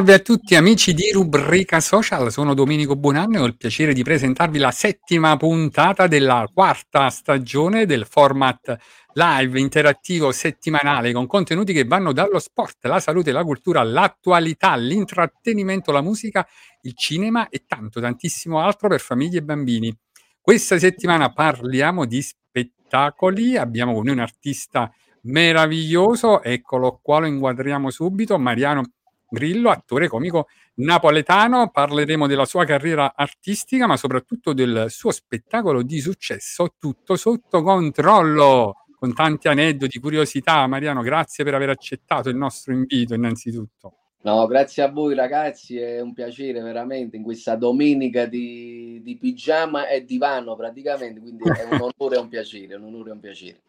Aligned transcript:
Salve 0.00 0.14
a 0.14 0.18
tutti 0.20 0.54
amici 0.54 0.94
di 0.94 1.10
Rubrica 1.12 1.78
Social, 1.78 2.32
sono 2.32 2.54
Domenico 2.54 2.96
Buonanno 2.96 3.36
e 3.36 3.40
ho 3.40 3.44
il 3.44 3.58
piacere 3.58 3.92
di 3.92 4.02
presentarvi 4.02 4.56
la 4.56 4.70
settima 4.70 5.36
puntata 5.36 6.06
della 6.06 6.48
quarta 6.50 7.10
stagione 7.10 7.84
del 7.84 8.06
format 8.06 8.78
live 9.12 9.60
interattivo 9.60 10.32
settimanale 10.32 11.12
con 11.12 11.26
contenuti 11.26 11.74
che 11.74 11.84
vanno 11.84 12.14
dallo 12.14 12.38
sport, 12.38 12.86
la 12.86 12.98
salute, 12.98 13.30
la 13.30 13.44
cultura, 13.44 13.82
l'attualità, 13.82 14.74
l'intrattenimento, 14.74 15.92
la 15.92 16.00
musica, 16.00 16.48
il 16.80 16.96
cinema 16.96 17.50
e 17.50 17.64
tanto 17.66 18.00
tantissimo 18.00 18.58
altro 18.58 18.88
per 18.88 19.00
famiglie 19.00 19.40
e 19.40 19.42
bambini. 19.42 19.94
Questa 20.40 20.78
settimana 20.78 21.30
parliamo 21.30 22.06
di 22.06 22.22
spettacoli, 22.22 23.58
abbiamo 23.58 23.92
con 23.92 24.04
noi 24.04 24.14
un 24.14 24.20
artista 24.20 24.90
meraviglioso, 25.24 26.42
eccolo 26.42 27.00
qua, 27.02 27.18
lo 27.18 27.26
inquadriamo 27.26 27.90
subito, 27.90 28.38
Mariano 28.38 28.94
Grillo, 29.30 29.70
attore 29.70 30.08
comico 30.08 30.48
napoletano, 30.74 31.70
parleremo 31.70 32.26
della 32.26 32.44
sua 32.44 32.64
carriera 32.64 33.12
artistica, 33.14 33.86
ma 33.86 33.96
soprattutto 33.96 34.52
del 34.52 34.86
suo 34.88 35.12
spettacolo 35.12 35.82
di 35.82 36.00
successo, 36.00 36.74
tutto 36.78 37.14
sotto 37.14 37.62
controllo, 37.62 38.86
con 38.98 39.14
tanti 39.14 39.46
aneddoti, 39.46 40.00
curiosità. 40.00 40.66
Mariano, 40.66 41.02
grazie 41.02 41.44
per 41.44 41.54
aver 41.54 41.70
accettato 41.70 42.28
il 42.28 42.36
nostro 42.36 42.72
invito 42.72 43.14
innanzitutto. 43.14 43.94
No, 44.22 44.46
grazie 44.46 44.82
a 44.82 44.90
voi 44.90 45.14
ragazzi, 45.14 45.78
è 45.78 46.00
un 46.00 46.12
piacere 46.12 46.60
veramente 46.60 47.16
in 47.16 47.22
questa 47.22 47.54
domenica 47.54 48.26
di, 48.26 49.00
di 49.02 49.16
pigiama 49.16 49.88
e 49.88 50.04
divano 50.04 50.56
praticamente, 50.56 51.20
quindi 51.20 51.44
è 51.44 51.64
un 51.70 51.80
onore 51.96 52.16
e 52.16 52.18
un 52.18 52.28
piacere, 52.28 52.74
un 52.74 52.84
onore 52.84 53.10
e 53.10 53.12
un 53.12 53.20
piacere. 53.20 53.60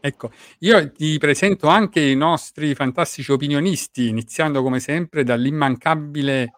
Ecco, 0.00 0.30
io 0.60 0.92
ti 0.92 1.18
presento 1.18 1.66
anche 1.66 2.00
i 2.00 2.14
nostri 2.14 2.74
fantastici 2.74 3.32
opinionisti, 3.32 4.08
iniziando 4.08 4.62
come 4.62 4.78
sempre 4.78 5.24
dall'immancabile 5.24 6.52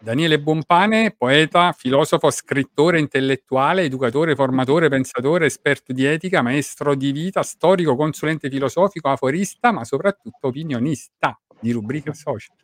Daniele 0.00 0.40
Bompane, 0.40 1.14
poeta, 1.16 1.72
filosofo, 1.72 2.30
scrittore, 2.30 2.98
intellettuale, 2.98 3.82
educatore, 3.82 4.34
formatore, 4.34 4.88
pensatore, 4.88 5.46
esperto 5.46 5.92
di 5.92 6.04
etica, 6.04 6.42
maestro 6.42 6.94
di 6.96 7.12
vita, 7.12 7.42
storico, 7.42 7.94
consulente 7.94 8.48
filosofico, 8.48 9.08
aforista, 9.08 9.70
ma 9.72 9.84
soprattutto 9.84 10.48
opinionista 10.48 11.38
di 11.60 11.70
rubrica 11.70 12.12
social. 12.12 12.56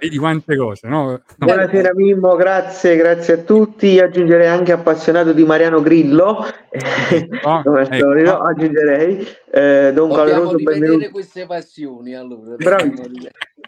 Vedi 0.00 0.16
quante 0.16 0.56
cose, 0.56 0.88
no? 0.88 1.20
Buonasera 1.36 1.92
Mimmo, 1.94 2.34
grazie, 2.34 2.96
grazie 2.96 3.34
a 3.34 3.36
tutti. 3.36 3.88
Io 3.88 4.04
aggiungerei 4.04 4.46
anche 4.46 4.72
appassionato 4.72 5.34
di 5.34 5.44
Mariano 5.44 5.82
Grillo, 5.82 6.42
come 7.62 7.80
al 7.80 7.86
ecco. 7.90 7.96
solito, 7.96 8.38
aggiungerei. 8.38 9.28
Eh, 9.52 9.90
do 9.92 10.04
un 10.04 10.08
Dobbiamo 10.08 10.30
caloroso 10.30 10.56
benvenuto. 10.56 11.10
queste 11.10 11.44
passioni 11.44 12.14
allora. 12.14 12.54
Bravi. 12.56 12.94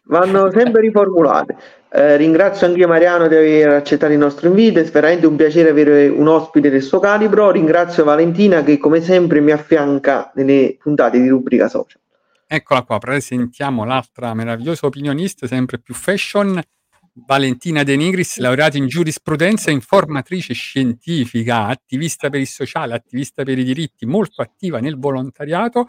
Vanno 0.05 0.51
sempre 0.51 0.81
riformulate. 0.81 1.55
Eh, 1.91 2.17
ringrazio 2.17 2.67
anche 2.67 2.87
Mariano 2.87 3.29
di 3.29 3.37
aver 3.37 3.69
accettato 3.69 4.13
il 4.13 4.19
nostro 4.19 4.49
invito, 4.49 4.79
è 4.81 4.85
veramente 4.85 5.27
un 5.27 5.37
piacere 5.37 5.69
avere 5.69 6.09
un 6.09 6.29
ospite 6.29 6.71
del 6.71 6.83
suo 6.83 6.99
calibro. 6.99 7.51
Ringrazio 7.51 8.05
Valentina 8.05 8.63
che 8.63 8.79
come 8.79 9.03
sempre 9.03 9.41
mi 9.41 9.51
affianca 9.51 10.33
nelle 10.35 10.79
puntate 10.81 11.21
di 11.21 11.29
rubrica 11.29 11.69
social. 11.69 12.01
Eccola 12.55 12.83
qua, 12.83 12.99
presentiamo 12.99 13.83
l'altra 13.87 14.35
meravigliosa 14.35 14.85
opinionista, 14.85 15.47
sempre 15.47 15.79
più 15.79 15.95
fashion, 15.95 16.61
Valentina 17.15 17.83
De 17.83 17.97
Nigris, 17.97 18.37
laureata 18.41 18.77
in 18.77 18.89
giurisprudenza, 18.89 19.71
informatrice 19.71 20.53
scientifica, 20.53 21.69
attivista 21.69 22.29
per 22.29 22.41
il 22.41 22.47
sociale, 22.47 22.93
attivista 22.93 23.43
per 23.43 23.59
i 23.59 23.65
diritti, 23.65 24.05
molto 24.05 24.43
attiva 24.43 24.81
nel 24.81 24.99
volontariato, 24.99 25.87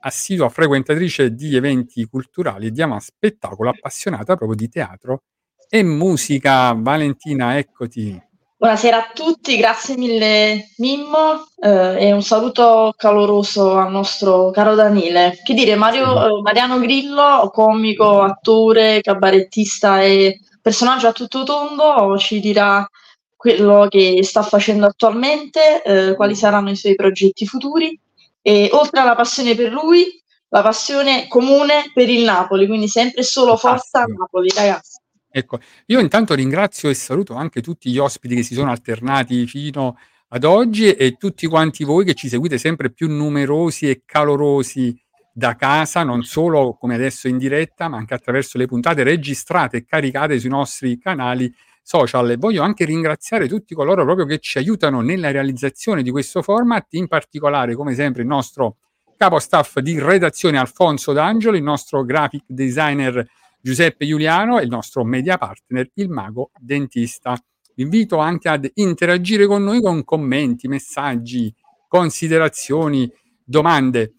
assidua 0.00 0.50
frequentatrice 0.50 1.32
di 1.32 1.56
eventi 1.56 2.04
culturali 2.04 2.66
e 2.66 2.70
di 2.70 2.82
ama 2.82 3.00
spettacolo, 3.00 3.70
appassionata 3.70 4.36
proprio 4.36 4.58
di 4.58 4.68
teatro 4.68 5.22
e 5.70 5.82
musica. 5.82 6.74
Valentina, 6.74 7.56
eccoti. 7.56 8.20
Buonasera 8.56 8.96
a 8.96 9.10
tutti, 9.12 9.56
grazie 9.56 9.96
mille 9.96 10.70
Mimmo 10.76 11.48
eh, 11.60 12.06
e 12.06 12.12
un 12.12 12.22
saluto 12.22 12.94
caloroso 12.96 13.76
al 13.76 13.90
nostro 13.90 14.50
caro 14.52 14.76
Daniele. 14.76 15.40
Che 15.42 15.54
dire, 15.54 15.74
Mario, 15.74 16.38
eh, 16.38 16.40
Mariano 16.40 16.78
Grillo, 16.78 17.50
comico, 17.52 18.22
attore, 18.22 19.00
cabarettista 19.00 20.00
e 20.02 20.40
personaggio 20.62 21.08
a 21.08 21.12
tutto 21.12 21.42
tondo, 21.42 22.16
ci 22.16 22.38
dirà 22.38 22.88
quello 23.36 23.88
che 23.90 24.22
sta 24.22 24.42
facendo 24.42 24.86
attualmente, 24.86 25.82
eh, 25.82 26.14
quali 26.14 26.36
saranno 26.36 26.70
i 26.70 26.76
suoi 26.76 26.94
progetti 26.94 27.46
futuri 27.46 27.98
e 28.40 28.70
oltre 28.72 29.00
alla 29.00 29.16
passione 29.16 29.56
per 29.56 29.72
lui, 29.72 30.22
la 30.50 30.62
passione 30.62 31.26
comune 31.26 31.90
per 31.92 32.08
il 32.08 32.22
Napoli, 32.22 32.66
quindi 32.68 32.86
sempre 32.88 33.24
solo 33.24 33.56
forza. 33.56 34.04
Napoli, 34.04 34.48
ragazzi. 34.54 34.93
Ecco, 35.36 35.58
io 35.86 35.98
intanto 35.98 36.32
ringrazio 36.34 36.88
e 36.88 36.94
saluto 36.94 37.34
anche 37.34 37.60
tutti 37.60 37.90
gli 37.90 37.98
ospiti 37.98 38.36
che 38.36 38.44
si 38.44 38.54
sono 38.54 38.70
alternati 38.70 39.48
fino 39.48 39.96
ad 40.28 40.44
oggi 40.44 40.92
e 40.92 41.16
tutti 41.16 41.48
quanti 41.48 41.82
voi 41.82 42.04
che 42.04 42.14
ci 42.14 42.28
seguite 42.28 42.56
sempre 42.56 42.92
più 42.92 43.08
numerosi 43.10 43.90
e 43.90 44.02
calorosi 44.06 44.96
da 45.32 45.56
casa, 45.56 46.04
non 46.04 46.22
solo 46.22 46.76
come 46.78 46.94
adesso 46.94 47.26
in 47.26 47.38
diretta, 47.38 47.88
ma 47.88 47.96
anche 47.96 48.14
attraverso 48.14 48.58
le 48.58 48.66
puntate 48.66 49.02
registrate 49.02 49.78
e 49.78 49.84
caricate 49.84 50.38
sui 50.38 50.50
nostri 50.50 50.98
canali 50.98 51.52
social. 51.82 52.30
E 52.30 52.36
voglio 52.36 52.62
anche 52.62 52.84
ringraziare 52.84 53.48
tutti 53.48 53.74
coloro 53.74 54.04
proprio 54.04 54.26
che 54.26 54.38
ci 54.38 54.58
aiutano 54.58 55.00
nella 55.00 55.32
realizzazione 55.32 56.04
di 56.04 56.12
questo 56.12 56.42
format, 56.42 56.86
in 56.90 57.08
particolare, 57.08 57.74
come 57.74 57.94
sempre, 57.94 58.22
il 58.22 58.28
nostro 58.28 58.76
capo 59.16 59.40
staff 59.40 59.80
di 59.80 59.98
redazione 59.98 60.58
Alfonso 60.58 61.12
D'Angelo, 61.12 61.56
il 61.56 61.64
nostro 61.64 62.04
graphic 62.04 62.44
designer 62.46 63.26
Giuseppe 63.64 64.04
Giuliano 64.06 64.58
e 64.58 64.64
il 64.64 64.68
nostro 64.68 65.04
media 65.04 65.38
partner, 65.38 65.88
il 65.94 66.10
mago 66.10 66.50
dentista. 66.58 67.34
Vi 67.74 67.82
invito 67.82 68.18
anche 68.18 68.50
ad 68.50 68.70
interagire 68.74 69.46
con 69.46 69.64
noi 69.64 69.80
con 69.80 70.04
commenti, 70.04 70.68
messaggi, 70.68 71.50
considerazioni, 71.88 73.10
domande. 73.42 74.12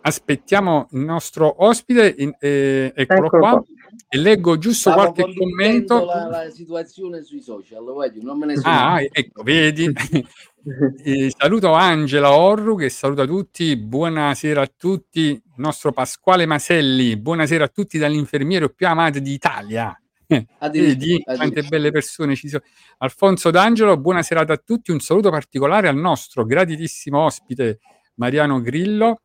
aspettiamo 0.00 0.88
il 0.92 1.00
nostro 1.00 1.62
ospite, 1.62 2.14
in- 2.16 2.34
eh, 2.38 2.90
eccolo 2.96 3.26
Eccolo 3.26 3.28
qua, 3.28 3.50
qua. 3.50 3.64
E 4.08 4.18
leggo 4.18 4.58
giusto 4.58 4.90
Stavo 4.90 5.12
qualche 5.12 5.34
commento. 5.34 6.04
la, 6.04 6.26
la 6.28 6.50
situazione 6.50 7.22
sui 7.22 7.40
social, 7.40 7.84
vedi? 7.96 8.22
Non 8.22 8.38
me 8.38 8.46
ne 8.46 8.56
sono 8.56 8.74
Ah, 8.74 9.00
ecco, 9.02 9.42
vedi. 9.42 9.92
Eh, 11.02 11.32
saluto 11.34 11.72
Angela 11.72 12.36
Orru 12.36 12.76
che 12.76 12.90
saluta 12.90 13.24
tutti, 13.24 13.74
buonasera 13.76 14.60
a 14.60 14.70
tutti, 14.76 15.20
il 15.20 15.42
nostro 15.56 15.92
Pasquale 15.92 16.44
Maselli, 16.44 17.16
buonasera 17.16 17.64
a 17.64 17.68
tutti 17.68 17.96
dall'infermiere 17.96 18.70
più 18.70 18.86
amato 18.86 19.18
d'Italia. 19.18 19.98
Vedi 20.70 21.22
quante 21.22 21.62
belle 21.62 21.90
persone 21.90 22.34
ci 22.36 22.50
sono. 22.50 22.62
Alfonso 22.98 23.50
D'Angelo, 23.50 23.96
buona 23.96 24.22
serata 24.22 24.52
a 24.52 24.60
tutti, 24.62 24.90
un 24.90 25.00
saluto 25.00 25.30
particolare 25.30 25.88
al 25.88 25.96
nostro 25.96 26.44
graditissimo 26.44 27.18
ospite 27.18 27.78
Mariano 28.16 28.60
Grillo 28.60 29.22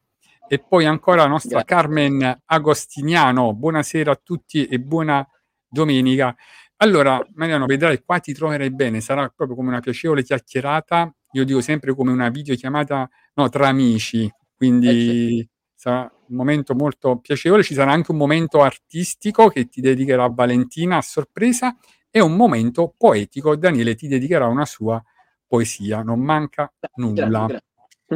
e 0.48 0.60
poi 0.60 0.86
ancora 0.86 1.24
la 1.24 1.28
nostra 1.28 1.62
Grazie. 1.62 1.76
Carmen 1.76 2.42
Agostiniano, 2.46 3.54
buonasera 3.54 4.12
a 4.12 4.20
tutti 4.22 4.66
e 4.66 4.80
buona 4.80 5.28
domenica. 5.68 6.36
Allora, 6.78 7.20
Mariano, 7.36 7.66
vedrai 7.66 8.04
qua 8.04 8.20
ti 8.20 8.34
troverai 8.34 8.72
bene, 8.72 9.02
sarà 9.02 9.32
proprio 9.34 9.56
come 9.56 9.70
una 9.70 9.80
piacevole 9.80 10.24
chiacchierata, 10.24 11.14
io 11.32 11.46
dico 11.46 11.62
sempre 11.62 11.96
come 11.96 12.12
una 12.12 12.30
videochiamata 12.30 13.10
no, 13.36 13.50
tra 13.50 13.68
amici, 13.68 14.32
quindi 14.56 15.48
sarà 15.74 16.12
un 16.28 16.36
momento 16.36 16.76
molto 16.76 17.18
piacevole, 17.18 17.64
ci 17.64 17.74
sarà 17.74 17.92
anche 17.92 18.12
un 18.12 18.18
momento 18.18 18.62
artistico 18.62 19.48
che 19.48 19.68
ti 19.70 19.82
dedicherà 19.82 20.28
Valentina 20.28 20.98
a 20.98 21.02
sorpresa 21.02 21.76
e 22.10 22.20
un 22.20 22.36
momento 22.36 22.94
poetico, 22.98 23.56
Daniele 23.56 23.96
ti 23.96 24.08
dedicherà 24.08 24.48
una 24.48 24.66
sua 24.66 25.02
poesia, 25.48 26.04
non 26.04 26.20
manca 26.20 26.72
nulla. 26.96 27.46
Grande. 27.46 27.64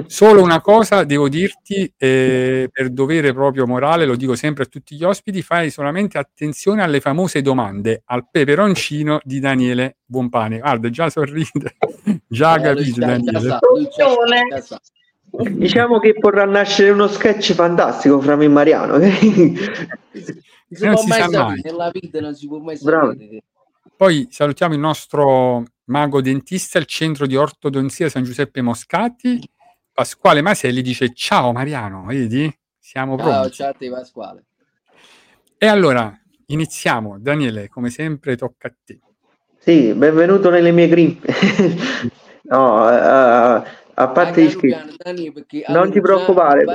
Solo 0.08 0.42
una 0.44 0.62
cosa 0.62 1.04
devo 1.04 1.28
dirti, 1.30 1.92
eh, 1.98 2.70
per 2.72 2.90
dovere 2.90 3.34
proprio 3.34 3.66
morale, 3.66 4.06
lo 4.06 4.16
dico 4.16 4.36
sempre 4.36 4.64
a 4.64 4.68
tutti 4.68 4.96
gli 4.96 5.04
ospiti, 5.04 5.42
fai 5.42 5.70
solamente 5.72 6.18
attenzione 6.18 6.82
alle 6.84 7.00
famose 7.00 7.42
domande, 7.42 8.04
al 8.06 8.28
peperoncino 8.30 9.20
di 9.24 9.40
Daniele 9.40 9.98
Buonpane. 10.06 10.60
Guarda, 10.60 10.90
già 10.90 11.10
sorride, 11.10 11.76
già 12.28 12.52
ha 12.54 12.58
Eh, 12.60 12.62
capito 12.62 13.00
Daniele. 13.00 13.60
Diciamo 15.30 16.00
che 16.00 16.14
potrà 16.18 16.46
nascere 16.46 16.90
uno 16.90 17.08
sketch 17.08 17.54
fantastico 17.54 18.20
fra 18.22 18.36
me 18.36 18.46
e 18.46 18.48
Mariano. 18.48 18.98
Non 18.98 19.12
si 19.12 20.84
Non 20.84 20.94
può 20.94 21.02
si 21.04 21.08
mai 21.08 21.20
sa 21.22 21.26
sapere, 21.30 21.44
mai. 21.44 21.62
nella 21.64 21.90
vita 21.94 22.20
non 22.20 22.36
si 22.36 22.48
può 22.48 22.58
mai 22.60 22.78
Bravo. 22.82 23.12
sapere. 23.12 23.44
Poi 23.96 24.28
salutiamo 24.30 24.74
il 24.74 24.80
nostro 24.80 25.64
mago 25.86 26.22
dentista, 26.22 26.78
il 26.80 26.86
centro 26.86 27.26
di 27.26 27.36
ortodonzia 27.36 28.10
San 28.10 28.24
Giuseppe 28.24 28.62
Moscati. 28.62 29.40
Pasquale 29.98 30.44
Maselli 30.44 30.84
dice 30.84 31.12
ciao 31.12 31.52
Mariano, 31.52 32.06
vedi? 32.06 32.56
Siamo 32.78 33.18
Ciao, 33.18 33.26
pronti. 33.32 33.56
ciao 33.56 33.70
a 33.70 33.74
te 33.74 33.90
Pasquale. 33.90 34.44
E 35.58 35.66
allora 35.66 36.16
iniziamo. 36.46 37.18
Daniele, 37.18 37.68
come 37.68 37.90
sempre 37.90 38.36
tocca 38.36 38.68
a 38.68 38.74
te. 38.86 39.00
Sì, 39.58 39.96
benvenuto 39.96 40.52
nelle 40.52 40.72
mie 40.72 40.88
grinfie. 40.88 41.34
No, 42.50 42.88
eh, 42.90 43.64
a 44.00 44.10
parte 44.10 44.44
gli 44.44 44.54
perché 45.32 45.66
Non 45.70 45.90
ti 45.90 46.00
preoccupare. 46.02 46.66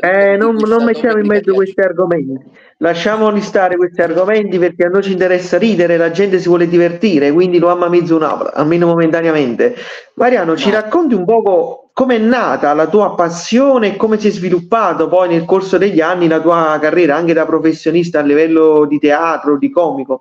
Eh, 0.00 0.36
non, 0.36 0.56
non 0.56 0.84
mettiamo 0.84 1.18
in 1.18 1.26
mezzo 1.26 1.54
questi 1.54 1.80
argomenti. 1.80 2.36
Lasciamoli 2.78 3.40
stare 3.40 3.76
questi 3.76 4.00
argomenti 4.00 4.58
perché 4.58 4.86
a 4.86 4.88
noi 4.88 5.04
ci 5.04 5.12
interessa 5.12 5.58
ridere, 5.58 5.96
la 5.96 6.10
gente 6.10 6.40
si 6.40 6.48
vuole 6.48 6.66
divertire, 6.66 7.30
quindi 7.30 7.58
lo 7.58 7.68
ama 7.68 7.88
mezzo 7.88 8.18
Napoli, 8.18 8.50
almeno 8.52 8.86
momentaneamente. 8.86 9.76
Mariano, 10.14 10.56
ci 10.56 10.70
racconti 10.70 11.14
un 11.14 11.24
poco 11.24 11.90
come 11.92 12.16
è 12.16 12.18
nata 12.18 12.74
la 12.74 12.88
tua 12.88 13.14
passione 13.14 13.94
e 13.94 13.96
come 13.96 14.18
si 14.18 14.26
è 14.26 14.30
sviluppato 14.30 15.06
poi 15.08 15.28
nel 15.28 15.44
corso 15.44 15.78
degli 15.78 16.00
anni 16.00 16.26
la 16.26 16.40
tua 16.40 16.78
carriera 16.80 17.14
anche 17.14 17.32
da 17.32 17.46
professionista 17.46 18.18
a 18.18 18.22
livello 18.22 18.86
di 18.86 18.98
teatro, 18.98 19.56
di 19.56 19.70
comico? 19.70 20.20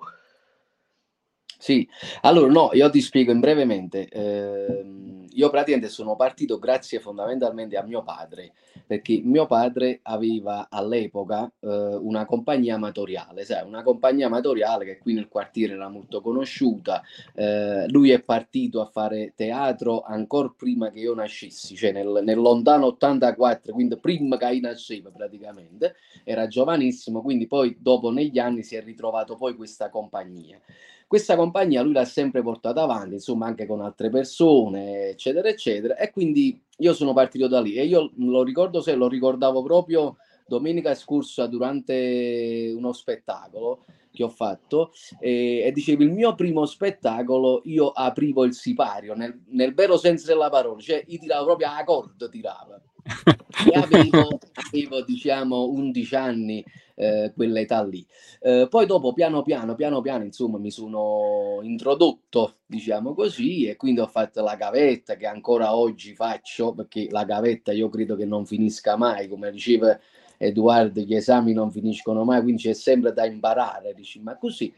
Sì, 1.67 1.85
allora 2.21 2.49
no, 2.49 2.69
io 2.71 2.89
ti 2.89 3.01
spiego 3.01 3.33
in 3.33 3.41
brevemente. 3.41 4.07
Ehm, 4.07 5.25
io 5.29 5.49
praticamente 5.49 5.89
sono 5.89 6.15
partito 6.15 6.59
grazie 6.59 7.01
fondamentalmente 7.01 7.75
a 7.75 7.83
mio 7.83 8.03
padre, 8.03 8.53
perché 8.87 9.19
mio 9.21 9.47
padre 9.47 9.99
aveva 10.03 10.67
all'epoca 10.69 11.51
eh, 11.59 11.67
una 11.67 12.23
compagnia 12.23 12.75
amatoriale, 12.75 13.43
sai, 13.43 13.67
una 13.67 13.83
compagnia 13.83 14.27
amatoriale 14.27 14.85
che 14.85 14.97
qui 14.97 15.11
nel 15.11 15.27
quartiere 15.27 15.73
era 15.73 15.89
molto 15.89 16.21
conosciuta. 16.21 17.03
Eh, 17.35 17.89
lui 17.89 18.11
è 18.11 18.21
partito 18.21 18.79
a 18.79 18.85
fare 18.85 19.33
teatro 19.35 20.03
ancora 20.03 20.53
prima 20.55 20.89
che 20.89 20.99
io 20.99 21.13
nascessi, 21.13 21.75
cioè 21.75 21.91
nel, 21.91 22.21
nel 22.23 22.37
lontano 22.37 22.85
84, 22.85 23.73
quindi 23.73 23.97
prima 23.97 24.37
che 24.37 24.53
io 24.53 24.61
nascevo 24.61 25.11
praticamente, 25.11 25.95
era 26.23 26.47
giovanissimo, 26.47 27.21
quindi 27.21 27.45
poi 27.45 27.75
dopo 27.77 28.09
negli 28.09 28.39
anni 28.39 28.63
si 28.63 28.77
è 28.77 28.81
ritrovato 28.81 29.35
poi 29.35 29.53
questa 29.53 29.89
compagnia. 29.89 30.61
Questa 31.07 31.37
compagnia 31.37 31.81
lui 31.81 31.93
l'ha 31.93 32.03
sempre 32.03 32.41
portata 32.41 32.81
avanti, 32.81 33.13
insomma, 33.13 33.45
anche 33.45 33.65
con 33.65 33.81
altre 33.81 34.09
persone, 34.09 35.07
eccetera, 35.09 35.47
eccetera. 35.47 35.95
E 35.95 36.11
quindi 36.11 36.61
io 36.79 36.93
sono 36.93 37.13
partito 37.13 37.47
da 37.47 37.61
lì 37.61 37.75
e 37.75 37.85
io 37.85 38.11
lo 38.17 38.43
ricordo 38.43 38.81
se 38.81 38.93
lo 38.93 39.07
ricordavo 39.07 39.63
proprio 39.63 40.17
domenica 40.47 40.93
scorsa 40.95 41.47
durante 41.47 42.73
uno 42.75 42.93
spettacolo 42.93 43.85
che 44.11 44.23
ho 44.23 44.29
fatto 44.29 44.91
e, 45.19 45.59
e 45.59 45.71
dicevi 45.71 46.03
il 46.03 46.11
mio 46.11 46.33
primo 46.35 46.65
spettacolo 46.65 47.61
io 47.65 47.89
aprivo 47.89 48.45
il 48.45 48.53
sipario 48.53 49.13
nel, 49.13 49.43
nel 49.49 49.73
vero 49.73 49.97
senso 49.97 50.25
della 50.27 50.49
parola, 50.49 50.79
cioè 50.81 51.03
io 51.05 51.19
tiravo 51.19 51.45
proprio 51.45 51.69
a 51.69 51.83
corda, 51.83 52.27
tirava. 52.27 52.81
Avevo, 53.73 54.39
avevo 54.53 55.01
diciamo 55.03 55.69
11 55.69 56.15
anni 56.15 56.63
eh, 56.95 57.31
quell'età 57.35 57.83
lì. 57.83 58.05
Eh, 58.41 58.67
poi 58.69 58.85
dopo 58.85 59.13
piano 59.13 59.41
piano, 59.41 59.75
piano 59.75 60.01
piano, 60.01 60.23
insomma, 60.23 60.57
mi 60.57 60.71
sono 60.71 61.59
introdotto, 61.61 62.57
diciamo 62.65 63.13
così, 63.13 63.65
e 63.65 63.75
quindi 63.75 63.99
ho 63.99 64.07
fatto 64.07 64.43
la 64.43 64.55
gavetta 64.55 65.15
che 65.15 65.27
ancora 65.27 65.75
oggi 65.75 66.13
faccio, 66.13 66.73
perché 66.73 67.07
la 67.09 67.23
gavetta 67.23 67.71
io 67.71 67.89
credo 67.89 68.15
che 68.15 68.25
non 68.25 68.45
finisca 68.45 68.95
mai, 68.95 69.27
come 69.27 69.51
diceva 69.51 69.97
Edoardo, 70.37 71.01
gli 71.01 71.15
esami 71.15 71.53
non 71.53 71.71
finiscono 71.71 72.23
mai, 72.23 72.41
quindi 72.41 72.63
c'è 72.63 72.73
sempre 72.73 73.13
da 73.13 73.25
imparare, 73.25 73.93
dici, 73.93 74.19
ma 74.19 74.37
così. 74.37 74.73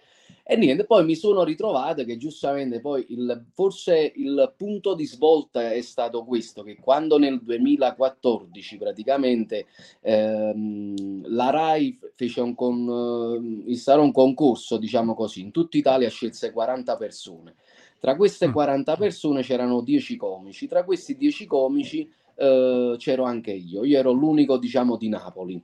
E 0.52 0.56
niente, 0.56 0.84
poi 0.84 1.06
mi 1.06 1.14
sono 1.14 1.44
ritrovato 1.44 2.04
che 2.04 2.18
giustamente 2.18 2.80
poi 2.80 3.06
il, 3.10 3.46
forse 3.54 4.12
il 4.16 4.52
punto 4.58 4.96
di 4.96 5.06
svolta 5.06 5.72
è 5.72 5.82
stato 5.82 6.24
questo, 6.24 6.64
che 6.64 6.76
quando 6.82 7.20
nel 7.20 7.40
2014 7.44 8.78
praticamente 8.78 9.68
ehm, 10.02 11.28
la 11.28 11.52
RAI 11.52 12.00
fece 12.16 12.42
un, 12.42 12.56
con, 12.56 13.64
eh, 13.68 13.94
un 13.94 14.12
concorso, 14.12 14.78
diciamo 14.78 15.14
così, 15.14 15.42
in 15.42 15.52
tutta 15.52 15.78
Italia 15.78 16.10
scelse 16.10 16.52
40 16.52 16.98
persone. 16.98 17.54
Tra 18.00 18.16
queste 18.16 18.48
Mm. 18.48 18.52
40 18.52 18.96
persone 18.96 19.44
c'erano 19.44 19.82
10 19.82 20.16
comici, 20.18 20.68
tra 20.68 20.84
questi 20.84 21.16
10 21.16 21.46
comici 21.46 22.12
eh, 22.34 22.96
c'ero 22.98 23.24
anche 23.24 23.52
io, 23.52 23.84
io 23.84 24.00
ero 24.00 24.14
l'unico 24.14 24.58
diciamo 24.58 24.98
di 24.98 25.10
Napoli. 25.10 25.64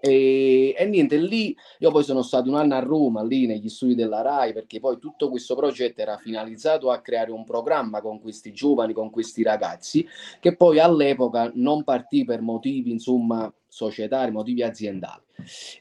E, 0.00 0.74
e 0.76 0.84
niente, 0.86 1.16
lì 1.16 1.56
io 1.78 1.90
poi 1.90 2.04
sono 2.04 2.22
stato 2.22 2.48
un 2.48 2.56
anno 2.56 2.74
a 2.74 2.80
Roma, 2.80 3.22
lì 3.22 3.46
negli 3.46 3.68
studi 3.68 3.94
della 3.94 4.22
RAI, 4.22 4.52
perché 4.52 4.80
poi 4.80 4.98
tutto 4.98 5.28
questo 5.28 5.54
progetto 5.54 6.00
era 6.00 6.16
finalizzato 6.16 6.90
a 6.90 7.00
creare 7.00 7.32
un 7.32 7.44
programma 7.44 8.00
con 8.00 8.20
questi 8.20 8.52
giovani, 8.52 8.92
con 8.92 9.10
questi 9.10 9.42
ragazzi, 9.42 10.06
che 10.40 10.56
poi 10.56 10.78
all'epoca 10.78 11.50
non 11.54 11.84
partì 11.84 12.24
per 12.24 12.40
motivi, 12.40 12.90
insomma, 12.90 13.52
societari, 13.66 14.30
motivi 14.30 14.62
aziendali. 14.62 15.22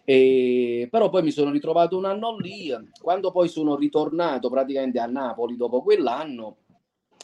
E, 0.03 0.87
però 0.89 1.09
poi 1.09 1.23
mi 1.23 1.31
sono 1.31 1.51
ritrovato 1.51 1.97
un 1.97 2.05
anno 2.05 2.37
lì, 2.37 2.73
quando 2.99 3.31
poi 3.31 3.47
sono 3.47 3.75
ritornato 3.75 4.49
praticamente 4.49 4.99
a 4.99 5.05
Napoli 5.05 5.55
dopo 5.55 5.83
quell'anno, 5.83 6.57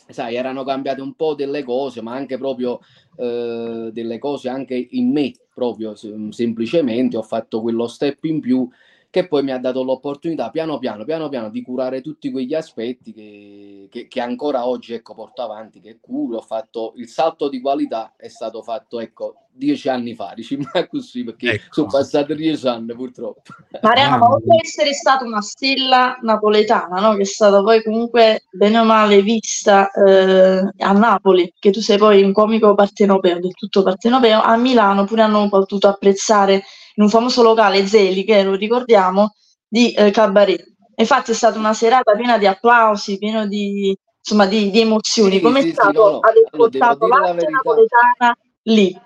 sai, 0.09 0.35
erano 0.35 0.63
cambiate 0.63 1.01
un 1.01 1.13
po' 1.13 1.35
delle 1.35 1.63
cose, 1.63 2.01
ma 2.01 2.13
anche 2.13 2.37
proprio 2.37 2.79
eh, 3.17 3.89
delle 3.91 4.19
cose 4.19 4.49
anche 4.49 4.87
in 4.91 5.11
me, 5.11 5.31
proprio 5.53 5.95
sem- 5.95 6.29
semplicemente 6.29 7.17
ho 7.17 7.21
fatto 7.23 7.61
quello 7.61 7.87
step 7.87 8.23
in 8.25 8.39
più 8.39 8.67
che 9.09 9.27
poi 9.27 9.41
mi 9.41 9.51
ha 9.51 9.57
dato 9.57 9.83
l'opportunità 9.83 10.49
piano 10.49 10.77
piano, 10.79 11.05
piano 11.05 11.29
piano 11.29 11.49
di 11.49 11.61
curare 11.61 12.01
tutti 12.01 12.29
quegli 12.29 12.53
aspetti 12.53 13.13
che, 13.13 13.87
che- 13.89 14.07
che 14.07 14.21
ancora 14.21 14.67
oggi 14.67 14.93
ecco, 14.93 15.13
porto 15.13 15.41
avanti, 15.41 15.79
che 15.79 15.97
curo, 15.99 16.37
ho 16.37 16.41
fatto 16.41 16.93
il 16.97 17.07
salto 17.07 17.49
di 17.49 17.61
qualità 17.61 18.13
è 18.17 18.27
stato 18.27 18.61
fatto 18.61 18.99
ecco 18.99 19.46
dieci 19.57 19.89
anni 19.89 20.13
fa, 20.15 20.33
dici 20.35 20.57
ma 20.73 20.87
così 20.87 21.23
perché 21.23 21.53
Ecco. 21.53 21.73
sono 21.73 21.87
passati 21.87 22.35
dieci 22.35 22.67
anni 22.67 22.93
purtroppo. 22.93 23.41
Mariano, 23.81 24.17
ma 24.17 24.25
Ah. 24.25 24.33
oltre 24.33 24.53
ad 24.55 24.63
essere 24.63 24.93
stata 24.93 25.25
una 25.25 25.41
stella 25.41 26.17
napoletana, 26.21 26.99
no? 26.99 27.15
che 27.15 27.23
è 27.23 27.25
stata 27.25 27.61
poi 27.61 27.83
comunque 27.83 28.43
bene 28.51 28.79
o 28.79 28.83
male 28.83 29.21
vista 29.21 29.89
eh, 29.91 30.69
a 30.77 30.91
Napoli, 30.93 31.53
che 31.57 31.71
tu 31.71 31.79
sei 31.81 31.97
poi 31.97 32.23
un 32.23 32.31
comico 32.33 32.73
partenopeo, 32.75 33.39
del 33.39 33.53
tutto 33.53 33.83
partenopeo, 33.83 34.41
a 34.41 34.55
Milano 34.57 35.05
pure 35.05 35.23
hanno 35.23 35.49
potuto 35.49 35.87
apprezzare 35.87 36.63
in 36.95 37.03
un 37.03 37.09
famoso 37.09 37.43
locale 37.43 37.85
Zeli, 37.85 38.23
che 38.23 38.43
lo 38.43 38.55
ricordiamo, 38.55 39.33
di 39.67 39.91
eh, 39.93 40.11
cabaret. 40.11 40.63
Infatti 40.95 41.31
è 41.31 41.33
stata 41.35 41.59
una 41.59 41.73
serata 41.73 42.15
piena 42.15 42.37
di 42.39 42.47
applausi, 42.47 43.19
pieno 43.19 43.45
di, 43.45 43.95
insomma, 44.19 44.47
di, 44.47 44.71
di 44.71 44.79
emozioni. 44.81 45.35
Sì, 45.35 45.41
Com'è 45.41 45.61
sì, 45.61 45.67
sì, 45.67 45.73
stato 45.73 45.91
no, 46.03 46.09
no. 46.09 46.19
aver 46.19 46.47
Allora, 46.51 46.69
portato 46.69 47.07
la 47.07 47.19
l'arte 47.19 47.47
napoletana 47.49 48.37
lì. 48.63 48.99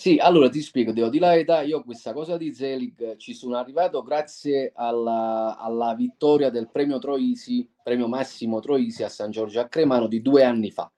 Sì, 0.00 0.16
allora 0.16 0.48
ti 0.48 0.62
spiego, 0.62 0.92
devo 0.92 1.10
dire 1.10 1.26
la 1.26 1.32
verità, 1.32 1.60
io 1.60 1.82
questa 1.82 2.14
cosa 2.14 2.38
di 2.38 2.54
Zelig 2.54 3.18
ci 3.18 3.34
sono 3.34 3.58
arrivato 3.58 4.00
grazie 4.00 4.72
alla, 4.74 5.58
alla 5.58 5.94
vittoria 5.94 6.48
del 6.48 6.70
premio 6.70 6.98
Troisi, 6.98 7.68
premio 7.82 8.08
Massimo 8.08 8.60
Troisi 8.60 9.02
a 9.02 9.10
San 9.10 9.30
Giorgio 9.30 9.60
a 9.60 9.68
Cremano 9.68 10.06
di 10.06 10.22
due 10.22 10.42
anni 10.42 10.70
fa. 10.70 10.90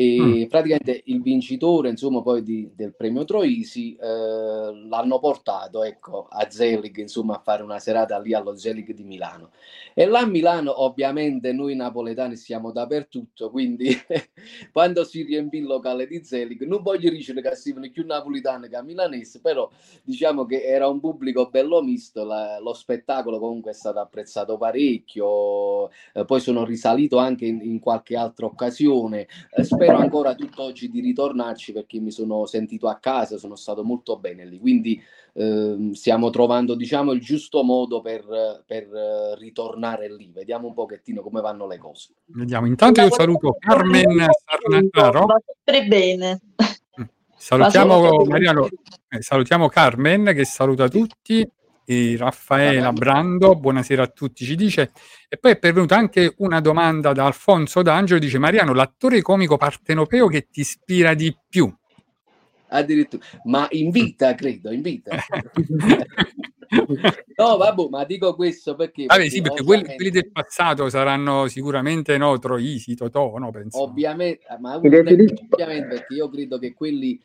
E 0.00 0.46
praticamente 0.48 1.02
il 1.06 1.20
vincitore, 1.22 1.88
insomma, 1.88 2.22
poi 2.22 2.44
di- 2.44 2.70
del 2.72 2.94
premio 2.94 3.24
Troisi 3.24 3.96
eh, 3.96 4.06
l'hanno 4.88 5.18
portato, 5.18 5.82
ecco, 5.82 6.28
a 6.30 6.48
Zelig, 6.48 6.98
insomma, 6.98 7.34
a 7.34 7.40
fare 7.42 7.64
una 7.64 7.80
serata 7.80 8.16
lì 8.20 8.32
allo 8.32 8.54
Zelig 8.56 8.92
di 8.92 9.02
Milano. 9.02 9.50
E 9.94 10.06
là 10.06 10.20
a 10.20 10.26
Milano, 10.26 10.84
ovviamente, 10.84 11.52
noi 11.52 11.74
napoletani 11.74 12.36
siamo 12.36 12.70
dappertutto, 12.70 13.50
quindi 13.50 13.88
quando 14.72 15.02
si 15.02 15.22
riempì 15.24 15.56
il 15.58 15.64
locale 15.64 16.06
di 16.06 16.22
Zelig, 16.22 16.62
non 16.62 16.82
voglio 16.82 17.10
dire 17.10 17.40
che 17.42 17.56
sivano 17.56 17.90
più 17.90 18.06
napoletani 18.06 18.68
che 18.68 18.80
milanesi, 18.84 19.40
però 19.40 19.68
diciamo 20.04 20.44
che 20.46 20.62
era 20.62 20.86
un 20.88 21.00
pubblico 21.00 21.48
bello 21.50 21.82
misto, 21.82 22.24
la- 22.24 22.58
lo 22.60 22.72
spettacolo 22.72 23.38
comunque 23.38 23.72
è 23.72 23.74
stato 23.74 23.98
apprezzato 23.98 24.56
parecchio, 24.56 25.88
eh, 26.12 26.24
poi 26.24 26.40
sono 26.40 26.64
risalito 26.64 27.18
anche 27.18 27.46
in, 27.46 27.60
in 27.62 27.78
qualche 27.80 28.16
altra 28.16 28.46
occasione, 28.46 29.26
Eh, 29.50 29.64
spero 29.88 30.02
ancora 30.02 30.34
tutt'oggi 30.34 30.90
di 30.90 31.00
ritornarci 31.00 31.72
perché 31.72 31.98
mi 31.98 32.10
sono 32.10 32.44
sentito 32.46 32.88
a 32.88 32.96
casa, 32.96 33.38
sono 33.38 33.56
stato 33.56 33.82
molto 33.82 34.18
bene 34.18 34.44
lì, 34.44 34.58
quindi 34.58 35.02
ehm, 35.32 35.92
stiamo 35.92 36.30
trovando 36.30 36.74
diciamo 36.74 37.12
il 37.12 37.20
giusto 37.20 37.62
modo 37.62 38.00
per, 38.00 38.64
per, 38.66 38.82
eh, 38.84 39.36
ritornare 39.36 40.12
lì, 40.14 40.30
vediamo 40.32 40.68
un 40.68 40.74
pochettino 40.74 41.22
come 41.22 41.40
vanno 41.40 41.66
le 41.66 41.78
cose. 41.78 42.14
Vediamo. 42.26 42.66
Intanto 42.66 43.00
io 43.00 43.10
saluto 43.10 43.56
Carmen 43.58 44.26
Sarnataro. 44.44 45.26
Va 45.26 45.40
sempre 45.64 45.86
bene. 45.86 46.40
Salutiamo 47.40 48.00
Ma 48.00 48.08
solo- 48.08 48.24
Mariano, 48.24 48.68
eh, 49.08 49.22
salutiamo 49.22 49.68
Carmen 49.68 50.32
che 50.34 50.44
saluta 50.44 50.88
tutti, 50.88 51.48
e 51.90 52.18
Raffaela 52.18 52.92
Brando, 52.92 53.54
buonasera 53.54 54.02
a 54.02 54.08
tutti, 54.08 54.44
ci 54.44 54.56
dice. 54.56 54.92
E 55.26 55.38
poi 55.38 55.52
è 55.52 55.58
pervenuta 55.58 55.96
anche 55.96 56.34
una 56.38 56.60
domanda 56.60 57.14
da 57.14 57.24
Alfonso 57.24 57.80
D'Angelo, 57.80 58.20
dice 58.20 58.36
Mariano, 58.36 58.74
l'attore 58.74 59.22
comico 59.22 59.56
partenopeo 59.56 60.26
che 60.26 60.48
ti 60.50 60.60
ispira 60.60 61.14
di 61.14 61.34
più? 61.48 61.74
Addirittura, 62.68 63.24
ma 63.44 63.66
in 63.70 63.88
vita, 63.88 64.34
credo, 64.34 64.70
in 64.70 64.82
vita. 64.82 65.16
No, 66.70 67.56
vabbè, 67.56 67.88
ma 67.88 68.04
dico 68.04 68.34
questo 68.34 68.74
perché, 68.74 69.06
Vabbè, 69.06 69.30
sì, 69.30 69.40
perché 69.40 69.64
quelli, 69.64 69.80
ovviamente, 69.80 69.94
quelli 69.94 70.10
del 70.10 70.30
passato 70.30 70.90
saranno 70.90 71.48
sicuramente 71.48 72.18
no, 72.18 72.38
Troisi, 72.38 72.94
Totò, 72.94 73.38
no, 73.38 73.50
penso. 73.50 73.80
ovviamente, 73.80 74.44
ma 74.60 74.78
Filippo- 74.78 75.46
ovviamente 75.48 75.86
perché 75.94 76.12
io 76.12 76.28
credo 76.28 76.58
che 76.58 76.74
quelli 76.74 77.18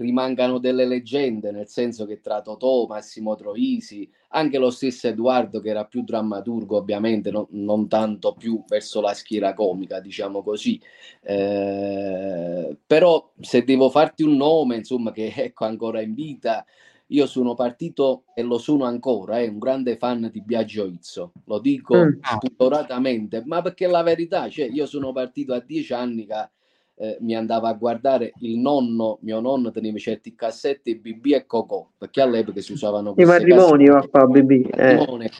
rimangano 0.00 0.58
delle 0.58 0.86
leggende, 0.86 1.50
nel 1.50 1.68
senso 1.68 2.06
che 2.06 2.20
tra 2.20 2.40
Totò, 2.40 2.86
Massimo 2.86 3.34
Troisi, 3.36 4.10
anche 4.28 4.58
lo 4.58 4.70
stesso 4.70 5.08
Edoardo 5.08 5.60
che 5.60 5.68
era 5.68 5.84
più 5.84 6.02
drammaturgo, 6.02 6.78
ovviamente, 6.78 7.30
no- 7.30 7.48
non 7.50 7.86
tanto 7.86 8.34
più 8.34 8.64
verso 8.66 9.00
la 9.00 9.12
schiera 9.12 9.52
comica, 9.52 10.00
diciamo 10.00 10.42
così. 10.42 10.80
Eh, 11.22 12.76
però 12.86 13.30
se 13.40 13.62
devo 13.64 13.90
farti 13.90 14.22
un 14.22 14.36
nome, 14.36 14.76
insomma, 14.76 15.12
che 15.12 15.32
ecco 15.36 15.64
ancora 15.66 16.00
in 16.00 16.14
vita, 16.14 16.64
io 17.08 17.26
sono 17.26 17.54
partito 17.54 18.24
e 18.34 18.42
lo 18.42 18.56
sono 18.58 18.84
ancora, 18.84 19.40
eh, 19.40 19.48
un 19.48 19.58
grande 19.58 19.96
fan 19.96 20.30
di 20.32 20.40
Biagio 20.40 20.86
Izzo, 20.86 21.32
lo 21.44 21.58
dico 21.58 21.96
Mm. 21.96 22.20
ma 23.44 23.62
perché 23.62 23.86
la 23.86 24.02
verità, 24.02 24.48
cioè 24.48 24.66
io 24.66 24.86
sono 24.86 25.12
partito 25.12 25.52
a 25.52 25.60
dieci 25.60 25.92
anni 25.92 26.24
che 26.24 26.48
eh, 27.00 27.16
mi 27.20 27.34
andava 27.34 27.68
a 27.68 27.72
guardare 27.72 28.32
il 28.40 28.58
nonno, 28.58 29.18
mio 29.22 29.40
nonno 29.40 29.70
teneva 29.70 29.96
certi 29.96 30.34
cassetti 30.34 30.96
BB 30.96 31.26
e 31.32 31.46
Cocò, 31.46 31.88
perché 31.96 32.20
all'epoca 32.20 32.60
si 32.60 32.72
usavano 32.72 33.14
I 33.16 33.24
matrimoni 33.24 33.88
a 33.88 34.02
fare 34.02 34.26
BB. 34.26 34.50
Eh. 34.76 35.30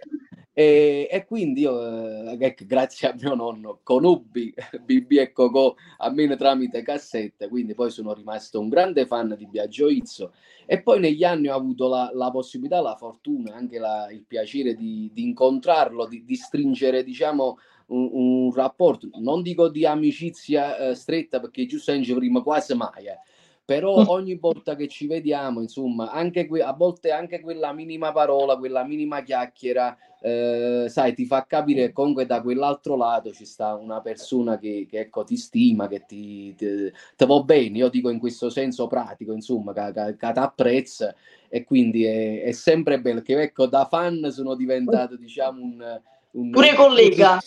E, 0.55 1.07
e 1.11 1.25
quindi 1.27 1.61
io, 1.61 2.31
eh, 2.31 2.37
ecco, 2.41 2.65
grazie 2.67 3.09
a 3.09 3.15
mio 3.21 3.35
nonno, 3.35 3.81
conobbi 3.83 4.55
BB 4.85 5.13
e 5.13 5.33
Cocò 5.33 5.75
almeno 5.99 6.35
tramite 6.35 6.81
cassette, 6.83 7.49
quindi 7.49 7.75
poi 7.75 7.91
sono 7.91 8.15
rimasto 8.15 8.59
un 8.59 8.71
grande 8.71 9.05
fan 9.05 9.35
di 9.37 9.47
Biagio 9.47 9.89
Izzo 9.89 10.33
e 10.65 10.81
poi 10.81 10.99
negli 10.99 11.25
anni 11.25 11.49
ho 11.49 11.55
avuto 11.55 11.89
la, 11.89 12.11
la 12.15 12.31
possibilità, 12.31 12.81
la 12.81 12.97
fortuna, 12.97 13.55
anche 13.55 13.79
la- 13.79 14.09
il 14.11 14.25
piacere 14.27 14.75
di, 14.75 15.11
di 15.13 15.25
incontrarlo, 15.25 16.07
di, 16.07 16.25
di 16.25 16.37
stringere, 16.37 17.05
diciamo, 17.05 17.59
un, 17.91 18.11
un 18.13 18.53
rapporto, 18.55 19.09
non 19.19 19.43
dico 19.43 19.69
di 19.69 19.85
amicizia 19.85 20.77
eh, 20.77 20.95
stretta, 20.95 21.41
perché 21.41 21.67
giusto 21.67 21.93
non 21.93 22.03
ci 22.03 22.15
prima 22.15 22.43
quasi 22.43 22.75
mai, 22.75 23.07
eh. 23.07 23.19
però 23.65 24.05
ogni 24.09 24.37
volta 24.37 24.75
che 24.75 24.89
ci 24.89 25.07
vediamo, 25.07 25.61
insomma, 25.61 26.11
anche 26.11 26.47
que- 26.47 26.63
a 26.63 26.73
volte 26.73 27.11
anche 27.11 27.41
quella 27.41 27.73
minima 27.73 28.13
parola, 28.13 28.57
quella 28.57 28.85
minima 28.85 29.23
chiacchiera, 29.23 29.97
eh, 30.23 30.87
sai, 30.89 31.15
ti 31.15 31.25
fa 31.25 31.47
capire 31.47 31.87
che 31.87 31.93
comunque 31.93 32.27
da 32.27 32.43
quell'altro 32.43 32.97
lato 32.97 33.33
ci 33.33 33.45
sta 33.45 33.75
una 33.75 34.01
persona 34.01 34.59
che, 34.59 34.87
che, 34.89 35.01
ecco, 35.01 35.25
ti 35.25 35.37
stima, 35.37 35.89
che 35.89 36.05
ti, 36.07 36.55
ti, 36.55 36.93
ti 37.17 37.27
va 37.27 37.43
bene, 37.43 37.79
io 37.79 37.89
dico 37.89 38.11
in 38.11 38.19
questo 38.19 38.51
senso 38.51 38.87
pratico, 38.87 39.33
insomma, 39.33 39.73
che, 39.73 39.93
che, 39.93 40.17
che 40.17 40.33
ti 40.33 40.39
apprezza 40.39 41.15
e 41.49 41.65
quindi 41.65 42.05
è, 42.05 42.43
è 42.43 42.53
sempre 42.53 43.01
bello, 43.01 43.21
che 43.23 43.41
ecco, 43.41 43.67
da 43.67 43.87
fan 43.87 44.31
sono 44.31 44.55
diventato, 44.55 45.17
diciamo, 45.17 45.61
un... 45.61 46.01
un 46.33 46.51
Pure 46.51 46.75
collega. 46.75 47.41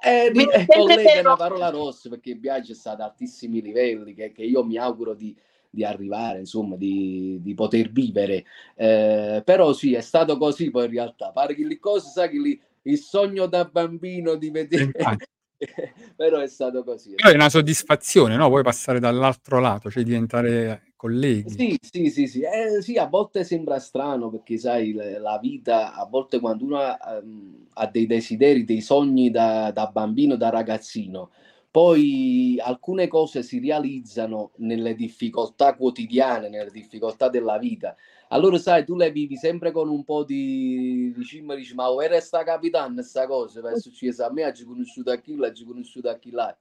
eh, 0.00 0.30
Mi 0.32 0.44
eh, 0.44 0.50
sente 0.50 0.76
collega 0.76 1.12
è 1.12 1.20
una 1.20 1.36
parola 1.36 1.68
rossa 1.68 2.08
perché 2.08 2.34
Biagio 2.36 2.72
è 2.72 2.74
stato 2.74 3.02
a 3.02 3.06
altissimi 3.06 3.60
livelli 3.60 4.14
che, 4.14 4.32
che 4.32 4.42
io 4.42 4.64
mi 4.64 4.78
auguro 4.78 5.14
di, 5.14 5.36
di 5.68 5.84
arrivare, 5.84 6.38
insomma, 6.38 6.76
di, 6.76 7.38
di 7.42 7.54
poter 7.54 7.90
vivere. 7.90 8.44
Eh, 8.74 9.42
però 9.44 9.72
sì, 9.72 9.94
è 9.94 10.00
stato 10.00 10.38
così 10.38 10.70
poi 10.70 10.86
in 10.86 10.92
realtà. 10.92 11.30
Pare 11.30 11.54
che 11.54 11.64
le 11.64 11.78
cose, 11.78 12.08
sai 12.08 12.30
che 12.30 12.38
lì, 12.38 12.60
il 12.82 12.98
sogno 12.98 13.46
da 13.46 13.64
bambino 13.64 14.34
di 14.36 14.50
vedere... 14.50 14.84
Infatti. 14.84 15.26
però 16.16 16.38
è 16.38 16.48
stato 16.48 16.82
così. 16.82 17.14
Però 17.14 17.30
è 17.30 17.34
una 17.34 17.48
soddisfazione, 17.48 18.36
no? 18.36 18.48
Puoi 18.48 18.62
passare 18.62 18.98
dall'altro 18.98 19.60
lato, 19.60 19.90
cioè 19.90 20.02
diventare 20.02 20.91
colleghi. 21.02 21.58
Sì, 21.58 21.76
sì, 21.80 22.08
sì, 22.10 22.26
sì. 22.28 22.40
Eh, 22.42 22.80
sì, 22.82 22.96
a 22.96 23.06
volte 23.06 23.42
sembra 23.42 23.80
strano 23.80 24.30
perché 24.30 24.56
sai, 24.58 24.92
la 24.92 25.38
vita, 25.42 25.92
a 25.92 26.06
volte 26.06 26.38
quando 26.38 26.64
uno 26.64 26.78
ha, 26.78 26.96
ehm, 27.16 27.66
ha 27.74 27.86
dei 27.88 28.06
desideri, 28.06 28.64
dei 28.64 28.80
sogni 28.80 29.30
da, 29.30 29.72
da 29.72 29.86
bambino, 29.88 30.36
da 30.36 30.50
ragazzino, 30.50 31.30
poi 31.70 32.58
alcune 32.60 33.08
cose 33.08 33.42
si 33.42 33.58
realizzano 33.58 34.52
nelle 34.58 34.94
difficoltà 34.94 35.74
quotidiane, 35.74 36.48
nelle 36.48 36.70
difficoltà 36.70 37.28
della 37.28 37.58
vita. 37.58 37.96
Allora, 38.28 38.56
sai, 38.58 38.84
tu 38.84 38.94
le 38.94 39.10
vivi 39.10 39.36
sempre 39.36 39.72
con 39.72 39.88
un 39.88 40.04
po' 40.04 40.22
di, 40.24 41.12
di 41.14 41.24
cimma, 41.24 41.54
dici, 41.56 41.74
ma 41.74 41.92
vera 41.94 42.20
sta 42.20 42.44
capitando 42.44 43.00
questa 43.00 43.26
cosa? 43.26 43.60
Per 43.60 43.78
successo 43.78 44.24
a 44.24 44.32
me, 44.32 44.44
ha 44.44 44.52
conosciuto 44.64 45.10
a 45.10 45.16
chi, 45.16 45.34
l'ha 45.36 45.52
conosciuto 45.66 46.08
a 46.08 46.18
chi 46.18 46.30
là. 46.30 46.56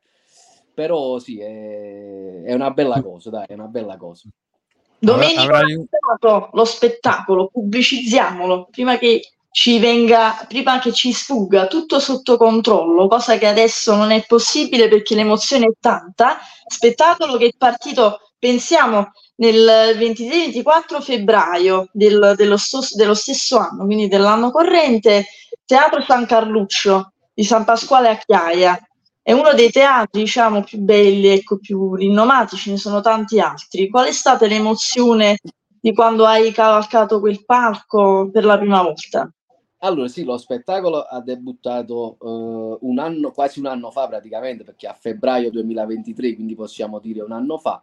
Però 0.74 1.20
sì, 1.20 1.40
è, 1.40 2.44
è 2.44 2.54
una 2.54 2.72
bella 2.72 3.02
cosa, 3.02 3.30
dai, 3.30 3.46
è 3.48 3.54
una 3.54 3.66
bella 3.66 3.98
cosa. 3.98 4.28
Domenica 4.98 5.42
Avrai 5.42 5.84
lo 6.54 6.66
spettacolo, 6.66 7.50
pubblicizziamolo 7.52 8.68
prima 8.70 8.98
che 8.98 9.22
ci 9.52 9.80
venga, 9.80 10.46
prima 10.48 10.80
che 10.80 10.94
ci 10.94 11.12
sfugga 11.12 11.68
tutto 11.68 12.00
sotto 12.00 12.38
controllo, 12.38 13.08
cosa 13.08 13.38
che 13.38 13.48
adesso 13.48 13.96
non 13.96 14.12
è 14.12 14.24
possibile 14.26 14.88
perché 14.88 15.16
l'emozione 15.16 15.66
è 15.66 15.72
tanta. 15.80 16.38
Spettacolo 16.66 17.38
che 17.38 17.48
è 17.48 17.54
partito, 17.58 18.32
pensiamo, 18.40 19.12
nel 19.36 19.98
23-24 19.98 21.02
febbraio 21.02 21.90
del- 21.92 22.34
dello, 22.38 22.58
stos- 22.58 22.96
dello 22.96 23.14
stesso 23.14 23.58
anno, 23.58 23.86
quindi 23.86 24.08
dell'anno 24.08 24.52
corrente, 24.52 25.26
Teatro 25.66 26.02
San 26.02 26.26
Carluccio 26.26 27.14
di 27.34 27.44
San 27.44 27.66
Pasquale 27.66 28.10
a 28.10 28.18
Chiaia. 28.18 28.80
È 29.24 29.32
uno 29.34 29.54
dei 29.54 29.70
teatri, 29.70 30.22
diciamo, 30.22 30.64
più 30.64 30.80
belli, 30.80 31.28
ecco, 31.28 31.58
più 31.58 31.94
rinomati, 31.94 32.56
ce 32.56 32.72
ne 32.72 32.78
sono 32.78 33.02
tanti 33.02 33.40
altri. 33.40 33.88
Qual 33.90 34.08
è 34.08 34.12
stata 34.12 34.48
l'emozione 34.48 35.38
di 35.80 35.94
quando 35.94 36.26
hai 36.26 36.52
cavalcato 36.52 37.20
quel 37.20 37.46
palco 37.46 38.30
per 38.32 38.46
la 38.46 38.58
prima 38.58 38.82
volta? 38.82 39.32
Allora, 39.84 40.08
sì, 40.08 40.24
lo 40.24 40.38
spettacolo 40.38 41.02
ha 41.02 41.22
debuttato 41.22 42.18
eh, 42.20 42.78
un 42.82 43.00
anno, 43.00 43.32
quasi 43.32 43.60
un 43.60 43.68
anno 43.68 43.92
fa 43.92 44.08
praticamente, 44.08 44.64
perché 44.64 44.88
a 44.88 44.94
febbraio 44.94 45.52
2023, 45.52 46.36
quindi 46.36 46.56
possiamo 46.56 47.00
dire 47.00 47.22
un 47.22 47.32
anno 47.32 47.58
fa. 47.58 47.82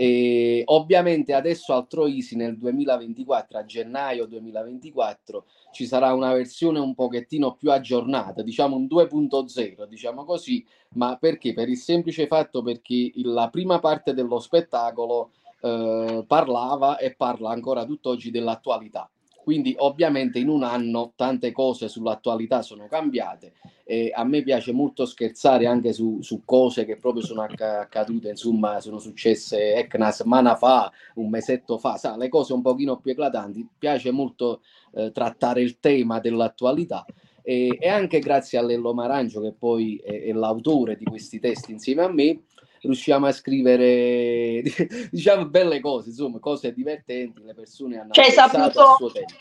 E 0.00 0.62
ovviamente 0.66 1.34
adesso 1.34 1.74
al 1.74 1.88
Troisi 1.88 2.36
nel 2.36 2.56
2024, 2.56 3.58
a 3.58 3.64
gennaio 3.64 4.26
2024, 4.26 5.44
ci 5.72 5.86
sarà 5.86 6.14
una 6.14 6.32
versione 6.32 6.78
un 6.78 6.94
pochettino 6.94 7.56
più 7.56 7.72
aggiornata, 7.72 8.42
diciamo 8.42 8.76
un 8.76 8.84
2.0, 8.84 9.86
diciamo 9.88 10.24
così, 10.24 10.64
ma 10.90 11.16
perché? 11.16 11.52
Per 11.52 11.68
il 11.68 11.76
semplice 11.76 12.28
fatto 12.28 12.62
perché 12.62 13.10
la 13.24 13.48
prima 13.50 13.80
parte 13.80 14.14
dello 14.14 14.38
spettacolo 14.38 15.32
eh, 15.62 16.22
parlava 16.24 16.98
e 16.98 17.16
parla 17.16 17.50
ancora 17.50 17.84
tutt'oggi 17.84 18.30
dell'attualità. 18.30 19.10
Quindi 19.48 19.74
ovviamente 19.78 20.38
in 20.38 20.50
un 20.50 20.62
anno 20.62 21.14
tante 21.16 21.52
cose 21.52 21.88
sull'attualità 21.88 22.60
sono 22.60 22.86
cambiate 22.86 23.54
e 23.82 24.12
a 24.14 24.22
me 24.22 24.42
piace 24.42 24.72
molto 24.72 25.06
scherzare 25.06 25.64
anche 25.64 25.94
su, 25.94 26.18
su 26.20 26.42
cose 26.44 26.84
che 26.84 26.98
proprio 26.98 27.24
sono 27.24 27.40
acca- 27.40 27.80
accadute, 27.80 28.28
insomma 28.28 28.78
sono 28.80 28.98
successe 28.98 29.88
una 29.94 30.10
settimana 30.10 30.54
fa, 30.54 30.92
un 31.14 31.30
mesetto 31.30 31.78
fa, 31.78 31.96
sa, 31.96 32.18
le 32.18 32.28
cose 32.28 32.52
un 32.52 32.60
pochino 32.60 32.98
più 32.98 33.12
eclatanti. 33.12 33.66
Piace 33.78 34.10
molto 34.10 34.60
eh, 34.92 35.12
trattare 35.12 35.62
il 35.62 35.78
tema 35.80 36.20
dell'attualità 36.20 37.06
e, 37.40 37.74
e 37.80 37.88
anche 37.88 38.18
grazie 38.18 38.58
a 38.58 38.62
Lello 38.62 38.92
Marancio 38.92 39.40
che 39.40 39.54
poi 39.58 39.96
è, 39.96 40.24
è 40.24 40.32
l'autore 40.32 40.94
di 40.94 41.06
questi 41.06 41.40
testi 41.40 41.72
insieme 41.72 42.02
a 42.02 42.12
me 42.12 42.42
riusciamo 42.80 43.26
a 43.26 43.32
scrivere 43.32 44.62
diciamo 45.10 45.46
belle 45.46 45.80
cose 45.80 46.10
insomma 46.10 46.38
cose 46.38 46.72
divertenti 46.72 47.42
le 47.42 47.54
persone 47.54 47.98
hanno 47.98 48.12
Cioè, 48.12 48.30
saputo- 48.30 48.96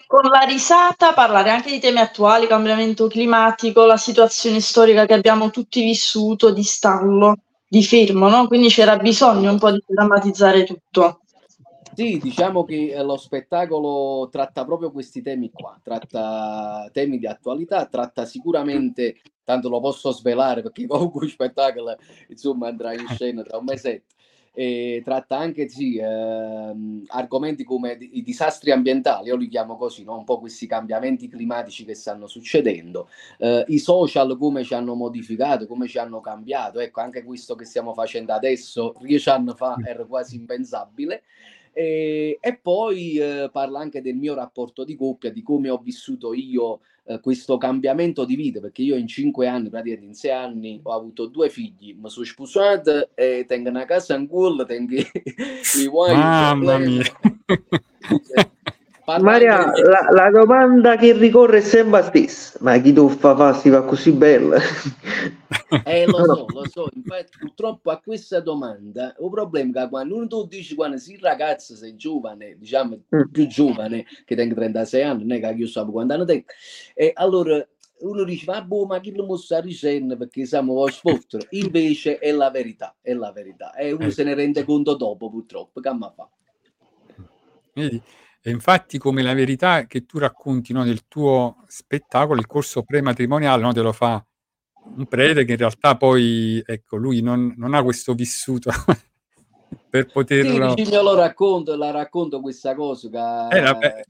Con 0.08 0.30
la 0.30 0.42
risata 0.42 1.14
parlare 1.14 1.50
anche 1.50 1.72
di 1.72 1.80
temi 1.80 2.00
attuali, 2.00 2.48
cambiamento 2.48 3.08
climatico, 3.08 3.86
la 3.86 3.98
situazione 3.98 4.60
storica 4.60 5.06
che 5.06 5.14
abbiamo 5.14 5.50
tutti 5.50 5.84
vissuto, 5.84 6.52
di 6.52 6.64
stallo, 6.64 7.38
di 7.68 7.84
fermo, 7.84 8.30
no? 8.30 8.48
Quindi 8.48 8.70
c'era 8.70 8.98
bisogno 8.98 9.52
un 9.52 9.60
po' 9.60 9.72
di 9.72 9.84
drammatizzare 9.86 10.64
tutto. 10.64 11.22
Sì, 11.98 12.20
diciamo 12.22 12.64
che 12.64 12.92
eh, 12.92 13.04
lo 13.04 13.18
spettacolo 13.18 14.30
tratta 14.30 14.64
proprio 14.66 14.92
questi 14.92 15.24
temi 15.24 15.50
qua, 15.52 15.80
tratta 15.82 16.88
temi 16.94 17.18
di 17.18 17.26
attualità, 17.26 17.88
tratta 17.88 18.24
sicuramente, 18.24 19.16
tanto 19.48 19.70
lo 19.70 19.80
posso 19.80 20.12
svelare 20.12 20.62
perché 20.62 20.86
comunque 20.88 21.26
il 21.26 21.32
spettacolo 21.32 21.96
insomma 22.28 22.68
andrà 22.68 22.92
in 22.92 23.08
scena 23.16 23.44
tra 23.44 23.58
un 23.58 23.64
mesetto, 23.64 24.16
e 24.54 25.02
tratta 25.06 25.38
anche 25.38 25.70
sì, 25.70 25.98
ehm, 25.98 27.04
argomenti 27.10 27.64
come 27.64 27.96
i 28.00 28.24
disastri 28.24 28.72
ambientali, 28.72 29.28
io 29.28 29.38
li 29.38 29.48
chiamo 29.48 29.78
così, 29.78 30.04
no? 30.04 30.18
un 30.18 30.24
po' 30.26 30.40
questi 30.40 30.66
cambiamenti 30.66 31.30
climatici 31.30 31.86
che 31.86 31.94
stanno 31.94 32.28
succedendo, 32.28 33.08
eh, 33.38 33.64
i 33.68 33.78
social 33.78 34.36
come 34.38 34.64
ci 34.64 34.74
hanno 34.74 34.96
modificato, 34.96 35.66
come 35.66 35.88
ci 35.88 36.00
hanno 36.00 36.20
cambiato, 36.20 36.80
ecco 36.80 37.02
anche 37.02 37.24
questo 37.24 37.56
che 37.56 37.66
stiamo 37.66 37.94
facendo 37.94 38.34
adesso, 38.34 38.96
dieci 39.00 39.30
anni 39.30 39.54
fa 39.56 39.78
era 39.82 40.04
quasi 40.06 40.36
impensabile. 40.36 41.22
E, 41.78 42.40
e 42.42 42.58
poi 42.58 43.18
eh, 43.18 43.50
parla 43.52 43.80
anche 43.80 44.02
del 44.02 44.16
mio 44.16 44.34
rapporto 44.34 44.84
di 44.84 44.96
coppia, 44.96 45.32
di 45.32 45.44
come 45.44 45.70
ho 45.70 45.78
vissuto 45.78 46.34
io 46.34 46.80
eh, 47.04 47.20
questo 47.20 47.58
cambiamento 47.58 48.26
di 48.26 48.36
vita, 48.36 48.60
perché 48.60 48.82
io 48.82 48.96
in 48.96 49.06
cinque 49.06 49.46
anni, 49.46 49.70
praticamente 49.70 50.08
in 50.08 50.16
sei 50.16 50.32
anni, 50.32 50.80
ho 50.82 50.92
avuto 50.92 51.28
due 51.28 51.50
figli, 51.50 51.96
mi 51.96 52.10
sono 52.10 52.26
sposato 52.26 53.10
e 53.14 53.46
tengo 53.48 53.70
una 53.70 53.86
casa 53.86 54.16
in 54.16 54.26
culo, 54.26 54.66
tengo 54.66 54.96
i 55.78 55.86
wife. 55.86 56.16
Mamma 56.16 56.78
mia. 56.80 57.04
Parla 59.08 59.24
Maria, 59.24 59.66
di- 59.72 59.72
la, 59.84 60.08
la 60.12 60.30
domanda 60.30 60.96
che 60.98 61.14
ricorre 61.14 61.60
è 61.60 61.62
sempre 61.62 62.02
la 62.02 62.06
stessa, 62.08 62.58
ma 62.62 62.78
chi 62.80 62.92
tu 62.94 63.08
fa 63.10 63.54
si 63.54 63.70
fa 63.70 63.84
così 63.84 64.12
bella? 64.12 64.60
Eh, 65.84 66.06
lo 66.06 66.18
No, 66.18 66.26
no. 66.26 66.36
so, 66.36 66.50
lo 66.52 66.66
so, 66.66 66.90
infatti 66.96 67.32
purtroppo 67.40 67.92
a 67.92 68.02
questa 68.02 68.42
domanda 68.42 69.16
il 69.20 69.30
problema 69.30 69.70
è 69.80 69.84
che 69.84 69.90
quando 69.90 70.16
uno 70.16 70.28
tu 70.28 70.46
dici 70.46 70.76
quando 70.76 70.98
sei 70.98 71.18
ragazzo, 71.18 71.76
sei 71.78 71.96
giovane, 71.96 72.58
diciamo 72.58 73.04
Mm. 73.16 73.22
più 73.32 73.48
giovane, 73.48 74.06
che 74.26 74.36
tengo 74.36 74.54
36 74.56 75.02
anni, 75.04 75.26
non 75.26 75.38
è 75.38 75.40
che 75.40 75.48
io 75.58 75.68
so 75.68 75.86
quanti 75.90 76.14
anni 76.14 76.26
tengo, 76.26 76.46
e 76.94 77.12
allora 77.16 77.66
uno 78.00 78.24
dice, 78.26 78.44
ma 78.52 78.62
boh, 78.62 78.86
ma 78.86 79.00
chi 79.00 79.14
lo 79.16 79.26
mostra 79.26 79.60
ricenne 79.62 80.18
perché 80.18 80.46
siamo 80.46 80.74
voi 80.74 80.92
sfottere, 80.92 81.48
invece 81.52 82.20
è 82.20 82.32
la 82.34 82.50
verità, 82.52 82.94
è 83.02 83.14
la 83.14 83.32
verità, 83.32 83.74
e 83.74 83.94
uno 83.94 84.10
se 84.10 84.24
ne 84.26 84.34
rende 84.34 84.66
conto 84.66 84.96
dopo 84.96 85.30
purtroppo, 85.30 85.80
che 85.80 85.94
ma 85.94 86.12
fa? 86.12 86.30
Vedi? 87.76 88.02
E 88.48 88.50
infatti 88.50 88.98
come 88.98 89.24
la 89.24 89.34
verità 89.34 89.88
che 89.88 90.06
tu 90.06 90.20
racconti 90.20 90.72
no, 90.72 90.86
del 90.86 91.06
tuo 91.10 91.66
spettacolo, 91.68 92.40
il 92.40 92.48
corso 92.48 92.82
prematrimoniale, 92.82 93.62
no, 93.62 93.74
te 93.74 93.82
lo 93.82 93.92
fa 93.92 94.26
un 94.96 95.06
prete 95.06 95.44
che 95.44 95.52
in 95.52 95.58
realtà 95.58 95.98
poi, 95.98 96.64
ecco, 96.66 96.96
lui 96.96 97.20
non, 97.20 97.54
non 97.58 97.74
ha 97.74 97.84
questo 97.84 98.14
vissuto 98.14 98.72
per 99.90 100.06
Sì, 100.06 100.12
poterlo... 100.14 100.76
dici, 100.76 100.90
io 100.90 101.02
lo 101.02 101.14
racconto, 101.16 101.76
la 101.76 101.92
racconto 101.92 102.40
questa 102.40 102.74
cosa, 102.74 103.10
che 103.10 103.58
Eh, 103.58 103.60
vabbè, 103.60 104.02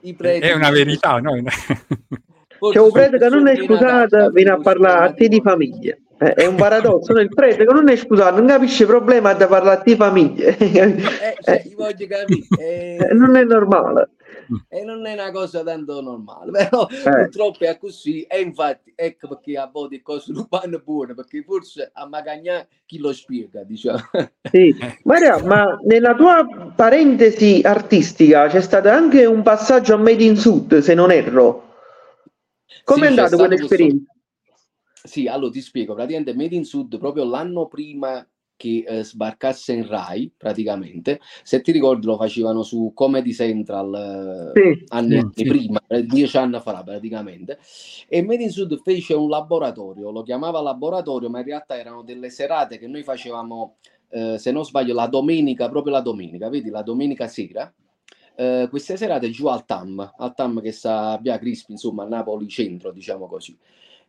i 0.00 0.14
preti 0.14 0.46
è 0.48 0.54
una 0.54 0.70
verità, 0.70 1.18
no? 1.20 1.34
C'è 1.38 2.80
un 2.80 2.90
prete 2.90 3.18
che 3.18 3.28
non 3.28 3.46
è 3.46 3.62
scusato, 3.64 4.30
viene 4.30 4.50
a 4.50 4.58
parlare 4.58 5.06
a 5.06 5.12
te 5.12 5.28
di 5.28 5.40
famiglia. 5.40 5.96
Eh, 6.20 6.32
È 6.34 6.46
un 6.46 6.56
paradosso, 6.56 7.12
il 7.12 7.28
prete 7.28 7.64
che 7.64 7.72
non 7.72 7.88
è 7.88 7.96
scusato, 7.96 8.36
non 8.38 8.46
capisce 8.48 8.82
il 8.82 8.88
problema 8.88 9.34
da 9.34 9.46
parlare 9.46 9.82
di 9.84 9.94
famiglia. 9.94 10.46
Eh, 10.48 11.36
cioè, 11.40 11.62
Eh, 11.78 12.56
eh, 12.58 12.96
eh, 13.10 13.14
non 13.14 13.36
è 13.36 13.44
normale. 13.44 14.10
e 14.68 14.82
non 14.82 15.06
è 15.06 15.12
una 15.12 15.30
cosa 15.30 15.62
tanto 15.62 16.00
normale, 16.00 16.50
però 16.50 16.88
Eh. 16.90 17.10
purtroppo 17.24 17.64
è 17.64 17.78
così. 17.78 18.22
E 18.22 18.40
infatti, 18.40 18.92
ecco 18.96 19.28
perché 19.28 19.58
a 19.58 19.68
volte 19.72 20.02
cose 20.02 20.32
non 20.32 20.46
vanno 20.48 20.80
buone, 20.84 21.14
perché 21.14 21.42
forse 21.46 21.90
a 21.92 22.06
Magagna 22.08 22.66
chi 22.84 22.98
lo 22.98 23.12
spiega, 23.12 23.62
diciamo. 23.62 24.00
Sì. 24.50 24.74
Maria, 25.04 25.40
ma 25.44 25.78
nella 25.84 26.14
tua 26.14 26.72
parentesi 26.74 27.60
artistica 27.62 28.48
c'è 28.48 28.60
stato 28.60 28.88
anche 28.88 29.24
un 29.24 29.42
passaggio 29.42 29.94
a 29.94 29.98
Made 29.98 30.24
in 30.24 30.36
Sud, 30.36 30.78
se 30.78 30.94
non 30.94 31.12
erro. 31.12 31.66
Come 32.84 33.06
Sì, 33.06 33.12
è 33.12 33.16
stato 33.26 33.36
quell'esperienza? 33.36 34.12
Sì, 35.08 35.26
allora 35.26 35.50
ti 35.50 35.62
spiego, 35.62 35.94
praticamente 35.94 36.34
Made 36.34 36.54
in 36.54 36.64
Sud 36.66 36.98
proprio 36.98 37.24
l'anno 37.24 37.66
prima 37.66 38.26
che 38.56 38.84
eh, 38.86 39.04
sbarcasse 39.04 39.72
in 39.72 39.86
Rai, 39.86 40.30
praticamente, 40.36 41.18
se 41.42 41.62
ti 41.62 41.72
ricordi 41.72 42.04
lo 42.04 42.18
facevano 42.18 42.62
su 42.62 42.92
Comedy 42.94 43.32
Central 43.32 44.52
eh, 44.54 44.60
Sì. 44.76 44.84
anni, 44.88 45.22
Sì, 45.34 45.46
prima, 45.46 45.80
eh, 45.86 46.04
dieci 46.04 46.36
anni 46.36 46.60
fa 46.60 46.82
praticamente, 46.82 47.58
e 48.06 48.20
Made 48.22 48.42
in 48.42 48.50
Sud 48.50 48.78
fece 48.82 49.14
un 49.14 49.30
laboratorio, 49.30 50.10
lo 50.10 50.22
chiamava 50.22 50.60
laboratorio, 50.60 51.30
ma 51.30 51.38
in 51.38 51.46
realtà 51.46 51.78
erano 51.78 52.02
delle 52.02 52.28
serate 52.28 52.78
che 52.78 52.86
noi 52.86 53.02
facevamo, 53.02 53.76
eh, 54.10 54.36
se 54.38 54.50
non 54.52 54.64
sbaglio, 54.64 54.92
la 54.92 55.06
domenica, 55.06 55.70
proprio 55.70 55.94
la 55.94 56.02
domenica, 56.02 56.50
vedi, 56.50 56.68
la 56.68 56.82
domenica 56.82 57.28
sera, 57.28 57.72
eh, 58.36 58.66
queste 58.68 58.98
serate 58.98 59.30
giù 59.30 59.46
al 59.46 59.64
TAM, 59.64 60.14
al 60.18 60.34
TAM 60.34 60.60
che 60.60 60.72
sta 60.72 61.12
a 61.12 61.18
Via 61.18 61.38
Crispi, 61.38 61.72
insomma, 61.72 62.04
a 62.04 62.08
Napoli 62.08 62.46
centro, 62.48 62.92
diciamo 62.92 63.26
così, 63.26 63.56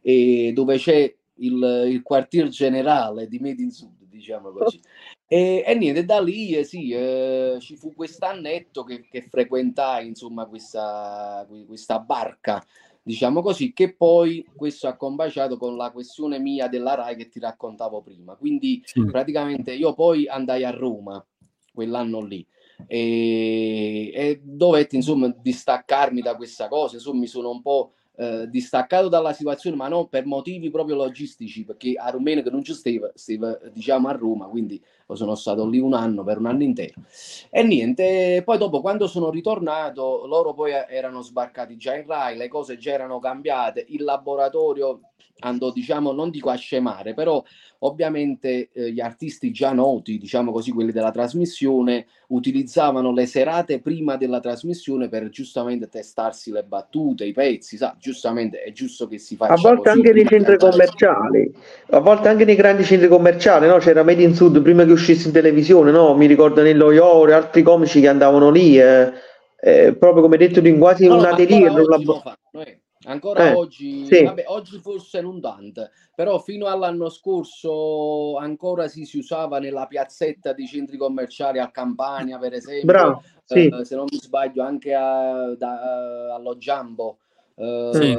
e 0.01 0.51
dove 0.53 0.77
c'è 0.77 1.13
il, 1.35 1.85
il 1.87 2.01
quartier 2.01 2.47
generale 2.47 3.27
di 3.27 3.39
Made 3.39 3.61
in 3.61 3.71
Sud, 3.71 4.03
diciamo 4.03 4.51
così. 4.51 4.79
E, 5.27 5.63
e 5.65 5.75
niente, 5.75 6.05
da 6.05 6.19
lì 6.19 6.55
eh, 6.55 6.63
sì, 6.63 6.91
eh, 6.91 7.57
ci 7.59 7.75
fu 7.75 7.93
quest'annetto 7.93 8.83
che, 8.83 9.07
che 9.09 9.27
frequentai, 9.29 10.07
insomma, 10.07 10.45
questa, 10.45 11.47
questa 11.67 11.99
barca, 11.99 12.65
diciamo 13.01 13.41
così, 13.41 13.71
che 13.73 13.93
poi 13.93 14.45
questo 14.55 14.87
ha 14.87 14.95
combaciato 14.95 15.57
con 15.57 15.77
la 15.77 15.91
questione 15.91 16.39
mia 16.39 16.67
della 16.67 16.95
RAI 16.95 17.15
che 17.15 17.29
ti 17.29 17.39
raccontavo 17.39 18.01
prima. 18.01 18.35
Quindi 18.35 18.81
Sì. 18.85 19.05
praticamente 19.05 19.73
io 19.73 19.93
poi 19.93 20.27
andai 20.27 20.63
a 20.63 20.71
Roma 20.71 21.23
quell'anno 21.71 22.21
lì 22.21 22.45
e, 22.87 24.11
e 24.13 24.41
dovetti 24.43 24.95
insomma 24.95 25.27
distaccarmi 25.29 26.21
da 26.21 26.35
questa 26.35 26.67
cosa, 26.67 26.95
insomma 26.95 27.19
mi 27.19 27.27
sono 27.27 27.51
un 27.51 27.61
po' 27.61 27.93
eh, 28.21 28.49
distaccato 28.49 29.07
dalla 29.07 29.31
situazione, 29.31 29.77
ma 29.77 29.87
non 29.87 30.09
per 30.09 30.25
motivi 30.25 30.69
proprio 30.69 30.97
logistici, 30.97 31.63
perché 31.63 31.93
a 31.95 32.09
Rumeno 32.09 32.41
che 32.41 32.49
non 32.49 32.65
ci 32.65 32.73
stava, 32.73 33.09
stava 33.15 33.57
diciamo 33.71 34.09
a 34.09 34.11
Roma, 34.11 34.47
quindi 34.47 34.83
sono 35.13 35.35
stato 35.35 35.65
lì 35.65 35.79
un 35.79 35.93
anno, 35.93 36.25
per 36.25 36.37
un 36.37 36.47
anno 36.47 36.63
intero. 36.63 37.01
E 37.49 37.63
niente, 37.63 38.41
poi 38.43 38.57
dopo 38.57 38.81
quando 38.81 39.07
sono 39.07 39.29
ritornato, 39.29 40.25
loro 40.27 40.53
poi 40.53 40.71
erano 40.71 41.21
sbarcati 41.21 41.77
già 41.77 41.95
in 41.95 42.05
Rai, 42.05 42.35
le 42.35 42.49
cose 42.49 42.77
già 42.77 42.91
erano 42.91 43.19
cambiate, 43.19 43.85
il 43.87 44.03
laboratorio 44.03 44.99
andò, 45.39 45.71
diciamo, 45.71 46.11
non 46.11 46.29
dico 46.29 46.49
a 46.49 46.55
scemare, 46.55 47.13
però 47.13 47.41
ovviamente 47.79 48.69
eh, 48.73 48.91
gli 48.91 48.99
artisti 48.99 49.51
già 49.51 49.71
noti, 49.71 50.17
diciamo 50.17 50.51
così, 50.51 50.71
quelli 50.71 50.91
della 50.91 51.11
trasmissione, 51.11 52.07
utilizzavano 52.27 53.13
le 53.13 53.25
serate 53.25 53.79
prima 53.79 54.17
della 54.17 54.39
trasmissione 54.39 55.07
per 55.07 55.29
giustamente 55.29 55.87
testarsi 55.87 56.51
le 56.51 56.63
battute, 56.63 57.25
i 57.25 57.31
pezzi, 57.31 57.77
sa, 57.77 57.95
giustamente 57.99 58.61
è 58.61 58.71
giusto 58.71 59.07
che 59.07 59.17
si 59.17 59.35
faccia 59.35 59.53
A 59.53 59.57
volte 59.57 59.89
anche 59.89 60.11
nei 60.11 60.27
centri 60.27 60.57
commerciali, 60.57 61.51
a 61.91 61.99
volte 61.99 62.27
anche 62.27 62.45
nei 62.45 62.55
grandi 62.55 62.83
centri 62.83 63.07
commerciali, 63.07 63.67
no? 63.67 63.77
C'era 63.77 64.03
Made 64.03 64.23
in 64.23 64.35
Sud 64.35 64.61
prima 64.61 64.83
che 64.83 64.91
uscisse 64.91 65.27
in 65.27 65.33
televisione, 65.33 65.91
no? 65.91 66.15
Mi 66.15 66.25
ricordo 66.25 66.61
nello 66.61 66.91
Iore, 66.91 67.33
altri 67.33 67.63
comici 67.63 68.01
che 68.01 68.07
andavano 68.09 68.49
lì, 68.49 68.79
eh, 68.79 69.11
eh, 69.61 69.93
proprio 69.93 70.21
come 70.21 70.37
detto 70.37 70.59
in 70.59 70.77
quasi 70.77 71.07
No, 71.07 71.15
un 71.15 71.21
no, 71.21 71.27
ma 71.27 71.33
atelier, 71.33 71.69
ancora 71.69 71.95
un 71.95 72.09
oggi 72.53 72.81
Ancora 73.09 73.49
Eh, 73.49 73.53
oggi, 73.53 74.05
sì. 74.05 74.21
vabbè, 74.23 74.43
oggi 74.47 74.77
forse 74.77 75.19
non 75.19 75.41
tanto, 75.41 75.89
però 76.13 76.37
fino 76.37 76.67
all'anno 76.67 77.09
scorso 77.09 78.37
ancora 78.37 78.87
si, 78.87 79.03
si 79.05 79.17
usava 79.17 79.57
nella 79.59 79.87
piazzetta 79.87 80.53
dei 80.53 80.67
centri 80.67 80.95
commerciali 80.95 81.57
a 81.57 81.71
Campania, 81.71 82.37
per 82.37 82.53
esempio, 82.53 82.85
Bravo, 82.85 83.23
sì. 83.45 83.67
eh, 83.67 83.83
se 83.83 83.95
non 83.95 84.05
mi 84.11 84.19
sbaglio 84.19 84.61
anche 84.61 84.93
a- 84.93 85.55
da- 85.57 86.35
allo 86.35 86.57
Giambo. 86.57 87.17
Eh, 87.55 87.89
Sì. 87.93 88.15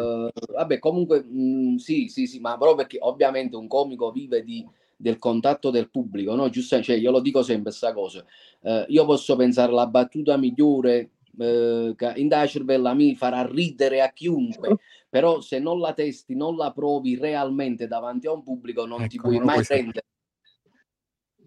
Vabbè, 0.52 0.78
comunque 0.80 1.22
mh, 1.22 1.76
sì, 1.76 2.08
sì, 2.08 2.26
sì, 2.26 2.40
ma 2.40 2.56
proprio 2.56 2.74
perché 2.74 2.98
ovviamente 3.00 3.54
un 3.56 3.68
comico 3.68 4.10
vive 4.10 4.42
di- 4.42 4.66
del 4.96 5.18
contatto 5.18 5.70
del 5.70 5.88
pubblico, 5.88 6.34
no? 6.34 6.48
Giusto, 6.50 6.82
cioè, 6.82 6.96
io 6.96 7.10
lo 7.12 7.20
dico 7.20 7.42
sempre 7.42 7.70
questa 7.70 7.92
cosa. 7.94 8.24
Eh, 8.60 8.84
io 8.88 9.04
posso 9.06 9.36
pensare 9.36 9.72
la 9.72 9.86
battuta 9.86 10.36
migliore 10.36 11.10
eh, 11.40 11.94
che 11.96 12.12
in 12.16 12.28
da 12.28 12.46
cervella 12.46 12.92
mi 12.94 13.14
farà 13.16 13.46
ridere 13.46 14.02
a 14.02 14.12
chiunque, 14.12 14.76
però 15.08 15.40
se 15.40 15.58
non 15.58 15.80
la 15.80 15.92
testi, 15.94 16.36
non 16.36 16.56
la 16.56 16.70
provi 16.72 17.16
realmente 17.16 17.86
davanti 17.86 18.26
a 18.26 18.32
un 18.32 18.42
pubblico, 18.42 18.84
non 18.86 19.08
ti 19.08 19.16
Ecco, 19.16 19.22
puoi 19.28 19.38
non 19.38 19.40
lo 19.40 19.46
mai 19.46 19.54
puoi 19.54 19.64
sapere. 19.64 19.82
prendere. 19.82 20.06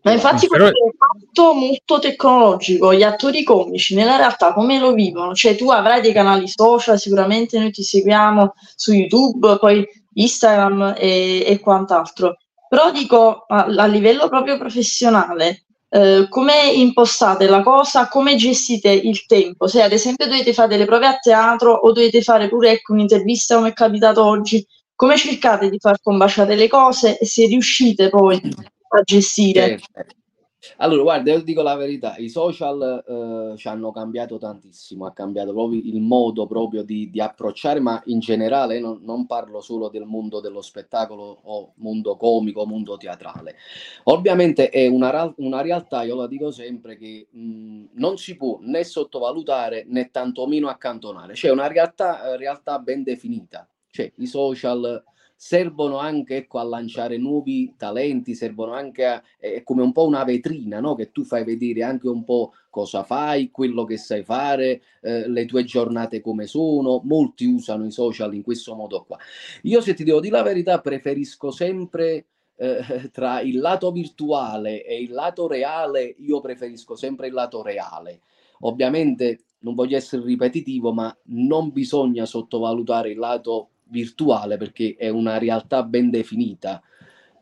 Ma 0.06 0.12
infatti 0.12 0.48
Però- 0.48 0.66
questo 0.66 0.84
è 0.84 0.86
un 0.86 0.92
fatto 0.98 1.54
molto 1.54 2.00
tecnologico, 2.00 2.94
gli 2.94 3.04
attori 3.04 3.42
comici 3.44 3.96
nella 3.96 4.18
realtà 4.18 4.52
come 4.52 4.78
lo 4.78 4.92
vivono? 4.94 5.34
Cioè 5.34 5.56
tu 5.56 5.70
avrai 5.70 6.02
dei 6.02 6.12
canali 6.12 6.46
social, 6.50 7.00
sicuramente 7.00 7.58
noi 7.58 7.72
ti 7.72 7.84
seguiamo 7.84 8.54
su 8.76 8.92
YouTube, 8.92 9.58
poi 9.60 9.88
Instagram 10.16 10.96
e, 10.98 11.44
e 11.48 11.60
quant'altro, 11.60 12.36
però 12.68 12.92
dico 12.92 13.46
a, 13.48 13.64
a 13.64 13.86
livello 13.86 14.28
proprio 14.28 14.58
professionale, 14.58 15.64
eh, 15.96 16.26
come 16.28 16.72
impostate 16.72 17.46
la 17.48 17.62
cosa, 17.62 18.08
come 18.08 18.36
gestite 18.36 18.90
il 18.90 19.28
tempo? 19.28 19.68
Se 19.68 19.80
ad 19.80 19.92
esempio 19.92 20.26
dovete 20.26 20.52
fare 20.52 20.70
delle 20.70 20.86
prove 20.86 21.06
a 21.06 21.18
teatro 21.18 21.72
o 21.72 21.92
dovete 21.92 22.24
fare 22.24 22.50
pure 22.50 22.72
ecco, 22.72 22.94
un'intervista 22.94 23.58
come 23.58 23.70
è 23.70 23.74
capitato 23.74 24.26
oggi, 24.26 24.66
come 24.96 25.18
cercate 25.18 25.70
di 25.70 25.78
far 25.78 26.02
combaciare 26.02 26.56
le 26.56 26.68
cose 26.68 27.20
e 27.20 27.28
se 27.28 27.46
riuscite 27.46 28.10
poi 28.10 28.42
a 28.90 29.02
gestire? 29.04 29.80
Certo. 29.80 30.23
Allora, 30.78 31.02
guarda, 31.02 31.32
io 31.32 31.42
dico 31.42 31.62
la 31.62 31.76
verità, 31.76 32.16
i 32.18 32.30
social 32.30 33.04
eh, 33.06 33.58
ci 33.58 33.68
hanno 33.68 33.92
cambiato 33.92 34.38
tantissimo, 34.38 35.06
ha 35.06 35.12
cambiato 35.12 35.52
proprio 35.52 35.82
il 35.84 36.00
modo 36.02 36.48
proprio 36.48 36.84
di, 36.84 37.10
di 37.10 37.20
approcciare, 37.20 37.80
ma 37.80 38.02
in 38.06 38.20
generale 38.20 38.80
non, 38.80 39.00
non 39.02 39.26
parlo 39.26 39.60
solo 39.62 39.90
del 39.90 40.06
mondo 40.06 40.40
dello 40.40 40.62
spettacolo 40.62 41.40
o 41.44 41.74
mondo 41.78 42.16
comico, 42.16 42.66
mondo 42.66 42.96
teatrale. 42.98 43.56
Ovviamente 44.04 44.70
è 44.70 44.88
una, 44.88 45.34
una 45.38 45.62
realtà, 45.62 46.04
io 46.04 46.16
la 46.16 46.28
dico 46.28 46.52
sempre, 46.52 46.98
che 46.98 47.28
mh, 47.30 47.84
non 47.96 48.18
si 48.18 48.38
può 48.38 48.58
né 48.62 48.84
sottovalutare 48.84 49.86
né 49.88 50.10
tantomeno 50.12 50.70
accantonare, 50.70 51.34
c'è 51.34 51.52
una 51.52 51.68
realtà, 51.68 52.32
eh, 52.32 52.38
realtà 52.38 52.80
ben 52.80 53.04
definita, 53.04 53.68
cioè 53.90 54.12
i 54.18 54.28
social 54.28 55.04
servono 55.46 55.98
anche 55.98 56.38
ecco, 56.38 56.60
a 56.60 56.64
lanciare 56.64 57.18
nuovi 57.18 57.74
talenti, 57.76 58.34
servono 58.34 58.72
anche 58.72 59.06
a, 59.06 59.22
è 59.38 59.62
come 59.64 59.82
un 59.82 59.92
po' 59.92 60.08
una 60.08 60.24
vetrina, 60.24 60.80
no? 60.80 60.96
Che 60.96 61.12
tu 61.12 61.26
fai 61.26 61.44
vedere 61.44 61.84
anche 61.84 62.08
un 62.08 62.24
po' 62.24 62.54
cosa 62.70 63.04
fai, 63.04 63.52
quello 63.52 63.84
che 63.84 63.98
sai 63.98 64.24
fare, 64.24 64.82
eh, 65.02 65.28
le 65.28 65.46
tue 65.46 65.66
giornate 65.66 66.22
come 66.22 66.48
sono. 66.48 67.02
Molti 67.04 67.44
usano 67.44 67.86
i 67.86 67.92
social 67.92 68.34
in 68.34 68.42
questo 68.42 68.74
modo 68.74 69.04
qua. 69.04 69.18
Io, 69.64 69.82
se 69.82 69.94
ti 69.94 70.06
devo 70.06 70.22
dire 70.22 70.38
la 70.38 70.44
verità, 70.44 70.80
preferisco 70.80 71.52
sempre 71.52 72.28
eh, 72.56 73.10
tra 73.12 73.42
il 73.42 73.60
lato 73.60 73.92
virtuale 73.92 74.86
e 74.86 75.02
il 75.02 75.12
lato 75.12 75.48
reale, 75.48 76.16
io 76.20 76.40
preferisco 76.40 76.96
sempre 76.96 77.28
il 77.28 77.34
lato 77.34 77.62
reale. 77.62 78.22
Ovviamente 78.62 79.42
non 79.60 79.76
voglio 79.76 79.98
essere 79.98 80.24
ripetitivo, 80.24 80.94
ma 80.94 81.14
non 81.26 81.74
bisogna 81.74 82.26
sottovalutare 82.26 83.10
il 83.10 83.18
lato 83.18 83.72
virtuale 83.86 84.58
perché 84.58 84.96
è 84.98 85.10
una 85.10 85.38
realtà 85.38 85.84
ben 85.84 86.10
definita. 86.10 86.82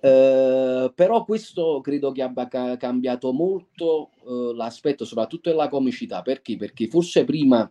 Eh, 0.03 0.91
però 0.95 1.23
questo 1.23 1.79
credo 1.81 2.11
che 2.11 2.23
abbia 2.23 2.47
ca- 2.47 2.75
cambiato 2.77 3.31
molto 3.31 4.09
eh, 4.25 4.55
l'aspetto, 4.55 5.05
soprattutto 5.05 5.49
della 5.49 5.69
comicità. 5.69 6.21
Perché? 6.21 6.55
Perché 6.57 6.87
forse 6.87 7.23
prima 7.23 7.69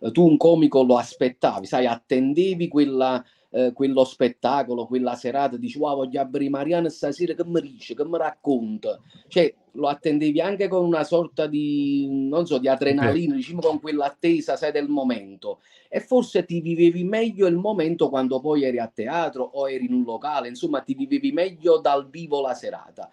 eh, 0.00 0.10
tu 0.10 0.26
un 0.26 0.36
comico 0.36 0.82
lo 0.82 0.96
aspettavi, 0.96 1.66
sai, 1.66 1.86
attendevi 1.86 2.68
quella, 2.68 3.24
eh, 3.50 3.72
quello 3.72 4.04
spettacolo, 4.04 4.86
quella 4.86 5.14
serata, 5.14 5.56
dici 5.56 5.78
wow, 5.78 5.96
voglio 5.96 6.20
aprire 6.20 6.50
Mariana 6.50 6.88
stasera 6.88 7.34
che 7.34 7.44
mi 7.44 7.60
dice, 7.60 7.94
che 7.94 8.04
mi 8.04 8.16
racconta. 8.16 8.98
Cioè, 9.28 9.52
lo 9.72 9.88
attendevi 9.88 10.40
anche 10.40 10.68
con 10.68 10.84
una 10.84 11.04
sorta 11.04 11.46
di, 11.46 12.06
non 12.08 12.46
so, 12.46 12.58
di 12.58 12.68
adrenalina, 12.68 13.34
diciamo 13.34 13.60
con 13.60 13.80
quell'attesa, 13.80 14.56
sai, 14.56 14.72
del 14.72 14.88
momento. 14.88 15.60
E 15.88 16.00
forse 16.00 16.44
ti 16.44 16.60
vivevi 16.60 17.02
meglio 17.04 17.46
il 17.46 17.56
momento 17.56 18.08
quando 18.08 18.40
poi 18.40 18.64
eri 18.64 18.78
a 18.78 18.90
teatro 18.92 19.42
o 19.42 19.68
eri 19.68 19.86
in 19.86 19.94
un 19.94 20.04
locale, 20.04 20.48
insomma, 20.48 20.80
ti 20.80 20.94
vivevi 20.94 21.32
meglio 21.32 21.78
dal 21.78 22.08
vivo 22.08 22.40
la 22.40 22.54
serata. 22.54 23.10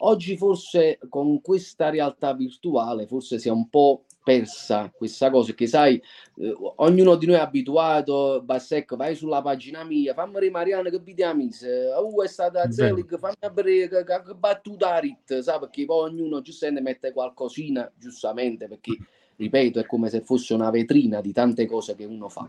Oggi 0.00 0.36
forse 0.36 0.98
con 1.08 1.40
questa 1.40 1.88
realtà 1.88 2.34
virtuale 2.34 3.06
forse 3.06 3.38
si 3.38 3.48
è 3.48 3.50
un 3.50 3.70
po' 3.70 4.02
persa 4.26 4.90
questa 4.92 5.30
cosa, 5.30 5.52
che 5.52 5.68
sai, 5.68 6.02
eh, 6.38 6.52
ognuno 6.78 7.14
di 7.14 7.26
noi 7.26 7.36
è 7.36 7.38
abituato, 7.38 8.42
Bassecco, 8.42 8.96
vai 8.96 9.14
sulla 9.14 9.40
pagina 9.40 9.84
mia, 9.84 10.14
fammi 10.14 10.50
Mariana 10.50 10.90
che 10.90 10.98
vediamo, 10.98 11.44
uh, 11.44 12.22
è 12.22 12.26
stata 12.26 12.62
È 12.62 12.66
vero. 12.66 12.96
Zelig, 12.96 13.18
fammi 13.20 13.36
vedere 13.54 13.88
che, 13.88 14.04
che, 14.04 14.22
che 14.26 14.34
battuta 14.34 14.98
rit, 14.98 15.38
sa, 15.38 15.60
perché 15.60 15.84
poi 15.84 16.10
ognuno 16.10 16.40
giustamente 16.40 16.82
mette 16.82 17.12
qualcosina, 17.12 17.88
giustamente, 17.96 18.66
perché, 18.66 18.96
ripeto, 19.36 19.78
è 19.78 19.86
come 19.86 20.08
se 20.08 20.22
fosse 20.22 20.54
una 20.54 20.70
vetrina 20.70 21.20
di 21.20 21.30
tante 21.30 21.64
cose 21.66 21.94
che 21.94 22.04
uno 22.04 22.28
fa. 22.28 22.48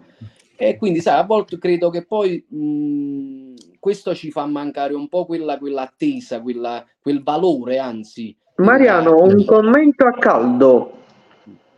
E 0.56 0.78
quindi, 0.78 1.00
sai, 1.00 1.20
a 1.20 1.26
volte 1.26 1.60
credo 1.60 1.92
che 1.92 2.04
poi 2.04 2.44
mh, 2.44 3.78
questo 3.80 4.16
ci 4.16 4.32
fa 4.32 4.48
mancare 4.48 4.96
un 4.96 5.08
po' 5.10 5.28
quella, 5.28 5.60
quell'attesa, 5.60 6.42
quella, 6.42 6.84
quel 7.00 7.22
valore, 7.22 7.78
anzi. 7.78 8.36
Mariano, 8.56 9.22
un 9.22 9.46
commento 9.46 10.08
a 10.08 10.14
caldo. 10.14 10.94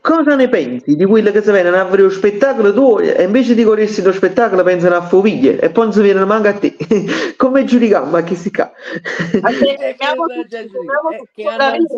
Cosa 0.02 0.36
ne 0.36 0.48
pensi 0.48 0.96
di 0.96 1.06
quelli 1.06 1.30
che 1.32 1.42
si 1.42 1.52
vengono 1.52 1.76
a 1.76 1.84
vedere 1.84 2.04
lo 2.04 2.10
spettacolo 2.10 2.74
tu 2.74 3.00
e 3.00 3.22
invece 3.24 3.54
di 3.54 3.64
godersi 3.64 4.02
lo 4.02 4.14
spettacolo 4.14 4.64
pensano 4.64 4.96
a 4.96 5.02
foviglie 5.02 5.60
e 5.60 5.70
poi 5.70 5.86
non 5.86 5.94
si 5.94 6.02
vengono 6.02 6.26
manco 6.26 6.48
a 6.48 6.54
te? 6.54 6.76
Come 7.36 7.66
giudichiamo 7.66 8.16
a 8.16 8.22
chi 8.22 8.36
si 8.36 8.50
ca? 8.50 8.72
Eh, 9.34 9.42
che- 9.42 9.78
eh, 9.78 9.96
che 9.96 10.04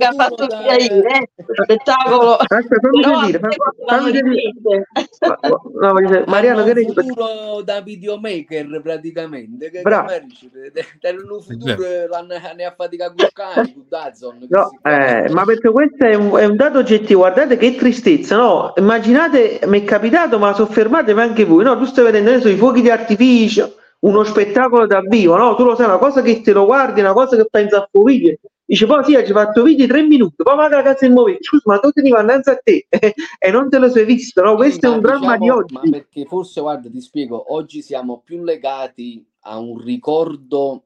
ha 0.06 0.14
fatto 0.14 0.48
via 0.48 0.76
eh, 0.76 1.30
lo 1.46 1.64
spettacolo. 1.64 2.36
Aspetta, 2.38 2.80
fammi 2.80 3.02
Però 3.02 3.12
fammi, 3.86 4.12
fammi. 4.20 4.54
No, 5.80 5.94
Mariano, 6.26 6.64
che 6.64 6.74
ne 6.74 6.84
futuro 6.86 7.62
da 7.62 7.82
videomaker 7.82 8.82
praticamente 8.82 9.70
che 9.70 9.82
Bravo. 9.82 10.10
dici? 10.26 10.50
un 11.22 11.42
futuro 11.42 11.88
ne 12.56 12.64
ha 12.66 12.74
fatica 12.76 13.12
con 13.14 13.16
Dazon 13.88 14.46
No, 14.50 14.70
eh, 14.84 15.30
ma 15.30 15.46
perché 15.46 15.70
questo 15.70 16.06
è 16.06 16.16
un, 16.16 16.36
è 16.38 16.46
un 16.46 16.56
dato 16.56 16.80
oggettivo, 16.80 17.20
guardate 17.22 17.58
che 17.58 17.76
tristezza, 17.92 18.38
no? 18.38 18.74
Immaginate, 18.78 19.60
mi 19.66 19.82
è 19.82 19.84
capitato, 19.84 20.40
ma 20.40 20.54
soffermatevi 20.54 21.20
anche 21.20 21.44
voi, 21.46 21.64
no? 21.64 21.78
Tu 21.78 21.86
stai 21.86 22.06
vedendo 22.06 22.30
adesso 22.32 22.48
i 22.48 22.56
fuochi 22.56 22.82
di 22.82 22.90
artificio, 22.90 23.76
uno 24.00 24.24
spettacolo 24.24 24.88
dal 24.88 25.06
vivo, 25.08 25.36
no? 25.36 25.56
Tu 25.56 25.64
lo 25.64 25.76
sai, 25.76 25.86
una 25.86 25.98
cosa 25.98 26.22
che 26.22 26.42
te 26.42 26.54
lo 26.54 26.66
guardi, 26.66 27.02
una 27.02 27.14
cosa 27.14 27.36
che 27.36 27.46
pensa 27.50 27.78
a 27.80 27.90
tuo 27.92 28.04
video, 28.04 28.36
dice 28.66 28.86
poi 28.86 29.04
sì, 29.04 29.18
ci 29.26 29.34
fatto 29.34 29.64
video 29.64 29.86
tre 29.88 30.02
minuti, 30.04 30.36
poi 30.38 30.56
magari 30.56 30.84
cazzo 30.84 31.06
il 31.06 31.12
movimento, 31.12 31.44
scusa, 31.44 31.64
ma 31.66 31.80
tu 31.80 31.92
te 31.92 32.02
ne 32.02 32.10
vai 32.10 32.24
innanzi 32.24 32.50
a 32.50 32.56
te 32.64 32.88
e 33.40 33.52
non 33.52 33.70
te 33.70 33.78
lo 33.78 33.90
sei 33.90 34.06
visto, 34.06 34.42
no? 34.42 34.56
Questo 34.56 34.86
è 34.86 34.90
Ma 34.90 34.96
un 34.96 35.02
dramma 35.02 35.34
di 35.34 35.40
diciamo- 35.42 35.60
oggi. 35.60 35.74
Ma 35.74 35.82
perché 35.90 36.26
forse, 36.26 36.62
guarda, 36.62 36.90
ti 36.90 37.02
spiego, 37.02 37.54
oggi 37.54 37.82
siamo 37.82 38.22
più 38.24 38.42
legati 38.44 39.24
a 39.42 39.60
un 39.60 39.78
ricordo 39.80 40.86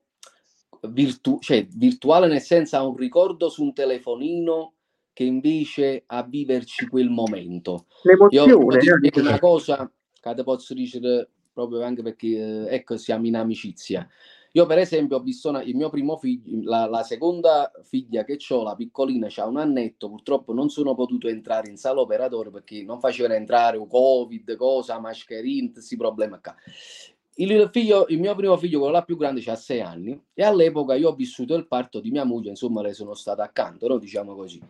virtu- 0.90 1.42
cioè, 1.42 1.66
virtuale, 1.76 2.28
nel 2.28 2.42
senso 2.42 2.76
a 2.78 2.84
un 2.86 2.96
ricordo 2.96 3.50
su 3.50 3.64
un 3.64 3.74
telefonino 3.74 4.74
che 5.16 5.24
invece 5.24 6.04
a 6.08 6.24
viverci 6.24 6.88
quel 6.88 7.10
momento. 7.10 7.86
Io 8.04 8.46
L'emozione, 8.46 8.80
ti 8.80 8.88
eh. 8.88 8.96
spiego 8.98 9.20
una 9.22 9.40
cosa 9.40 9.90
che 10.20 10.36
ti 10.36 10.44
posso 10.44 10.74
dire 10.74 11.30
proprio 11.54 11.84
anche 11.84 12.02
perché 12.02 12.28
eh, 12.68 12.76
ecco 12.76 12.98
siamo 12.98 13.26
in 13.26 13.38
amicizia. 13.38 14.06
Io 14.52 14.66
per 14.66 14.78
esempio 14.78 15.16
ho 15.16 15.22
visto 15.22 15.48
una- 15.48 15.64
il 15.64 15.74
mio 15.74 15.90
primo 15.90 16.18
figlio, 16.18 16.70
la, 16.70 16.86
la 16.88 17.04
seconda 17.04 17.72
figlia 17.84 18.26
che 18.26 18.38
ho, 18.50 18.64
la 18.64 18.76
piccolina, 18.76 19.28
c'ha 19.30 19.46
un 19.46 19.56
annetto, 19.56 20.10
purtroppo 20.10 20.54
non 20.54 20.68
sono 20.68 20.96
potuto 20.96 21.30
entrare 21.30 21.70
in 21.70 21.78
sala 21.78 22.02
operatore 22.02 22.52
perché 22.52 22.84
non 22.84 23.00
facevano 23.00 23.36
entrare 23.36 23.78
o 23.78 23.88
Covid, 23.88 24.58
cosa, 24.58 25.00
mascherine, 25.00 25.72
questi 25.72 25.96
problemi 25.96 26.40
qua. 26.42 26.54
Il, 27.36 27.70
figlio, 27.72 28.06
il 28.10 28.20
mio 28.20 28.36
primo 28.36 28.58
figlio, 28.58 28.80
quello 28.80 28.94
là 28.94 29.04
più 29.04 29.16
grande, 29.16 29.42
ha 29.46 29.56
sei 29.56 29.80
anni 29.80 30.22
e 30.34 30.44
all'epoca 30.44 30.96
io 30.96 31.10
ho 31.10 31.16
vissuto 31.16 31.56
il 31.56 31.68
parto 31.68 32.02
di 32.02 32.12
mia 32.12 32.26
moglie, 32.26 32.50
insomma 32.50 32.82
le 32.82 32.94
sono 32.94 33.14
stata 33.14 33.44
accanto, 33.44 33.88
no? 33.88 33.98
diciamo 33.98 34.36
così. 34.36 34.62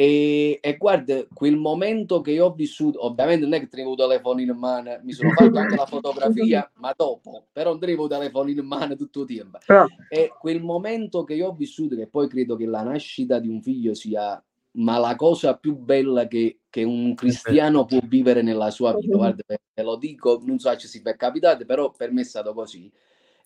E, 0.00 0.60
e 0.62 0.76
guarda, 0.78 1.26
quel 1.30 1.58
momento 1.58 2.22
che 2.22 2.30
io 2.30 2.46
ho 2.46 2.54
vissuto, 2.54 3.04
ovviamente 3.04 3.44
non 3.44 3.52
è 3.52 3.60
che 3.60 3.68
tenevo 3.68 3.90
il 3.90 3.98
telefonino 3.98 4.54
in 4.54 4.58
mano, 4.58 4.98
mi 5.02 5.12
sono 5.12 5.30
fatto 5.30 5.58
anche 5.58 5.76
la 5.76 5.84
fotografia, 5.84 6.70
ma 6.80 6.94
dopo, 6.96 7.48
però 7.52 7.72
non 7.72 7.80
tenevo 7.80 8.04
il 8.04 8.08
telefonino 8.08 8.62
in 8.62 8.66
mano 8.66 8.96
tutto 8.96 9.20
il 9.20 9.26
tempo. 9.26 9.58
Però, 9.66 9.86
E 10.08 10.32
quel 10.40 10.62
momento 10.62 11.22
che 11.22 11.34
io 11.34 11.48
ho 11.48 11.52
vissuto, 11.52 11.96
che 11.96 12.06
poi 12.06 12.28
credo 12.28 12.56
che 12.56 12.64
la 12.64 12.82
nascita 12.82 13.38
di 13.38 13.48
un 13.48 13.60
figlio 13.60 13.92
sia 13.92 14.42
ma 14.72 14.96
la 14.96 15.16
cosa 15.16 15.58
più 15.58 15.76
bella 15.76 16.26
che, 16.26 16.60
che 16.70 16.82
un 16.82 17.14
cristiano 17.14 17.84
può 17.84 17.98
vivere 18.02 18.40
nella 18.40 18.70
sua 18.70 18.94
vita, 18.94 19.16
guarda, 19.18 19.42
te 19.46 19.82
lo 19.82 19.96
dico, 19.96 20.40
non 20.46 20.58
so 20.58 20.78
se 20.78 20.88
si 20.88 21.02
è 21.04 21.14
capitato, 21.14 21.66
però 21.66 21.90
per 21.90 22.10
me 22.10 22.22
è 22.22 22.24
stato 22.24 22.54
così. 22.54 22.90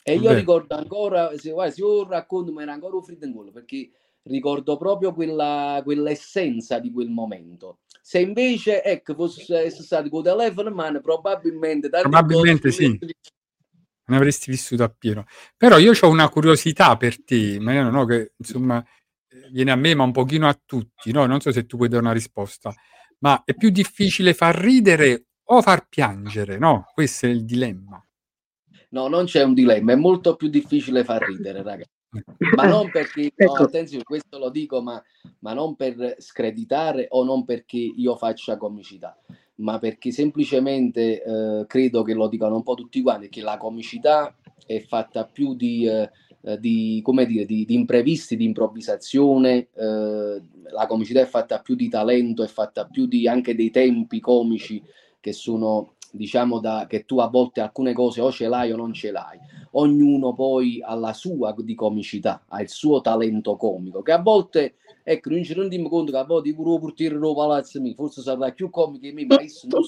E 0.05 0.14
io 0.14 0.29
Beh. 0.29 0.37
ricordo 0.37 0.77
ancora, 0.77 1.37
se, 1.37 1.51
guarda, 1.51 1.73
se 1.73 1.81
io 1.81 2.07
racconto, 2.07 2.53
mi 2.53 2.62
era 2.62 2.75
ancora 2.75 2.95
un 2.95 3.33
gola, 3.33 3.51
perché 3.51 3.90
ricordo 4.25 4.77
proprio 4.77 5.13
quella, 5.13 5.81
quell'essenza 5.85 6.79
di 6.79 6.91
quel 6.91 7.09
momento. 7.09 7.81
Se 8.01 8.19
invece, 8.19 8.83
ecco, 8.83 9.15
fosse 9.15 9.71
stato 9.71 10.09
con 10.09 10.73
mano, 10.73 11.01
probabilmente... 11.01 11.89
Probabilmente 11.89 12.71
sì. 12.71 12.87
non 12.87 14.19
avresti 14.19 14.51
vissuto 14.51 14.83
appieno. 14.83 15.25
Però 15.57 15.79
io 15.79 15.93
ho 15.99 16.09
una 16.09 16.29
curiosità 16.29 16.97
per 16.97 17.23
te, 17.25 17.59
Mariano, 17.59 17.91
no? 17.91 18.05
che 18.05 18.33
insomma 18.37 18.85
viene 19.51 19.71
a 19.71 19.77
me, 19.77 19.95
ma 19.95 20.05
un 20.05 20.13
pochino 20.13 20.49
a 20.49 20.61
tutti, 20.65 21.13
no? 21.13 21.27
Non 21.27 21.41
so 21.41 21.51
se 21.53 21.67
tu 21.67 21.77
puoi 21.77 21.89
dare 21.89 22.03
una 22.03 22.13
risposta. 22.13 22.75
Ma 23.21 23.43
è 23.45 23.55
più 23.55 23.71
difficile 23.71 24.35
far 24.35 24.57
ridere 24.57 25.27
o 25.45 25.63
far 25.63 25.89
piangere, 25.89 26.59
no? 26.59 26.91
Questo 26.93 27.27
è 27.27 27.31
il 27.31 27.45
dilemma. 27.45 28.05
No, 28.91 29.09
non 29.09 29.25
c'è 29.25 29.43
un 29.43 29.55
dilemma, 29.55 29.93
è 29.93 29.97
molto 29.97 30.37
più 30.37 30.49
difficile 30.49 31.05
far 31.05 31.23
ridere, 31.23 31.63
ragazzi. 31.63 31.93
Ma 32.57 32.66
non 32.68 32.90
perché, 32.90 33.33
no, 33.37 33.53
Ecco. 33.53 33.62
attenzione, 33.64 34.05
questo 34.05 34.38
lo 34.38 34.50
dico, 34.50 34.81
ma, 34.83 35.03
ma 35.40 35.53
non 35.53 35.74
per 35.77 36.16
screditare 36.18 37.07
o 37.11 37.24
non 37.24 37.44
perché 37.44 37.79
io 37.79 38.16
faccia 38.16 38.57
comicità, 38.57 39.18
ma 39.57 39.79
perché 39.79 40.11
semplicemente 40.11 41.22
eh, 41.22 41.64
credo 41.66 42.03
che 42.03 42.14
lo 42.14 42.29
dicano 42.29 42.57
un 42.57 42.62
po' 42.62 42.74
tutti 42.74 43.03
quanti, 43.03 43.29
che 43.29 43.40
la 43.40 43.57
comicità 43.57 44.35
è 44.66 44.81
fatta 44.81 45.27
più 45.27 45.55
di, 45.55 45.87
eh, 45.87 46.11
di, 46.59 47.00
come 47.03 47.27
dire, 47.27 47.44
di, 47.44 47.64
di 47.64 47.74
imprevisti, 47.74 48.37
di 48.37 48.44
improvvisazione, 48.44 49.68
eh, 49.74 50.42
la 50.70 50.87
comicità 50.87 51.20
è 51.20 51.27
fatta 51.27 51.61
più 51.61 51.74
di 51.74 51.88
talento, 51.88 52.42
è 52.42 52.48
fatta 52.48 52.87
più 52.87 53.07
di 53.07 53.29
anche 53.29 53.55
dei 53.55 53.70
tempi 53.70 54.20
comici 54.20 54.83
che 55.20 55.33
sono, 55.33 55.93
diciamo, 56.14 56.61
da, 56.61 56.87
che 56.88 57.05
tu 57.05 57.18
a 57.18 57.29
volte 57.29 57.61
alcune 57.61 57.92
cose 57.92 58.20
o 58.20 58.31
ce 58.31 58.48
l'hai 58.48 58.72
o 58.72 58.77
non 58.77 58.92
ce 58.92 59.11
l'hai. 59.11 59.38
Ognuno 59.72 60.33
poi 60.33 60.81
ha 60.83 60.94
la 60.94 61.12
sua 61.12 61.55
di 61.59 61.74
comicità, 61.74 62.44
ha 62.48 62.62
il 62.62 62.68
suo 62.68 63.00
talento 63.00 63.57
comico, 63.57 64.03
che 64.03 64.12
a 64.12 64.20
volte, 64.20 64.77
ecco, 65.03 65.31
non 65.31 65.42
ci 65.42 65.53
rendiamo 65.53 65.88
conto 65.88 66.12
che 66.12 66.18
a 66.18 66.24
volte 66.24 66.55
pure 66.55 66.74
il 66.74 66.81
portiere 66.81 67.18
del 67.18 67.35
palazzo 67.35 67.81
forse 67.96 68.22
sarà 68.22 68.53
più 68.53 68.70
comico 68.70 69.05
di 69.05 69.12
me, 69.12 69.27
ma 69.27 69.40
esso 69.40 69.66
non 69.68 69.83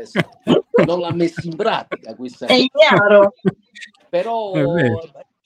esempio, 0.00 0.64
non 0.86 1.00
l'ha 1.00 1.12
messo 1.12 1.40
in 1.44 1.56
pratica 1.56 2.14
questa 2.14 2.46
È 2.46 2.54
ignaro. 2.54 3.34
però 4.08 4.52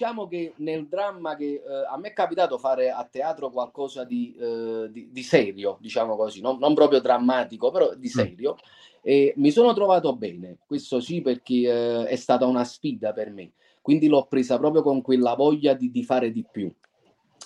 diciamo 0.01 0.27
che 0.29 0.55
nel 0.57 0.87
dramma 0.89 1.37
che 1.37 1.63
eh, 1.67 1.87
a 1.91 1.99
me 1.99 2.09
è 2.09 2.13
capitato 2.15 2.57
fare 2.57 2.91
a 2.91 3.07
teatro 3.11 3.51
qualcosa 3.51 4.05
di, 4.05 4.35
eh, 4.41 4.89
di- 4.91 5.11
di 5.11 5.23
serio, 5.23 5.77
diciamo 5.81 6.17
così, 6.17 6.41
non, 6.41 6.59
non 6.59 6.75
proprio 6.75 7.01
drammatico, 7.01 7.71
però 7.71 7.95
di 7.95 8.09
serio, 8.09 8.57
e 9.03 9.33
mi 9.37 9.51
sono 9.51 9.73
trovato 9.73 10.15
bene, 10.17 10.59
questo 10.67 11.01
sì 11.01 11.21
perché 11.21 11.55
eh, 11.55 12.05
è 12.07 12.17
stata 12.17 12.47
una 12.47 12.65
sfida 12.65 13.13
per 13.13 13.31
me, 13.31 13.53
quindi 13.81 14.09
l'ho 14.09 14.27
presa 14.27 14.59
proprio 14.59 14.83
con 14.83 15.03
quella 15.03 15.35
voglia 15.35 15.75
di, 15.75 15.91
di 15.91 16.05
fare 16.05 16.31
di 16.31 16.45
più. 16.51 16.73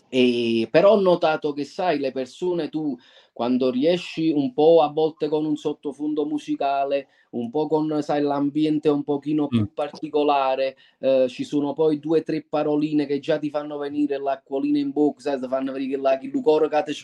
E, 0.09 0.69
però 0.71 0.93
ho 0.93 1.01
notato 1.01 1.53
che, 1.53 1.65
sai, 1.65 1.99
le 1.99 2.13
persone 2.13 2.69
tu 2.69 2.97
quando 3.35 3.69
riesci 3.69 4.31
un 4.31 4.55
po' 4.55 4.81
a 4.81 4.93
volte 4.93 5.29
con 5.29 5.45
un 5.45 5.57
sottofondo 5.57 6.25
musicale, 6.25 7.09
un 7.31 7.51
po' 7.51 7.67
con, 7.67 8.01
sai, 8.01 8.23
l'ambiente 8.23 8.89
un 8.89 9.03
pochino 9.03 9.49
più 9.49 9.63
Mm. 9.63 9.75
particolare, 9.75 10.77
eh, 11.01 11.27
ci 11.29 11.43
sono 11.43 11.73
poi 11.73 11.99
due 11.99 12.21
o 12.21 12.23
tre 12.23 12.47
paroline 12.49 13.07
che 13.07 13.19
già 13.19 13.37
ti 13.39 13.51
fanno 13.51 13.77
venire 13.77 14.19
l'acquolina 14.19 14.79
in 14.79 14.93
bocca, 14.93 15.21
sai, 15.21 15.41
ti 15.41 15.49
fanno 15.49 15.73
venire 15.73 16.01
là, 16.01 16.17
che 16.17 16.29
lucoro 16.29 16.69
che 16.69 16.81
ti 16.85 16.95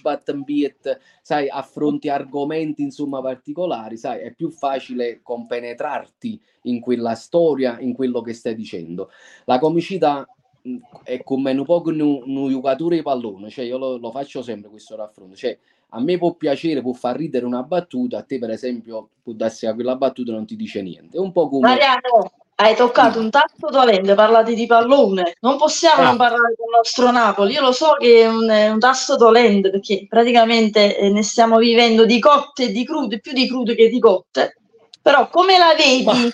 sai, 1.21 1.49
affronti 1.49 2.09
argomenti, 2.09 2.83
insomma, 2.83 3.21
particolari, 3.21 3.97
sai, 3.97 4.21
è 4.21 4.33
più 4.33 4.51
facile 4.51 5.21
compenetrarti 5.23 6.41
in 6.63 6.81
quella 6.81 7.15
storia, 7.15 7.81
in 7.81 7.93
quello 7.93 8.21
che 8.21 8.35
stai 8.35 8.55
dicendo. 8.55 9.11
La 9.47 9.59
comicità 9.59 10.25
mh, 10.63 10.77
è 11.03 11.23
come 11.25 11.51
un 11.51 11.65
po' 11.65 11.83
un, 11.85 12.01
un 12.01 12.49
giocatore 12.49 12.97
di 12.97 13.03
pallone, 13.03 13.51
cioè 13.51 13.65
io 13.65 13.79
lo, 13.79 13.97
lo 13.97 14.13
faccio 14.13 14.43
sempre 14.43 14.71
questo 14.71 14.95
raffronto, 14.95 15.35
cioè 15.35 15.59
a 15.91 16.01
me 16.01 16.19
può 16.19 16.35
piacere, 16.35 16.83
può 16.83 16.93
far 16.93 17.17
ridere 17.17 17.45
una 17.45 17.63
battuta, 17.63 18.19
a 18.19 18.23
te 18.23 18.39
per 18.39 18.51
esempio 18.51 19.11
può 19.23 19.33
darsi 19.33 19.67
che 19.67 19.75
quella 19.75 19.97
battuta 19.97 20.33
non 20.33 20.47
ti 20.47 20.57
dice 20.57 20.83
niente, 20.83 21.17
è 21.17 21.21
un 21.21 21.33
po' 21.33 21.49
come... 21.49 21.69
Mariano, 21.69 22.33
hai 22.57 22.77
toccato 22.77 23.19
un 23.19 23.31
tasto 23.31 23.69
dolente, 23.71 24.15
parlate 24.15 24.53
di 24.55 24.67
pallone. 24.67 25.37
Non 25.41 25.57
possiamo 25.57 26.03
Ah. 26.03 26.07
non 26.07 26.17
parlare 26.17 26.55
del 26.57 26.67
nostro 26.77 27.11
Napoli. 27.11 27.55
Io 27.55 27.63
lo 27.63 27.73
so 27.73 27.97
che 27.99 28.21
è 28.21 28.29
un, 28.29 28.49
è 28.49 28.69
un 28.69 28.79
tasto 28.79 29.17
dolente 29.17 29.71
perché 29.71 30.07
praticamente 30.07 30.97
eh, 30.99 31.09
ne 31.11 31.23
stiamo 31.23 31.57
vivendo 31.57 32.05
di 32.05 32.19
cotte 32.21 32.65
e 32.65 32.71
di 32.71 32.85
crude, 32.85 33.19
più 33.19 33.33
di 33.33 33.49
crude 33.49 33.75
che 33.75 33.89
di 33.89 33.99
cotte. 33.99 34.59
Però 35.01 35.29
come 35.31 35.57
la 35.57 35.75
vedi 35.75 36.05
Ma- 36.05 36.31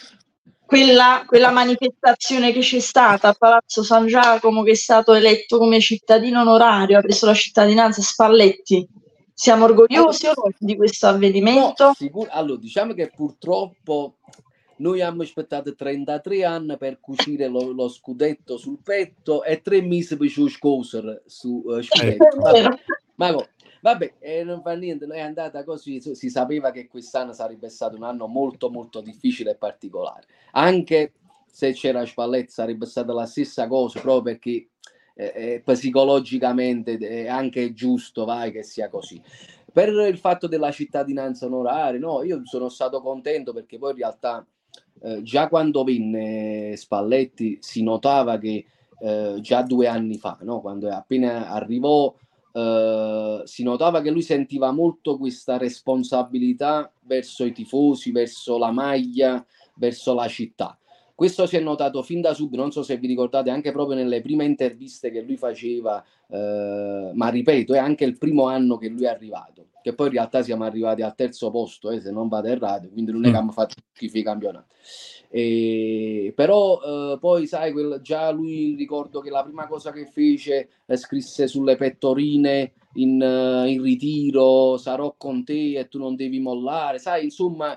quella, 0.66 1.22
quella 1.26 1.50
manifestazione 1.52 2.50
che 2.52 2.58
c'è 2.58 2.80
stata 2.80 3.28
a 3.28 3.36
Palazzo 3.38 3.84
San 3.84 4.08
Giacomo 4.08 4.64
che 4.64 4.72
è 4.72 4.74
stato 4.74 5.14
eletto 5.14 5.58
come 5.58 5.78
cittadino 5.80 6.40
onorario, 6.40 6.98
ha 6.98 7.02
preso 7.02 7.26
la 7.26 7.34
cittadinanza 7.34 8.02
Spalletti? 8.02 8.84
Siamo 9.38 9.66
orgogliosi 9.66 10.28
no 10.28 10.50
di 10.58 10.76
questo 10.76 11.08
avvenimento? 11.08 11.84
No, 11.84 11.92
sicur- 11.92 12.30
allora, 12.30 12.58
diciamo 12.58 12.94
che 12.94 13.12
purtroppo 13.14 14.16
noi 14.76 15.02
abbiamo 15.02 15.24
aspettato 15.24 15.74
33 15.74 16.42
anni 16.42 16.78
per 16.78 17.00
cucire 17.00 17.46
lo, 17.46 17.70
lo 17.72 17.86
scudetto 17.90 18.56
sul 18.56 18.78
petto 18.82 19.44
e 19.44 19.60
tre 19.60 19.82
mesi 19.82 20.16
per 20.16 20.30
scoser 20.30 21.22
su 21.26 21.62
eh, 21.68 21.82
scudetto. 21.82 22.48
È 22.48 22.52
vero. 22.52 22.78
Ma 23.16 23.34
co- 23.34 23.48
vabbè, 23.82 24.14
eh, 24.20 24.42
non 24.42 24.62
fa 24.62 24.72
niente, 24.72 25.04
è 25.04 25.20
andata 25.20 25.64
così, 25.64 26.00
si 26.00 26.14
si 26.14 26.30
sapeva 26.30 26.70
che 26.70 26.88
quest'anno 26.88 27.34
sarebbe 27.34 27.68
stato 27.68 27.94
un 27.94 28.04
anno 28.04 28.26
molto 28.26 28.70
molto 28.70 29.02
difficile 29.02 29.50
e 29.50 29.56
particolare. 29.56 30.24
Anche 30.52 31.12
se 31.44 31.74
c'era 31.74 32.06
Spalletti 32.06 32.52
sarebbe 32.52 32.86
stata 32.86 33.12
la 33.12 33.26
stessa 33.26 33.68
cosa, 33.68 34.00
proprio 34.00 34.32
perché 34.32 34.68
eh, 35.18 35.32
eh, 35.34 35.62
psicologicamente 35.64 36.98
è 36.98 37.26
anche 37.26 37.72
giusto, 37.72 38.26
vai, 38.26 38.52
che 38.52 38.62
sia 38.62 38.90
così. 38.90 39.20
Per 39.72 39.88
il 39.88 40.18
fatto 40.18 40.46
della 40.46 40.70
cittadinanza 40.70 41.46
onoraria, 41.46 41.98
no, 41.98 42.22
io 42.22 42.42
sono 42.44 42.68
stato 42.68 43.00
contento 43.00 43.52
perché 43.52 43.78
poi 43.78 43.92
in 43.92 43.96
realtà 43.96 44.46
eh, 45.02 45.22
già 45.22 45.48
quando 45.48 45.84
venne 45.84 46.76
Spalletti 46.76 47.58
si 47.60 47.82
notava 47.82 48.38
che 48.38 48.64
eh, 48.98 49.38
già 49.40 49.62
due 49.62 49.86
anni 49.86 50.18
fa, 50.18 50.38
no, 50.42 50.60
quando 50.60 50.88
appena 50.90 51.48
arrivò, 51.48 52.14
eh, 52.52 53.42
si 53.44 53.62
notava 53.62 54.00
che 54.00 54.10
lui 54.10 54.22
sentiva 54.22 54.70
molto 54.70 55.16
questa 55.16 55.56
responsabilità 55.56 56.90
verso 57.02 57.44
i 57.44 57.52
tifosi, 57.52 58.12
verso 58.12 58.58
la 58.58 58.70
maglia, 58.70 59.44
verso 59.76 60.14
la 60.14 60.28
città. 60.28 60.78
Questo 61.16 61.46
si 61.46 61.56
è 61.56 61.60
notato 61.60 62.02
fin 62.02 62.20
da 62.20 62.34
subito, 62.34 62.60
non 62.60 62.70
so 62.70 62.82
se 62.82 62.98
vi 62.98 63.06
ricordate, 63.06 63.48
anche 63.48 63.72
proprio 63.72 63.96
nelle 63.96 64.20
prime 64.20 64.44
interviste 64.44 65.10
che 65.10 65.22
lui 65.22 65.38
faceva, 65.38 66.04
eh, 66.28 67.10
ma 67.14 67.28
ripeto, 67.30 67.72
è 67.72 67.78
anche 67.78 68.04
il 68.04 68.18
primo 68.18 68.48
anno 68.48 68.76
che 68.76 68.88
lui 68.88 69.04
è 69.04 69.08
arrivato, 69.08 69.68
che 69.80 69.94
poi 69.94 70.08
in 70.08 70.12
realtà 70.12 70.42
siamo 70.42 70.64
arrivati 70.64 71.00
al 71.00 71.14
terzo 71.14 71.50
posto, 71.50 71.90
eh, 71.90 72.02
se 72.02 72.10
non 72.10 72.28
vado 72.28 72.48
errato, 72.48 72.90
quindi 72.90 73.12
non 73.12 73.22
è 73.22 73.24
che 73.24 73.30
Mm. 73.30 73.34
abbiamo 73.34 73.52
fatto 73.52 73.76
schifo 73.94 74.18
i 74.18 74.22
campionati. 74.22 74.74
E, 75.30 76.32
però 76.36 76.80
eh, 77.14 77.18
poi 77.18 77.46
sai, 77.46 77.72
quel- 77.72 78.00
già 78.02 78.30
lui 78.30 78.74
ricordo 78.76 79.20
che 79.20 79.30
la 79.30 79.42
prima 79.42 79.66
cosa 79.66 79.92
che 79.92 80.04
fece 80.04 80.68
eh, 80.84 80.96
scrisse 80.98 81.48
sulle 81.48 81.76
pettorine 81.76 82.72
in, 82.96 83.22
eh, 83.22 83.70
in 83.70 83.80
ritiro, 83.82 84.76
sarò 84.76 85.14
con 85.16 85.44
te 85.44 85.78
e 85.78 85.88
tu 85.88 85.98
non 85.98 86.14
devi 86.14 86.40
mollare, 86.40 86.98
sai, 86.98 87.24
insomma 87.24 87.74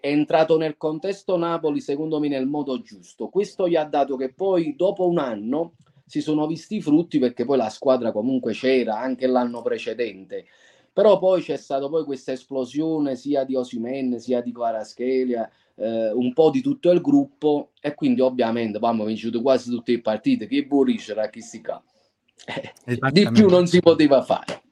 è, 0.00 0.08
entrato 0.08 0.58
nel 0.58 0.76
contesto 0.76 1.36
Napoli 1.36 1.80
secondo 1.80 2.18
me 2.18 2.28
nel 2.28 2.46
modo 2.46 2.80
giusto. 2.82 3.28
Questo 3.28 3.68
gli 3.68 3.76
ha 3.76 3.84
dato 3.84 4.16
che 4.16 4.32
poi 4.32 4.74
dopo 4.76 5.06
un 5.06 5.18
anno 5.18 5.74
si 6.04 6.20
sono 6.20 6.46
visti 6.46 6.76
i 6.76 6.82
frutti 6.82 7.18
perché 7.18 7.44
poi 7.44 7.56
la 7.56 7.70
squadra 7.70 8.12
comunque 8.12 8.52
c'era 8.52 8.98
anche 8.98 9.26
l'anno 9.26 9.62
precedente. 9.62 10.46
Però 10.92 11.18
poi 11.18 11.42
c'è 11.42 11.56
stata 11.56 11.88
poi 11.88 12.04
questa 12.04 12.32
esplosione 12.32 13.14
sia 13.14 13.44
di 13.44 13.54
Osimen 13.54 14.18
sia 14.18 14.40
di 14.40 14.52
Kvaratskhelia, 14.52 15.48
eh, 15.76 16.10
un 16.10 16.32
po' 16.32 16.50
di 16.50 16.60
tutto 16.60 16.90
il 16.90 17.00
gruppo 17.00 17.70
e 17.80 17.94
quindi 17.94 18.20
ovviamente 18.20 18.78
abbiamo 18.78 19.04
vinciuto 19.04 19.40
quasi 19.40 19.70
tutte 19.70 19.92
le 19.92 20.00
partite. 20.00 20.46
Che 20.46 20.66
Boris 20.66 21.08
era 21.10 21.28
chi 21.28 21.40
si 21.40 21.60
ca- 21.60 21.82
Di 23.12 23.28
più 23.30 23.48
non 23.48 23.66
si 23.66 23.80
poteva 23.80 24.22
fare. 24.22 24.62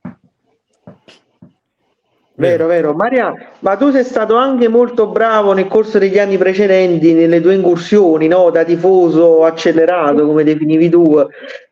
Vero, 2.39 2.67
vero. 2.67 2.93
Maria, 2.93 3.33
ma 3.61 3.77
tu 3.77 3.91
sei 3.91 4.05
stato 4.05 4.37
anche 4.37 4.69
molto 4.69 5.09
bravo 5.09 5.53
nel 5.55 5.69
corso 5.69 5.99
degli 5.99 6.19
anni 6.19 6.37
precedenti 6.37 7.15
nelle 7.15 7.41
tue 7.41 7.55
incursioni, 7.55 8.29
no? 8.29 8.51
Da 8.51 8.63
tifoso 8.63 9.45
accelerato, 9.45 10.27
come 10.27 10.45
definivi 10.45 10.91
tu. 10.91 11.27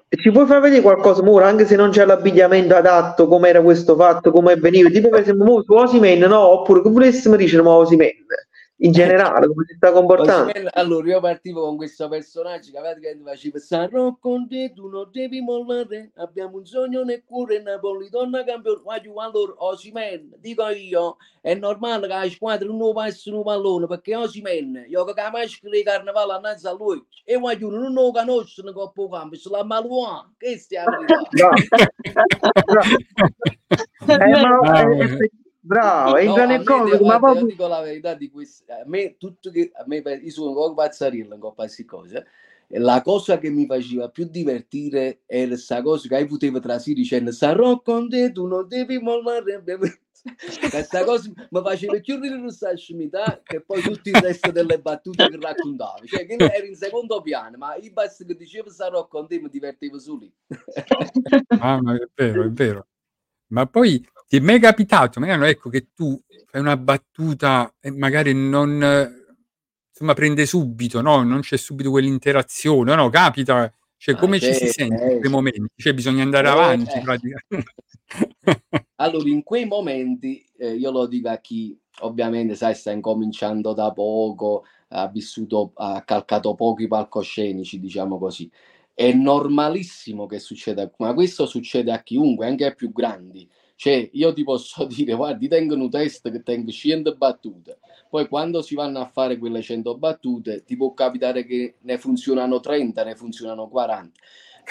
Ci 0.09 0.31
puoi 0.31 0.46
far 0.46 0.61
vedere 0.61 0.81
qualcosa, 0.81 1.22
Mura, 1.22 1.46
anche 1.48 1.66
se 1.66 1.77
non 1.77 1.90
c'è 1.90 2.05
l'abbigliamento 2.07 2.74
adatto, 2.74 3.27
come 3.27 3.48
era 3.48 3.61
questo 3.61 3.94
fatto, 3.96 4.31
come 4.31 4.55
veniva? 4.57 4.88
Tipo 4.88 5.09
per 5.11 5.20
esempio 5.20 5.62
su 5.62 5.72
Osimen, 5.72 6.20
no? 6.20 6.38
Oppure 6.38 6.83
che 6.83 6.88
volessimo 6.88 7.37
dire 7.37 7.61
ma 7.61 7.70
Osimen, 7.70 8.12
in 8.78 8.90
generale, 8.92 9.46
come 9.46 9.64
si 9.66 9.74
sta 9.76 9.92
comportando? 9.92 10.52
Allora 10.72 11.08
io 11.08 11.20
partivo 11.20 11.62
con 11.62 11.76
questo 11.76 12.08
personaggio 12.08 12.72
che 12.72 12.80
praticamente 12.80 13.22
faceva 13.24 13.58
sarò 13.58 14.16
con 14.18 14.48
te, 14.48 14.72
tu 14.74 14.88
non 14.88 15.08
devi 15.12 15.40
mollare, 15.40 16.10
abbiamo 16.16 16.56
un 16.56 16.66
sogno 16.66 17.04
nel 17.04 17.22
cuore, 17.24 17.62
Napoli, 17.62 18.08
donna 18.08 18.42
campione, 18.42 18.80
allora 19.16 19.54
Osimen, 19.58 20.34
dico 20.38 20.66
io, 20.68 21.18
è 21.40 21.54
normale 21.54 22.08
che 22.08 22.14
la 22.14 22.28
squadra 22.28 22.66
non 22.66 22.92
passi 22.92 23.30
un 23.30 23.44
pallone, 23.44 23.87
perché 23.87 24.16
Osimen, 24.16 24.87
io 24.88 25.04
che 25.04 25.12
la 25.14 25.30
maschera 25.30 25.70
di 25.70 25.82
carnevale 25.84 26.37
innanzi 26.37 26.66
a 26.66 26.72
lui, 26.72 27.00
e 27.24 27.37
voglio 27.37 27.70
non 27.70 27.92
lo 27.92 28.10
conoscono 28.10 28.72
con 28.72 28.90
poco 28.92 29.16
campo, 29.16 29.37
sulla 29.37 29.62
Malouan, 29.62 30.34
che 30.37 30.58
stiamo 30.58 30.96
Bravo. 31.30 31.54
Eh, 34.06 34.16
ma- 34.16 34.80
eh, 34.82 35.30
bravo, 35.64 36.16
entra 36.16 36.37
No, 36.37 36.42
a 36.42 36.46
nel 36.46 36.59
me, 36.59 36.64
comico, 36.64 36.98
guarda, 36.98 37.05
ma 37.05 37.12
io 37.14 37.18
proprio 37.18 37.46
dico 37.46 37.66
la 37.66 37.81
verità 37.81 38.14
di 38.14 38.31
questo, 38.31 38.72
a 38.72 38.83
me 38.85 39.16
tutto 39.16 39.50
che 39.50 39.70
a 39.74 39.85
me 39.87 40.03
io 40.22 40.31
sono 40.31 40.53
come 40.53 40.74
pazzarilla 40.74 41.38
con 41.38 41.55
queste 41.55 41.85
cose. 41.85 42.27
E 42.66 42.79
la 42.79 43.03
cosa 43.03 43.38
che 43.38 43.50
mi 43.50 43.66
faceva 43.66 44.09
più 44.09 44.27
divertire 44.29 45.20
era 45.27 45.48
questa 45.48 45.83
cosa 45.83 46.09
che 46.09 46.27
potevo 46.27 46.61
trasire 46.61 47.00
dicendo 47.00 47.31
sarò 47.31 47.81
con 47.83 48.09
te, 48.09 48.33
tu 48.33 48.46
non 48.46 48.66
devi 48.66 48.98
mollare. 48.98 49.62
Questa 50.70 51.05
cosa 51.05 51.31
mi 51.37 51.61
faceva 51.62 52.00
più 52.00 52.18
ridere 52.18 52.40
questa 52.40 52.74
scimità 52.74 53.42
che 53.44 53.61
poi 53.61 53.83
tutto 53.83 54.09
il 54.09 54.14
resto 54.14 54.50
delle 54.50 54.81
battute 54.81 55.29
che 55.29 55.38
raccontavi. 55.38 56.09
Cioè, 56.09 56.27
che 56.27 56.37
ero 56.37 56.66
in 56.66 56.74
secondo 56.74 57.20
piano, 57.20 57.59
ma 57.59 57.77
il 57.77 57.92
basta 57.92 58.24
che 58.24 58.35
dicevo 58.35 58.70
sarò 58.70 59.07
con 59.07 59.27
te 59.29 59.38
mi 59.38 59.50
divertivo 59.50 59.98
su 59.98 60.16
lì. 60.16 60.33
Ah, 61.61 61.81
ma 61.83 61.94
è 61.94 62.09
vero, 62.14 62.44
è 62.44 62.48
vero. 62.48 62.87
Ma 63.54 63.66
poi 63.66 64.04
ti 64.26 64.38
è 64.38 64.40
mai 64.40 64.58
capitato, 64.58 65.20
magari 65.20 65.48
ecco, 65.50 65.70
che 65.70 65.86
tu 65.94 66.20
fai 66.46 66.60
una 66.60 66.76
battuta 66.76 67.72
e 67.80 67.92
magari 67.92 68.34
non 68.34 68.82
insomma 69.90 70.14
prende 70.14 70.44
subito, 70.44 71.00
no? 71.00 71.22
Non 71.22 71.40
c'è 71.40 71.56
subito 71.56 71.90
quell'interazione, 71.90 72.96
no? 72.96 73.08
Capita, 73.10 73.72
cioè 73.96 74.16
Ah, 74.16 74.18
come 74.18 74.40
ci 74.40 74.52
si 74.52 74.66
sente 74.66 75.04
in 75.04 75.10
eh, 75.12 75.18
quei 75.20 75.30
momenti? 75.30 75.64
Cioè 75.76 75.94
bisogna 75.94 76.24
andare 76.24 76.48
Eh, 76.48 76.50
avanti 76.50 76.98
eh. 76.98 77.62
Allora, 78.96 79.28
in 79.28 79.42
quei 79.44 79.66
momenti, 79.66 80.44
eh, 80.56 80.74
io 80.74 80.90
lo 80.90 81.06
dico 81.06 81.28
a 81.28 81.38
chi 81.38 81.78
ovviamente, 82.00 82.56
sai, 82.56 82.74
sta 82.74 82.90
incominciando 82.90 83.72
da 83.72 83.92
poco, 83.92 84.64
ha 84.88 85.06
vissuto, 85.08 85.70
ha 85.74 86.02
calcato 86.02 86.54
pochi 86.54 86.88
palcoscenici, 86.88 87.78
diciamo 87.78 88.18
così. 88.18 88.50
È 88.94 89.12
normalissimo 89.12 90.26
che 90.26 90.38
succeda, 90.38 90.90
ma 90.98 91.12
questo 91.14 91.46
succede 91.46 91.90
a 91.90 92.02
chiunque, 92.02 92.46
anche 92.46 92.64
ai 92.64 92.74
più 92.74 92.92
grandi. 92.92 93.48
Cioè, 93.76 94.09
io 94.12 94.33
ti 94.33 94.44
posso 94.44 94.85
dire, 94.87 95.14
guardi, 95.14 95.48
tengono 95.48 95.85
un 95.85 95.90
test 95.90 96.30
che 96.30 96.42
tengo 96.42 96.70
100 96.70 97.16
battute. 97.16 97.78
Poi 98.09 98.28
quando 98.28 98.62
si 98.62 98.74
vanno 98.76 99.00
a 99.00 99.07
fare 99.07 99.37
quelle 99.37 99.61
100 99.62 99.98
battute, 99.98 100.62
ti 100.62 100.76
può 100.76 100.94
capitare 100.94 101.44
che 101.44 101.74
ne 101.80 101.98
funzionano 101.98 102.61
30, 102.61 103.02
ne 103.02 103.16
funzionano 103.16 103.68
40. 103.68 104.20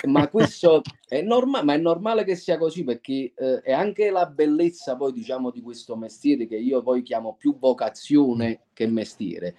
Ma 0.07 0.27
questo 0.29 0.81
è, 1.07 1.21
norma- 1.21 1.61
ma 1.61 1.73
è 1.73 1.77
normale 1.77 2.23
che 2.23 2.35
sia 2.35 2.57
così 2.57 2.83
perché 2.83 3.33
eh, 3.35 3.61
è 3.61 3.73
anche 3.73 4.09
la 4.09 4.25
bellezza 4.25 4.95
poi 4.95 5.11
diciamo 5.11 5.51
di 5.51 5.61
questo 5.61 5.95
mestiere 5.95 6.47
che 6.47 6.55
io 6.55 6.81
poi 6.81 7.03
chiamo 7.03 7.35
più 7.37 7.57
vocazione 7.57 8.61
che 8.73 8.87
mestiere. 8.87 9.55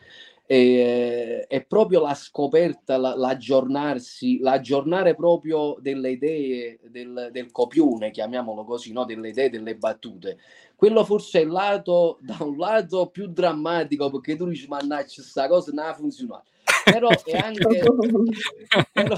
E, 0.47 1.47
è 1.49 1.65
proprio 1.65 2.01
la 2.01 2.15
scoperta, 2.15 2.97
la- 2.99 3.15
l'aggiornarsi, 3.17 4.39
l'aggiornare 4.41 5.15
proprio 5.15 5.77
delle 5.81 6.11
idee, 6.11 6.79
del, 6.91 7.31
del 7.33 7.51
copione, 7.51 8.11
chiamiamolo 8.11 8.65
così, 8.65 8.93
no? 8.93 9.05
delle 9.05 9.31
idee, 9.31 9.51
delle 9.51 9.77
battute. 9.77 10.39
Quello 10.77 11.05
forse 11.05 11.41
è 11.41 11.43
il 11.43 11.49
lato, 11.49 12.19
da 12.23 12.37
un 12.41 12.57
lato 12.57 13.07
più 13.07 13.29
drammatico 13.29 14.11
perché 14.11 14.37
tu 14.37 14.47
dici, 14.47 14.69
mannaggia, 14.69 15.23
sta 15.23 15.49
cosa 15.49 15.71
non 15.73 15.87
ha 15.87 15.95
funzionato. 15.95 16.45
Però 16.85 17.09
è 17.09 17.37
anche, 17.39 17.83
però 18.93 19.17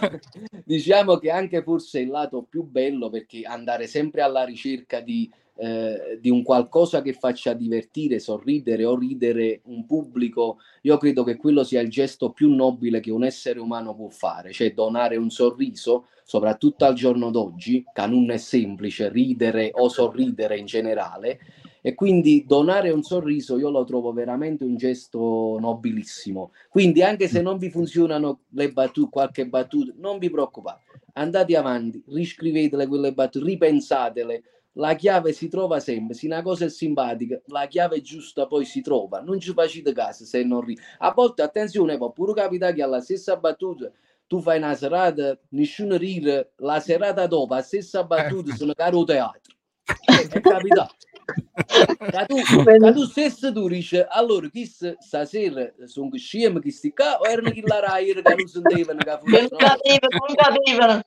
diciamo 0.64 1.16
che 1.16 1.30
anche 1.30 1.62
forse 1.62 2.00
il 2.00 2.08
lato 2.08 2.46
più 2.48 2.62
bello 2.62 3.08
perché 3.10 3.42
andare 3.42 3.86
sempre 3.88 4.22
alla 4.22 4.44
ricerca 4.44 5.00
di, 5.00 5.30
eh, 5.58 6.18
di 6.20 6.30
un 6.30 6.42
qualcosa 6.42 7.02
che 7.02 7.12
faccia 7.12 7.54
divertire, 7.54 8.18
sorridere 8.18 8.84
o 8.84 8.96
ridere 8.96 9.60
un 9.64 9.86
pubblico, 9.86 10.58
io 10.82 10.98
credo 10.98 11.24
che 11.24 11.36
quello 11.36 11.64
sia 11.64 11.80
il 11.80 11.88
gesto 11.88 12.30
più 12.30 12.54
nobile 12.54 13.00
che 13.00 13.10
un 13.10 13.24
essere 13.24 13.58
umano 13.58 13.94
può 13.94 14.08
fare, 14.08 14.52
cioè 14.52 14.74
donare 14.74 15.16
un 15.16 15.30
sorriso, 15.30 16.08
soprattutto 16.24 16.84
al 16.84 16.94
giorno 16.94 17.30
d'oggi, 17.30 17.84
che 17.92 18.06
non 18.06 18.30
è 18.30 18.36
semplice 18.36 19.08
ridere 19.08 19.70
o 19.72 19.88
sorridere 19.88 20.58
in 20.58 20.66
generale, 20.66 21.38
e 21.80 21.94
quindi 21.94 22.44
donare 22.44 22.90
un 22.90 23.04
sorriso 23.04 23.56
io 23.58 23.70
lo 23.70 23.84
trovo 23.84 24.12
veramente 24.12 24.64
un 24.64 24.76
gesto 24.76 25.56
nobilissimo. 25.60 26.50
Quindi 26.68 27.00
anche 27.00 27.28
se 27.28 27.40
non 27.40 27.58
vi 27.58 27.70
funzionano 27.70 28.40
le 28.50 28.72
battute, 28.72 29.08
qualche 29.08 29.46
battuta, 29.46 29.92
non 29.96 30.18
vi 30.18 30.28
preoccupate, 30.28 30.82
andate 31.12 31.56
avanti, 31.56 32.02
riscrivetele 32.08 32.88
quelle 32.88 33.12
battute, 33.12 33.46
ripensatele. 33.46 34.42
La 34.78 34.94
chiave 34.94 35.32
si 35.32 35.48
trova 35.48 35.80
sempre, 35.80 36.14
se 36.14 36.26
una 36.26 36.42
cosa 36.42 36.66
è 36.66 36.68
simpatica, 36.68 37.40
la 37.46 37.66
chiave 37.66 38.02
giusta 38.02 38.46
poi 38.46 38.66
si 38.66 38.82
trova. 38.82 39.20
Non 39.20 39.40
ci 39.40 39.52
facete 39.52 39.92
caso 39.92 40.24
se 40.24 40.44
non 40.44 40.60
ride. 40.60 40.82
A 40.98 41.12
volte, 41.12 41.42
attenzione, 41.42 41.96
può 41.96 42.10
pure 42.12 42.34
capitare 42.34 42.74
che 42.74 42.82
alla 42.82 43.00
stessa 43.00 43.36
battuta 43.36 43.90
tu 44.26 44.40
fai 44.40 44.58
una 44.58 44.74
serata, 44.74 45.38
nessuno 45.50 45.96
ride, 45.96 46.52
la 46.56 46.80
serata 46.80 47.26
dopo, 47.26 47.54
la 47.54 47.62
stessa 47.62 48.04
battuta 48.04 48.54
sono 48.54 48.74
caro 48.74 49.04
teatro. 49.04 49.54
Eh, 49.84 50.28
È 50.28 50.40
capitato. 50.40 50.94
Che 51.26 52.26
tu, 52.26 52.62
che 52.62 52.92
tu 52.92 53.04
stesso 53.04 53.52
tu 53.52 53.68
dici, 53.68 54.00
allora 54.06 54.48
chi 54.48 54.66
stasera 54.66 55.72
sono 55.86 56.10
scemi 56.14 56.60
che 56.60 56.70
sti 56.70 56.92
qua 56.92 57.18
o 57.18 57.26
erano 57.26 57.50
chi 57.50 57.62
la 57.64 57.80
Rai 57.80 58.12
che 58.12 58.22
non 58.22 58.46
sentivano 58.46 58.98
che 58.98 59.10
non 59.10 59.48
capivano, 59.48 60.08
non 60.10 60.34
capivano. 60.36 61.02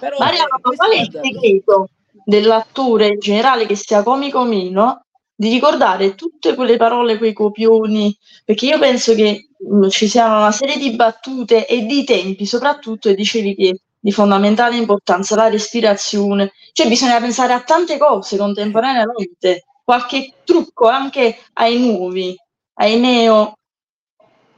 Però 0.00 0.16
Mariano, 0.18 0.58
ma 0.62 0.74
qual 0.76 0.90
è 0.90 1.00
il 1.00 1.10
segreto 1.10 1.88
dell'attore 2.24 3.06
in 3.08 3.18
generale, 3.18 3.66
che 3.66 3.74
sia 3.74 4.02
comico 4.02 4.40
o 4.40 4.44
meno, 4.44 5.04
di 5.34 5.50
ricordare 5.50 6.14
tutte 6.14 6.54
quelle 6.54 6.76
parole, 6.76 7.18
quei 7.18 7.32
copioni? 7.32 8.16
Perché 8.44 8.66
io 8.66 8.78
penso 8.78 9.14
che 9.14 9.48
mh, 9.58 9.88
ci 9.88 10.08
siano 10.08 10.38
una 10.38 10.52
serie 10.52 10.76
di 10.76 10.94
battute 10.94 11.66
e 11.66 11.86
di 11.86 12.04
tempi, 12.04 12.44
soprattutto, 12.46 13.08
e 13.08 13.14
dicevi 13.14 13.54
che 13.54 13.80
di 13.98 14.12
fondamentale 14.12 14.76
importanza 14.76 15.34
la 15.36 15.48
respirazione, 15.48 16.52
cioè 16.72 16.88
bisogna 16.88 17.20
pensare 17.20 17.52
a 17.52 17.60
tante 17.62 17.98
cose 17.98 18.36
contemporaneamente, 18.36 19.64
qualche 19.84 20.32
trucco 20.44 20.88
anche 20.88 21.38
ai 21.54 21.78
nuovi, 21.78 22.34
ai 22.74 22.98
neo. 22.98 23.54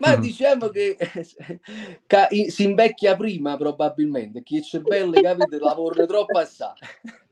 Ma 0.03 0.17
Mm. 0.17 0.21
diciamo 0.21 0.69
che 0.69 0.97
i- 2.31 2.51
si 2.51 2.65
invecchia 2.65 3.15
prima 3.17 3.57
probabilmente, 3.57 4.43
chi 4.43 4.59
è 4.59 4.61
cervello, 4.63 5.21
capite, 5.21 5.59
lavorano 5.59 6.07
troppo 6.07 6.39
assai. 6.39 6.75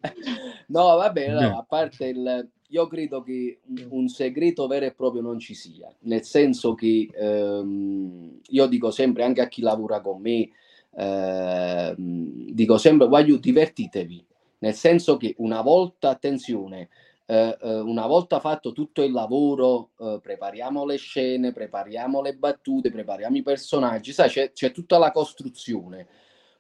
No, 0.68 0.96
vabbè, 0.96 1.32
no, 1.32 1.38
Beh. 1.40 1.56
a 1.58 1.64
parte 1.68 2.06
il... 2.06 2.48
Io 2.68 2.86
credo 2.86 3.22
che 3.22 3.58
un- 3.66 3.86
un 3.90 4.08
segreto 4.08 4.68
vero 4.68 4.86
e 4.86 4.92
proprio 4.94 5.20
non 5.20 5.40
ci 5.40 5.54
sia, 5.54 5.92
nel 6.02 6.22
senso 6.22 6.74
che 6.74 7.08
ehm, 7.12 8.38
io 8.50 8.66
dico 8.66 8.92
sempre 8.92 9.24
anche 9.24 9.40
a 9.40 9.48
chi 9.48 9.60
lavora 9.60 10.00
con 10.00 10.20
me, 10.20 10.48
ehm, 10.96 12.50
dico 12.52 12.78
sempre, 12.78 13.08
voglio 13.08 13.36
divertitevi, 13.38 14.24
nel 14.58 14.74
senso 14.74 15.16
che 15.16 15.34
una 15.38 15.60
volta, 15.62 16.10
attenzione, 16.10 16.88
eh, 17.30 17.56
eh, 17.62 17.78
una 17.78 18.08
volta 18.08 18.40
fatto 18.40 18.72
tutto 18.72 19.04
il 19.04 19.12
lavoro, 19.12 19.90
eh, 20.00 20.18
prepariamo 20.20 20.84
le 20.84 20.96
scene, 20.96 21.52
prepariamo 21.52 22.20
le 22.20 22.34
battute, 22.34 22.90
prepariamo 22.90 23.36
i 23.36 23.42
personaggi, 23.44 24.12
sai, 24.12 24.28
c'è, 24.28 24.50
c'è 24.52 24.72
tutta 24.72 24.98
la 24.98 25.12
costruzione. 25.12 26.08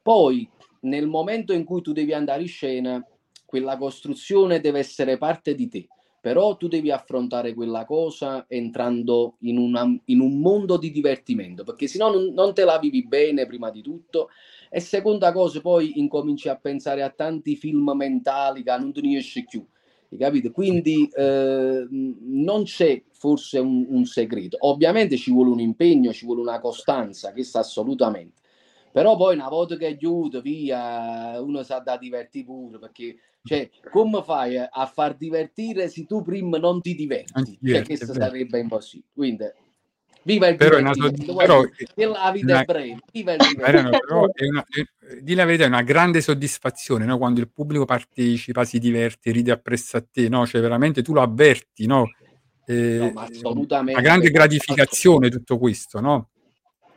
Poi, 0.00 0.48
nel 0.82 1.08
momento 1.08 1.52
in 1.52 1.64
cui 1.64 1.82
tu 1.82 1.90
devi 1.92 2.12
andare 2.12 2.42
in 2.42 2.48
scena, 2.48 3.04
quella 3.44 3.76
costruzione 3.76 4.60
deve 4.60 4.78
essere 4.78 5.18
parte 5.18 5.56
di 5.56 5.68
te, 5.68 5.88
però 6.20 6.56
tu 6.56 6.68
devi 6.68 6.92
affrontare 6.92 7.52
quella 7.52 7.84
cosa 7.84 8.44
entrando 8.46 9.38
in, 9.40 9.58
una- 9.58 9.92
in 10.04 10.20
un 10.20 10.38
mondo 10.38 10.76
di 10.76 10.92
divertimento, 10.92 11.64
perché 11.64 11.88
sennò 11.88 12.12
non, 12.12 12.32
non 12.32 12.54
te 12.54 12.62
la 12.62 12.78
vivi 12.78 13.04
bene 13.04 13.44
prima 13.44 13.70
di 13.70 13.82
tutto. 13.82 14.28
E 14.70 14.78
seconda 14.78 15.32
cosa, 15.32 15.60
poi 15.60 15.98
incominci 15.98 16.48
a 16.48 16.54
pensare 16.54 17.02
a 17.02 17.10
tanti 17.10 17.56
film 17.56 17.90
mentali 17.92 18.62
che 18.62 18.76
non 18.76 18.92
te 18.92 19.00
ne 19.00 19.16
esci 19.16 19.44
più. 19.44 19.66
Capito? 20.18 20.50
Quindi 20.50 21.08
eh, 21.14 21.86
non 21.88 22.64
c'è 22.64 23.02
forse 23.12 23.58
un, 23.58 23.86
un 23.88 24.04
segreto. 24.04 24.56
Ovviamente 24.60 25.16
ci 25.16 25.30
vuole 25.30 25.50
un 25.50 25.60
impegno, 25.60 26.12
ci 26.12 26.26
vuole 26.26 26.40
una 26.40 26.60
costanza, 26.60 27.32
questo 27.32 27.58
assolutamente. 27.58 28.40
Però 28.92 29.16
poi 29.16 29.36
una 29.36 29.48
volta 29.48 29.76
che 29.76 29.86
aiuta, 29.86 30.40
via, 30.40 31.40
uno 31.40 31.62
sa 31.62 31.78
da 31.78 31.96
divertire 31.96 32.44
pure, 32.44 32.78
perché 32.78 33.16
cioè, 33.42 33.70
come 33.90 34.22
fai 34.22 34.56
a, 34.56 34.86
far 34.86 35.16
divertire 35.16 35.88
se 35.88 36.04
tu 36.04 36.22
prima 36.22 36.58
non 36.58 36.80
ti 36.80 36.94
diverti? 36.94 37.58
Ti 37.58 37.68
Cioè, 37.68 37.84
questo 37.84 38.12
sarebbe 38.12 38.58
impossibile. 38.58 39.10
Quindi, 39.14 39.44
viva 40.22 40.48
il 40.48 40.56
Però 40.56 40.78
una 40.78 40.92
però- 40.92 41.08
vita 42.32 42.46
una- 42.46 42.60
è 42.60 42.64
breve, 42.64 42.98
viva 43.12 43.32
il 43.32 43.38
Mariano, 43.58 43.90
però 43.90 44.26
è 44.32 44.46
una, 44.46 44.64
è- 44.68 45.16
di 45.20 45.34
la 45.34 45.44
verità 45.44 45.64
è 45.64 45.68
una 45.68 45.82
grande 45.82 46.20
soddisfazione 46.20 47.04
no? 47.04 47.18
quando 47.18 47.40
il 47.40 47.50
pubblico 47.50 47.84
partecipa, 47.84 48.64
si 48.64 48.78
diverte, 48.78 49.30
ride 49.32 49.50
appresso 49.50 49.96
a 49.96 50.04
te, 50.08 50.28
no? 50.28 50.46
cioè 50.46 50.60
veramente 50.60 51.02
tu 51.02 51.12
lo 51.12 51.22
avverti, 51.22 51.86
no? 51.86 52.10
Eh, 52.66 53.12
No. 53.42 53.66
Una 53.68 54.00
grande 54.00 54.30
gratificazione 54.30 55.28
tutto 55.30 55.58
questo, 55.58 56.00
no? 56.00 56.28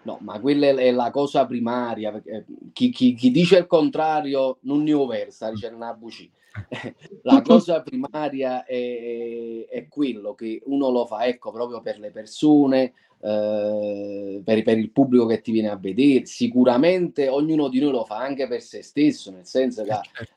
No, 0.03 0.17
ma 0.21 0.39
quella 0.39 0.67
è 0.67 0.91
la 0.91 1.09
cosa 1.11 1.45
primaria. 1.47 2.11
perché 2.11 2.45
Chi, 2.73 2.89
chi- 2.91 3.13
chi 3.15 3.31
dice 3.31 3.57
il 3.57 3.65
contrario 3.67 4.57
non 4.63 4.83
ne 4.83 4.93
versa, 5.07 5.49
dice 5.49 5.67
una 5.67 5.93
buci. 5.93 6.29
La 7.23 7.41
cosa 7.41 7.81
primaria 7.81 8.63
è, 8.65 9.65
è 9.67 9.87
quello 9.87 10.35
che 10.35 10.61
uno 10.65 10.91
lo 10.91 11.07
fa, 11.07 11.25
ecco, 11.25 11.51
proprio 11.51 11.81
per 11.81 11.97
le 11.97 12.11
persone, 12.11 12.93
eh, 13.25 14.41
per, 14.43 14.63
per 14.63 14.77
il 14.77 14.91
pubblico 14.91 15.25
che 15.25 15.39
ti 15.39 15.53
viene 15.53 15.69
a 15.69 15.77
vedere. 15.77 16.25
Sicuramente 16.25 17.29
ognuno 17.29 17.69
di 17.69 17.79
noi 17.79 17.91
lo 17.91 18.03
fa 18.03 18.17
anche 18.17 18.47
per 18.47 18.61
se 18.61 18.81
stesso, 18.83 19.31
nel 19.31 19.45
senso 19.45 19.83
che 19.83 19.91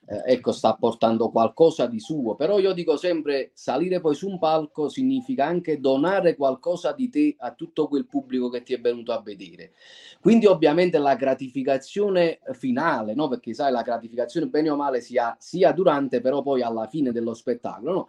eh, 0.07 0.35
ecco, 0.35 0.53
sta 0.53 0.75
portando 0.75 1.31
qualcosa 1.31 1.87
di 1.87 1.99
suo. 1.99 2.37
Però 2.37 2.61
io 2.61 2.73
dico 2.73 2.97
sempre, 2.97 3.51
salire 3.55 4.01
poi 4.01 4.15
su 4.15 4.29
un 4.29 4.39
palco 4.39 4.89
significa 4.89 5.45
anche 5.45 5.81
donare 5.81 6.37
qualcosa 6.37 6.93
di 6.93 7.09
te 7.09 7.35
a 7.39 7.53
tutto 7.53 7.89
quel 7.89 8.07
pubblico 8.07 8.49
che 8.49 8.63
ti 8.63 8.73
è 8.73 8.81
venuto 8.81 9.13
a 9.13 9.21
vedere. 9.21 9.73
Quindi 10.21 10.47
ovviamente 10.47 10.99
la 10.99 11.17
gratificazione 11.17 12.39
finale, 12.53 13.15
no? 13.15 13.27
perché 13.27 13.53
sai, 13.53 13.73
la 13.73 13.83
gratificazione 13.83 14.47
bene 14.47 14.71
o 14.71 14.77
male 14.77 15.01
si 15.01 15.19
ha 15.19 15.37
sia 15.41 15.73
durante, 15.73 16.21
però 16.21 16.43
poi 16.43 16.63
alla 16.63 16.87
fine 16.87 17.11
dello 17.11 17.35
spettacolo, 17.35 17.93
no? 17.93 18.09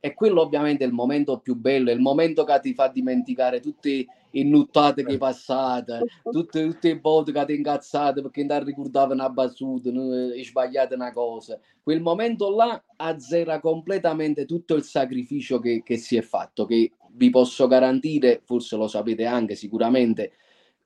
E 0.00 0.14
quello 0.14 0.42
ovviamente 0.42 0.84
è 0.84 0.86
il 0.86 0.92
momento 0.92 1.38
più 1.38 1.56
bello, 1.56 1.90
è 1.90 1.94
il 1.94 2.00
momento 2.00 2.44
che 2.44 2.60
ti 2.60 2.74
fa 2.74 2.88
dimenticare 2.88 3.60
tutte 3.60 4.06
le 4.30 4.44
nuttate 4.44 5.02
che 5.02 5.12
hai 5.12 5.18
passato, 5.18 6.04
tutte, 6.30 6.64
tutte 6.64 6.92
le 6.92 7.00
volte 7.00 7.32
che 7.32 7.44
ti 7.46 7.54
incazzate 7.54 8.22
perché 8.22 8.44
non 8.44 8.64
ricordava 8.64 9.14
una 9.14 9.28
battuta, 9.28 9.90
no, 9.90 10.12
hai 10.12 10.44
sbagliato 10.44 10.94
una 10.94 11.12
cosa. 11.12 11.58
Quel 11.82 12.00
momento 12.00 12.54
là 12.54 12.80
azzera 12.96 13.58
completamente 13.60 14.44
tutto 14.44 14.74
il 14.74 14.84
sacrificio 14.84 15.58
che, 15.58 15.82
che 15.84 15.96
si 15.96 16.16
è 16.16 16.22
fatto, 16.22 16.64
che 16.64 16.92
vi 17.10 17.30
posso 17.30 17.66
garantire, 17.66 18.42
forse 18.44 18.76
lo 18.76 18.86
sapete 18.86 19.24
anche 19.24 19.56
sicuramente, 19.56 20.32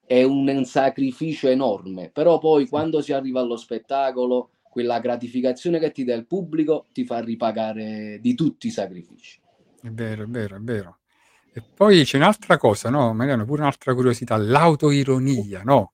è 0.04 0.22
un 0.22 0.64
sacrificio 0.64 1.48
enorme, 1.48 2.10
però 2.10 2.38
poi 2.38 2.68
quando 2.68 3.00
si 3.00 3.12
arriva 3.12 3.40
allo 3.40 3.56
spettacolo, 3.56 4.50
quella 4.72 5.00
gratificazione 5.00 5.78
che 5.78 5.92
ti 5.92 6.02
dà 6.02 6.14
il 6.14 6.26
pubblico 6.26 6.86
ti 6.92 7.04
fa 7.04 7.20
ripagare 7.20 8.18
di 8.22 8.34
tutti 8.34 8.68
i 8.68 8.70
sacrifici. 8.70 9.38
È 9.82 9.90
vero, 9.90 10.22
è 10.22 10.26
vero, 10.26 10.56
è 10.56 10.60
vero. 10.60 10.98
E 11.52 11.62
poi 11.62 12.04
c'è 12.04 12.16
un'altra 12.16 12.56
cosa, 12.56 12.88
no? 12.88 13.12
Mariano, 13.12 13.44
pure 13.44 13.60
un'altra 13.60 13.92
curiosità, 13.92 14.38
l'autoironia, 14.38 15.60
no? 15.62 15.92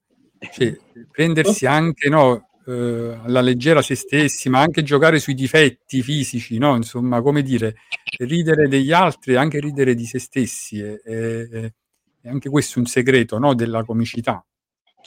Cioè, 0.53 0.79
prendersi 1.11 1.67
anche, 1.67 2.09
no, 2.09 2.51
eh, 2.67 3.19
alla 3.25 3.41
leggera 3.41 3.83
se 3.83 3.97
stessi, 3.97 4.49
ma 4.49 4.61
anche 4.61 4.85
giocare 4.85 5.19
sui 5.19 5.35
difetti 5.35 6.01
fisici, 6.01 6.59
no? 6.59 6.77
Insomma, 6.77 7.21
come 7.21 7.43
dire, 7.43 7.75
ridere 8.19 8.69
degli 8.69 8.93
altri 8.93 9.33
e 9.33 9.37
anche 9.39 9.59
ridere 9.59 9.97
di 9.97 10.07
se 10.07 10.21
stessi. 10.21 10.81
È, 10.81 11.01
è- 11.01 11.73
è 12.21 12.29
anche 12.29 12.49
questo 12.49 12.79
un 12.79 12.87
segreto, 12.87 13.39
no? 13.39 13.55
Della 13.55 13.85
comicità. 13.85 14.45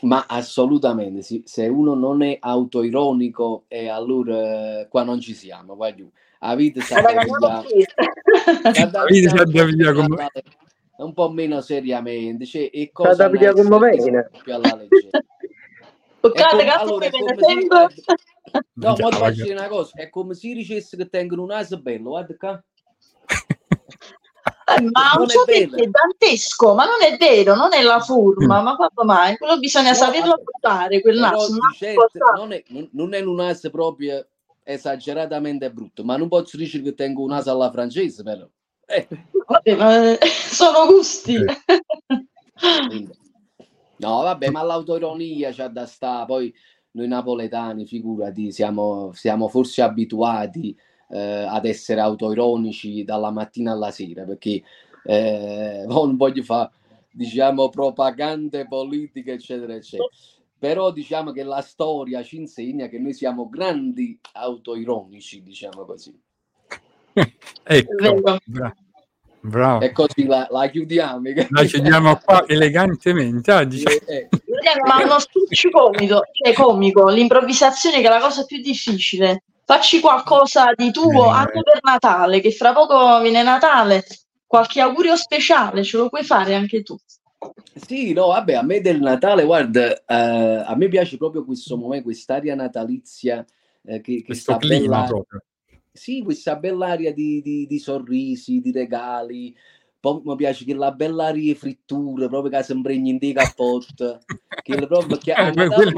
Ma 0.02 0.26
assolutamente, 0.28 1.22
sì. 1.22 1.44
se 1.46 1.68
uno 1.68 1.94
non 1.94 2.24
è 2.24 2.38
autoironico, 2.39 3.66
e 3.68 3.88
allora 3.88 4.80
eh, 4.80 4.88
qua 4.89 5.04
non 5.04 5.20
ci 5.20 5.34
siamo, 5.34 5.76
vai 5.76 5.96
giù. 5.96 6.10
La 6.39 6.56
vita 6.56 6.82
da 9.30 9.42
andiamo 9.42 9.70
via- 9.70 9.94
come- 9.94 10.32
un 10.98 11.14
po' 11.14 11.30
meno 11.30 11.62
seriamente, 11.62 12.46
cioè, 12.46 12.70
e 12.72 12.89
cosa 12.92 13.28
da 13.28 13.30
via 13.30 13.54
come 13.54 14.30
più 14.42 14.54
alla 14.54 14.76
leggera. 14.76 15.10
Toccate, 16.20 16.64
grazie 16.64 16.82
allora, 16.82 17.06
è 17.06 17.10
per 17.10 17.20
come 17.20 17.34
il 17.34 17.39
tempo. 17.39 17.89
se- 17.89 18.04
No, 18.74 18.89
ma 18.89 19.10
ti 19.10 19.16
faccio 19.16 19.44
dire 19.44 19.54
una 19.54 19.68
cosa, 19.68 19.92
è 19.96 20.10
come 20.10 20.34
se 20.34 20.54
dicessi 20.54 20.98
che 20.98 21.10
tengono 21.10 21.44
un 21.44 21.50
naso 21.50 21.80
bello, 21.80 22.10
guarda 22.10 22.36
qua. 22.36 22.64
Eh, 24.78 24.82
ma 24.91 25.13
Non 25.17 25.30
so 25.30 25.43
è 25.43 25.45
vero. 25.51 25.69
perché 25.69 25.84
è 25.84 25.89
dantesco, 25.89 26.74
ma 26.74 26.86
non 26.86 27.01
è 27.01 27.17
vero, 27.17 27.55
non 27.55 27.74
è 27.74 27.82
la 27.82 27.99
forma, 27.99 28.61
ma 28.61 28.76
quando 28.76 29.03
mai? 29.03 29.38
Quello 29.38 29.57
bisogna 29.59 29.89
No, 29.89 29.95
saperlo 29.95 30.41
portare, 30.43 31.01
quel 31.01 31.17
naso. 31.19 31.57
certo, 31.78 32.09
non, 32.36 32.53
è, 32.53 32.63
non- 32.91 33.13
è 33.13 33.19
un 33.22 33.36
naso 33.36 33.69
proprio 33.69 34.26
esageratamente 34.63 35.72
brutto, 35.72 36.03
ma 36.03 36.17
non 36.17 36.28
posso 36.28 36.57
dire 36.57 36.82
che 36.82 36.93
tengo 36.93 37.24
un 37.24 37.30
naso 37.30 37.51
alla 37.51 37.72
francese, 37.72 38.24
però. 38.24 38.47
Eh, 38.86 39.07
Vabbè, 39.47 39.76
ma, 39.76 40.11
eh, 40.17 40.19
sono 40.28 40.86
gusti. 40.88 41.38
quindi- 42.88 43.19
No, 43.97 44.22
vabbè, 44.22 44.49
ma 44.49 44.63
l'autoironia 44.63 45.51
c'ha 45.53 45.67
da 45.67 45.86
sta, 45.86 46.26
poi 46.26 46.51
noi 46.91 47.07
napoletani, 47.07 47.86
figurati, 47.86 48.51
siamo, 48.51 49.11
siamo 49.13 49.47
forse 49.47 49.82
abituati 49.84 50.76
eh, 51.12 51.45
ad 51.47 51.66
essere 51.66 51.99
autoironici 51.99 53.03
dalla 53.03 53.32
mattina 53.32 53.72
alla 53.72 53.91
sera, 53.91 54.24
perché 54.24 54.62
eh, 55.03 55.84
non 55.88 56.16
voglio 56.16 56.43
fare, 56.43 56.72
diciamo, 57.12 57.70
propagande 57.70 58.68
politiche, 58.68 59.34
eccetera, 59.34 59.74
eccetera. 59.74 60.09
Però 60.57 60.91
diciamo 60.91 61.32
che 61.32 61.41
la 61.41 61.62
storia 61.62 62.22
ci 62.22 62.38
insegna 62.38 62.88
che 62.88 62.99
noi 62.99 63.14
siamo 63.14 63.49
grandi 63.49 64.20
autoironici, 64.34 65.41
diciamo 65.41 65.86
così. 65.86 66.18
Ecco, 67.64 67.95
Vero. 67.95 68.39
bra- 68.45 68.76
bravo. 69.41 69.84
E 69.84 69.91
così 69.91 70.26
la, 70.26 70.47
la 70.49 70.70
chiudiamo. 70.70 71.22
La 71.49 71.64
chiudiamo 71.64 72.18
qua 72.24 72.45
elegantemente. 72.47 73.51
ah, 73.51 73.64
diciamo- 73.64 73.95
Eh, 74.05 74.30
Vediamo, 74.30 74.86
ma 74.86 75.03
uno 75.03 75.20
speech 75.20 75.70
comico, 75.72 76.22
cioè 76.32 76.53
comico, 76.53 77.09
l'improvvisazione 77.09 77.99
che 78.01 78.07
è 78.07 78.09
la 78.09 78.20
cosa 78.20 78.45
più 78.45 78.62
difficile. 78.62 79.43
Facci 79.66 79.99
qualcosa 79.99 80.74
di 80.76 80.91
tuo 80.91 81.28
Eh. 81.28 81.30
anche 81.32 81.62
per 81.64 81.80
Natale, 81.82 82.41
che 82.41 82.51
fra 82.51 82.74
poco 82.74 83.22
viene 83.22 83.43
Natale. 83.43 84.03
Qualche 84.45 84.82
augurio 84.82 85.16
speciale 85.16 85.84
ce 85.84 85.97
lo 85.97 86.09
puoi 86.09 86.24
fare 86.24 86.55
anche 86.55 86.84
tu. 86.84 86.97
Sì, 87.74 88.14
no, 88.14 88.28
vabbè, 88.28 88.53
a 88.53 88.62
me 88.64 88.82
del 88.82 88.99
Natale, 88.99 89.45
guarda, 89.45 89.93
eh, 90.05 90.64
a 90.66 90.76
me 90.76 90.88
piace 90.89 91.18
proprio 91.18 91.45
questo 91.45 91.78
momento, 91.78 92.03
quest'aria 92.05 92.53
natalizia, 92.53 93.45
eh, 93.84 94.01
che, 94.01 94.18
che 94.18 94.24
questo 94.24 94.51
sta 94.53 94.57
clima 94.57 94.97
bella, 94.97 95.07
proprio. 95.07 95.41
sì, 95.91 96.22
questa 96.22 96.55
bella 96.57 96.88
aria 96.88 97.14
di, 97.14 97.41
di- 97.41 97.66
di 97.66 97.80
sorrisi, 97.80 98.59
di 98.59 98.72
regali, 98.72 99.55
poi 99.99 100.22
mi 100.24 100.36
piace 100.36 100.66
che 100.66 100.74
la 100.74 100.91
bella 100.91 101.28
aria 101.28 101.53
di 101.53 101.55
fritture, 101.55 102.28
proprio 102.28 102.62
che 102.62 102.74
impregna 102.74 103.09
in 103.09 103.18
dei 103.18 103.34
cappotti, 103.34 104.18
che 104.64 104.76
proprio, 104.76 105.07
perché 105.07 105.34
a 105.34 105.47
Eh, 105.49 105.53
Natale. 105.53 105.93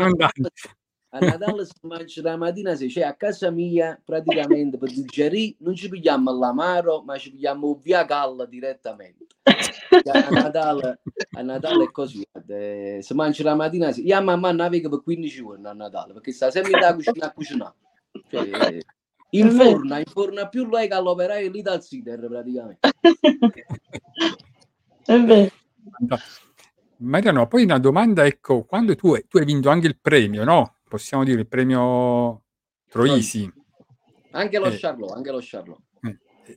A 1.16 1.20
Natale 1.20 1.66
si 1.66 1.74
mangia 1.82 2.22
la 2.24 2.38
mattina, 2.38 2.74
se 2.76 2.88
c'è 2.88 3.01
a 3.01 3.14
casa 3.14 3.51
mia, 3.51 4.01
praticamente 4.03 4.80
per 4.80 4.89
digerire, 4.89 5.55
non 5.59 5.76
ci 5.76 5.88
pigliamo 5.88 6.36
l'amaro, 6.36 7.03
ma 7.03 7.20
ci 7.20 7.32
pigliamo 7.32 7.80
via 7.82 8.03
galla 8.03 8.45
direttamente. 8.45 9.28
a 9.45 10.30
Natale, 10.32 11.01
a 11.38 11.41
Natale 11.43 11.84
è 11.84 11.91
così, 11.91 12.26
eh, 12.47 12.97
si 13.01 13.14
mangia 13.14 13.43
la 13.43 13.53
mattina, 13.53 13.91
sì. 13.91 14.07
io 14.07 14.18
a 14.18 14.22
mamma 14.22 14.51
naviga 14.51 14.89
per 14.89 15.03
15 15.03 15.36
giorni 15.36 15.68
a 15.68 15.74
Natale, 15.74 16.14
perché 16.14 16.32
sta 16.32 16.49
sempre 16.49 16.80
da 16.80 16.95
cucina 16.95 17.28
a 17.28 17.32
cucinare. 17.32 17.76
Cioè, 18.30 18.78
inforna, 19.32 19.99
inforna 19.99 20.47
più 20.47 20.68
lei 20.68 20.88
che 20.88 20.95
all'operaio 20.95 21.51
lì 21.51 21.61
dal 21.61 21.84
sider 21.84 22.28
praticamente. 22.28 22.89
È 25.05 25.20
vero. 25.20 25.51
Mariano, 26.97 27.47
poi 27.47 27.64
una 27.66 27.78
domanda, 27.78 28.26
ecco, 28.26 28.64
quando 28.64 28.95
tu, 28.95 29.16
tu 29.28 29.38
hai 29.38 29.45
vinto 29.45 29.70
anche 29.70 29.86
il 29.86 29.99
premio, 29.99 30.43
no? 30.43 30.78
Possiamo 30.94 31.24
dire 31.24 31.39
il 31.39 31.48
premio 31.48 32.44
Troisi, 32.88 33.52
Anche 34.34 34.60
lo 34.60 34.68
Eh. 34.68 34.78
Charlot, 34.78 35.10
anche 35.16 35.32
lo 35.32 35.39
Charlot. 35.41 35.80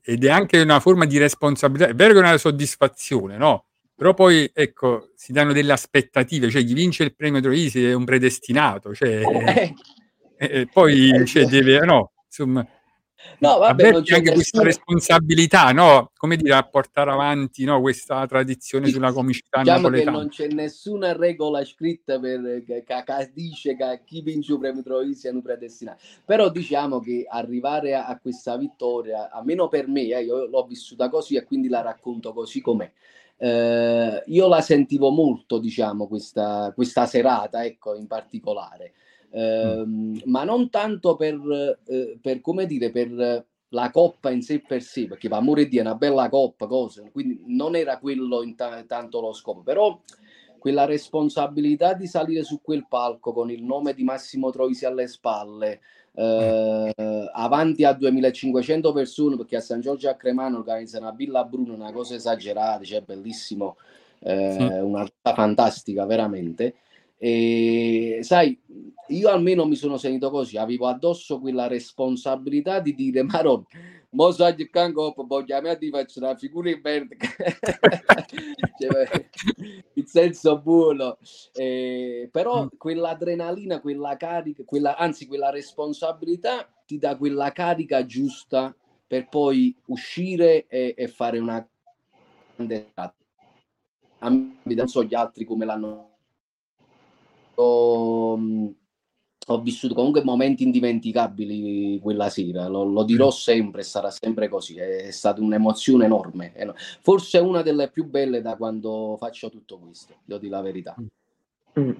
ed 0.03 0.25
è 0.25 0.29
anche 0.29 0.61
una 0.61 0.79
forma 0.79 1.07
di 1.07 1.17
responsabilità, 1.17 1.89
è 1.89 1.95
vero 1.95 2.13
che 2.13 2.19
è 2.19 2.23
una 2.23 2.37
soddisfazione, 2.37 3.39
no? 3.39 3.65
Però 3.95 4.13
poi, 4.13 4.51
ecco, 4.53 5.09
si 5.15 5.33
danno 5.33 5.55
delle 5.55 5.73
aspettative, 5.73 6.51
cioè 6.51 6.63
chi 6.67 6.75
vince 6.75 7.03
il 7.05 7.15
premio 7.15 7.41
Troisi 7.41 7.83
è 7.83 7.95
un 7.95 8.05
predestinato, 8.05 8.95
cioè, 8.95 9.23
Eh, 9.23 9.75
e- 10.37 10.61
e 10.61 10.69
poi 10.71 11.27
cioè, 11.27 11.47
deve, 11.47 11.79
no, 11.87 12.13
insomma, 12.27 12.67
No, 13.39 13.59
vabbè, 13.59 13.83
non 13.83 13.91
avverti 13.91 14.11
c'è 14.11 14.17
anche 14.17 14.33
questa 14.33 14.63
nessuno- 14.63 14.63
responsabilità, 14.63 15.73
no? 15.73 16.11
Come 16.17 16.37
dire, 16.37 16.55
a 16.55 16.63
portare 16.63 17.11
avanti 17.11 17.65
no, 17.65 17.81
questa 17.81 18.27
tradizione 18.27 18.87
Sì, 18.87 18.93
sulla 18.93 19.13
comicità 19.13 19.61
Diciamo 19.61 19.89
che 19.89 20.05
napoletana. 20.05 20.17
non 20.17 20.29
c'è 20.29 20.49
nessuna 20.49 21.13
regola 21.17 21.65
scritta 21.65 22.19
per, 22.19 22.65
che, 22.67 22.85
che- 22.85 23.31
dice 23.35 23.77
che 23.77 24.01
chi 24.05 24.23
vince 24.23 24.53
il 24.53 24.59
premio 24.59 24.83
Troisi 24.83 25.15
siano 25.15 25.41
predestinati. 25.43 26.03
Però 26.25 26.49
diciamo 26.51 27.01
che 27.01 27.27
arrivare 27.29 27.95
a, 27.95 28.07
a 28.07 28.19
questa 28.19 28.57
vittoria, 28.57 29.31
almeno 29.31 29.69
per 29.69 29.89
me, 29.89 30.03
eh, 30.03 30.23
io 30.25 30.47
l'ho 30.47 30.65
vissuta 30.65 31.09
così 31.09 31.37
e 31.37 31.45
quindi 31.45 31.69
la 31.69 31.83
racconto 31.83 32.33
così 32.33 32.61
com'è. 32.61 32.91
Eh, 33.39 34.23
io 34.27 34.49
la 34.49 34.61
sentivo 34.63 35.11
molto, 35.11 35.59
diciamo, 35.59 36.07
questa, 36.09 36.73
questa 36.75 37.07
serata, 37.07 37.65
ecco, 37.65 37.95
in 37.95 38.07
particolare. 38.07 38.93
Ehm, 39.37 40.23
ma 40.25 40.45
non 40.45 40.71
tanto 40.71 41.15
per, 41.15 41.79
eh, 41.85 42.19
per, 42.23 42.41
come 42.41 42.65
dire, 42.65 42.91
per 42.91 43.45
la 43.71 43.91
coppa 43.91 44.31
in 44.31 44.41
sé 44.41 44.61
per 44.61 44.81
sé, 44.83 45.07
perché 45.07 45.29
per 45.29 45.37
amore 45.37 45.69
di 45.69 45.77
è 45.77 45.83
una 45.83 45.95
bella 45.95 46.31
coppa, 46.31 46.67
cosa, 46.67 47.03
quindi 47.13 47.43
non 47.47 47.77
era 47.77 47.99
quello 47.99 48.43
inta- 48.43 48.83
tanto 48.87 49.21
lo 49.21 49.35
scopo, 49.35 49.61
però 49.61 50.01
quella 50.59 50.87
responsabilità 50.87 51.93
di 51.93 52.07
salire 52.07 52.45
su 52.45 52.61
quel 52.63 52.87
palco 52.89 53.33
con 53.35 53.51
il 53.51 53.63
nome 53.63 53.93
di 53.93 54.05
Massimo 54.05 54.51
Troisi 54.51 54.87
alle 54.87 55.07
spalle, 55.07 55.81
eh, 56.15 56.93
avanti 57.35 57.85
a 57.85 57.93
2500 57.93 58.93
persone, 58.93 59.37
perché 59.37 59.57
a 59.57 59.61
San 59.61 59.81
Giorgio 59.81 60.09
a 60.09 60.15
Cremano 60.15 60.57
organizza 60.57 60.99
una 60.99 61.11
Villa 61.11 61.45
Bruno, 61.45 61.75
una 61.75 61.93
cosa 61.93 62.15
esagerata, 62.15 62.85
cioè 62.85 63.03
bellissimo, 63.03 63.77
eh, 64.21 64.51
Sì. 64.51 64.63
una 64.63 65.01
cosa 65.01 65.35
fantastica 65.35 66.07
veramente. 66.07 66.77
E 67.19 68.19
sai, 68.23 68.59
io 69.09 69.29
almeno 69.29 69.65
mi 69.67 69.77
sono 69.77 69.97
sentito 69.97 70.31
così, 70.31 70.57
avevo 70.57 70.87
addosso 70.87 71.41
quella 71.41 71.67
responsabilità 71.67 72.81
di 72.81 72.95
dire, 72.95 73.23
Maron, 73.23 73.65
mo 74.11 74.31
sai 74.31 74.55
che 74.55 74.69
canco, 74.69 75.15
voglio 75.27 75.57
a 75.57 75.61
me 75.61 75.77
ti 75.79 75.91
faccio 75.91 76.21
una 76.21 76.37
figura 76.37 76.71
in 76.71 76.81
verde. 76.81 77.17
Cioè, 78.79 79.29
il 79.95 80.07
senso 80.07 80.61
buono. 80.61 81.17
Eh, 81.55 82.29
però 82.31 82.69
quell'adrenalina, 82.77 83.81
quella 83.81 84.17
carica, 84.19 84.65
quella, 84.65 84.97
anzi 84.97 85.27
quella 85.27 85.49
responsabilità 85.49 86.69
ti 86.85 86.99
dà 86.99 87.17
quella 87.17 87.53
carica 87.53 88.05
giusta 88.05 88.77
per 89.07 89.29
poi 89.29 89.75
uscire 89.87 90.67
e, 90.67 90.95
e 90.95 91.09
fare 91.09 91.39
una 91.39 91.67
grande 92.55 92.89
serata. 92.95 93.15
A 94.19 94.31
me, 94.31 94.75
non 94.75 94.89
so 94.89 95.05
gli 95.05 95.15
altri 95.15 95.45
come 95.45 95.65
l'hanno 95.65 96.16
Oh, 97.57 98.37
mh, 98.37 98.75
ho 99.49 99.61
vissuto 99.61 99.95
comunque 99.95 100.25
momenti 100.25 100.65
indimenticabili 100.65 102.01
quella 102.03 102.29
sera, 102.31 102.67
lo, 102.67 102.85
lo 102.85 103.05
dirò 103.05 103.31
sempre, 103.31 103.83
sarà 103.83 104.11
sempre 104.11 104.49
così, 104.49 104.77
è 104.77 105.11
stata 105.13 105.41
un'emozione 105.41 106.05
enorme, 106.05 106.53
eno- 106.55 106.75
forse 107.01 107.39
una 107.39 107.63
delle 107.63 107.89
più 107.91 108.07
belle 108.07 108.43
da 108.43 108.57
quando 108.57 109.17
faccio 109.19 109.49
tutto 109.49 109.79
questo, 109.79 110.17
devo 110.25 110.41
dire 110.41 110.53
la 110.53 110.63
verità. 110.63 110.97
Mm. 111.79 111.91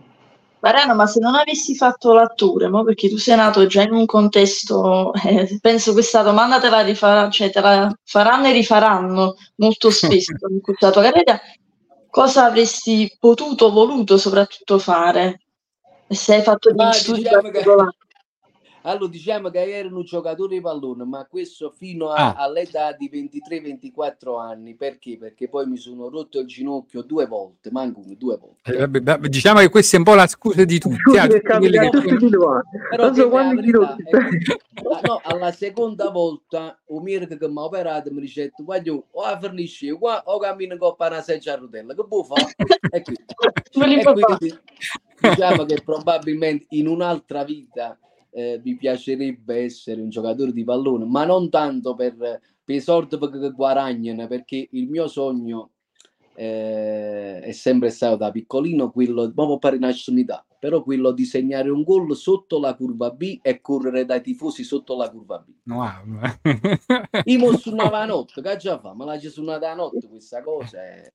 Mariano, 0.59 0.95
ma 0.97 1.07
se 1.07 1.21
non 1.21 1.37
avessi 1.37 1.77
fatto 1.77 2.13
l'attore, 2.13 2.69
mo 2.69 2.83
perché 2.83 3.09
tu 3.09 3.19
sei 3.19 3.37
nato 3.37 3.67
già 3.67 3.83
in 3.83 3.93
un 3.93 4.07
contesto, 4.07 5.13
eh, 5.25 5.59
penso 5.61 5.93
questa 5.93 6.23
domanda 6.23 6.59
te 6.59 6.69
la, 6.69 6.81
rifà- 6.81 7.31
cioè 7.31 7.51
te 7.51 7.61
la 7.61 7.97
faranno 8.03 8.49
e 8.49 8.53
rifaranno 8.53 9.37
molto 9.57 9.91
spesso 9.91 10.33
in 10.51 10.61
questa 10.61 10.91
tua 10.91 11.03
carriera, 11.03 11.39
cosa 12.11 12.47
avresti 12.47 13.17
potuto, 13.21 13.71
voluto 13.71 14.19
soprattutto 14.19 14.81
fare? 14.81 15.43
E 16.09 16.15
se 16.15 16.35
hai 16.35 16.43
fatto 16.43 16.71
degli 16.71 16.77
Ma 16.79 16.93
studi 16.93 17.23
diciamo 17.23 17.41
che- 17.43 17.51
particolari? 17.51 17.97
Allora, 18.87 19.09
diciamo 19.09 19.51
che 19.51 19.59
ero 19.79 19.97
un 19.97 20.05
giocatore 20.05 20.55
di 20.55 20.61
pallone, 20.61 21.05
ma 21.05 21.27
questo 21.27 21.71
fino 21.77 22.11
Ah. 22.11 22.29
a- 22.31 22.35
all'età 22.45 22.93
di 22.93 23.09
23-24 23.09 24.39
anni, 24.39 24.77
perché? 24.77 25.17
Perché 25.19 25.49
poi 25.49 25.67
mi 25.67 25.77
sono 25.77 26.09
rotto 26.09 26.39
il 26.39 26.47
ginocchio 26.47 27.03
due 27.03 27.27
volte, 27.27 27.71
manco 27.73 28.01
una, 28.01 28.17
due 28.17 28.37
volte. 28.37 28.73
Eh, 28.73 28.79
vabbè, 28.79 29.01
vabbè, 29.03 29.29
diciamo 29.29 29.59
che 29.59 29.71
questa 29.71 29.97
è 29.97 29.99
un 29.99 30.05
po' 30.05 30.15
la 30.15 30.27
scusa 30.29 30.65
di 30.65 30.79
tutti. 30.79 30.97
Scusi, 30.99 31.19
ah, 31.19 31.27
che 31.27 31.41
che 31.41 31.89
tutti. 31.91 32.27
Però 32.91 33.13
so 33.13 33.29
verità 33.29 33.97
che- 33.97 34.57
ah, 34.89 35.01
no, 35.03 35.21
alla 35.25 35.51
seconda 35.51 36.11
volta 36.11 36.79
un 36.87 37.03
medico 37.03 37.37
che 37.37 37.49
mi 37.49 37.59
ha 37.59 37.65
operato 37.65 38.13
mi 38.13 38.21
dice 38.21 38.53
guarda 38.57 38.93
o 38.93 39.05
la 39.25 39.39
fornisci 39.41 39.91
qua 39.91 40.23
o 40.27 40.39
cammino 40.39 40.77
con 40.77 40.95
una 40.99 41.21
sedia 41.23 41.55
a 41.55 41.57
rotella 41.57 41.93
che 41.95 42.05
fare 42.23 42.55
e 42.93 43.03
quindi, 43.03 43.25
e 44.01 44.13
quindi 44.13 44.59
diciamo 45.21 45.65
che 45.65 45.83
probabilmente 45.85 46.67
in 46.71 46.87
un'altra 46.87 47.43
vita 47.43 47.99
eh, 48.37 48.61
mi 48.63 48.77
piacerebbe 48.77 49.63
essere 49.63 50.03
un 50.03 50.11
giocatore 50.11 50.53
di 50.53 50.63
pallone 50.63 51.07
ma 51.07 51.25
non 51.25 51.49
tanto 51.49 51.95
per, 51.95 52.15
per 52.17 52.75
i 52.75 52.81
soldi 52.83 53.19
che 53.19 53.51
guadagnano 53.51 54.27
perché 54.27 54.69
il 54.73 54.91
mio 54.91 55.09
sogno 55.09 55.71
eh, 56.35 57.41
è 57.41 57.53
sempre 57.53 57.89
stato 57.89 58.17
da 58.17 58.31
piccolino 58.31 58.91
quello 58.91 59.33
proprio 59.33 59.57
per 59.59 59.73
rinascimentà 59.73 60.45
però 60.59 60.83
quello 60.83 61.13
di 61.13 61.25
segnare 61.25 61.71
un 61.71 61.83
gol 61.83 62.15
sotto 62.15 62.59
la 62.59 62.75
curva 62.75 63.11
B 63.11 63.39
e 63.41 63.63
correre 63.63 64.05
dai 64.05 64.21
tifosi 64.21 64.65
sotto 64.65 64.97
la 64.97 65.09
curva 65.09 65.39
B. 65.39 65.71
Wow. 65.71 67.23
io 67.25 67.39
mo 67.39 67.57
suonava 67.57 68.01
la 68.01 68.05
notte 68.05 68.43
che 68.43 68.57
già 68.57 68.79
fa? 68.79 68.93
Ma 68.93 69.07
la 69.07 69.19
ci 69.19 69.31
suonata 69.31 69.69
la 69.69 69.75
notte 69.77 70.09
questa 70.09 70.43
cosa 70.43 70.79
è 70.83 71.11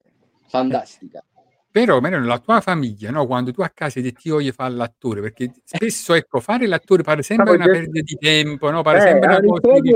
fantastica 0.48 1.24
Però, 1.72 2.02
Mariano, 2.02 2.26
la 2.26 2.40
tua 2.40 2.60
famiglia, 2.60 3.12
no? 3.12 3.26
quando 3.26 3.54
tu 3.54 3.62
a 3.62 3.72
casa 3.74 4.02
ti 4.02 4.30
voglio 4.30 4.52
fare 4.52 4.74
l'attore, 4.74 5.22
perché 5.22 5.54
spesso 5.64 6.14
ecco, 6.14 6.42
fare 6.42 6.68
l'attore 6.68 7.02
pare 7.02 7.24
sempre 7.24 7.52
una 7.56 7.64
perdita 7.66 8.02
di 8.02 8.18
tempo, 8.20 8.70
no? 8.70 8.82
pare 8.82 8.98
Eh, 8.98 9.02
sempre 9.02 9.28
una 9.30 9.40
cosa 9.40 9.80
di 9.80 9.94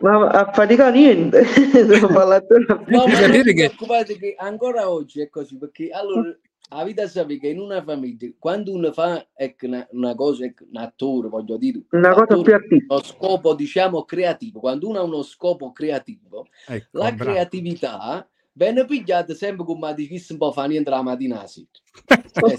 ma 0.00 0.28
a 0.28 0.52
fatica 0.52 0.90
niente. 0.90 1.42
Devo 1.72 2.08
fare 2.08 2.28
l'attore 2.28 2.66
No, 2.68 3.06
ma 3.06 3.26
non 3.26 3.42
preoccupate 3.42 4.18
che 4.18 4.34
ancora 4.36 4.90
oggi 4.90 5.22
è 5.22 5.30
così, 5.30 5.56
perché 5.56 5.88
allora 5.88 6.36
la 6.68 6.84
vita 6.84 7.06
sapete 7.08 7.40
che 7.40 7.48
in 7.48 7.60
una 7.60 7.82
famiglia, 7.82 8.28
quando 8.38 8.72
uno 8.72 8.92
fa 8.92 9.26
ecco, 9.34 9.66
una, 9.66 9.86
una 9.92 10.14
cosa, 10.14 10.44
ecco, 10.44 10.64
un 10.70 10.76
attore, 10.76 11.28
voglio 11.28 11.56
dire, 11.56 11.80
Una 11.92 12.12
cosa 12.12 12.42
più 12.42 12.52
artistica. 12.52 12.94
uno 12.94 13.02
scopo, 13.02 13.54
diciamo, 13.54 14.04
creativo, 14.04 14.60
quando 14.60 14.88
uno 14.88 14.98
ha 14.98 15.02
uno 15.02 15.22
scopo 15.22 15.72
creativo, 15.72 16.46
Ecco, 16.66 16.98
la 16.98 17.12
bravo. 17.12 17.30
creatività 17.30 18.28
viene 18.56 18.84
pigliata 18.86 19.34
sempre 19.34 19.64
come 19.64 19.94
di 19.94 20.08
chi 20.08 20.24
non 20.30 20.38
può 20.38 20.50
fare 20.50 20.68
niente 20.68 20.90
la 20.90 21.02
mattina 21.02 21.42
a 21.42 21.46
sera. 21.46 21.68
Eh, 22.08 22.56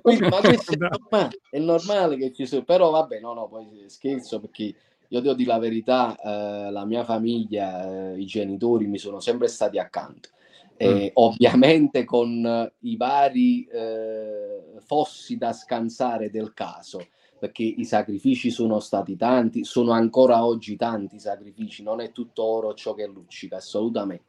Quindi, 0.00 0.28
ma 0.28 0.40
questo 0.40 0.72
è 0.72 0.76
normale, 0.76 1.40
è 1.50 1.58
normale 1.58 2.16
che 2.16 2.32
ci 2.32 2.46
sono, 2.46 2.64
però 2.64 2.90
vabbè, 2.90 3.20
no, 3.20 3.34
no, 3.34 3.48
poi 3.48 3.84
scherzo 3.86 4.40
perché 4.40 4.74
io 5.08 5.20
devo 5.20 5.34
dire 5.34 5.50
la 5.50 5.58
verità, 5.58 6.16
eh, 6.16 6.70
la 6.70 6.84
mia 6.84 7.04
famiglia, 7.04 8.12
eh, 8.12 8.20
i 8.20 8.24
genitori 8.24 8.86
mi 8.86 8.98
sono 8.98 9.20
sempre 9.20 9.48
stati 9.48 9.78
accanto. 9.78 10.30
E 10.76 11.12
ovviamente 11.14 12.04
con 12.04 12.44
eh, 12.44 12.72
i 12.80 12.96
vari 12.96 13.64
eh, 13.66 14.80
fossi 14.84 15.36
da 15.36 15.52
scansare 15.52 16.30
del 16.30 16.52
caso, 16.52 17.06
perché 17.38 17.62
i 17.62 17.84
sacrifici 17.84 18.50
sono 18.50 18.80
stati 18.80 19.16
tanti, 19.16 19.64
sono 19.64 19.92
ancora 19.92 20.44
oggi 20.44 20.74
tanti 20.76 21.16
i 21.16 21.20
sacrifici, 21.20 21.82
non 21.82 22.00
è 22.00 22.10
tutto 22.10 22.42
oro 22.42 22.74
ciò 22.74 22.94
che 22.94 23.06
luccica, 23.06 23.56
assolutamente. 23.56 24.24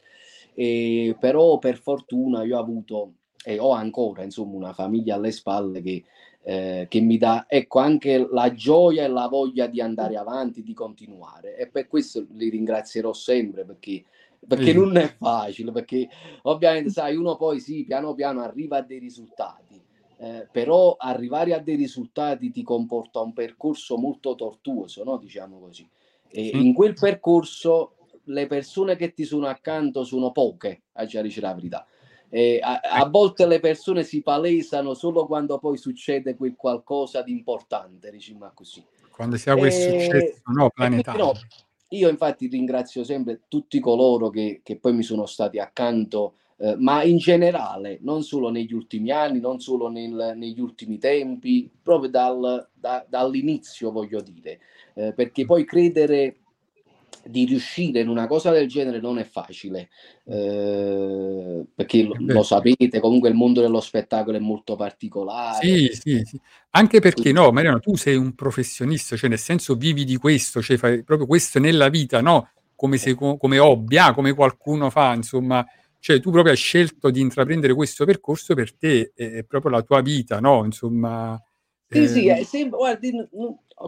E, 0.56 1.16
però 1.20 1.60
per 1.60 1.78
fortuna 1.78 2.44
io 2.44 2.58
ho 2.58 2.62
avuto 2.62 3.14
e 3.44 3.60
ho 3.60 3.72
ancora 3.72 4.24
insomma 4.24 4.56
una 4.56 4.74
famiglia 4.74 5.16
alle 5.16 5.32
spalle 5.32 5.82
che, 5.82 6.04
eh, 6.44 6.88
che 6.90 7.00
mi 7.02 7.18
dà 7.18 7.46
ecco 7.48 7.80
anche 7.80 8.26
la 8.32 8.52
gioia 8.54 9.04
e 9.04 9.08
la 9.08 9.28
voglia 9.28 9.68
di 9.68 9.82
andare 9.82 10.16
avanti, 10.18 10.64
di 10.64 10.74
continuare 10.74 11.56
e 11.58 11.68
per 11.68 11.88
questo 11.88 12.26
li 12.32 12.50
ringrazierò 12.50 13.14
sempre 13.14 13.66
perché, 13.66 14.04
perché 14.48 14.72
Sì. 14.72 14.78
non 14.78 14.96
è 14.98 15.14
facile, 15.20 15.72
perché 15.72 16.08
ovviamente 16.44 16.90
sai 16.90 17.16
uno 17.16 17.36
poi 17.36 17.60
sì 17.60 17.84
piano 17.86 18.14
piano 18.16 18.42
arriva 18.42 18.78
a 18.78 18.82
dei 18.82 19.00
risultati. 19.00 19.84
eh, 20.18 20.48
però 20.50 20.96
arrivare 20.98 21.54
a 21.54 21.60
dei 21.60 21.76
risultati 21.76 22.50
ti 22.50 22.64
comporta 22.64 23.20
un 23.20 23.34
percorso 23.34 23.98
molto 23.98 24.34
tortuoso, 24.36 25.04
no? 25.04 25.18
diciamo 25.18 25.60
così. 25.60 25.86
E 26.30 26.42
Sì. 26.42 26.62
in 26.66 26.74
quel 26.74 26.96
percorso 26.98 27.95
le 28.26 28.48
persone 28.48 28.96
che 28.96 29.14
ti 29.14 29.24
sono 29.24 29.48
accanto 29.48 30.04
sono 30.04 30.32
poche, 30.32 30.84
a 30.94 31.06
dire 31.06 31.30
la 31.40 31.54
verità. 31.54 31.86
E 32.30 32.60
a, 32.62 32.80
a 32.82 33.06
volte 33.08 33.46
le 33.46 33.60
persone 33.60 34.04
si 34.04 34.22
palesano 34.22 34.94
solo 34.94 35.26
quando 35.26 35.58
poi 35.60 35.78
succede 35.78 36.36
quel 36.36 36.56
qualcosa 36.56 37.22
di 37.22 37.32
importante, 37.32 38.12
diciamo 38.12 38.52
così. 38.54 38.84
Quando 39.12 39.38
si 39.38 39.50
ha 39.50 39.56
quel 39.56 39.72
E- 39.72 39.72
successo 39.72 40.42
no, 40.48 40.66
e 40.66 40.70
quindi, 40.74 41.02
planetario. 41.04 41.24
no, 41.24 41.34
io 41.90 42.10
infatti 42.10 42.48
ringrazio 42.48 43.04
sempre 43.04 43.42
tutti 43.48 43.80
coloro 43.80 44.30
che, 44.30 44.62
che 44.64 44.78
poi 44.78 44.94
mi 44.94 45.04
sono 45.04 45.26
stati 45.26 45.60
accanto, 45.60 46.36
eh, 46.58 46.76
ma 46.78 47.04
in 47.04 47.18
generale, 47.18 48.00
non 48.02 48.24
solo 48.24 48.50
negli 48.50 48.74
ultimi 48.74 49.12
anni, 49.12 49.40
non 49.40 49.60
solo 49.60 49.90
nel- 49.90 50.34
negli 50.36 50.60
ultimi 50.60 50.98
tempi, 50.98 51.70
proprio 51.82 52.10
dal- 52.10 52.68
da- 52.74 53.06
dall'inizio 53.08 53.92
voglio 53.92 54.22
dire, 54.22 54.60
Eh, 54.98 55.12
perché 55.12 55.44
poi 55.44 55.66
credere 55.66 56.38
di 57.28 57.46
riuscire 57.46 58.02
in 58.02 58.08
una 58.08 58.28
cosa 58.28 58.52
del 58.52 58.68
genere 58.68 59.00
non 59.00 59.18
è 59.18 59.24
facile, 59.24 59.90
eh, 60.26 61.66
perché 61.74 62.04
lo, 62.04 62.16
lo 62.20 62.44
sapete, 62.44 63.00
comunque 63.00 63.30
il 63.30 63.36
mondo 63.36 63.62
dello 63.62 63.82
spettacolo 63.82 64.38
è 64.38 64.40
molto 64.40 64.76
particolare. 64.76 65.66
Sì, 65.66 65.90
sì, 65.92 66.22
sì. 66.24 66.40
Anche 66.72 67.00
perché 67.00 67.32
no, 67.32 67.52
Mariano, 67.52 67.80
tu 67.80 67.96
sei 67.96 68.16
un 68.16 68.36
professionista, 68.36 69.16
cioè 69.16 69.30
nel 69.30 69.40
senso 69.40 69.76
vivi 69.76 70.04
di 70.04 70.18
questo, 70.18 70.62
cioè 70.62 70.78
fai 70.78 71.04
proprio 71.04 71.28
questo 71.28 71.60
nella 71.60 71.90
vita, 71.90 72.22
no? 72.22 72.50
Come, 72.76 72.98
se, 72.98 73.16
come 73.16 73.58
hobby, 73.58 73.98
ah, 73.98 74.14
come 74.14 74.34
qualcuno 74.34 74.90
fa, 74.90 75.14
insomma, 75.14 75.66
cioè 76.00 76.20
tu 76.20 76.30
proprio 76.30 76.52
hai 76.52 76.60
scelto 76.60 77.10
di 77.10 77.22
intraprendere 77.22 77.74
questo 77.74 78.06
percorso 78.06 78.54
per 78.54 78.76
te, 78.76 79.14
è 79.16 79.44
proprio 79.44 79.72
la 79.72 79.82
tua 79.82 80.02
vita, 80.02 80.40
no? 80.40 80.64
Insomma, 80.66 81.42
Sì, 81.88 82.08
sì, 82.08 82.28
eh, 82.28 82.38
è 82.38 82.44
sempre, 82.44 82.78
guardi, 82.78 83.28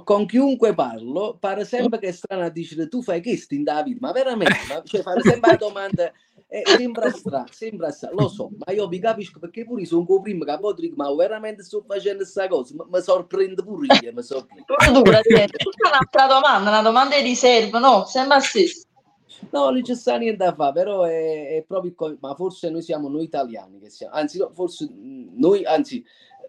con 0.04 0.26
chiunque 0.26 0.74
parlo, 0.74 1.38
pare 1.39 1.66
sempre 1.66 2.00
che 2.00 2.10
è 2.10 2.12
strano 2.12 2.43
a 2.43 2.50
dire 2.50 2.88
tu 2.88 3.02
fai 3.02 3.22
questo 3.22 3.56
in 3.56 3.64
Davide, 3.64 4.00
ma 4.00 4.12
veramente, 4.12 4.58
ma, 4.70 4.82
cioè 4.84 5.02
fare 5.02 5.22
sempre 5.24 5.52
la 5.52 5.58
domanda, 5.58 6.12
eh, 6.48 6.62
sembra 6.66 7.10
strano, 7.12 7.48
sembra 7.50 7.91
strano, 7.91 8.16
lo 8.16 8.28
so, 8.28 8.52
ma 8.66 8.72
io 8.74 8.88
vi 8.88 9.00
capisco 9.00 9.39
perché 9.39 9.66
pure 9.66 9.82
io 9.82 9.88
sono 9.88 10.06
un 10.08 10.22
primo 10.22 10.43
che 10.43 10.52
a 10.52 10.58
volte 10.58 10.82
dico, 10.82 10.95
ma 10.95 11.14
veramente 11.16 11.64
sto 11.64 11.84
facendo 11.88 12.18
questa 12.18 12.48
cosa, 12.48 12.76
ma 12.76 12.86
mi 12.89 13.02
sorprende 13.02 13.64
pure 13.64 13.88
io, 14.02 14.14
mi 14.14 14.24
sorprende. 14.24 14.66
Un'altra 14.88 16.28
domanda, 16.28 16.70
una 16.70 16.82
domanda 16.82 17.16
di 17.16 17.24
riserva, 17.24 17.80
no? 17.80 18.06
Sembra 18.06 18.39
stesso. 18.39 18.86
No, 19.52 19.70
non 19.70 19.82
c'è 19.82 19.95
sta 19.95 20.18
niente 20.18 20.43
da 20.43 20.54
fare, 20.54 20.74
però 20.74 21.04
è, 21.04 21.58
è 21.58 21.64
proprio, 21.68 21.93
co- 21.93 22.18
ma 22.20 22.34
forse 22.36 22.70
noi 22.70 22.82
siamo 22.82 23.08
noi 23.08 23.24
italiani 23.24 23.80
che 23.80 23.89
siamo, 23.89 24.14
anzi, 24.14 24.38
no, 24.39 24.52
forse 24.54 24.89
mh, 24.89 25.34
noi, 25.36 25.64
anzi, 25.64 26.04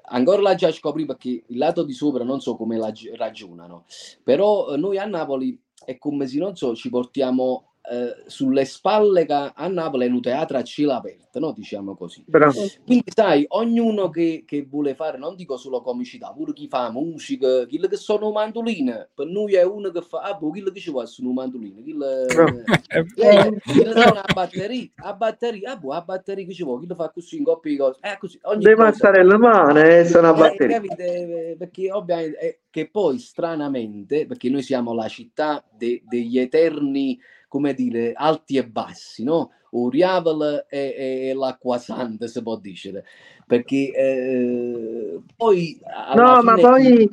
ancora 0.08 0.42
la 0.42 0.54
già 0.54 0.70
scoprì 0.72 1.04
perché 1.06 1.44
il 1.46 1.58
lato 1.58 1.82
di 1.82 1.92
sopra 1.92 2.24
non 2.24 2.40
so 2.40 2.56
come 2.56 2.76
la 2.76 2.90
gi- 2.90 3.14
ragionano, 3.14 3.84
però 4.22 4.74
eh, 4.74 4.76
noi 4.76 4.98
a 4.98 5.04
Napoli 5.04 5.58
è 5.84 5.96
come 5.98 6.26
se, 6.26 6.38
non 6.38 6.56
so, 6.56 6.74
ci 6.74 6.90
portiamo 6.90 7.72
eh, 7.90 8.24
sulle 8.26 8.64
spalle 8.64 9.24
che 9.24 9.32
a 9.32 9.68
Napoli 9.68 10.06
è 10.06 10.10
un 10.10 10.20
teatro 10.20 10.58
a 10.58 10.62
cielo 10.62 10.92
aperto, 10.92 11.38
no? 11.38 11.52
Diciamo 11.52 11.96
così. 11.96 12.24
Bravo. 12.26 12.66
Quindi, 12.84 13.04
sai, 13.14 13.44
ognuno 13.48 14.10
che, 14.10 14.44
che 14.46 14.66
vuole 14.68 14.94
fare, 14.94 15.18
non 15.18 15.34
dico 15.36 15.56
solo 15.56 15.80
comicità, 15.80 16.32
pure 16.32 16.52
chi 16.52 16.68
fa 16.68 16.90
musica, 16.90 17.66
chi 17.66 17.78
che 17.78 17.96
sono 17.96 18.30
mandoline, 18.30 19.08
per 19.14 19.26
noi 19.26 19.54
è 19.54 19.62
uno 19.64 19.90
che 19.90 20.02
fa, 20.02 20.20
ah, 20.20 20.34
boh, 20.34 20.50
chi 20.50 20.62
che 20.62 20.80
ci 20.80 20.90
vuole 20.90 21.06
sono 21.06 21.32
mandoline, 21.32 21.82
No. 21.88 22.64
eh, 22.90 23.06
eh, 23.16 23.50
le 23.64 23.92
suona 23.92 24.24
a 24.24 24.32
batteria, 24.32 24.88
a 24.96 25.14
batteria, 25.14 25.72
ah, 25.72 25.76
boh, 25.76 25.92
a 25.92 26.00
batteria 26.02 26.44
che 26.44 26.52
ci 26.52 26.64
vuole, 26.64 26.82
chi 26.82 26.88
lo 26.88 26.94
fa 26.94 27.10
così 27.10 27.36
in 27.38 27.44
coppia 27.44 27.70
di 27.70 27.78
cose, 27.78 27.98
eh, 28.02 28.16
così, 28.18 28.38
ogni 28.42 28.64
Devi 28.64 28.80
alzare 28.80 29.24
le 29.24 29.38
mani 29.38 29.80
e 29.80 30.04
sono 30.04 30.28
a 30.28 30.34
Eh, 30.34 30.38
batteria. 30.38 30.76
capite? 30.76 31.50
Eh, 31.50 31.56
Perché 31.56 31.90
ovviamente, 31.92 32.38
eh, 32.38 32.60
che 32.70 32.90
poi 32.90 33.18
stranamente, 33.18 34.26
perché 34.26 34.50
noi 34.50 34.62
siamo 34.62 34.92
la 34.92 35.08
città 35.08 35.64
de- 35.70 36.02
degli 36.06 36.38
eterni, 36.38 37.18
come 37.48 37.74
dire, 37.74 38.12
alti 38.14 38.56
e 38.56 38.66
bassi, 38.66 39.24
no? 39.24 39.50
Uriavel 39.70 40.66
e, 40.68 40.78
e- 40.96 41.28
e 41.28 41.34
l'acqua 41.34 41.78
santa, 41.78 42.26
si 42.26 42.42
può 42.42 42.56
dire, 42.58 43.04
perché 43.46 43.92
eh, 43.94 45.20
poi 45.36 45.78
No, 46.14 46.42
ma 46.42 46.56
fine 46.56 46.58
poi 46.58 47.08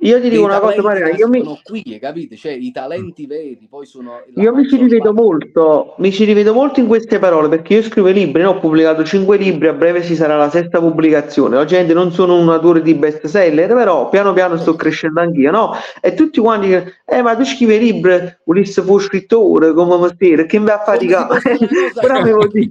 Io 0.00 0.20
ti 0.20 0.28
dico 0.28 0.44
una 0.44 0.60
cosa, 0.60 0.82
Maria, 0.82 1.08
io 1.10 1.26
mi, 1.26 1.42
qui, 1.62 1.82
capite? 1.98 2.36
Cioè, 2.36 2.52
i 2.52 2.70
talenti 2.70 3.26
veri 3.26 3.66
poi 3.68 3.86
sono 3.86 4.22
io 4.34 4.54
mi 4.54 4.68
ci 4.68 4.76
rivedo 4.76 5.12
parte. 5.12 5.20
molto, 5.22 5.94
mi 5.98 6.12
ci 6.12 6.24
rivedo 6.24 6.52
molto 6.52 6.80
in 6.80 6.86
queste 6.86 7.18
parole 7.18 7.48
perché 7.48 7.74
io 7.74 7.82
scrivo 7.82 8.08
libri, 8.08 8.42
ne 8.42 8.48
ho 8.48 8.58
pubblicato 8.58 9.02
cinque 9.04 9.36
libri, 9.38 9.68
a 9.68 9.72
breve 9.72 10.02
ci 10.04 10.14
sarà 10.14 10.36
la 10.36 10.50
sesta 10.50 10.78
pubblicazione. 10.80 11.56
Oggi 11.56 11.82
non 11.94 12.12
sono 12.12 12.38
un 12.38 12.48
autore 12.50 12.82
di 12.82 12.94
best 12.94 13.26
seller, 13.26 13.72
però 13.74 14.08
piano 14.10 14.32
piano 14.34 14.56
sto 14.58 14.76
crescendo 14.76 15.20
anch'io, 15.20 15.50
no? 15.50 15.72
E 16.00 16.14
tutti 16.14 16.40
quanti 16.40 16.66
dicono, 16.68 16.90
eh, 17.06 17.22
ma 17.22 17.34
tu 17.34 17.44
scrivi 17.44 17.78
libri, 17.78 18.36
volessi 18.44 18.80
fare 18.82 18.98
scrittore 19.00 19.72
come 19.72 19.96
mestiere, 19.98 20.46
che 20.46 20.58
mi 20.58 20.66
va 20.66 20.74
a 20.74 20.84
Come 20.84 20.98
si 21.10 21.16
faticare? 21.16 21.40
fosse 21.40 21.48
una 21.48 21.68
cosa 21.92 22.00
Però 22.00 22.22
vuol 22.22 22.50
dire- 22.50 22.70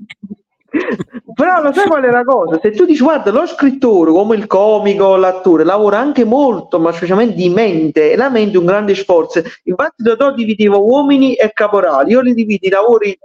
Però 1.34 1.62
lo 1.62 1.74
sai 1.74 1.88
qual 1.88 2.04
è 2.04 2.10
la 2.10 2.24
cosa? 2.24 2.60
Se 2.62 2.72
tu 2.72 2.86
dici 2.86 3.04
guarda, 3.04 3.32
lo 3.32 3.46
scrittore 3.46 4.12
come 4.12 4.36
il 4.36 4.48
comico, 4.48 5.16
l'attore, 5.16 5.64
lavora 5.64 6.00
anche 6.00 6.24
molto, 6.24 6.80
ma 6.80 6.92
specialmente 6.92 7.36
di 7.36 7.50
mente, 7.50 8.12
e 8.12 8.16
la 8.16 8.30
mente 8.30 8.56
è 8.56 8.60
un 8.60 8.66
grande 8.66 8.96
sforzo. 8.96 9.42
Infatti 9.64 10.04
da 10.04 10.16
te 10.16 10.34
dividevo 10.36 10.84
uomini 10.84 11.36
e 11.36 11.52
caporali, 11.54 12.12
io 12.12 12.22
li 12.22 12.34
divido 12.34 12.68
i 12.68 12.70
lavori 12.70 13.18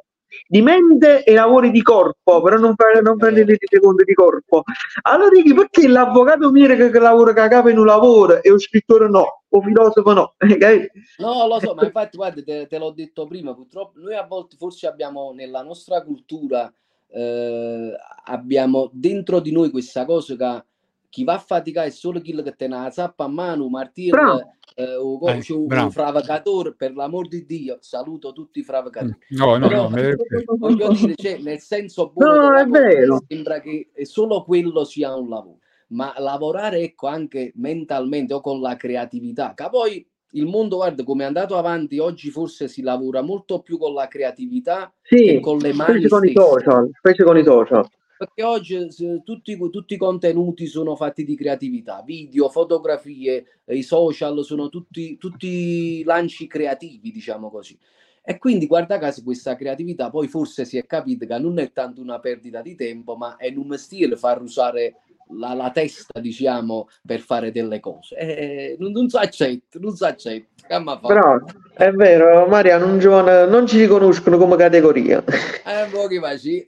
di 0.46 0.62
mente 0.62 1.24
e 1.24 1.32
lavori 1.32 1.70
di 1.70 1.82
corpo, 1.82 2.42
però 2.42 2.58
non, 2.58 2.74
pre- 2.74 3.00
non 3.00 3.16
prendete 3.16 3.52
i 3.52 3.58
secondi 3.60 4.04
di 4.04 4.14
corpo. 4.14 4.62
Allora 5.02 5.30
dici 5.30 5.54
perché 5.54 5.88
l'avvocato 5.88 6.50
mira 6.50 6.74
che, 6.74 6.90
che 6.90 6.98
lavora 6.98 7.32
capo 7.32 7.68
in 7.68 7.78
un 7.78 7.86
lavoro 7.86 8.42
e 8.42 8.48
lo 8.48 8.58
scrittore 8.58 9.08
no, 9.08 9.42
o 9.48 9.60
filosofo 9.60 10.12
no? 10.12 10.34
No, 11.18 11.46
lo 11.46 11.60
so, 11.60 11.74
ma 11.74 11.84
infatti, 11.84 12.16
guarda, 12.16 12.42
te, 12.42 12.66
te 12.66 12.78
l'ho 12.78 12.90
detto 12.90 13.26
prima, 13.26 13.54
purtroppo 13.54 13.98
noi 14.00 14.14
a 14.14 14.26
volte 14.26 14.56
forse 14.56 14.86
abbiamo 14.86 15.32
nella 15.32 15.62
nostra 15.62 16.02
cultura, 16.02 16.72
eh, 17.12 17.92
abbiamo 18.24 18.90
dentro 18.92 19.40
di 19.40 19.52
noi 19.52 19.70
questa 19.70 20.04
cosa 20.04 20.36
che 20.36 20.64
chi 21.10 21.24
va 21.24 21.34
a 21.34 21.38
faticare 21.38 21.88
è 21.88 21.90
solo 21.90 22.20
chi 22.20 22.32
che 22.42 22.54
te 22.54 22.68
ne 22.68 22.88
zappa 22.90 23.24
a 23.24 23.28
mano, 23.28 23.68
martir, 23.68 24.10
Bravo. 24.14 24.54
eh, 24.76 24.94
o, 24.94 25.18
co- 25.18 25.28
Eh, 25.28 25.44
un, 25.48 25.90
fravacatore, 25.90 26.74
per 26.74 26.94
l'amor 26.94 27.26
di 27.26 27.44
Dio, 27.44 27.78
saluto 27.80 28.32
tutti 28.32 28.60
i 28.60 28.62
fravacatori. 28.62 29.18
No, 29.30 29.56
no, 29.56 29.68
Però 29.68 29.82
no, 29.84 29.90
me- 29.90 30.16
voglio 30.56 30.88
dire, 30.94 31.14
cioè, 31.16 31.38
nel 31.38 31.58
senso 31.58 32.10
buono 32.10 32.50
No, 32.50 32.66
vero. 32.70 33.20
sembra 33.26 33.60
che 33.60 33.90
solo 34.02 34.44
quello 34.44 34.84
sia 34.84 35.14
un 35.16 35.28
lavoro, 35.28 35.58
ma 35.88 36.14
lavorare 36.18 36.80
ecco 36.80 37.08
anche 37.08 37.50
mentalmente 37.56 38.32
o 38.34 38.40
con 38.40 38.60
la 38.60 38.76
creatività, 38.76 39.52
che 39.54 39.68
poi 39.68 40.08
il 40.32 40.46
mondo, 40.46 40.76
guarda, 40.76 41.02
come 41.02 41.24
è 41.24 41.26
andato 41.26 41.56
avanti, 41.56 41.98
oggi 41.98 42.30
forse 42.30 42.68
si 42.68 42.82
lavora 42.82 43.22
molto 43.22 43.60
più 43.60 43.78
con 43.78 43.92
la 43.94 44.08
creatività 44.08 44.92
che 45.02 45.16
Sì, 45.16 45.40
con 45.40 45.58
le 45.58 45.72
mani 45.72 45.98
specie 45.98 46.08
con 46.08 46.26
i 46.26 46.32
social, 46.32 46.90
specie 46.92 47.24
con 47.24 47.38
i 47.38 47.44
social. 47.44 47.88
Perché 48.16 48.42
oggi 48.42 48.92
se, 48.92 49.22
tutti, 49.24 49.58
tutti 49.70 49.94
i 49.94 49.96
contenuti 49.96 50.66
sono 50.66 50.94
fatti 50.94 51.24
di 51.24 51.34
creatività, 51.34 52.02
video, 52.04 52.50
fotografie, 52.50 53.46
eh, 53.64 53.76
i 53.76 53.82
social 53.82 54.44
sono 54.44 54.68
tutti, 54.68 55.16
tutti 55.16 56.04
lanci 56.04 56.46
creativi, 56.46 57.10
diciamo 57.10 57.50
così. 57.50 57.78
E 58.22 58.36
quindi, 58.36 58.66
guarda 58.66 58.98
caso, 58.98 59.22
questa 59.22 59.56
creatività 59.56 60.10
poi 60.10 60.28
forse 60.28 60.66
si 60.66 60.76
è 60.76 60.84
capito 60.84 61.24
che 61.24 61.38
non 61.38 61.58
è 61.58 61.72
tanto 61.72 62.02
una 62.02 62.20
perdita 62.20 62.60
di 62.60 62.74
tempo, 62.74 63.16
ma 63.16 63.36
è 63.36 63.50
un 63.56 63.66
mestiere 63.66 64.14
far 64.16 64.42
usare 64.42 64.96
la, 65.32 65.54
la 65.54 65.70
testa, 65.70 66.20
diciamo, 66.20 66.88
per 67.04 67.20
fare 67.20 67.52
delle 67.52 67.80
cose. 67.80 68.16
E 68.16 68.76
non, 68.78 68.92
non 68.92 69.08
si 69.08 69.16
accetta, 69.16 69.78
non 69.78 69.94
si 69.94 70.04
accetta. 70.04 70.78
Ma? 70.78 70.96
Bravo, 70.96 71.46
è 71.74 71.90
vero, 71.90 72.46
Mariano, 72.46 72.86
un 72.86 72.98
giovane, 72.98 73.46
non 73.46 73.66
ci 73.66 73.80
riconoscono 73.80 74.36
come 74.36 74.56
categoria. 74.56 75.22
Eh, 75.24 76.06
che 76.08 76.20
faci. 76.20 76.64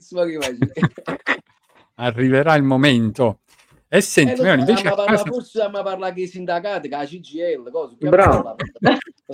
arriverà 1.97 2.55
il 2.57 2.63
momento. 2.63 3.39
E 3.89 3.99
Eh, 3.99 4.01
senti, 4.01 4.41
Leone, 4.41 4.65
so, 4.65 4.71
invece 4.71 4.85
ma 4.85 4.91
a 4.93 4.95
parla, 4.95 5.19
forse 5.19 5.49
stiamo 5.49 5.83
parlando 5.83 6.15
che 6.15 6.23
i 6.23 6.27
sindacati, 6.27 6.89
che 6.89 6.97
la 6.97 7.05
CGL, 7.05 7.71
cosa, 7.71 7.95
che 7.99 8.09
Bravo. 8.09 8.57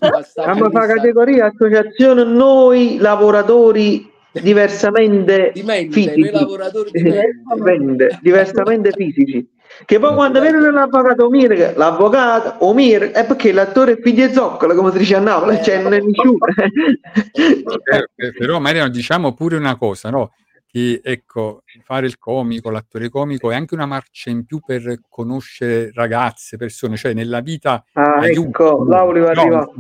parla? 0.01 0.23
Stiamo 0.23 0.71
fa 0.71 0.87
categoria 0.87 1.47
associazione 1.47 2.25
noi 2.25 2.99
lavoratori 2.99 4.11
diversamente 4.43 5.51
Di 5.55 5.63
mente, 5.63 5.93
fisici. 5.93 6.31
lavoratori 6.31 6.91
di 6.93 7.03
mente. 7.03 7.21
Diversamente, 7.55 8.19
diversamente 8.23 8.91
fisici. 8.93 9.49
Che 9.85 9.99
poi 9.99 10.15
quando 10.15 10.41
vedono 10.41 10.71
l'avvocato 10.71 11.27
Omir, 11.27 11.75
l'avvocato 11.77 12.65
Omir 12.67 13.11
è 13.11 13.27
perché 13.27 13.53
l'attore 13.53 13.93
è 13.93 14.01
figlio 14.01 14.29
zoccola, 14.31 14.75
come 14.75 14.91
si 14.93 14.99
dice 14.99 15.17
a 15.17 15.21
Napoli, 15.21 15.63
cioè 15.63 15.83
non 15.83 15.93
è 15.93 16.01
nessuno. 16.01 16.39
Eh, 17.91 18.09
eh, 18.27 18.33
però 18.33 18.59
Mariano 18.59 18.89
diciamo 18.91 19.35
pure 19.35 19.57
una 19.57 19.77
cosa, 19.77 20.11
no? 20.11 20.33
Che 20.71 21.01
ecco, 21.03 21.63
fare 21.85 22.07
il 22.07 22.19
comico, 22.19 22.71
l'attore 22.71 23.09
comico 23.09 23.51
è 23.51 23.55
anche 23.55 23.75
una 23.75 23.87
marcia 23.87 24.29
in 24.31 24.45
più 24.45 24.61
per 24.61 25.01
conoscere 25.09 25.91
ragazze, 25.95 26.57
persone, 26.59 26.97
cioè 26.97 27.15
nella 27.15 27.41
vita 27.41 27.85
Ah, 27.93 28.17
aiuta. 28.17 28.49
ecco, 28.49 28.85
No, 28.85 29.73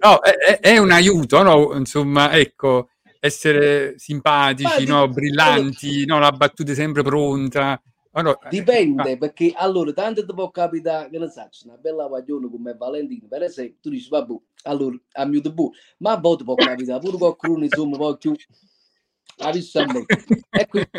no, 0.00 0.20
è- 0.22 0.58
è 0.60 0.76
un 0.78 0.90
aiuto, 0.90 1.42
no? 1.42 1.72
Insomma, 1.74 2.32
ecco, 2.32 2.88
essere 3.20 3.98
simpatici, 3.98 4.86
Ma 4.86 4.98
no? 5.00 5.06
di- 5.06 5.14
brillanti, 5.14 6.04
no? 6.06 6.18
La 6.18 6.30
battuta 6.32 6.74
sempre 6.74 7.02
pronta. 7.02 7.80
No, 8.12 8.40
eh, 8.40 8.48
Dipende, 8.48 9.16
perché 9.16 9.52
allora 9.54 9.92
tanto 9.92 10.26
ti 10.26 10.34
può 10.34 10.50
capitare, 10.50 11.08
che 11.08 11.18
ne 11.18 11.28
so, 11.28 11.48
una 11.64 11.76
bella 11.76 12.06
guaglione 12.06 12.50
come 12.50 12.74
Valentino, 12.74 13.28
per 13.28 13.42
esempio, 13.42 13.78
tu 13.80 13.90
dici, 13.90 14.08
vabbè, 14.08 14.34
allora, 14.64 14.96
a 15.12 15.24
mio 15.24 15.40
debutto, 15.40 15.76
ma 15.98 16.12
a 16.12 16.16
volte 16.18 16.42
può 16.42 16.56
capitare 16.56 16.98
pure 16.98 17.16
qualcuno, 17.16 17.64
insomma, 17.64 17.96
un 17.96 18.02
po' 18.02 18.16
più. 18.16 18.34
E 20.50 20.66
quindi 20.66 20.90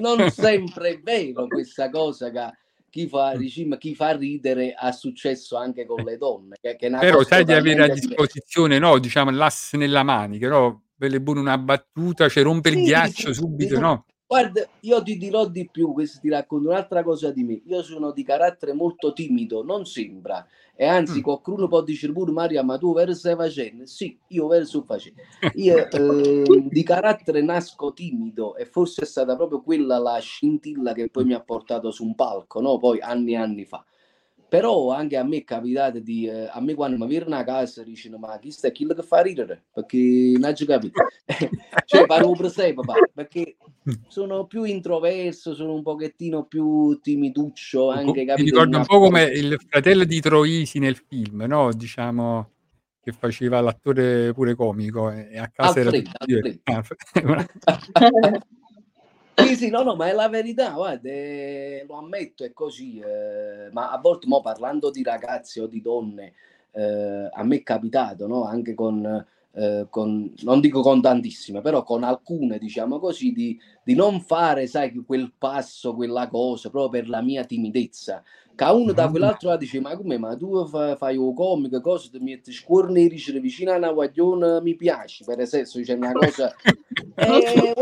non 0.00 0.30
sempre 0.30 0.90
è 0.90 1.00
vero 1.00 1.46
questa 1.46 1.88
cosa 1.88 2.30
che 2.30 2.50
chi 2.90 3.08
fa, 3.08 3.34
dici, 3.36 3.64
ma 3.64 3.78
chi 3.78 3.94
fa 3.94 4.14
ridere 4.14 4.74
ha 4.74 4.92
successo 4.92 5.56
anche 5.56 5.86
con 5.86 6.04
le 6.04 6.18
donne, 6.18 6.56
che, 6.60 6.76
che 6.76 6.88
è 6.88 6.98
Però 6.98 7.22
sai 7.22 7.44
di 7.44 7.52
avere 7.52 7.84
a 7.84 7.88
disposizione, 7.88 8.78
no, 8.78 8.98
diciamo, 8.98 9.30
l'asse 9.30 9.76
nella 9.76 10.02
manica, 10.02 10.48
no? 10.48 10.85
Pure 10.98 11.38
una 11.40 11.58
battuta, 11.58 12.28
cioè 12.28 12.42
rompe 12.42 12.70
il 12.70 12.76
Sì, 12.76 12.82
ghiaccio 12.84 13.28
sì, 13.28 13.34
subito, 13.34 13.74
sì. 13.74 13.80
no? 13.80 14.06
Guarda, 14.28 14.68
io 14.80 15.02
ti 15.02 15.16
dirò 15.18 15.46
di 15.46 15.68
più, 15.70 15.92
questo 15.92 16.18
ti 16.20 16.28
racconto 16.28 16.68
un'altra 16.70 17.02
cosa 17.04 17.30
di 17.30 17.44
me. 17.44 17.60
Io 17.66 17.82
sono 17.82 18.10
di 18.12 18.24
carattere 18.24 18.72
molto 18.72 19.12
timido, 19.12 19.62
non 19.62 19.84
sembra. 19.84 20.44
E 20.74 20.84
anzi, 20.86 21.20
Mm. 21.20 21.22
qualcuno 21.22 21.68
può 21.68 21.82
dire 21.82 22.10
pure, 22.12 22.32
Maria, 22.32 22.62
ma 22.64 22.76
tu 22.76 22.92
vero 22.92 23.14
stai 23.14 23.36
facendo? 23.36 23.86
Sì, 23.86 24.18
io 24.28 24.46
vero 24.48 24.64
sto 24.64 24.82
facendo. 24.82 25.20
Io 25.52 25.88
eh, 25.90 26.66
di 26.68 26.82
carattere 26.82 27.40
nasco 27.42 27.92
timido 27.92 28.56
e 28.56 28.64
forse 28.66 29.02
è 29.02 29.06
stata 29.06 29.36
proprio 29.36 29.62
quella 29.62 29.98
la 29.98 30.18
scintilla 30.18 30.92
che 30.92 31.08
poi 31.08 31.24
mi 31.24 31.34
ha 31.34 31.40
portato 31.40 31.90
su 31.92 32.04
un 32.04 32.14
palco, 32.16 32.60
no? 32.60 32.78
Poi 32.78 33.00
anni 33.00 33.32
e 33.32 33.36
anni 33.36 33.64
fa. 33.64 33.84
Però 34.48 34.92
anche 34.92 35.16
a 35.16 35.24
me 35.24 35.38
è 35.38 35.44
capitato 35.44 35.98
di, 35.98 36.26
eh, 36.26 36.48
a 36.50 36.60
me 36.60 36.74
quando 36.74 36.96
mi 36.96 37.08
viene 37.08 37.36
a 37.36 37.44
casa 37.44 37.82
dicono 37.82 38.16
ma 38.18 38.38
chi 38.38 38.52
sta 38.52 38.70
chi 38.70 38.86
che 38.86 39.02
fa 39.02 39.20
ridere? 39.20 39.64
Perché 39.72 40.34
non 40.38 40.54
ci 40.54 40.64
capito. 40.66 41.02
cioè 41.84 42.06
parlo 42.06 42.32
per 42.32 42.50
sé 42.50 42.72
papà, 42.72 42.94
perché 43.12 43.56
sono 44.06 44.46
più 44.46 44.62
introverso, 44.62 45.54
sono 45.54 45.74
un 45.74 45.82
pochettino 45.82 46.44
più 46.44 46.98
timiduccio, 47.00 47.90
anche 47.90 48.24
Mi 48.36 48.48
in 48.48 48.74
un 48.74 48.84
po' 48.86 49.00
come 49.00 49.24
il 49.24 49.60
fratello 49.68 50.04
di 50.04 50.20
Troisi 50.20 50.78
nel 50.78 50.96
film, 50.96 51.44
no? 51.48 51.72
Diciamo 51.72 52.50
che 53.02 53.12
faceva 53.12 53.60
l'attore 53.60 54.32
pure 54.32 54.56
comico 54.56 55.10
e 55.10 55.28
e 55.30 55.38
a 55.38 55.48
casa 55.48 55.80
era 55.80 55.90
Alfredo, 55.90 56.10
tutto 56.18 56.26
diverso. 56.26 56.94
Alfredo. 57.12 57.44
Ah, 57.64 58.40
Sì, 59.38 59.54
sì, 59.54 59.68
no, 59.70 59.82
no, 59.82 59.94
ma 59.96 60.08
è 60.08 60.12
la 60.12 60.28
verità, 60.28 60.70
guarda, 60.72 61.08
eh, 61.10 61.84
lo 61.86 61.96
ammetto, 61.98 62.42
è 62.44 62.52
così, 62.52 62.98
eh, 63.00 63.68
ma 63.70 63.90
a 63.90 63.98
volte, 63.98 64.26
mo, 64.26 64.40
parlando 64.40 64.90
di 64.90 65.02
ragazzi 65.02 65.60
o 65.60 65.66
di 65.66 65.80
donne, 65.82 66.32
eh, 66.72 67.28
a 67.30 67.42
me 67.44 67.56
è 67.56 67.62
capitato, 67.62 68.26
no, 68.26 68.44
anche 68.44 68.72
con, 68.74 69.04
eh, 69.52 69.86
con, 69.90 70.32
non 70.42 70.60
dico 70.60 70.80
con 70.80 71.02
tantissime, 71.02 71.60
però 71.60 71.82
con 71.82 72.02
alcune, 72.02 72.58
diciamo 72.58 72.98
così, 72.98 73.32
di, 73.32 73.58
di 73.84 73.94
non 73.94 74.20
fare, 74.22 74.66
sai, 74.66 74.94
quel 75.04 75.32
passo, 75.36 75.94
quella 75.94 76.28
cosa, 76.28 76.70
proprio 76.70 76.90
per 77.02 77.08
la 77.10 77.20
mia 77.20 77.44
timidezza. 77.44 78.22
Che 78.56 78.64
uno 78.64 78.92
da 78.92 79.04
Mhm. 79.04 79.10
quell'altro 79.10 79.56
dice, 79.58 79.80
ma 79.80 79.94
come, 79.96 80.18
ma 80.18 80.34
tu 80.36 80.66
fa- 80.66 80.96
fai 80.96 81.16
un 81.16 81.34
comico, 81.34 81.80
cosa, 81.80 82.08
ti 82.10 82.18
metti 82.18 82.52
scornerici 82.52 83.38
vicino 83.38 83.72
a 83.72 83.76
una 83.76 83.92
guaglione, 83.92 84.62
mi 84.62 84.74
piace, 84.74 85.24
per 85.24 85.40
esempio, 85.40 85.82
c'è 85.82 85.94
una 85.94 86.12
cosa... 86.12 86.54
Eh, 87.18 87.72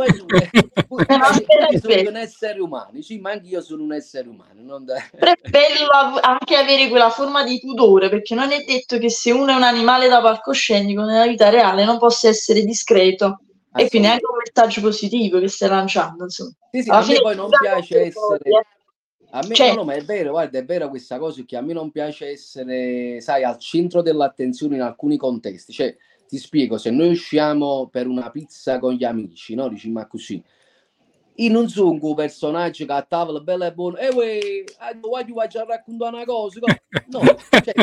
sono 1.81 2.09
un 2.09 2.16
essere 2.16 2.61
umano, 2.61 3.03
sì, 3.03 3.18
ma 3.18 3.33
anche 3.33 3.49
io 3.49 3.61
sono 3.62 3.83
un 3.83 3.93
essere 3.93 4.29
umano. 4.29 4.62
Non 4.62 4.85
da... 4.85 4.95
Però 5.18 5.33
è 5.33 5.49
bello 5.49 6.20
anche 6.20 6.55
avere 6.57 6.89
quella 6.89 7.11
forma 7.11 7.43
di 7.43 7.59
pudore, 7.61 8.09
perché 8.09 8.35
non 8.35 8.53
è 8.53 8.62
detto 8.64 8.99
che 8.99 9.11
se 9.11 9.33
uno 9.33 9.53
è 9.53 9.55
un 9.57 9.64
animale 9.64 10.09
da 10.09 10.20
palcoscenico 10.20 11.03
nella 11.03 11.27
vita 11.27 11.49
reale 11.49 11.85
non 11.85 11.99
possa 11.99 12.29
essere 12.29 12.62
discreto. 12.62 13.41
E 13.77 13.89
quindi 13.89 14.07
è 14.07 14.12
anche 14.12 14.27
un 14.27 14.37
messaggio 14.39 14.81
positivo 14.81 15.41
che 15.41 15.49
stai 15.49 15.68
lanciando, 15.68 16.25
insomma. 16.25 16.53
Sì, 16.70 16.83
sì, 16.83 16.91
a 16.91 17.05
me 17.05 17.20
poi 17.20 17.35
non 17.35 17.49
piace 17.51 18.01
essere... 18.03 18.39
eh. 18.45 18.66
A 19.35 19.43
me, 19.49 19.55
Cioè- 19.55 19.74
no, 19.74 19.82
ma 19.82 19.95
è 19.95 20.03
vero, 20.03 20.30
guarda, 20.30 20.59
è 20.59 20.64
vera 20.64 20.89
questa 20.89 21.18
cosa, 21.18 21.43
che 21.45 21.57
a 21.57 21.61
me 21.61 21.72
non 21.72 21.91
piace 21.91 22.28
essere, 22.28 23.20
sai, 23.20 23.43
al 23.43 23.59
centro 23.59 24.01
dell'attenzione 24.01 24.76
in 24.76 24.82
alcuni 24.82 25.16
contesti. 25.16 25.72
Cioè, 25.72 25.97
ti 26.28 26.39
spiego, 26.39 26.78
se 26.78 26.91
noi 26.91 27.11
usciamo 27.11 27.89
per 27.91 28.07
una 28.07 28.30
pizza 28.30 28.78
con 28.78 28.95
gli 28.95 29.03
amici, 29.03 29.55
no? 29.57 29.68
Dici, 29.68 29.91
ma 29.91 30.07
così, 30.07 30.43
Io 31.39 31.51
non 31.51 31.68
sono 31.68 32.14
personaggio 32.14 32.87
che 32.87 32.93
a 32.93 33.03
tavola 33.03 33.41
bella 33.41 33.66
e 33.66 33.72
buona, 33.72 33.99
e 33.99 34.09
uè, 34.09 34.64
ah, 34.78 34.97
voglio 35.01 35.35
raccontare 35.66 36.14
una 36.14 36.24
cosa. 36.24 36.61
No, 37.09 37.20
cioè, 37.64 37.74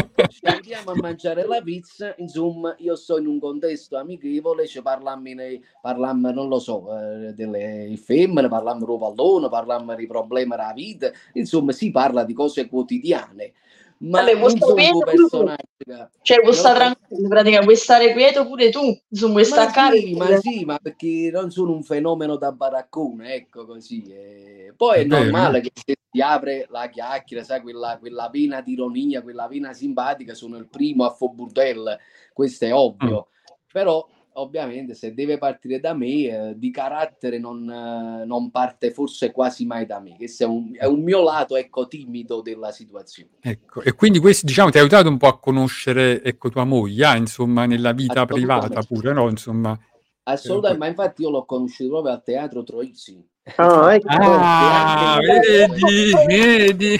ci 0.94 1.00
andiamo 1.00 1.02
a 1.04 1.10
mangiare 1.10 1.46
la 1.46 1.62
pizza, 1.62 2.14
insomma, 2.18 2.76
io 2.80 2.96
sto 2.96 3.18
in 3.20 3.28
un 3.28 3.40
contesto 3.40 3.98
amichevole, 3.98 4.68
ci 4.68 4.82
parliamo, 4.82 5.28
in- 5.30 5.62
parliamo, 5.82 6.32
non 6.32 6.48
lo 6.48 6.60
so, 6.60 6.88
eh, 6.98 7.34
delle 7.34 7.96
femmine, 7.98 8.48
parliamo 8.48 8.80
di 8.86 8.98
pallone, 9.00 9.50
parliamo 9.50 9.96
di 9.96 10.08
problemi 10.08 10.50
della 10.52 10.74
vita, 10.74 11.12
insomma, 11.34 11.72
si 11.72 11.92
parla 11.92 12.24
di 12.24 12.34
cose 12.34 12.68
quotidiane. 12.68 13.54
Ma 14.00 14.20
Vabbè, 14.20 14.34
non 14.34 14.42
questo 14.42 14.66
sono 14.66 14.76
tu. 15.00 15.04
personaggio. 15.04 16.10
Cioè, 16.24 16.42
vuoi 16.42 16.54
stare 16.56 16.78
tranquillo, 16.80 17.22
in 17.22 17.30
pratica, 17.30 17.62
vuoi 17.62 17.76
stare 17.76 18.12
quieto 18.14 18.48
pure 18.48 18.70
tu, 18.70 19.00
insomma, 19.10 19.32
vuoi 19.34 19.46
Ma 19.46 19.46
staccare. 19.46 19.98
sì, 19.98 20.16
ma 20.16 20.36
sì, 20.38 20.66
ma 20.66 20.80
perché 20.80 21.30
non 21.32 21.52
sono 21.52 21.72
un 21.74 21.84
fenomeno 21.84 22.36
da 22.36 22.52
baraccone, 22.52 23.34
ecco 23.34 23.66
così. 23.66 24.04
eh. 24.08 24.74
Poi 24.76 24.98
è 24.98 25.02
È 25.02 25.06
vero. 25.08 25.24
normale 25.24 25.62
che 25.62 25.72
si 26.12 26.20
apre 26.20 26.68
la 26.70 26.90
chiacchiera, 26.90 27.44
sai, 27.44 27.62
quella, 27.62 27.98
quella 27.98 28.30
vena 28.30 28.62
di 28.62 28.74
ironia, 28.74 29.22
quella 29.22 29.48
vena 29.48 29.72
simpatica, 29.72 30.34
sono 30.34 30.58
il 30.58 30.68
primo 30.68 31.06
a 31.06 31.12
fo 31.12 31.30
burdel, 31.30 31.98
questo 32.34 32.66
è 32.66 32.74
ovvio. 32.74 33.30
Però, 33.72 34.06
ovviamente, 34.34 34.94
se 34.94 35.14
deve 35.14 35.38
partire 35.38 35.80
da 35.80 35.94
me, 35.94 36.08
eh, 36.08 36.54
di 36.58 36.70
carattere 36.70 37.40
non, 37.40 37.70
eh, 37.70 38.26
non 38.26 38.52
parte 38.52 38.92
forse 38.92 39.32
quasi 39.32 39.66
mai 39.66 39.86
da 39.86 40.02
me, 40.02 40.18
questo 40.18 40.44
è 40.44 40.48
un, 40.48 40.76
è 40.78 40.86
un 40.86 41.02
mio 41.02 41.24
lato, 41.24 41.56
ecco, 41.56 41.88
timido 41.88 42.42
della 42.42 42.72
situazione. 42.72 43.38
Ecco, 43.40 43.82
e 43.82 43.94
quindi 43.94 44.20
questo 44.20 44.46
diciamo 44.46 44.70
ti 44.70 44.78
ha 44.80 44.82
aiutato 44.82 45.08
un 45.08 45.18
po' 45.18 45.28
a 45.28 45.40
conoscere 45.40 46.22
ecco, 46.22 46.50
tua 46.50 46.66
moglie, 46.66 47.06
ah, 47.06 47.16
insomma, 47.16 47.66
nella 47.66 47.94
vita 47.94 48.26
privata 48.26 48.82
pure, 48.82 49.14
no? 49.14 49.30
Insomma, 49.30 49.80
Assolutamente, 50.24 50.78
ma 50.78 50.88
infatti 50.88 51.22
io 51.24 51.30
l'ho 51.30 51.46
conosciuto 51.46 51.90
proprio 51.90 52.14
al 52.14 52.24
teatro 52.24 52.64
Troisi. 52.64 53.28
Ah, 53.56 53.96
ecco. 53.96 54.08
ah, 54.08 55.20
vedi, 55.20 56.14
vedi. 56.28 56.96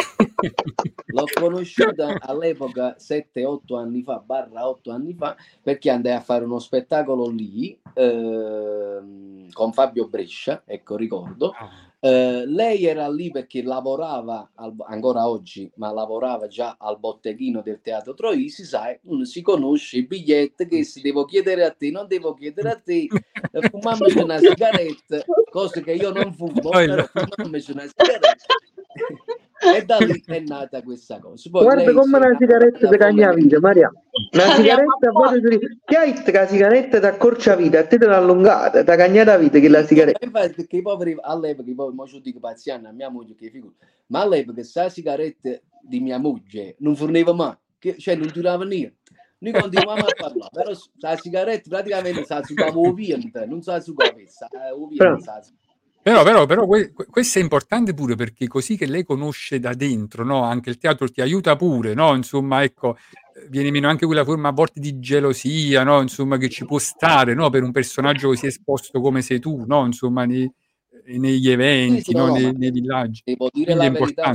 L'ho 1.08 1.26
conosciuta 1.40 2.18
all'epoca 2.20 2.96
7-8 2.98 3.78
anni 3.78 4.02
fa, 4.02 4.18
barra 4.26 4.68
8 4.68 4.92
anni 4.92 5.14
fa, 5.14 5.36
perché 5.62 5.92
andai 5.92 6.14
a 6.14 6.20
fare 6.22 6.44
uno 6.44 6.58
spettacolo 6.58 7.28
lì 7.30 7.80
ehm, 7.94 9.52
con 9.52 9.72
Fabio 9.72 10.08
Brescia, 10.08 10.64
ecco 10.66 10.96
ricordo. 10.96 11.54
Eh, 12.04 12.46
lei 12.48 12.86
era 12.88 13.08
lì 13.08 13.30
perché 13.30 13.62
lavorava, 13.62 14.50
al- 14.56 14.74
ancora 14.88 15.30
oggi, 15.30 15.72
ma 15.76 15.92
lavorava 15.92 16.48
già 16.48 16.76
al 16.80 16.98
botteghino 16.98 17.62
del 17.62 17.80
Teatro 17.80 18.16
Troisi, 18.16 18.64
sai, 18.64 18.98
uno 19.04 19.24
si 19.24 19.44
conosce 19.44 19.98
i 19.98 20.08
biglietti 20.08 20.66
che 20.66 20.84
si 20.84 21.00
devo 21.02 21.26
chiedere 21.26 21.64
a 21.64 21.70
te, 21.70 21.92
non 21.92 22.08
devo 22.08 22.34
chiedere 22.34 22.70
a 22.72 22.82
te, 22.84 23.08
eh, 23.52 23.70
fumammoci 23.70 24.18
una 24.18 24.40
sigaretta, 24.40 25.24
cose 25.52 25.84
che 25.84 25.94
io 25.94 26.12
non 26.12 26.34
fumo, 26.34 26.70
però 26.72 27.06
fumammoci 27.06 27.72
una 27.72 27.86
sigaretta. 27.86 28.36
e 29.76 29.86
da 29.86 29.98
lì 29.98 30.24
è 30.26 30.40
nata 30.40 30.82
questa 30.82 31.20
cosa. 31.20 31.50
Poi 31.50 31.64
Guarda 31.64 31.94
come 31.94 32.18
una 32.18 32.36
sigaretta 32.38 32.78
innamorata 32.78 32.90
ti 32.90 32.98
cagna 32.98 33.28
come 33.30 33.36
me. 33.36 33.42
vita, 33.42 33.60
Maria. 33.60 33.92
Una 34.34 34.56
sigaretta 34.56 35.08
a 35.08 35.12
volte 35.12 35.50
di... 35.50 35.60
Che 35.86 35.96
hai 35.98 36.14
che 36.14 36.32
la 36.32 36.48
sigaretta 36.48 37.00
ti 37.00 37.06
accorcia 37.06 37.56
vita, 37.56 37.80
a 37.80 37.86
te 37.86 37.98
te 37.98 38.06
l'ha 38.06 38.18
allungata, 38.18 38.84
ti 38.84 38.90
ha 38.90 38.96
cagnata 38.96 39.38
vita 39.38 39.60
che 39.60 39.70
la 39.70 39.84
sigaretta. 39.86 40.26
Infatti, 40.26 40.54
perché 40.56 40.78
i 40.78 40.82
poveri 40.82 41.16
all'epoca, 41.20 41.70
i 41.70 41.76
poveri, 41.76 41.96
mo 41.96 42.08
ci 42.08 42.22
dico 42.22 42.40
paziani 42.40 42.88
a 42.88 42.92
mia 42.92 43.10
moglie 43.10 43.36
che 43.36 43.50
figura, 43.50 43.74
ma 44.08 44.22
all'epoca 44.22 44.64
sta 44.64 44.90
sigaretta 44.90 45.52
di 45.82 46.00
mia 46.00 46.18
moglie 46.18 46.76
non 46.80 46.96
forniva 46.96 47.34
mai, 47.34 47.56
che- 47.80 47.98
cioè 47.98 48.16
non 48.16 48.30
durava 48.34 48.64
niente. 48.66 49.00
Noi 49.40 49.54
continuavamo 49.54 50.06
a 50.06 50.14
parlare, 50.16 50.50
però 50.52 50.72
la 51.00 51.18
sigaretta 51.18 51.68
praticamente 51.68 52.24
sa 52.26 52.44
su 52.44 52.54
come 52.54 52.94
vento, 52.94 53.44
non 53.48 53.64
sa 53.64 53.80
su 53.80 53.96
come 53.96 54.26
sa, 54.28 54.48
su- 55.42 55.54
Però, 56.04 56.24
però, 56.24 56.46
però 56.48 56.66
que- 56.68 56.92
que- 56.92 57.06
questo 57.06 57.38
è 57.38 57.42
importante 57.42 57.94
pure 57.94 58.16
perché 58.16 58.48
così 58.48 58.76
che 58.76 58.88
lei 58.88 59.04
conosce 59.04 59.60
da 59.60 59.74
dentro, 59.74 60.24
no? 60.24 60.42
Anche 60.44 60.70
il 60.72 60.78
teatro 60.78 61.08
ti 61.08 61.22
aiuta 61.22 61.56
pure, 61.56 61.94
no? 61.94 62.16
Insomma, 62.16 62.64
ecco, 62.64 62.98
viene 63.50 63.70
meno 63.70 63.88
anche 63.88 64.08
quella 64.08 64.24
forma 64.26 64.50
a 64.50 64.52
volte 64.52 64.80
di 64.80 65.00
gelosia, 65.00 65.84
no? 65.84 66.02
Insomma, 66.02 66.38
che 66.38 66.50
ci 66.50 66.66
può 66.66 66.80
stare, 66.80 67.36
no? 67.36 67.50
Per 67.52 67.62
un 67.62 67.72
personaggio 67.72 68.30
così 68.30 68.48
esposto 68.48 69.00
come 69.00 69.22
sei 69.22 69.40
tu, 69.40 69.64
no? 69.68 69.86
Insomma, 69.86 70.26
nei- 70.26 70.52
negli 71.18 71.50
eventi, 71.50 72.02
Sì, 72.02 72.14
no, 72.16 72.28
no? 72.28 72.34
no, 72.34 72.34
Nei, 72.34 72.54
nei 72.54 72.72
villaggi. 72.72 73.22
Devo 73.24 73.50
dire 73.52 73.76
Quindi 73.76 73.86
la 73.86 74.00
verità, 74.00 74.34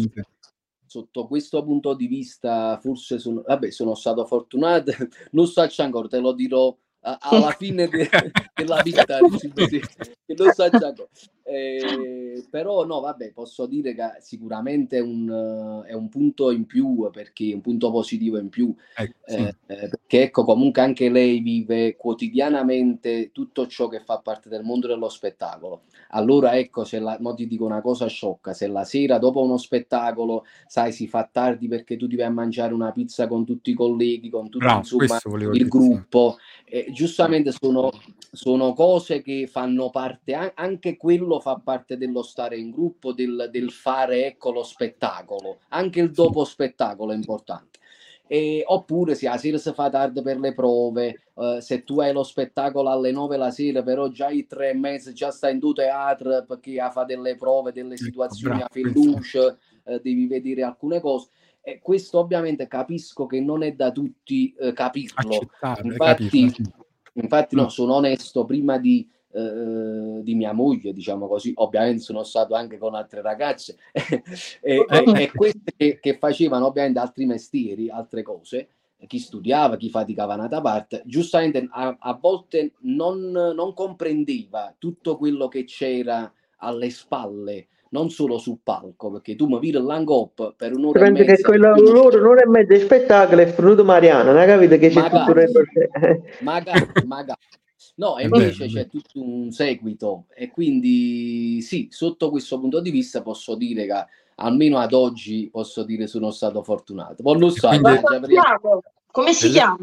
sotto 0.87 1.27
questo 1.27 1.65
punto 1.65 1.95
di 1.95 2.07
vista, 2.07 2.79
forse 2.81 3.19
sono, 3.19 3.43
vabbè, 3.45 3.71
sono 3.73 3.95
stato 3.97 4.25
fortunato, 4.25 4.93
non 5.33 5.47
so 5.47 5.67
ancora, 5.79 6.07
te 6.07 6.19
lo 6.21 6.33
dirò 6.33 6.75
alla 7.01 7.51
fine 7.53 7.89
de- 7.89 8.09
della 8.55 8.81
vita, 8.83 9.19
non 9.21 10.53
so 10.53 10.63
ancora. 10.63 11.09
Eh, 11.49 12.45
però 12.51 12.85
no, 12.85 12.99
vabbè, 12.99 13.31
posso 13.33 13.67
dire 13.67 13.95
che 13.95 14.17
sicuramente 14.19 14.97
è 14.97 15.01
un, 15.01 15.85
eh, 15.87 15.91
è 15.91 15.95
un 15.95 16.09
punto 16.09 16.51
in 16.51 16.67
più, 16.67 17.09
perché 17.13 17.55
un 17.55 17.61
punto 17.61 17.93
positivo 17.93 18.37
in 18.37 18.49
più, 18.49 18.75
Ecco, 18.97 19.15
sì. 19.25 19.37
eh, 19.37 19.55
eh, 19.67 19.89
perché 19.89 20.23
ecco, 20.23 20.43
comunque 20.43 20.83
anche 20.83 21.09
lei 21.09 21.39
vive 21.39 21.95
quotidianamente 21.95 23.31
tutto 23.31 23.69
ciò 23.69 23.87
che 23.87 24.01
fa 24.01 24.19
parte 24.19 24.49
del 24.49 24.65
mondo 24.65 24.89
dello 24.89 25.09
spettacolo. 25.09 25.83
Allora, 26.11 26.57
ecco, 26.57 26.83
se 26.83 26.99
la, 26.99 27.17
mo 27.21 27.33
ti 27.35 27.47
dico 27.47 27.65
una 27.65 27.81
cosa 27.81 28.09
sciocca, 28.09 28.53
se 28.53 28.67
la 28.67 28.83
sera 28.83 29.19
dopo 29.19 29.41
uno 29.41 29.57
spettacolo, 29.57 30.47
sai, 30.67 30.91
si 30.91 31.07
fa 31.07 31.29
tardi 31.31 31.69
perché 31.69 31.97
tu 31.97 32.09
ti 32.09 32.17
vai 32.17 32.27
a 32.27 32.31
mangiare 32.31 32.75
una 32.75 32.91
pizza 32.91 33.29
con 33.29 33.45
tutti 33.45 33.71
i 33.71 33.75
colleghi, 33.75 34.31
con 34.31 34.49
tutti, 34.49 34.65
Bravo, 34.65 34.79
insomma, 34.79 35.19
il 35.25 35.51
dire, 35.51 35.65
sì. 35.65 35.71
gruppo, 35.71 36.39
eh, 36.65 36.91
giustamente 36.93 37.53
sono, 37.53 37.93
sono 38.33 38.73
cose 38.73 39.23
che 39.23 39.47
fanno 39.47 39.91
parte, 39.91 40.35
an- 40.35 40.53
anche 40.55 40.97
quello 40.97 41.35
fa 41.41 41.61
parte 41.63 41.97
dello 41.97 42.23
stare 42.23 42.57
in 42.57 42.71
gruppo, 42.71 43.13
del, 43.13 43.49
del 43.51 43.71
fare, 43.71 44.27
ecco, 44.27 44.53
lo 44.53 44.63
spettacolo, 44.63 45.59
anche 45.69 46.01
il 46.01 46.11
dopo 46.11 46.45
spettacolo 46.45 47.13
è 47.13 47.15
importante. 47.15 47.79
E- 48.29 48.65
oppure 48.67 49.15
se 49.15 49.29
la 49.29 49.37
sera 49.37 49.57
si 49.57 49.73
fa 49.73 49.89
tardi 49.89 50.21
per 50.21 50.39
le 50.39 50.53
prove, 50.53 51.23
eh, 51.35 51.59
se 51.61 51.85
tu 51.85 52.01
hai 52.01 52.13
lo 52.13 52.25
spettacolo 52.25 52.89
alle 52.91 53.13
9 53.13 53.37
la 53.37 53.51
sera, 53.51 53.83
però 53.83 54.09
già 54.09 54.27
ai 54.27 54.47
tre 54.47 54.75
mezza 54.75 55.13
già 55.13 55.31
stai 55.31 55.53
in 55.53 55.59
due 55.61 55.75
teatri 55.75 56.45
perché 56.47 56.77
fa 56.91 57.05
delle 57.05 57.37
prove, 57.37 57.73
delle 57.73 57.97
situazioni 57.97 58.57
bravo, 58.57 58.65
a 58.65 58.73
fiducia, 58.73 59.57
eh, 59.85 60.01
devi 60.03 60.27
vedere 60.27 60.63
alcune 60.63 61.01
cose. 61.01 61.29
E 61.61 61.79
questo 61.81 62.19
ovviamente 62.19 62.67
capisco 62.67 63.27
che 63.27 63.41
non 63.41 63.63
è 63.63 63.73
da 63.73 63.91
tutti 63.91 64.55
eh, 64.59 64.73
capirlo. 64.73 65.41
Infatti, 65.83 66.53
infatti 67.15 67.57
no, 67.57 67.69
sono 67.69 67.95
onesto, 67.95 68.45
prima 68.45 68.79
di, 68.79 69.09
eh, 69.37 70.23
di 70.23 70.35
mia 70.35 70.53
moglie, 70.53 70.93
diciamo 70.93 71.27
così, 71.29 71.53
ovviamente 71.57 72.01
sono 72.01 72.23
stato 72.23 72.55
anche 72.55 72.79
con 72.79 72.95
altre 72.95 73.21
ragazze, 73.21 73.77
e, 73.93 74.23
e- 74.63 74.85
Eh. 74.89 75.23
e 75.23 75.31
queste 75.35 75.73
che, 75.77 75.99
che 76.01 76.17
facevano 76.19 76.67
ovviamente 76.67 76.99
altri 76.99 77.27
mestieri, 77.27 77.91
altre 77.91 78.23
cose, 78.23 78.69
chi 79.07 79.19
studiava, 79.19 79.77
chi 79.77 79.91
faticava 79.91 80.35
un'altra 80.35 80.61
parte, 80.63 81.03
giustamente 81.05 81.69
a, 81.71 81.97
a 81.99 82.19
volte 82.19 82.73
non, 82.81 83.31
non 83.31 83.75
comprendeva 83.75 84.75
tutto 84.79 85.19
quello 85.19 85.49
che 85.49 85.65
c'era 85.65 86.33
alle 86.59 86.89
spalle, 86.89 87.69
non 87.91 88.09
solo 88.09 88.39
sul 88.39 88.59
palco, 88.63 89.11
perché 89.11 89.37
tu 89.37 89.47
mi 89.47 89.59
vedi 89.59 89.73
l'angop 89.73 90.55
per 90.57 90.73
un'ora 90.75 90.99
e 90.99 91.03
Penso 91.03 91.23
che 91.25 91.31
mezza, 91.31 91.49
quello 91.49 91.75
loro 91.77 92.21
non 92.21 92.39
è 92.39 92.47
mezzo 92.47 92.73
di 92.73 92.81
spettacolo, 92.81 93.43
è 93.43 93.47
fruto 93.47 93.85
Mariano, 93.85 94.33
non 94.33 94.47
capite 94.47 94.79
che 94.79 94.89
c'è 94.89 95.01
Magari. 95.01 95.45
tutto 95.45 95.61
il 95.61 96.31
magari, 96.41 96.87
magari. 97.07 97.39
No, 97.97 98.19
e 98.19 98.25
invece 98.25 98.67
c'è 98.67 98.89
tutto 98.89 99.23
un 99.23 99.51
seguito 99.53 100.27
e 100.35 100.51
quindi 100.51 101.61
sì, 101.63 101.89
sotto 101.91 102.31
questo 102.31 102.59
punto 102.61 102.81
di 102.81 102.91
vista 102.91 103.23
posso 103.23 103.55
dire 103.55 103.87
che 103.87 104.05
almeno 104.37 104.79
ad 104.79 104.93
oggi 104.93 105.49
posso 105.51 105.83
dire 105.85 106.07
sono 106.07 106.31
stato 106.31 106.63
fortunato. 106.63 107.23
Poi 107.23 107.39
non 107.39 107.51
so, 107.51 107.69
quindi- 107.69 107.89
eh, 107.91 107.95
già 107.95 108.01
per 108.03 108.21
Santiago, 108.21 108.83
come 109.11 109.33
si 109.33 109.45
E 109.45 109.49
le- 109.49 109.55
chiama? 109.55 109.79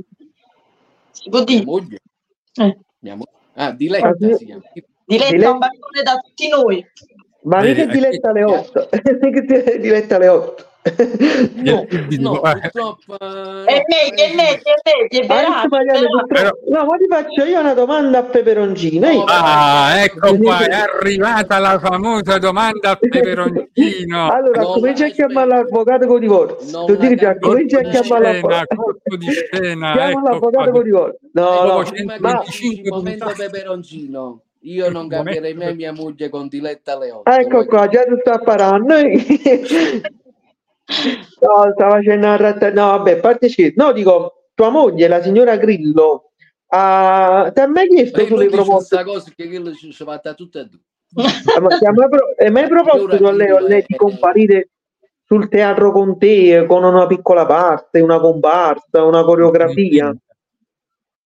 Si 1.11 1.29
può 1.29 1.37
mia 1.39 1.45
dire? 1.47 1.65
moglie, 1.65 1.99
Eh, 2.55 2.77
mia 2.99 3.15
mo- 3.15 3.27
ah, 3.53 3.71
Diletta 3.71 4.07
Ah, 4.09 4.15
sì. 4.19 4.33
si 4.35 4.45
chiama. 4.45 4.61
diletta 5.05 5.31
Diletta- 5.31 5.51
un 5.51 5.57
bacione 5.57 6.03
da 6.03 6.17
tutti 6.19 6.47
noi. 6.49 6.85
Ma 7.43 7.61
mica 7.61 7.81
eh, 7.83 7.87
diletta 7.87 8.29
alle 8.29 8.43
8. 8.43 8.89
Mica 9.21 9.77
diletta 9.77 10.15
alle 10.15 10.27
8. 10.27 10.65
No, 10.83 11.85
no, 12.19 12.43
eh, 12.43 12.59
purtroppo 12.59 13.17
eh, 13.17 13.73
E 13.73 13.75
no, 13.75 13.83
meglio, 13.87 14.23
è 14.23 14.35
meglio, 14.35 14.69
è 14.73 14.81
meglio, 14.83 15.21
è 15.21 15.23
Ah, 15.23 15.27
verace, 15.27 15.67
Mariano, 15.69 16.07
purtroppo- 16.09 16.59
No, 16.67 16.85
ma 16.85 16.97
ti 16.97 17.05
faccio 17.09 17.43
io 17.45 17.59
una 17.61 17.73
domanda 17.73 18.17
a 18.17 18.23
peperoncino. 18.23 19.11
No, 19.11 19.23
Ah, 19.27 19.93
ecco 20.03 20.37
qua, 20.37 20.65
è 20.65 20.73
arrivata 20.73 21.59
la 21.59 21.79
famosa 21.79 22.37
domanda 22.37 22.89
al 22.89 22.99
peperoncino. 22.99 24.29
Allora, 24.33 24.61
Non 24.61 24.73
comincia 24.73 25.05
a 25.05 25.09
chiamare 25.09 25.47
l'avvocato 25.47 26.05
con 26.07 26.19
divorzio. 26.19 26.77
Non 26.77 26.85
Tu 26.87 26.95
dici 26.97 27.25
comincia 27.39 27.79
a 27.79 27.81
chiamare 27.83 28.33
l'avvocato. 28.33 28.97
di 29.17 29.27
scena, 29.31 29.91
Chiama 29.93 30.09
ecco 30.09 30.21
l'avvocato 30.29 30.71
con 30.71 30.83
divorzio. 30.83 31.19
No, 31.31 31.63
no, 31.63 31.83
ma... 32.19 32.43
momento 32.89 33.31
peperoncino, 33.37 34.41
io 34.61 34.89
non 34.89 35.07
cambierei 35.07 35.53
mai 35.53 35.75
mia 35.75 35.93
moglie 35.93 36.27
con 36.29 36.47
Diletta 36.49 36.97
8. 36.97 37.21
Ecco 37.31 37.65
qua, 37.65 37.87
già 37.87 38.03
ti 38.03 38.15
sta 38.19 38.37
parando. 38.39 38.95
No, 41.39 41.71
sta 41.73 41.89
facendo 41.89 42.27
una 42.27 42.37
ratta... 42.37 42.71
No, 42.71 42.85
vabbè, 42.97 43.19
parte 43.19 43.49
scherzi. 43.49 43.73
No, 43.77 43.91
dico, 43.91 44.45
tua 44.53 44.69
moglie, 44.69 45.07
la 45.07 45.21
signora 45.21 45.57
Grillo, 45.57 46.31
ha... 46.67 47.51
ti 47.53 47.59
ha 47.59 47.67
mai 47.67 47.87
chiesto 47.87 48.25
sulle 48.25 48.47
proposte? 48.49 48.95
questa 48.95 49.03
cosa 49.03 49.31
che 49.35 49.47
quello 49.47 49.73
ci 49.73 49.91
ci 49.91 50.03
fatta 50.03 50.33
tutte 50.33 50.59
e 50.59 50.65
due. 50.67 50.79
Ah, 51.55 51.59
Ma 51.59 51.77
ti 51.77 51.85
ha 51.85 51.91
mai, 51.91 52.09
pro- 52.09 52.33
hai 52.37 52.51
mai 52.51 52.67
proposto 52.67 53.17
tu 53.17 53.23
a 53.25 53.31
lei, 53.31 53.49
a 53.49 53.59
lei 53.59 53.83
di 53.85 53.93
Eh, 53.93 53.97
comparire 53.97 54.69
sul 55.25 55.47
teatro 55.47 55.91
con 55.91 56.17
te 56.17 56.65
con 56.67 56.83
una 56.83 57.05
piccola 57.07 57.45
parte, 57.45 57.99
una 57.99 58.19
comparsa, 58.19 59.03
una 59.03 59.23
coreografia? 59.23 60.15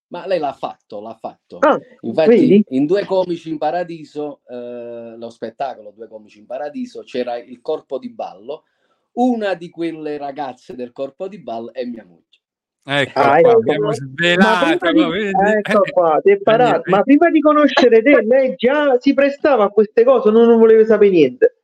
Ma 0.10 0.26
lei 0.26 0.40
l'ha 0.40 0.54
fatto, 0.54 1.02
l'ha 1.02 1.18
fatto. 1.20 1.58
Ah, 1.60 1.78
Infatti, 2.02 2.30
vedi? 2.30 2.64
in 2.70 2.86
Due 2.86 3.06
Comici 3.06 3.50
in 3.50 3.58
Paradiso, 3.58 4.40
eh, 4.48 5.16
lo 5.18 5.30
spettacolo 5.30 5.92
Due 5.92 6.08
Comici 6.08 6.40
in 6.40 6.46
Paradiso, 6.46 7.04
c'era 7.04 7.38
il 7.38 7.60
corpo 7.62 7.98
di 7.98 8.10
ballo. 8.10 8.64
Una 9.20 9.56
di 9.56 9.70
quelle 9.70 10.18
ragazze 10.18 10.76
del 10.76 10.92
corpo 10.92 11.28
di 11.28 11.40
ballo 11.40 11.74
è 11.74 11.84
mia 11.86 12.06
moglie. 12.06 12.26
Ecco 12.90 13.20
Ah, 13.20 13.40
qua, 13.40 13.52
ecco. 13.52 13.60
abbiamo 13.60 13.88
Ma 13.88 13.94
svelata, 13.94 14.78
prima 14.78 14.92
di, 14.92 15.00
ma 15.00 15.10
vedi? 15.10 15.58
ecco 15.58 15.82
qua, 15.92 16.20
ti 16.24 16.32
è 16.32 16.38
parato. 16.40 16.78
Vedi? 16.84 16.90
Ma 16.92 17.02
prima 17.02 17.30
di 17.30 17.40
conoscere 17.42 18.02
te, 18.02 18.22
lei 18.22 18.56
già 18.56 18.98
si 19.00 19.14
prestava 19.14 19.66
a 19.66 19.70
queste 19.70 20.04
cose, 20.04 20.30
non, 20.30 20.48
non 20.48 20.58
voleva 20.58 20.86
sapere 20.86 21.12
niente. 21.12 21.62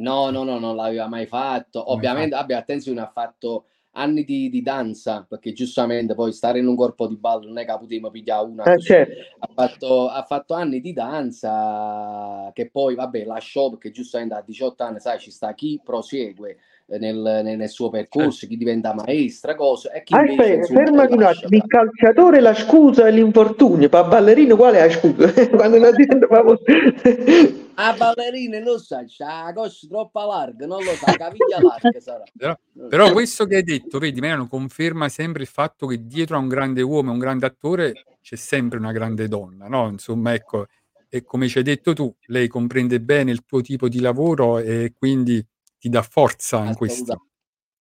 No, 0.00 0.30
no, 0.30 0.44
no, 0.44 0.58
non 0.58 0.76
l'aveva 0.76 1.06
mai 1.08 1.26
fatto. 1.26 1.92
Ovviamente, 1.92 2.34
vabbè, 2.34 2.54
attenzione, 2.54 3.00
ha 3.00 3.10
fatto 3.10 3.66
anni 3.98 4.24
di, 4.24 4.48
di 4.48 4.62
danza, 4.62 5.26
perché 5.28 5.52
giustamente 5.52 6.14
poi 6.14 6.32
stare 6.32 6.58
in 6.60 6.66
un 6.66 6.76
corpo 6.76 7.06
di 7.06 7.16
ballo 7.16 7.46
non 7.46 7.58
è 7.58 7.66
che 7.66 7.76
potremmo 7.78 8.10
pigliare 8.10 8.46
una 8.46 8.62
Eh, 8.64 8.80
certo. 8.80 9.14
Ha 9.38 9.48
fatto, 9.52 10.08
ha 10.08 10.22
fatto 10.22 10.54
anni 10.54 10.80
di 10.80 10.92
danza 10.92 12.50
che 12.54 12.70
poi, 12.70 12.94
vabbè, 12.94 13.24
lasciò 13.24 13.70
perché 13.70 13.90
giustamente 13.90 14.34
a 14.34 14.42
18 14.44 14.82
anni, 14.82 15.00
sai, 15.00 15.18
ci 15.18 15.30
sta 15.30 15.52
chi 15.54 15.80
prosegue 15.84 16.58
eh, 16.86 16.98
nel, 16.98 17.40
nel- 17.42 17.68
suo 17.68 17.90
percorso, 17.90 18.46
chi 18.46 18.56
diventa 18.56 18.94
maestra, 18.94 19.54
cose, 19.54 19.90
e 19.92 20.02
chi 20.02 20.14
invece, 20.14 20.40
Aspetta, 20.40 20.56
insomma, 20.58 20.78
fermati 20.84 21.12
un 21.12 21.22
attimo. 21.22 21.48
Il 21.50 21.66
calciatore 21.66 22.40
la 22.40 22.54
scusa 22.54 23.06
è 23.06 23.10
l'infortunio, 23.10 23.88
per 23.88 24.06
ballerino 24.06 24.56
qual 24.56 24.74
è 24.74 24.86
la 24.86 24.90
scusa? 24.90 25.32
Quando 25.50 25.76
diventa 25.76 26.26
famoso. 26.26 27.66
A 27.80 27.94
ballerina 27.94 28.58
non 28.58 28.80
sa, 28.80 29.04
c'ha 29.06 29.44
la 29.44 29.52
coscia 29.52 29.86
troppo 29.86 30.26
larga, 30.26 30.66
non 30.66 30.82
lo 30.82 30.90
sa, 30.94 31.12
caviglia 31.12 31.60
larga 31.60 32.00
sarà. 32.00 32.24
Però, 32.36 32.58
però 32.88 33.12
questo 33.12 33.44
che 33.46 33.56
hai 33.56 33.62
detto, 33.62 33.98
vedi, 34.00 34.20
Milano 34.20 34.48
conferma 34.48 35.08
sempre 35.08 35.42
il 35.42 35.48
fatto 35.48 35.86
che 35.86 36.04
dietro 36.04 36.36
a 36.36 36.40
un 36.40 36.48
grande 36.48 36.82
uomo, 36.82 37.10
a 37.10 37.12
un 37.12 37.20
grande 37.20 37.46
attore, 37.46 37.92
c'è 38.20 38.34
sempre 38.34 38.78
una 38.78 38.90
grande 38.90 39.28
donna, 39.28 39.68
no? 39.68 39.88
Insomma, 39.88 40.34
ecco, 40.34 40.66
e 41.08 41.22
come 41.22 41.46
ci 41.46 41.58
hai 41.58 41.64
detto 41.64 41.92
tu, 41.92 42.12
lei 42.26 42.48
comprende 42.48 43.00
bene 43.00 43.30
il 43.30 43.44
tuo 43.44 43.60
tipo 43.60 43.88
di 43.88 44.00
lavoro 44.00 44.58
e 44.58 44.92
quindi 44.96 45.44
ti 45.78 45.88
dà 45.88 46.02
forza 46.02 46.64
in 46.64 46.74
questo. 46.74 47.26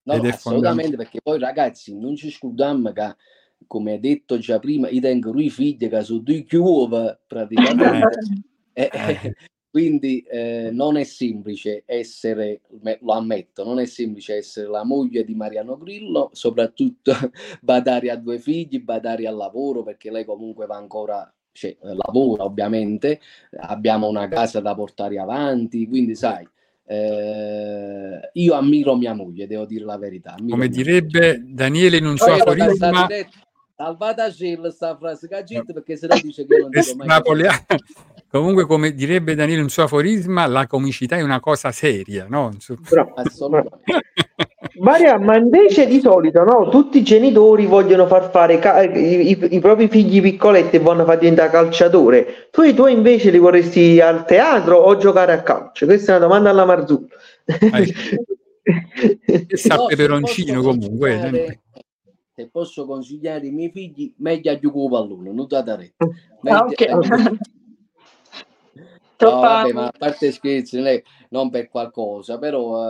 No, 0.03 0.13
Ed 0.13 0.25
assolutamente, 0.25 0.95
perché 0.95 1.21
poi 1.21 1.39
ragazzi 1.39 1.97
non 1.97 2.15
ci 2.15 2.29
scudiamo 2.29 2.91
che, 2.91 3.15
come 3.65 3.93
hai 3.93 3.99
detto 3.99 4.37
già 4.37 4.59
prima, 4.59 4.89
io 4.89 5.01
tengo 5.01 5.31
due 5.31 5.49
figli 5.49 5.89
che 5.89 6.03
sono 6.03 6.19
due 6.19 6.43
chiuove 6.43 7.19
praticamente. 7.25 8.07
Eh, 8.73 8.89
eh, 8.93 9.35
quindi 9.77 10.21
eh, 10.21 10.71
non 10.73 10.97
è 10.97 11.03
semplice 11.03 11.83
essere, 11.85 12.61
lo 13.01 13.13
ammetto, 13.13 13.63
non 13.63 13.79
è 13.79 13.85
semplice 13.85 14.37
essere 14.37 14.67
la 14.67 14.83
moglie 14.83 15.23
di 15.23 15.35
Mariano 15.35 15.77
Grillo, 15.77 16.31
soprattutto 16.33 17.13
badare 17.61 18.09
a 18.09 18.15
due 18.15 18.39
figli, 18.39 18.81
badare 18.81 19.27
al 19.27 19.35
lavoro, 19.35 19.83
perché 19.83 20.09
lei 20.09 20.25
comunque 20.25 20.65
va 20.65 20.77
ancora, 20.77 21.31
cioè, 21.51 21.77
eh, 21.79 21.93
lavora 21.93 22.43
ovviamente, 22.43 23.19
abbiamo 23.51 24.07
una 24.07 24.27
casa 24.27 24.61
da 24.61 24.73
portare 24.73 25.19
avanti, 25.19 25.87
quindi 25.87 26.15
sai, 26.15 26.49
eh, 26.87 28.31
io 28.33 28.53
ammiro 28.55 28.95
mia 28.95 29.13
moglie, 29.13 29.45
devo 29.45 29.65
dire 29.65 29.85
la 29.85 29.99
verità. 29.99 30.35
Come 30.49 30.69
direbbe 30.69 31.39
Daniele 31.45 31.97
in 31.97 32.07
un 32.07 32.17
suo 32.17 32.33
aforisma, 32.33 33.05
detto, 33.05 33.45
Salvata 33.75 34.23
a 34.23 34.31
Shell 34.31 34.69
sta 34.69 34.97
frase 34.97 35.27
cagita 35.27 35.71
perché 35.71 35.97
se 35.97 36.07
no 36.07 36.19
dice 36.19 36.47
che 36.47 36.55
io 36.55 36.61
non 36.61 36.71
dico 36.73 36.95
mai 36.95 37.05
Napoleano. 37.05 37.63
Comunque, 38.29 38.65
come 38.65 38.93
direbbe 38.93 39.35
Daniele 39.35 39.59
in 39.59 39.63
un 39.65 39.69
suo 39.69 39.83
aforisma, 39.83 40.45
la 40.47 40.67
comicità 40.67 41.15
è 41.15 41.21
una 41.21 41.39
cosa 41.39 41.71
seria, 41.71 42.25
no? 42.29 42.51
Assolutamente. 43.15 43.79
Maria, 44.79 45.17
ma 45.17 45.35
invece 45.37 45.87
di 45.87 45.99
solito 45.99 46.43
no, 46.43 46.69
tutti 46.69 46.99
i 46.99 47.03
genitori 47.03 47.65
vogliono 47.65 48.05
far 48.05 48.29
fare 48.29 48.59
ca- 48.59 48.83
i, 48.83 49.29
i- 49.31 49.55
i 49.55 49.59
propri 49.59 49.87
figli 49.87 50.21
piccoletti 50.21 50.75
e 50.75 50.79
vogliono 50.79 51.05
far 51.05 51.17
diventare 51.17 51.49
calciatore. 51.49 52.49
Tu, 52.51 52.73
tu 52.75 52.85
invece 52.85 53.31
li 53.31 53.39
vorresti 53.39 53.99
al 53.99 54.25
teatro 54.25 54.77
o 54.77 54.95
giocare 54.97 55.31
a 55.33 55.41
calcio? 55.41 55.85
Questa 55.85 56.13
è 56.13 56.17
una 56.17 56.25
domanda 56.25 56.49
alla 56.51 56.65
Marzullo. 56.65 57.07
Che 59.47 59.57
sa 59.57 59.75
No, 59.77 59.85
peperoncino 59.85 60.61
comunque. 60.61 61.29
eh. 61.31 61.59
Se 62.35 62.49
posso 62.51 62.85
consigliare 62.85 63.47
i 63.47 63.51
miei 63.51 63.71
figli, 63.71 64.13
meglio 64.17 64.51
a 64.51 64.59
giocare 64.59 64.89
pallone, 64.89 65.31
non 65.31 65.47
date 65.47 65.75
retta. 65.75 66.05
Ah, 66.05 66.09
Meglio- 66.41 66.65
ok. 66.65 67.37
No, 69.19 69.39
vabbè, 69.39 69.71
ma 69.73 69.85
a 69.87 69.91
parte 69.97 70.31
scherzi, 70.31 70.77
non, 70.77 70.85
è- 70.87 71.01
non 71.29 71.49
per 71.49 71.69
qualcosa, 71.69 72.37
però 72.37 72.83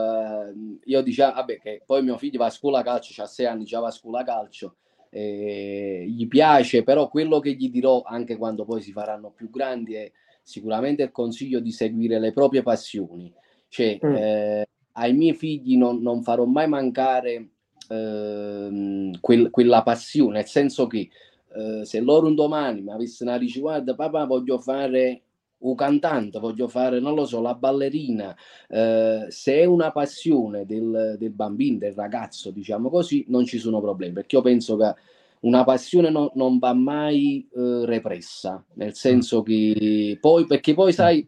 eh, 0.49 0.53
io 0.83 1.01
diciamo, 1.01 1.33
vabbè, 1.35 1.57
che 1.59 1.81
poi 1.85 2.03
mio 2.03 2.17
figlio 2.17 2.39
va 2.39 2.47
a 2.47 2.49
scuola 2.49 2.83
calcio, 2.83 3.21
ha 3.21 3.25
sei 3.25 3.45
anni, 3.45 3.63
già 3.63 3.79
va 3.79 3.87
a 3.87 3.91
scuola 3.91 4.23
calcio, 4.23 4.75
eh, 5.09 6.03
gli 6.07 6.27
piace, 6.27 6.83
però 6.83 7.07
quello 7.07 7.39
che 7.39 7.53
gli 7.53 7.69
dirò 7.69 8.01
anche 8.03 8.35
quando 8.35 8.65
poi 8.65 8.81
si 8.81 8.91
faranno 8.91 9.31
più 9.31 9.49
grandi 9.49 9.93
è 9.95 10.11
sicuramente 10.43 11.03
il 11.03 11.11
consiglio 11.11 11.61
di 11.61 11.71
seguire 11.71 12.19
le 12.19 12.33
proprie 12.33 12.61
passioni. 12.61 13.33
Cioè, 13.69 13.97
Mm. 14.03 14.15
eh, 14.15 14.67
ai 14.93 15.13
miei 15.13 15.33
figli 15.33 15.77
non, 15.77 16.01
non 16.01 16.23
farò 16.23 16.43
mai 16.45 16.67
mancare 16.67 17.49
ehm, 17.89 19.19
quel- 19.21 19.49
quella 19.49 19.81
passione, 19.83 20.33
nel 20.39 20.45
senso 20.47 20.87
che 20.87 21.09
eh, 21.55 21.85
se 21.85 21.99
loro 22.01 22.27
un 22.27 22.35
domani 22.35 22.81
mi 22.81 22.91
avessero 22.91 23.31
a 23.31 23.37
dire 23.37 23.59
guarda 23.59 23.95
papà 23.95 24.25
voglio 24.25 24.57
fare 24.59 25.21
un 25.59 25.75
cantante, 25.75 26.39
voglio 26.39 26.67
fare, 26.67 26.99
non 26.99 27.15
lo 27.15 27.25
so, 27.25 27.41
la 27.41 27.55
ballerina, 27.55 28.35
eh, 28.69 29.25
se 29.29 29.55
è 29.59 29.65
una 29.65 29.91
passione 29.91 30.65
del, 30.65 31.15
del 31.17 31.31
bambino, 31.31 31.79
del 31.79 31.93
ragazzo, 31.93 32.51
diciamo 32.51 32.89
così, 32.89 33.25
non 33.29 33.45
ci 33.45 33.57
sono 33.57 33.81
problemi, 33.81 34.13
perché 34.13 34.35
io 34.35 34.41
penso 34.41 34.77
che 34.77 34.93
una 35.39 35.63
passione 35.63 36.09
no- 36.09 36.31
non 36.35 36.59
va 36.59 36.73
mai 36.73 37.47
eh, 37.55 37.85
repressa, 37.85 38.63
nel 38.73 38.93
senso 38.93 39.41
che 39.43 40.17
poi, 40.19 40.45
perché 40.45 40.73
poi 40.73 40.93
sai, 40.93 41.27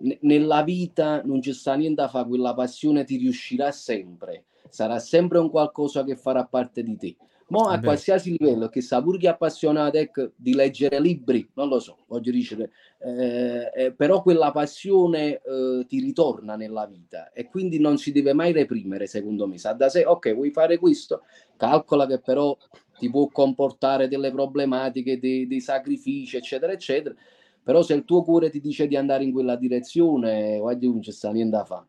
ne- 0.00 0.18
nella 0.22 0.62
vita 0.62 1.22
non 1.24 1.42
ci 1.42 1.52
sta 1.52 1.74
niente 1.74 2.02
da 2.02 2.08
fare, 2.08 2.28
quella 2.28 2.54
passione 2.54 3.04
ti 3.04 3.16
riuscirà 3.16 3.70
sempre, 3.70 4.44
sarà 4.70 4.98
sempre 4.98 5.38
un 5.38 5.50
qualcosa 5.50 6.04
che 6.04 6.16
farà 6.16 6.44
parte 6.44 6.82
di 6.82 6.96
te. 6.96 7.16
Mo 7.50 7.62
a 7.64 7.78
Beh. 7.78 7.84
qualsiasi 7.84 8.36
livello, 8.38 8.68
che 8.68 8.82
sa 8.82 9.02
pure 9.02 9.16
chi 9.16 9.24
è 9.24 9.30
appassionato 9.30 9.96
ecco, 9.96 10.32
di 10.36 10.54
leggere 10.54 11.00
libri, 11.00 11.48
non 11.54 11.68
lo 11.68 11.80
so, 11.80 11.96
voglio 12.06 12.30
dire, 12.30 12.70
eh, 12.98 13.70
eh, 13.74 13.92
però 13.92 14.20
quella 14.20 14.50
passione 14.50 15.40
eh, 15.40 15.84
ti 15.88 15.98
ritorna 15.98 16.56
nella 16.56 16.84
vita 16.84 17.32
e 17.32 17.48
quindi 17.48 17.80
non 17.80 17.96
si 17.96 18.12
deve 18.12 18.34
mai 18.34 18.52
reprimere, 18.52 19.06
secondo 19.06 19.46
me. 19.46 19.56
Sa 19.56 19.72
da 19.72 19.88
sé, 19.88 20.04
ok, 20.04 20.34
vuoi 20.34 20.50
fare 20.50 20.76
questo? 20.76 21.22
Calcola 21.56 22.06
che 22.06 22.20
però 22.20 22.54
ti 22.98 23.08
può 23.08 23.28
comportare 23.28 24.08
delle 24.08 24.30
problematiche, 24.30 25.18
dei, 25.18 25.46
dei 25.46 25.60
sacrifici, 25.60 26.36
eccetera, 26.36 26.72
eccetera. 26.72 27.14
Però 27.62 27.80
se 27.82 27.94
il 27.94 28.04
tuo 28.04 28.22
cuore 28.24 28.50
ti 28.50 28.60
dice 28.60 28.86
di 28.86 28.96
andare 28.96 29.24
in 29.24 29.32
quella 29.32 29.56
direzione, 29.56 30.58
guarda, 30.58 30.86
non 30.86 31.00
c'è 31.00 31.12
sta 31.12 31.30
niente 31.30 31.56
da 31.56 31.64
fare. 31.64 31.86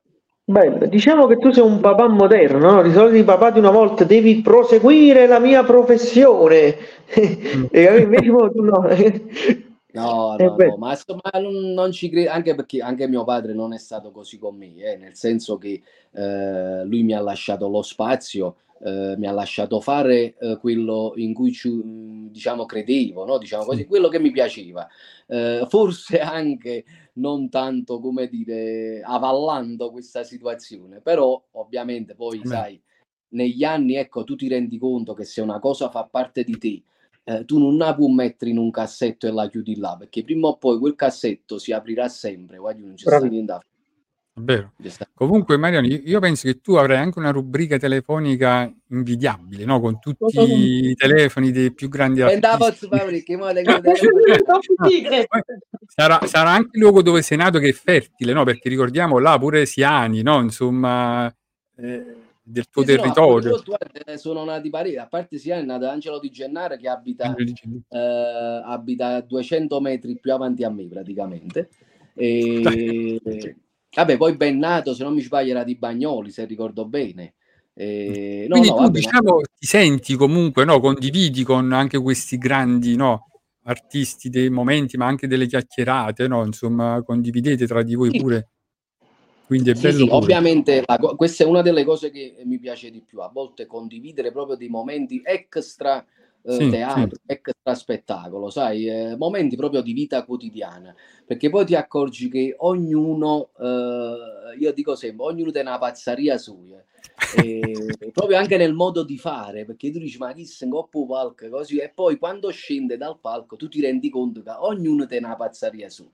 Bello, 0.49 0.87
diciamo 0.87 1.27
che 1.27 1.37
tu 1.37 1.51
sei 1.51 1.63
un 1.63 1.79
papà 1.79 2.07
moderno, 2.07 2.71
no? 2.71 2.81
Di 2.81 2.91
solito 2.91 3.17
i 3.17 3.23
papà 3.23 3.51
di 3.51 3.59
una 3.59 3.69
volta 3.69 4.03
devi 4.03 4.41
proseguire 4.41 5.27
la 5.27 5.37
mia 5.37 5.63
professione. 5.63 6.75
e 7.69 8.01
invece 8.01 8.31
tu 8.31 8.63
no. 8.63 8.87
No, 9.91 10.35
no, 10.39 10.55
beh. 10.55 10.65
no, 10.65 10.77
ma, 10.77 10.89
insomma, 10.89 11.21
non, 11.39 11.91
ci 11.91 12.09
credo, 12.09 12.31
anche 12.31 12.55
perché 12.55 12.81
anche 12.81 13.07
mio 13.07 13.23
padre 13.25 13.53
non 13.53 13.73
è 13.73 13.77
stato 13.77 14.09
così 14.09 14.39
con 14.39 14.55
me, 14.55 14.75
eh, 14.77 14.97
nel 14.97 15.13
senso 15.13 15.59
che 15.59 15.83
eh, 16.13 16.83
lui 16.83 17.03
mi 17.03 17.13
ha 17.13 17.21
lasciato 17.21 17.67
lo 17.69 17.83
spazio, 17.83 18.55
eh, 18.83 19.13
mi 19.17 19.27
ha 19.27 19.31
lasciato 19.31 19.79
fare 19.79 20.33
eh, 20.39 20.57
quello 20.59 21.13
in 21.17 21.31
cui 21.35 21.51
ci- 21.51 21.69
mh, 21.69 22.31
diciamo 22.31 22.65
credevo, 22.65 23.23
no? 23.23 23.37
Diciamo 23.37 23.65
così, 23.65 23.85
quello 23.85 24.07
che 24.07 24.17
mi 24.19 24.31
piaceva. 24.31 24.87
Eh, 25.27 25.67
forse 25.69 26.19
anche 26.19 26.83
non 27.19 27.49
tanto, 27.49 27.99
come 27.99 28.27
dire, 28.27 29.01
avallando 29.03 29.91
questa 29.91 30.23
situazione, 30.23 31.01
però 31.01 31.41
ovviamente 31.51 32.15
poi, 32.15 32.39
Beh. 32.39 32.45
sai, 32.45 32.81
negli 33.29 33.63
anni, 33.63 33.95
ecco, 33.95 34.23
tu 34.23 34.35
ti 34.35 34.47
rendi 34.47 34.77
conto 34.77 35.13
che 35.13 35.25
se 35.25 35.41
una 35.41 35.59
cosa 35.59 35.89
fa 35.89 36.05
parte 36.05 36.43
di 36.43 36.57
te, 36.57 36.83
eh, 37.23 37.45
tu 37.45 37.59
non 37.59 37.77
la 37.77 37.93
puoi 37.93 38.11
mettere 38.13 38.51
in 38.51 38.57
un 38.57 38.71
cassetto 38.71 39.27
e 39.27 39.31
la 39.31 39.47
chiudi 39.47 39.75
là, 39.77 39.95
perché 39.97 40.23
prima 40.23 40.47
o 40.47 40.57
poi 40.57 40.79
quel 40.79 40.95
cassetto 40.95 41.59
si 41.59 41.71
aprirà 41.71 42.07
sempre, 42.09 42.57
guardi, 42.57 42.83
non 42.83 42.97
sta 42.97 43.09
Bravi. 43.09 43.29
niente 43.29 43.51
da 43.51 43.63
vero. 44.43 44.73
Comunque, 45.13 45.57
Mariano, 45.57 45.87
io 45.87 46.01
io 46.03 46.19
penso 46.19 46.47
che 46.47 46.61
tu 46.61 46.75
avrai 46.75 46.97
anche 46.97 47.19
una 47.19 47.31
rubrica 47.31 47.77
telefonica 47.77 48.71
invidiabile, 48.89 49.65
no? 49.65 49.79
Con 49.79 49.99
tutti 49.99 50.39
i 50.39 50.95
telefoni 50.95 51.51
dei 51.51 51.73
più 51.73 51.89
grandi 51.89 52.21
andavo 52.21 52.65
artisti. 52.65 52.87
sarà, 55.87 56.25
sarà 56.25 56.49
anche 56.51 56.69
il 56.73 56.81
luogo 56.81 57.01
dove 57.01 57.21
sei 57.21 57.37
nato 57.37 57.59
che 57.59 57.69
è 57.69 57.73
fertile, 57.73 58.33
no? 58.33 58.43
Perché 58.43 58.69
ricordiamo 58.69 59.19
là 59.19 59.37
pure 59.37 59.65
Siani, 59.65 60.21
no? 60.21 60.41
Insomma, 60.41 61.27
eh, 61.75 62.05
del 62.41 62.67
tuo 62.69 62.83
Sì, 62.83 62.89
sì, 62.89 62.95
no, 62.95 63.01
territorio. 63.01 63.49
appunto, 63.49 63.77
guarda, 63.77 64.17
sono 64.17 64.43
nati 64.43 64.69
parecchi, 64.69 64.97
a 64.97 65.07
parte 65.07 65.37
sia 65.37 65.57
è 65.57 65.61
nato 65.61 65.87
Angelo 65.87 66.19
Di 66.19 66.29
Gennaro 66.29 66.75
che 66.77 66.89
abita, 66.89 67.25
Angelo 67.25 67.45
Di 67.45 67.53
Gennaro. 67.53 67.81
eh, 67.89 68.61
abita 68.65 69.15
a 69.15 69.21
200 69.21 69.79
metri 69.79 70.17
più 70.19 70.33
avanti 70.33 70.63
a 70.63 70.69
me 70.69 70.87
praticamente. 70.87 71.69
E... 72.15 73.19
Vabbè, 73.95 74.17
poi 74.17 74.35
Bennato, 74.35 74.93
se 74.93 75.03
non 75.03 75.13
mi 75.13 75.21
sbaglio, 75.21 75.51
era 75.51 75.63
di 75.63 75.75
Bagnoli, 75.75 76.31
se 76.31 76.45
ricordo 76.45 76.85
bene. 76.85 77.35
E... 77.73 78.45
No, 78.47 78.57
Quindi 78.57 78.67
no, 78.69 78.73
tu 78.75 78.79
vabbè, 78.81 78.91
ma- 78.91 78.99
diciamo 78.99 79.41
ti 79.57 79.65
senti 79.65 80.15
comunque, 80.15 80.63
no, 80.65 80.79
condividi 80.79 81.43
con 81.43 81.71
anche 81.73 81.99
questi 81.99 82.37
grandi, 82.37 82.95
no, 82.95 83.27
artisti 83.63 84.29
dei 84.29 84.49
momenti, 84.49 84.95
ma 84.97 85.07
anche 85.07 85.27
delle 85.27 85.47
chiacchierate, 85.47 86.27
no, 86.27 86.45
insomma, 86.45 87.01
condividete 87.03 87.65
tra 87.65 87.81
di 87.83 87.95
voi 87.95 88.11
Sì. 88.11 88.19
pure. 88.19 88.49
Quindi 89.47 89.71
è 89.71 89.73
Sì, 89.73 89.81
bello 89.81 90.05
sì, 90.05 90.09
ovviamente 90.11 90.83
la 90.85 90.97
questa 90.97 91.43
è 91.43 91.47
una 91.47 91.63
delle 91.63 91.83
cose 91.83 92.11
che 92.11 92.35
mi 92.45 92.59
piace 92.59 92.91
di 92.91 93.01
più, 93.01 93.19
a 93.21 93.29
volte 93.33 93.65
condividere 93.65 94.31
proprio 94.31 94.55
dei 94.55 94.69
momenti 94.69 95.21
extra 95.23 96.05
eh, 96.43 96.65
Sì, 96.65 96.67
teatro, 96.67 97.17
extra 97.25 97.75
spettacolo, 97.75 98.49
sai, 98.49 98.87
eh, 98.87 99.15
momenti 99.17 99.55
proprio 99.55 99.81
di 99.81 99.93
vita 99.93 100.23
quotidiana, 100.25 100.95
perché 101.25 101.49
poi 101.49 101.65
ti 101.65 101.75
accorgi 101.75 102.29
che 102.29 102.55
ognuno, 102.57 103.51
eh, 103.59 104.57
io 104.59 104.73
dico 104.73 104.95
sempre, 104.95 105.25
ognuno 105.25 105.51
ha 105.53 105.59
una 105.61 105.77
pazzaria 105.77 106.37
sua, 106.37 106.83
e 107.31 107.95
proprio 108.11 108.37
anche 108.37 108.57
nel 108.57 108.73
modo 108.73 109.03
di 109.03 109.17
fare, 109.17 109.65
perché 109.65 109.91
tu 109.91 109.99
dici 109.99 110.17
ma 110.17 110.33
chi 110.33 110.45
se 110.45 110.67
coppo 110.67 111.05
palco 111.05 111.47
così, 111.49 111.77
e 111.77 111.89
poi 111.89 112.17
quando 112.17 112.49
scende 112.49 112.97
dal 112.97 113.19
palco 113.19 113.55
tu 113.55 113.67
ti 113.67 113.81
rendi 113.81 114.09
conto 114.09 114.41
che 114.41 114.49
ognuno 114.51 115.03
ha 115.09 115.17
una 115.17 115.35
pazzaria 115.35 115.89
sua. 115.89 116.09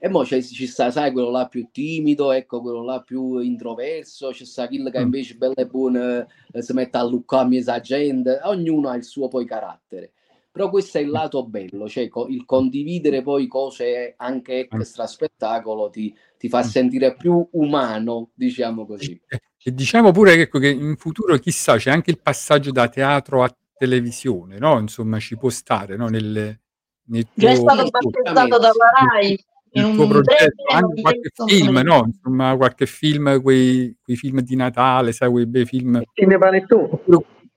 E 0.00 0.08
mo 0.08 0.22
c'è- 0.22 0.40
ci 0.42 0.66
sta, 0.66 0.90
sai, 0.92 1.10
quello 1.10 1.30
là 1.30 1.48
più 1.48 1.68
timido, 1.72 2.30
ecco, 2.30 2.60
quello 2.60 2.84
là 2.84 3.00
più 3.00 3.38
introverso, 3.38 4.30
c'è 4.30 4.44
sta 4.44 4.68
quello 4.68 4.90
che 4.90 5.00
Mm. 5.00 5.02
invece 5.02 5.34
bello 5.34 5.54
e 5.56 5.66
buono 5.66 6.26
eh, 6.52 6.62
si 6.62 6.72
mette 6.72 6.96
a 6.98 7.02
luccare 7.04 7.62
a 7.66 7.80
gente, 7.80 8.38
ognuno 8.44 8.88
ha 8.90 8.96
il 8.96 9.04
suo 9.04 9.26
poi 9.28 9.44
carattere. 9.44 10.12
Però 10.50 10.70
questo 10.70 10.98
è 10.98 11.00
il 11.02 11.10
lato 11.10 11.44
bello, 11.46 11.88
cioè 11.88 12.08
co- 12.08 12.26
il 12.28 12.44
condividere 12.44 13.22
poi 13.22 13.46
cose 13.48 14.14
anche 14.16 14.68
extra 14.70 15.06
spettacolo 15.06 15.90
ti, 15.90 16.14
ti 16.36 16.48
fa 16.48 16.60
Mm. 16.60 16.62
sentire 16.62 17.14
più 17.16 17.46
umano, 17.52 18.30
diciamo 18.34 18.86
così. 18.86 19.20
E, 19.26 19.40
e 19.62 19.74
diciamo 19.74 20.10
pure 20.12 20.34
che, 20.36 20.42
ecco, 20.42 20.58
che 20.58 20.68
in 20.68 20.96
futuro, 20.96 21.36
chissà, 21.38 21.76
c'è 21.76 21.90
anche 21.90 22.10
il 22.10 22.20
passaggio 22.20 22.70
da 22.70 22.88
teatro 22.88 23.42
a 23.42 23.56
televisione, 23.76 24.58
no? 24.58 24.78
Insomma, 24.78 25.18
ci 25.18 25.36
può 25.36 25.48
stare, 25.50 25.96
no? 25.96 26.08
Nel, 26.08 26.58
nel 27.04 27.26
Già 27.34 27.50
è 27.50 27.54
tuo, 27.54 27.68
stato 27.70 27.90
battezzato 27.90 28.58
dalla 28.58 28.72
Rai 29.12 29.44
un 29.72 29.94
tuo 29.94 30.06
progetto, 30.06 30.62
anche 30.70 31.00
qualche 31.00 31.30
film, 31.46 31.78
no? 31.78 32.04
Insomma, 32.06 32.56
qualche 32.56 32.86
film, 32.86 33.40
quei, 33.42 33.96
quei 34.02 34.16
film 34.16 34.40
di 34.40 34.56
Natale, 34.56 35.12
sai, 35.12 35.30
quei 35.30 35.46
bei 35.46 35.64
film. 35.66 36.02
Cinepanettone. 36.12 36.88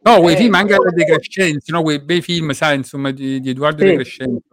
No, 0.03 0.19
quei 0.19 0.33
Eh, 0.33 0.37
film 0.37 0.53
anche 0.55 0.73
alla 0.73 0.89
De 0.89 1.05
Crescenzi, 1.05 1.71
no? 1.71 1.83
Quei 1.83 2.01
bei 2.03 2.21
film, 2.21 2.51
sai, 2.51 2.77
insomma, 2.77 3.11
di, 3.11 3.39
di 3.39 3.49
Edoardo 3.49 3.81
Sì. 3.83 3.89
De 3.89 3.95
Crescenzi. 3.95 4.43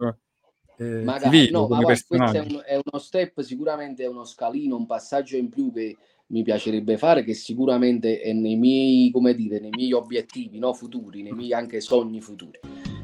Eh, 0.77 1.03
Magari, 1.03 1.49
no, 1.51 1.67
ma 1.67 1.81
questo 1.81 2.15
è, 2.15 2.39
un- 2.39 2.61
è 2.65 2.75
uno 2.75 2.99
step, 2.99 3.41
sicuramente 3.41 4.03
è 4.03 4.07
uno 4.07 4.23
scalino, 4.23 4.77
un 4.77 4.85
passaggio 4.85 5.35
in 5.35 5.49
più 5.49 5.73
che 5.73 5.97
mi 6.27 6.43
piacerebbe 6.43 6.97
fare, 6.97 7.23
che 7.23 7.33
sicuramente 7.33 8.21
è 8.21 8.31
nei 8.31 8.55
miei, 8.55 9.09
come 9.11 9.33
dire, 9.35 9.59
nei 9.59 9.71
miei 9.71 9.91
obiettivi 9.91 10.57
no, 10.59 10.73
futuri, 10.73 11.21
nei 11.23 11.33
miei 11.33 11.51
anche 11.53 11.81
sogni 11.81 12.21
futuri. 12.21 12.59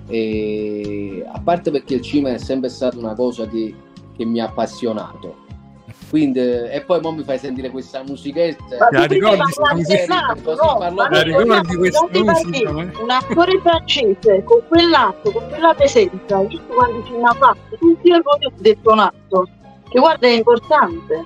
E, 0.08 1.26
a 1.26 1.42
parte 1.42 1.72
perché 1.72 1.96
il 1.96 2.02
cinema 2.02 2.36
è 2.36 2.38
sempre 2.38 2.70
stata 2.70 2.98
una 2.98 3.16
cosa 3.16 3.48
che, 3.48 3.74
che 4.16 4.26
mi 4.26 4.40
ha 4.40 4.46
appassionato. 4.46 5.44
Quindi, 6.10 6.40
eh, 6.40 6.76
e 6.76 6.82
poi 6.82 7.02
mo 7.02 7.12
mi 7.12 7.24
fai 7.24 7.38
sentire 7.38 7.70
questa 7.70 8.04
musichetta. 8.04 8.78
Ma 8.92 9.00
la 9.00 9.06
ricordi 9.06 9.52
sta 9.52 9.62
parlavi 9.62 9.80
musica? 9.82 9.98
del 9.98 10.08
nato, 10.08 10.42
Così 10.44 10.66
no? 10.66 10.78
parlo 10.78 10.96
Ma 10.96 11.08
bene. 11.10 11.32
noi 11.32 11.42
ricordi 11.44 11.76
questa 11.76 12.00
non 12.00 12.12
ti 12.12 12.22
musica, 12.24 12.70
eh? 12.70 12.74
Un 13.04 13.10
attore 13.10 13.60
francese 13.62 14.44
con 14.44 14.60
quell'atto, 14.68 15.32
con 15.32 15.48
quella 15.50 15.74
presenza, 15.74 16.38
visto 16.44 16.74
quanti 16.74 17.10
film 17.10 17.24
ha 17.26 17.34
fatto? 17.34 17.76
Tutti 17.78 18.08
io 18.08 18.22
proprio 18.22 18.48
ho 18.50 18.54
detto 18.58 18.92
un 18.92 19.00
atto. 19.00 19.48
Che 19.90 20.00
guarda 20.00 20.28
è 20.28 20.32
importante. 20.32 21.24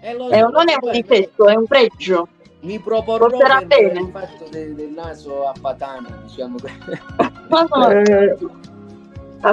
E 0.00 0.14
lo- 0.16 0.24
un- 0.24 0.50
non 0.52 0.68
è 0.68 0.74
un 0.80 0.90
difetto, 0.92 1.46
è 1.46 1.54
un 1.54 1.66
pregio. 1.66 2.28
Mi 2.60 2.78
proporrò 2.78 3.26
Porterà 3.28 3.58
per 3.58 3.66
bene. 3.66 4.00
il 4.00 4.08
fatto 4.12 4.44
de- 4.50 4.74
del 4.74 4.90
naso 4.90 5.46
a 5.46 5.52
patana, 5.60 6.08
diciamo. 6.26 6.56
No, 7.48 7.66
no, 7.68 7.88
Eh, 7.90 8.36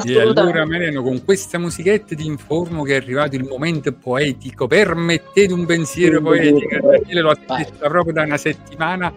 E 0.03 0.19
allora. 0.19 0.65
Mariano, 0.65 1.01
con 1.01 1.23
questa 1.23 1.57
musichetta 1.57 2.13
ti 2.13 2.25
informo 2.25 2.83
che 2.83 2.93
è 2.93 2.95
arrivato 2.97 3.35
il 3.35 3.45
momento 3.45 3.93
poetico. 3.93 4.67
Permettete 4.67 5.53
un 5.53 5.65
pensiero 5.65 6.21
poetico. 6.21 6.75
Daniele 6.81 7.21
lo 7.21 7.29
aspetta 7.29 7.87
proprio 7.87 8.13
da 8.13 8.23
una 8.23 8.37
settimana. 8.37 9.13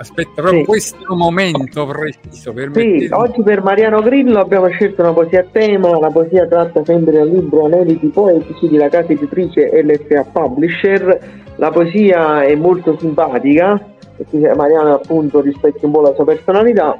Aspetta 0.00 0.42
proprio 0.42 0.60
Sì. 0.60 0.64
questo 0.66 1.16
momento 1.16 1.84
preciso. 1.84 2.54
Sì, 2.72 3.08
oggi 3.10 3.42
per 3.42 3.62
Mariano 3.64 4.00
Grillo 4.00 4.38
abbiamo 4.38 4.68
scelto 4.68 5.02
una 5.02 5.12
poesia 5.12 5.40
a 5.40 5.46
tema, 5.50 5.98
la 5.98 6.10
poesia 6.10 6.46
tratta 6.46 6.84
sempre 6.84 7.14
dal 7.14 7.28
libro 7.28 7.64
Aneliti 7.64 8.06
Poetici 8.06 8.68
della 8.68 8.88
casa 8.88 9.10
editrice 9.12 9.68
LFA 9.82 10.22
Publisher. 10.22 11.18
La 11.56 11.72
poesia 11.72 12.44
è 12.44 12.54
molto 12.54 12.96
simpatica, 12.96 13.84
perché 14.16 14.54
Mariano 14.54 14.94
appunto 14.94 15.40
rispecchia 15.40 15.88
un 15.88 15.92
po' 15.92 16.02
la 16.02 16.14
sua 16.14 16.24
personalità. 16.24 16.96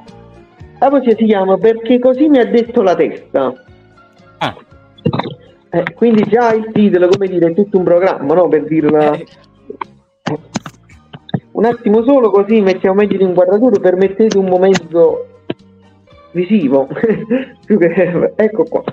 La 0.80 0.88
poesia 0.88 1.16
si 1.16 1.24
chiama 1.24 1.56
Perché 1.56 1.98
così 1.98 2.28
mi 2.28 2.38
ha 2.38 2.46
detto 2.46 2.82
la 2.82 2.94
testa. 2.94 3.52
Ah, 4.38 4.56
Eh, 5.70 5.84
quindi 5.94 6.22
già 6.28 6.52
il 6.54 6.70
titolo, 6.72 7.08
come 7.08 7.28
dire, 7.28 7.48
è 7.48 7.54
tutto 7.54 7.78
un 7.78 7.84
programma, 7.84 8.34
no? 8.34 8.48
Per 8.48 8.64
dirla... 8.64 9.12
Eh, 9.12 9.26
Un 11.52 11.64
attimo 11.64 12.04
solo 12.04 12.30
così 12.30 12.60
mettiamo 12.60 12.96
meglio 12.96 13.18
l'inquadratura, 13.18 13.80
permettete 13.80 14.38
un 14.38 14.46
momento 14.46 15.26
visivo. 16.32 16.88
Ecco 18.36 18.64
qua. 18.64 18.84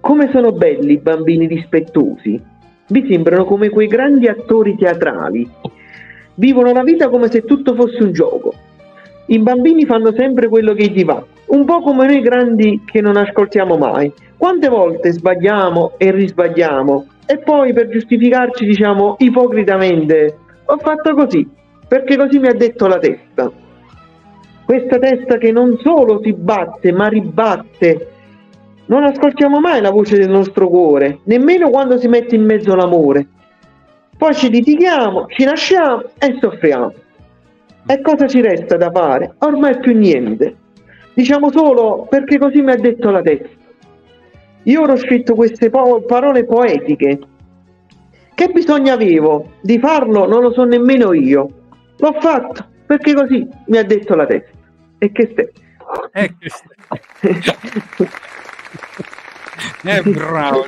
Come 0.00 0.30
sono 0.32 0.50
belli 0.52 0.94
i 0.94 0.98
bambini 0.98 1.46
rispettosi. 1.46 2.42
Mi 2.88 3.06
sembrano 3.08 3.44
come 3.44 3.68
quei 3.68 3.86
grandi 3.86 4.26
attori 4.26 4.74
teatrali. 4.76 5.48
Vivono 6.34 6.72
la 6.72 6.82
vita 6.82 7.08
come 7.08 7.30
se 7.30 7.44
tutto 7.44 7.74
fosse 7.74 8.02
un 8.02 8.12
gioco. 8.12 8.52
I 9.30 9.38
bambini 9.38 9.84
fanno 9.86 10.12
sempre 10.12 10.48
quello 10.48 10.74
che 10.74 10.88
gli 10.88 11.04
va, 11.04 11.24
un 11.46 11.64
po' 11.64 11.82
come 11.82 12.04
noi 12.04 12.20
grandi 12.20 12.82
che 12.84 13.00
non 13.00 13.16
ascoltiamo 13.16 13.76
mai. 13.76 14.12
Quante 14.36 14.68
volte 14.68 15.12
sbagliamo 15.12 15.92
e 15.98 16.10
risbagliamo 16.10 17.06
e 17.26 17.38
poi 17.38 17.72
per 17.72 17.90
giustificarci 17.90 18.64
diciamo 18.64 19.14
ipocritamente 19.20 20.36
ho 20.64 20.76
fatto 20.78 21.14
così, 21.14 21.48
perché 21.86 22.16
così 22.16 22.40
mi 22.40 22.48
ha 22.48 22.54
detto 22.54 22.88
la 22.88 22.98
testa. 22.98 23.52
Questa 24.64 24.98
testa 24.98 25.38
che 25.38 25.52
non 25.52 25.78
solo 25.80 26.20
si 26.24 26.32
batte 26.32 26.90
ma 26.90 27.06
ribatte. 27.06 28.08
Non 28.86 29.04
ascoltiamo 29.04 29.60
mai 29.60 29.80
la 29.80 29.92
voce 29.92 30.16
del 30.18 30.28
nostro 30.28 30.68
cuore, 30.68 31.20
nemmeno 31.24 31.70
quando 31.70 31.98
si 31.98 32.08
mette 32.08 32.34
in 32.34 32.44
mezzo 32.44 32.74
l'amore. 32.74 33.28
Poi 34.18 34.34
ci 34.34 34.50
litighiamo, 34.50 35.26
ci 35.28 35.44
lasciamo 35.44 36.02
e 36.18 36.36
soffriamo. 36.40 36.92
E 37.86 38.00
cosa 38.02 38.26
ci 38.26 38.40
resta 38.40 38.76
da 38.76 38.90
fare? 38.90 39.34
Ormai 39.38 39.78
più 39.78 39.96
niente. 39.96 40.56
Diciamo 41.14 41.50
solo 41.50 42.06
perché 42.08 42.38
così 42.38 42.60
mi 42.62 42.70
ha 42.72 42.76
detto 42.76 43.10
la 43.10 43.20
testa. 43.22 43.48
Io 44.64 44.82
ho 44.82 44.96
scritto 44.96 45.34
queste 45.34 45.70
po- 45.70 46.02
parole 46.02 46.44
poetiche. 46.44 47.18
Che 48.34 48.48
bisogno 48.52 48.92
avevo 48.92 49.52
di 49.60 49.78
farlo 49.78 50.26
non 50.26 50.42
lo 50.42 50.52
so 50.52 50.64
nemmeno 50.64 51.12
io. 51.12 51.48
L'ho 51.98 52.16
fatto 52.20 52.66
perché 52.86 53.14
così 53.14 53.46
mi 53.66 53.76
ha 53.78 53.82
detto 53.82 54.14
la 54.14 54.26
testa. 54.26 54.50
E 54.98 55.12
che 55.12 55.28
stai? 55.32 55.48
eh, 56.12 56.34
che- 56.38 56.50
eh, 59.84 60.02
bravo, 60.02 60.64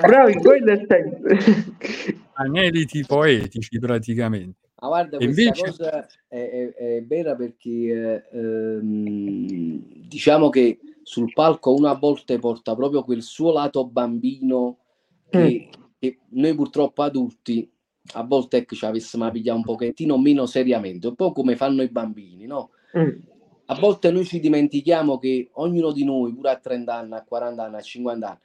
Bravi, 0.00 0.34
quello 0.34 0.72
è 0.72 0.84
sempre. 0.88 1.38
Aneliti 2.34 3.04
poetici 3.06 3.78
praticamente. 3.78 4.58
Ma 4.82 4.88
guarda, 4.88 5.16
questa 5.16 5.40
invece- 5.42 5.62
cosa 5.62 6.06
è, 6.26 6.36
è- 6.36 6.74
è 6.74 7.04
vera 7.04 7.36
perché 7.36 7.70
eh, 8.30 8.38
ehm, 8.38 9.80
diciamo 10.08 10.48
che 10.48 10.80
sul 11.04 11.32
palco 11.32 11.72
uno 11.72 11.88
a 11.88 11.94
volte 11.94 12.38
porta 12.40 12.74
proprio 12.74 13.04
quel 13.04 13.22
suo 13.22 13.52
lato 13.52 13.86
bambino 13.86 14.78
che, 15.30 15.68
che 15.98 16.18
noi 16.30 16.54
purtroppo 16.54 17.02
adulti 17.02 17.70
a 18.14 18.24
volte 18.24 18.58
ecco, 18.58 18.74
ci 18.74 18.84
avessimo 18.84 19.24
a 19.24 19.30
pigliare 19.30 19.56
un 19.56 19.64
pochettino 19.64 20.18
meno 20.18 20.46
seriamente, 20.46 21.06
un 21.06 21.14
po' 21.14 21.30
come 21.30 21.54
fanno 21.54 21.82
i 21.82 21.88
bambini, 21.88 22.46
no? 22.46 22.70
Mm. 22.98 23.08
A 23.66 23.74
volte 23.76 24.10
noi 24.10 24.24
ci 24.24 24.40
dimentichiamo 24.40 25.18
che 25.18 25.48
ognuno 25.52 25.92
di 25.92 26.04
noi, 26.04 26.34
pure 26.34 26.50
a 26.50 26.56
30 26.56 26.94
anni, 26.94 27.14
a 27.14 27.22
40 27.22 27.64
anni, 27.64 27.76
a 27.76 27.80
50 27.80 28.28
anni, 28.28 28.38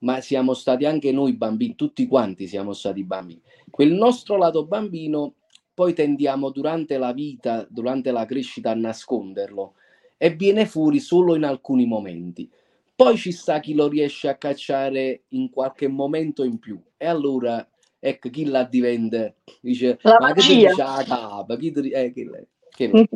ma 0.00 0.20
siamo 0.20 0.52
stati 0.52 0.84
anche 0.84 1.10
noi 1.10 1.32
bambini, 1.32 1.74
tutti 1.74 2.06
quanti 2.06 2.46
siamo 2.46 2.74
stati 2.74 3.02
bambini. 3.02 3.40
Quel 3.70 3.92
nostro 3.92 4.36
lato 4.36 4.66
bambino 4.66 5.34
poi 5.78 5.94
tendiamo 5.94 6.50
durante 6.50 6.98
la 6.98 7.12
vita, 7.12 7.64
durante 7.70 8.10
la 8.10 8.26
crescita 8.26 8.72
a 8.72 8.74
nasconderlo 8.74 9.74
e 10.16 10.30
viene 10.30 10.66
fuori 10.66 10.98
solo 10.98 11.36
in 11.36 11.44
alcuni 11.44 11.86
momenti. 11.86 12.50
Poi 12.96 13.16
ci 13.16 13.30
sta 13.30 13.60
chi 13.60 13.74
lo 13.74 13.86
riesce 13.86 14.26
a 14.26 14.34
cacciare 14.34 15.22
in 15.28 15.50
qualche 15.50 15.86
momento 15.86 16.42
in 16.42 16.58
più. 16.58 16.82
E 16.96 17.06
allora 17.06 17.64
ecco 18.00 18.28
chi 18.28 18.46
la 18.46 18.64
diventa? 18.64 19.32
Dice 19.60 20.00
La 20.02 20.16
ma 20.18 20.32
che 20.32 20.40
ti 20.40 20.54
magia. 20.54 20.68
dice? 20.70 20.82
La 20.82 21.04
capa 21.06 21.56
chi 21.56 21.70
ti- 21.70 21.90
eh, 21.90 22.10
che 22.12 22.48
che 22.70 23.06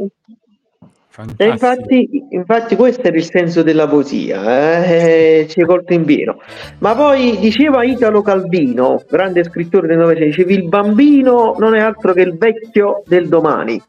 lei. 1.16 1.26
E 1.36 1.56
fantastico. 1.56 1.94
infatti, 1.94 2.26
infatti 2.30 2.76
questo 2.76 3.02
era 3.02 3.16
il 3.16 3.24
senso 3.24 3.62
della 3.62 3.86
poesia, 3.86 4.84
eh? 4.84 5.46
ci 5.48 5.60
hai 5.60 5.66
colto 5.66 5.92
in 5.92 6.04
pieno. 6.04 6.40
Ma 6.78 6.94
poi 6.94 7.38
diceva 7.38 7.84
Italo 7.84 8.22
Calvino, 8.22 9.02
grande 9.08 9.44
scrittore 9.44 9.86
del 9.86 9.98
Novecento, 9.98 10.28
dicevi 10.28 10.54
il 10.54 10.68
bambino 10.68 11.54
non 11.58 11.74
è 11.74 11.80
altro 11.80 12.12
che 12.12 12.22
il 12.22 12.36
vecchio 12.36 13.02
del 13.06 13.28
domani. 13.28 13.80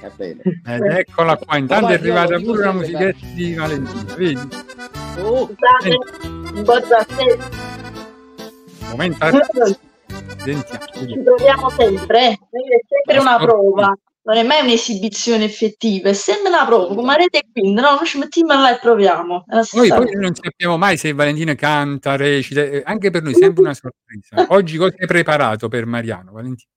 Va 0.00 0.10
bene. 0.14 0.40
Ed 0.66 0.82
eccola 0.82 1.36
qua, 1.36 1.56
intanto 1.56 1.88
è 1.88 1.94
arrivata 1.94 2.38
pure 2.38 2.64
la 2.64 2.72
musichetta 2.72 3.26
di 3.34 3.54
Valentina, 3.54 4.14
vedi? 4.14 4.48
Oh, 5.20 5.46
Scusate, 5.46 6.54
un 6.54 6.62
po' 6.62 6.78
da 6.80 7.06
sé. 7.08 7.38
Momento, 8.90 9.26
sentiamo, 10.36 10.84
Ci 10.92 11.18
proviamo 11.24 11.70
sempre, 11.70 12.28
eh. 12.28 12.32
è 12.32 12.84
sempre 12.88 13.18
una 13.18 13.36
prova, 13.36 13.98
non 14.26 14.36
è 14.36 14.42
mai 14.42 14.62
un'esibizione 14.62 15.44
effettiva, 15.44 16.08
è 16.08 16.12
sempre 16.12 16.48
una 16.48 16.66
prova, 16.66 16.92
come 16.92 17.14
avete 17.14 17.42
quindi, 17.52 17.80
no? 17.80 17.94
Noi 17.94 18.06
ci 18.06 18.18
mettiamo 18.18 18.60
là 18.60 18.74
e 18.74 18.80
proviamo. 18.80 19.44
La 19.46 19.64
Poi, 19.70 19.88
non 20.16 20.34
sappiamo 20.34 20.76
mai 20.76 20.96
se 20.96 21.12
Valentina 21.12 21.54
canta, 21.54 22.16
recita, 22.16 22.60
eh, 22.62 22.82
anche 22.84 23.10
per 23.10 23.22
noi 23.22 23.34
è 23.34 23.36
sempre 23.36 23.62
una 23.62 23.74
sorpresa. 23.74 24.46
Oggi 24.52 24.76
cosa 24.78 24.96
hai 24.98 25.06
preparato 25.06 25.68
per 25.68 25.86
Mariano, 25.86 26.32
Valentina? 26.32 26.68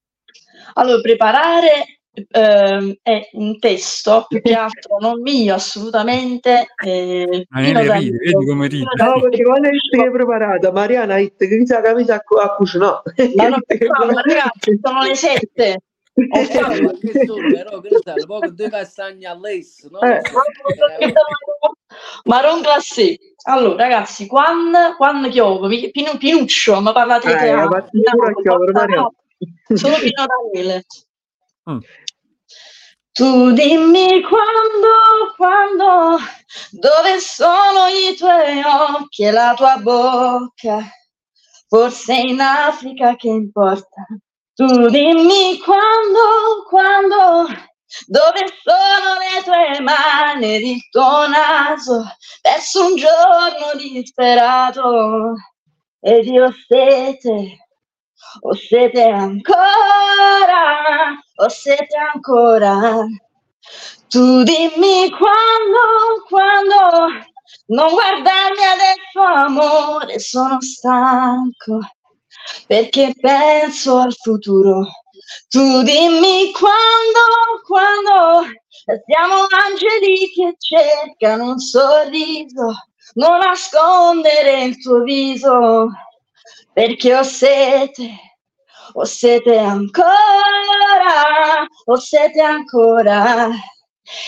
Allora, 0.74 1.00
preparare 1.00 2.02
ehm, 2.28 2.94
è 3.02 3.28
un 3.32 3.58
testo, 3.58 4.26
più 4.28 4.40
che 4.40 4.54
altro 4.54 4.98
non 5.00 5.20
mio, 5.20 5.54
assolutamente. 5.54 6.68
Eh, 6.84 7.46
Ma 7.48 7.60
ne 7.62 7.72
Danilo. 7.72 7.94
ride, 7.94 8.16
vedi 8.16 8.46
come 8.46 8.68
ride. 8.68 8.84
No, 8.94 9.20
perché 9.22 9.42
quando 9.42 9.66
hai 9.66 9.72
detto 9.72 9.98
che 9.98 10.04
hai 10.04 10.12
preparata, 10.12 10.70
Mariana 10.70 11.14
ha 11.14 11.18
detto 11.18 11.48
che 11.48 11.56
mi 11.56 11.66
sa 11.66 11.80
che 11.80 11.94
mi 11.94 12.04
sa 12.04 12.14
a 12.14 12.54
cucinare. 12.54 13.02
Ma 13.34 13.48
non 13.48 13.60
ma 13.66 14.22
ragazzi, 14.22 14.78
sono 14.80 15.02
le 15.02 15.16
sette. 15.16 15.82
Ho 16.12 16.44
fatto- 16.44 16.98
che 17.00 17.24
sono, 17.26 17.48
però, 17.52 17.80
ne 17.80 17.88
sai, 18.02 18.26
poco 18.26 18.50
due 18.50 18.68
castagne 18.68 19.26
all'es, 19.26 19.88
no? 19.90 20.00
Eh. 20.00 20.20
Marron 22.24 22.60
glacé. 22.60 23.18
Allora, 23.44 23.84
ragazzi, 23.84 24.26
quando, 24.26 24.96
quando 24.96 25.28
chiovo, 25.28 25.66
mi- 25.66 25.90
Pinu- 25.90 26.18
Pinuccio, 26.18 26.80
mi 26.80 26.92
parlate 26.92 27.28
di 27.28 27.32
Eh, 27.32 27.54
ma 27.54 27.68
Mariano. 28.72 29.14
Sono 29.74 29.96
Pino 29.96 30.24
Daniele. 30.26 30.84
Mm. 31.70 31.78
Tu 33.12 33.50
dimmi 33.52 34.22
quando, 34.22 35.34
quando, 35.36 36.18
dove 36.70 37.18
sono 37.20 37.86
i 37.88 38.14
tuoi 38.16 38.62
occhi 38.64 39.24
e 39.24 39.30
la 39.30 39.54
tua 39.56 39.76
bocca? 39.78 40.90
Forse 41.68 42.14
in 42.14 42.40
Africa 42.40 43.16
che 43.16 43.28
importa? 43.28 44.06
Tu 44.60 44.90
dimmi 44.90 45.56
quando, 45.58 46.66
quando, 46.68 47.46
dove 48.08 48.44
sono 48.62 49.16
le 49.16 49.42
tue 49.42 49.80
mani 49.80 50.56
ed 50.56 50.60
il 50.60 50.88
tuo 50.90 51.26
naso? 51.28 52.04
Verso 52.42 52.84
un 52.84 52.96
giorno 52.96 53.72
disperato 53.78 55.32
ed 56.00 56.26
io 56.26 56.44
ho 56.44 56.54
sete, 56.68 57.56
ho 58.40 58.54
sete 58.54 59.02
ancora, 59.02 59.58
ho 61.36 61.48
sete 61.48 61.96
ancora. 62.12 63.06
Tu 64.10 64.42
dimmi 64.42 65.08
quando, 65.08 66.22
quando, 66.28 67.08
non 67.68 67.92
guardarmi 67.92 68.64
adesso 68.66 69.20
amore, 69.22 70.18
sono 70.18 70.60
stanco 70.60 71.80
perché 72.66 73.14
penso 73.20 73.98
al 73.98 74.14
futuro. 74.14 74.86
Tu 75.48 75.82
dimmi 75.82 76.52
quando, 76.52 77.62
quando. 77.66 78.48
Siamo 79.06 79.46
angeli 79.66 80.30
che 80.34 80.56
cercano 80.58 81.50
un 81.50 81.58
sorriso, 81.58 82.74
non 83.14 83.38
nascondere 83.38 84.64
il 84.64 84.82
tuo 84.82 85.02
viso, 85.02 85.88
perché 86.72 87.14
ho 87.14 87.22
sete, 87.22 88.10
ho 88.94 89.04
sete 89.04 89.58
ancora, 89.58 90.08
ho 91.84 91.96
sete 91.96 92.40
ancora. 92.40 93.48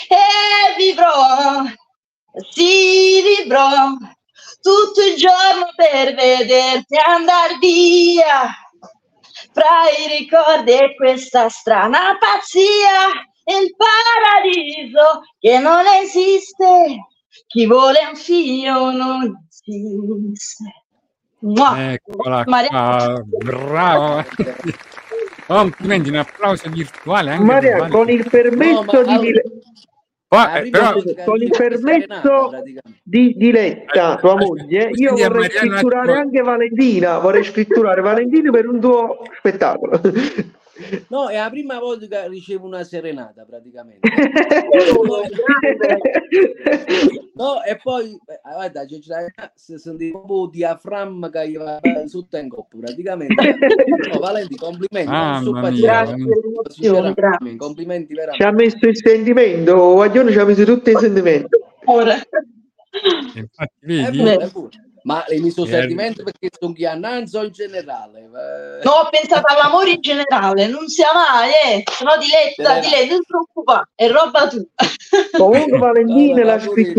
E 0.09 0.77
vivrò, 0.77 1.65
sì 2.51 3.21
vivrò 3.23 3.97
tutto 4.63 5.03
il 5.05 5.17
giorno 5.17 5.73
per 5.77 6.15
vederti 6.15 6.97
andare 6.97 7.59
via 7.61 8.49
fra 9.53 9.91
i 9.99 10.19
ricordi 10.21 10.73
e 10.73 10.95
questa 10.95 11.49
strana 11.49 12.17
pazzia 12.19 13.11
il 13.45 13.75
paradiso 13.77 15.23
che 15.39 15.59
non 15.59 15.85
esiste 16.01 17.09
chi 17.49 17.67
vuole 17.67 17.99
un 18.09 18.17
figlio 18.17 18.91
non 18.93 19.47
esiste 19.65 20.83
Mua. 21.43 21.93
Eccola 21.95 22.45
Mariano. 22.47 23.27
qua, 23.29 23.45
bravo. 23.45 24.25
Complimenti, 25.45 26.09
un 26.09 26.17
applauso 26.17 26.71
virtuale 26.71 27.33
anche 27.33 27.45
Maria, 27.45 27.89
con 27.89 28.09
il 28.09 28.29
permesso 28.31 28.83
No, 28.83 28.85
ma 28.85 29.03
di, 29.03 29.11
allora- 29.11 29.43
La 30.33 30.55
eh, 30.63 30.71
però, 30.71 30.95
con 31.27 31.43
il 31.43 31.49
di 31.49 31.49
permesso 31.51 32.49
praticamente. 32.49 33.01
di 33.03 33.35
Diletta, 33.37 34.17
Eh, 34.17 34.21
tua 34.21 34.33
aspetta, 34.33 34.47
moglie, 34.47 34.91
io 34.93 35.15
vorrei 35.15 35.51
scritturare 35.51 36.13
anche 36.15 36.41
Valentina, 36.41 37.19
vorrei 37.19 37.45
scritturare 37.45 38.01
Valentina 38.01 38.51
per 38.51 38.67
un 38.67 38.81
tuo 38.81 39.19
spettacolo. 39.39 40.01
No, 41.09 41.29
è 41.29 41.37
la 41.37 41.51
prima 41.51 41.79
volta 41.79 42.07
che 42.07 42.29
ricevo 42.29 42.67
una 42.67 42.85
serenata 42.85 43.45
praticamente. 43.45 44.09
No, 47.35 47.63
e 47.63 47.79
poi, 47.83 48.11
eh, 48.13 48.41
guarda, 48.43 48.85
c'è- 48.85 49.79
sentiva 49.79 50.19
proprio 50.19 50.45
il 50.45 50.51
diaframma 50.51 51.31
che 51.31 51.49
gli 51.49 51.57
va 51.57 51.81
sotto 52.07 52.37
in 52.37 52.49
coppa 52.49 52.77
praticamente. 52.79 53.35
No, 54.13 54.19
Valenti, 54.19 54.57
complimenti. 54.57 55.11
Pazzesco, 55.11 55.51
grazie 57.15 57.57
complimenti 57.57 58.09
ci 58.09 58.15
veramente. 58.21 58.45
ha 58.45 58.53
messo 58.53 58.87
il 58.87 58.97
sentimento, 58.97 59.93
Guaglione 59.95 60.31
ci 60.31 60.39
ha 60.39 60.45
messo 60.45 60.65
tutto 60.65 60.91
il 60.91 60.99
sentimento. 60.99 61.59
Ora. 61.87 62.15
infatti, 63.35 63.73
È 63.81 64.11
vedi, 64.11 64.19
pure, 64.19 64.37
è 64.37 64.51
pure. 64.51 64.71
Ma 65.05 65.25
le 65.27 65.41
miso 65.41 65.65
Eh, 65.65 65.69
sentimenti 65.69 66.23
perché 66.23 66.49
sono 66.59 66.73
chiannanzo 66.73 67.43
in 67.43 67.51
generale. 67.51 68.21
eh, 68.21 68.85
No, 68.85 68.91
ho 68.91 69.09
pensato 69.11 69.53
all'amore 69.53 69.91
in 69.93 70.01
generale, 70.01 70.69
non 70.69 70.87
sia 70.89 71.09
mai, 71.13 71.51
eh. 71.51 71.83
Se 71.91 72.05
no 72.05 72.13
diletta, 72.19 72.79
diletta, 72.79 73.07
non 73.13 73.21
ti 73.21 73.27
preoccupare, 73.27 73.89
è 73.95 74.09
roba 74.09 74.49
tua. 74.49 74.63
Comunque 75.37 75.79
Valentina 75.79 76.45
la 76.45 76.57
venire. 76.57 76.95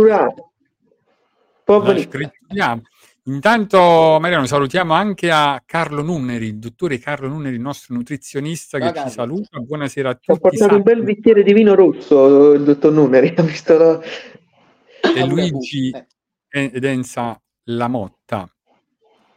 scriviamo. 2.09 2.81
Intanto, 3.27 4.17
Mariano, 4.19 4.45
salutiamo 4.45 4.93
anche 4.93 5.31
a 5.31 5.61
Carlo 5.65 6.01
Nunneri, 6.01 6.47
il 6.47 6.59
dottore 6.59 6.99
Carlo 6.99 7.29
Nunneri, 7.29 7.55
il 7.55 7.61
nostro 7.61 7.95
nutrizionista 7.95 8.79
che 8.79 8.91
Ciao, 8.93 9.05
ci 9.05 9.11
saluta. 9.13 9.59
Buonasera 9.59 10.09
a 10.09 10.15
tutti. 10.15 10.39
portato 10.39 10.75
un 10.75 10.81
bel 10.81 11.03
bicchiere 11.03 11.41
di 11.41 11.53
vino 11.53 11.73
rosso 11.73 12.51
il 12.51 12.63
dottor 12.63 12.91
Nuneri, 12.91 13.31
ha 13.37 13.41
visto 13.43 13.77
la- 13.77 14.01
e 15.15 15.25
Luigi 15.25 15.89
eh, 16.49 16.69
ed 17.63 17.73
Enza 17.73 17.85
Lamotta. 17.85 18.47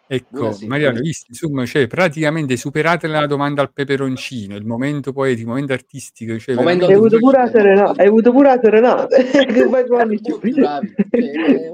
Ecco, 0.09 0.37
Buonasera. 0.39 0.69
Mariano, 0.69 0.97
hai 0.99 1.03
visto, 1.03 1.27
insomma, 1.31 1.67
cioè, 1.67 1.87
praticamente 1.89 2.57
superate 2.57 3.09
la 3.09 3.27
domanda 3.27 3.63
al 3.63 3.73
peperoncino, 3.73 4.55
il 4.55 4.65
momento 4.65 5.13
poetico, 5.13 5.41
il 5.43 5.49
momento 5.49 5.73
artistico. 5.73 6.39
Cioè, 6.39 6.55
Momento 6.55 6.87
Hai 6.87 6.95
avuto 6.95 7.19
pure 7.19 7.39
la 7.39 7.49
serenata, 7.49 8.01
hai 8.03 8.07
avuto 8.07 8.31
pure 8.31 8.49
la 8.49 8.61
serenata. 8.61 9.17
che 9.17 9.67
bravi. 9.67 10.21
Cioè, 10.21 11.21
eh, 11.21 11.73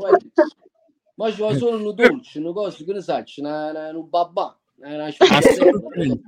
Ma 1.15 1.31
ci 1.31 1.37
vuole 1.37 1.59
solo 1.59 1.77
un 1.77 1.95
dolce, 1.95 2.39
una 2.39 2.53
cosa, 2.53 2.83
che 2.83 2.93
ne 2.93 3.01
sai, 3.03 3.25
un 3.37 4.09
babà, 4.09 4.59
Assolutamente. 5.19 6.23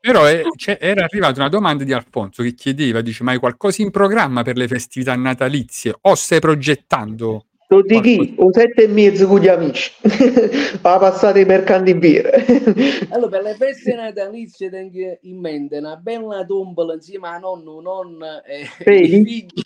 Però 0.00 0.24
è- 0.26 0.42
c'è- 0.56 0.78
era 0.80 1.04
arrivata 1.04 1.40
una 1.40 1.48
domanda 1.48 1.82
di 1.82 1.92
Alfonso 1.92 2.44
che 2.44 2.54
chiedeva, 2.54 3.00
dice, 3.00 3.24
ma 3.24 3.32
hai 3.32 3.38
qualcosa 3.38 3.82
in 3.82 3.90
programma 3.90 4.42
per 4.42 4.56
le 4.56 4.68
festività 4.68 5.16
natalizie 5.16 5.92
o 6.02 6.14
stai 6.14 6.38
progettando? 6.38 7.47
Lo 7.70 7.82
di 7.82 8.00
chi? 8.00 8.34
Un 8.38 8.50
sette 8.50 8.84
e 8.84 8.88
mezzo 8.88 9.26
con 9.26 9.40
gli 9.40 9.48
amici. 9.48 9.92
ha 10.80 10.98
passato 10.98 11.38
i 11.38 11.44
mercanti 11.44 11.90
in 11.90 11.98
birra. 11.98 12.30
Allora, 13.10 13.28
per 13.28 13.42
le 13.42 13.54
feste 13.54 13.94
natalizie 13.94 14.70
tengo 14.70 15.18
in 15.22 15.38
mente 15.38 15.76
una 15.76 15.96
bella 15.96 16.44
tombola 16.46 16.94
insieme 16.94 17.28
a 17.28 17.38
nonno, 17.38 17.80
nonna 17.80 18.42
e 18.42 18.66
Vedi? 18.84 19.20
i 19.20 19.24
figli. 19.24 19.62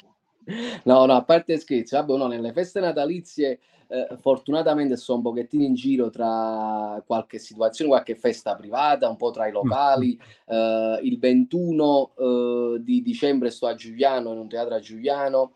No, 0.85 1.07
no, 1.07 1.15
a 1.15 1.23
parte 1.23 1.57
scherzi, 1.59 1.95
vabbè, 1.95 2.17
no, 2.17 2.27
nelle 2.27 2.53
feste 2.53 2.81
natalizie 2.81 3.61
eh, 3.87 4.17
fortunatamente 4.21 4.97
sto 4.97 5.15
un 5.15 5.23
pochettino 5.23 5.63
in 5.63 5.75
giro 5.75 6.11
tra 6.11 7.01
qualche 7.07 7.39
situazione, 7.39 7.91
qualche 7.91 8.17
festa 8.17 8.57
privata, 8.57 9.09
un 9.09 9.17
po' 9.17 9.31
tra 9.31 9.47
i 9.47 9.53
locali. 9.53 10.19
Eh, 10.47 10.99
il 11.03 11.19
21 11.21 12.11
eh, 12.17 12.77
di 12.81 13.01
dicembre 13.01 13.51
sto 13.51 13.69
a 13.69 13.75
Giuliano, 13.77 14.33
in 14.33 14.39
un 14.39 14.49
teatro 14.49 14.75
a 14.75 14.81
Giuliano. 14.81 15.53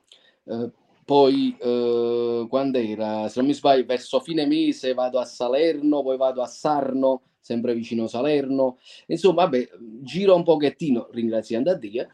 Poi, 1.07 1.57
eh, 1.61 2.47
quando 2.49 2.79
era, 2.79 3.29
se 3.29 3.39
non 3.39 3.47
mi 3.49 3.55
sbaglio, 3.55 3.85
verso 3.87 4.19
fine 4.19 4.45
mese 4.45 4.93
vado 4.93 5.21
a 5.21 5.25
Salerno, 5.25 6.03
poi 6.03 6.17
vado 6.17 6.43
a 6.43 6.47
Sarno, 6.47 7.23
sempre 7.41 7.75
vicino 7.75 8.09
Salerno. 8.09 8.79
Insomma, 9.07 9.45
vabbè, 9.45 9.69
giro 10.03 10.35
un 10.35 10.43
pochettino, 10.43 11.09
ringraziando 11.13 11.71
a 11.71 11.75
Dio. 11.75 12.09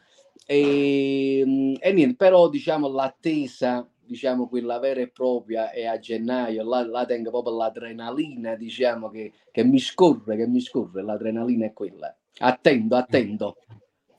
e, 0.47 1.43
mm, 1.47 1.75
e 1.81 1.93
niente, 1.93 2.17
però 2.17 2.49
diciamo 2.51 2.89
l'attesa, 2.89 3.89
diciamo 4.05 4.49
quella 4.49 4.79
vera 4.79 5.01
e 5.01 5.09
propria 5.09 5.71
è 5.71 5.87
a 5.87 5.99
gennaio, 5.99 6.63
là, 6.65 6.85
là 6.85 7.07
tengo 7.07 7.31
proprio 7.31 7.57
l'adrenalina, 7.57 8.57
diciamo 8.57 9.09
che, 9.09 9.33
che 9.51 9.65
mi 9.65 9.79
scorre, 9.79 10.37
che 10.37 10.47
mi 10.47 10.61
scorre, 10.61 11.03
l'adrenalina 11.03 11.67
è 11.67 11.73
quella. 11.73 12.15
Attendo, 12.39 12.97
attendo. 12.97 13.57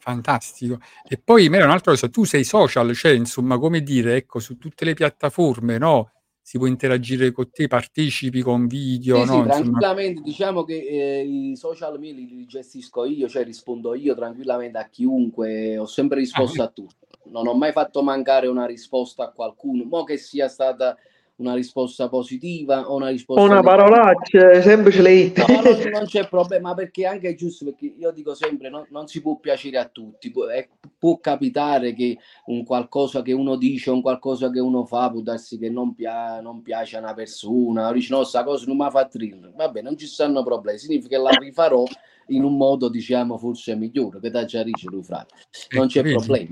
Fantastico. 0.03 0.80
E 1.07 1.17
poi, 1.17 1.47
Mera, 1.47 1.63
un'altra 1.63 1.91
cosa, 1.91 2.09
tu 2.09 2.25
sei 2.25 2.43
social, 2.43 2.93
cioè, 2.93 3.13
insomma, 3.13 3.57
come 3.57 3.80
dire, 3.80 4.17
ecco, 4.17 4.39
su 4.39 4.57
tutte 4.57 4.84
le 4.84 4.93
piattaforme, 4.93 5.77
no? 5.77 6.11
Si 6.41 6.57
può 6.57 6.67
interagire 6.67 7.31
con 7.31 7.49
te, 7.49 7.67
partecipi 7.67 8.41
con 8.41 8.67
video, 8.67 9.19
Sì, 9.19 9.21
sì, 9.21 9.27
no? 9.27 9.45
Insomma, 9.45 9.61
tranquillamente, 9.61 10.21
diciamo 10.21 10.65
che 10.65 10.75
eh, 10.75 11.23
i 11.23 11.55
social 11.55 11.97
media 11.99 12.15
li, 12.15 12.35
li 12.35 12.45
gestisco 12.45 13.05
io, 13.05 13.30
cioè 13.30 13.45
rispondo 13.45 13.95
io 13.95 14.13
tranquillamente 14.13 14.77
a 14.77 14.89
chiunque, 14.89 15.77
ho 15.77 15.85
sempre 15.85 16.17
ah, 16.17 16.19
risposto 16.19 16.61
a 16.61 16.67
tutti, 16.67 17.07
non 17.31 17.47
ho 17.47 17.53
mai 17.53 17.71
fatto 17.71 18.03
mancare 18.03 18.47
una 18.47 18.65
risposta 18.65 19.23
a 19.23 19.31
qualcuno, 19.31 19.85
mo 19.85 20.03
che 20.03 20.17
sia 20.17 20.49
stata 20.49 20.97
una 21.35 21.55
risposta 21.55 22.10
positiva 22.10 22.89
o 22.89 22.95
una 22.95 23.10
risposta 23.10 23.41
Una 23.43 23.60
negativa. 23.61 23.84
parolaccia, 23.85 24.61
semplice 24.61 25.01
lei. 25.01 25.34
No, 25.35 25.45
non, 25.61 25.89
non 25.91 26.05
c'è 26.05 26.27
problema 26.27 26.73
perché 26.76 27.05
anche 27.07 27.30
è 27.30 27.35
giusto 27.35 27.65
perché 27.65 27.93
io 27.97 28.11
dico 28.11 28.35
sempre 28.35 28.69
non, 28.69 28.85
non 28.89 29.07
si 29.07 29.22
può 29.22 29.38
piacere 29.38 29.77
a 29.77 29.85
tutti 29.85 30.30
può, 30.31 30.45
è- 30.45 30.69
può 30.97 31.19
capitare 31.19 31.93
che 31.93 32.18
un 32.45 32.64
qualcosa 32.64 33.22
che 33.22 33.34
uno 33.34 33.55
dice 33.55 33.89
un 33.89 34.01
qualcosa 34.01 34.49
che 34.51 34.60
uno 34.60 34.85
fa 34.85 35.10
può 35.10 35.22
darsi 35.22 35.57
che 35.57 35.69
non, 35.69 35.95
pia- 35.95 36.39
non 36.39 36.61
piace 36.61 36.97
a 36.97 36.99
una 36.99 37.14
persona 37.14 37.89
o 37.89 37.93
dici 37.93 38.11
no 38.11 38.23
sta 38.23 38.43
cosa 38.43 38.65
non 38.68 38.77
mi 38.77 38.84
ha 38.85 38.89
fatto 38.89 39.18
ridere 39.18 39.51
vabbè 39.55 39.81
non 39.81 39.97
ci 39.97 40.05
stanno 40.05 40.43
problemi 40.43 40.77
significa 40.77 41.18
che 41.18 41.22
la 41.22 41.31
rifarò 41.31 41.84
in 42.27 42.43
un 42.43 42.55
modo 42.55 42.89
diciamo 42.89 43.38
forse 43.38 43.76
migliore 43.76 44.19
che 44.22 44.30
da 44.30 44.45
già 44.45 44.64
dice 44.64 44.88
lui 44.89 45.03
frate 45.03 45.34
non 45.76 45.88
c'è 45.88 46.03
problema 46.03 46.49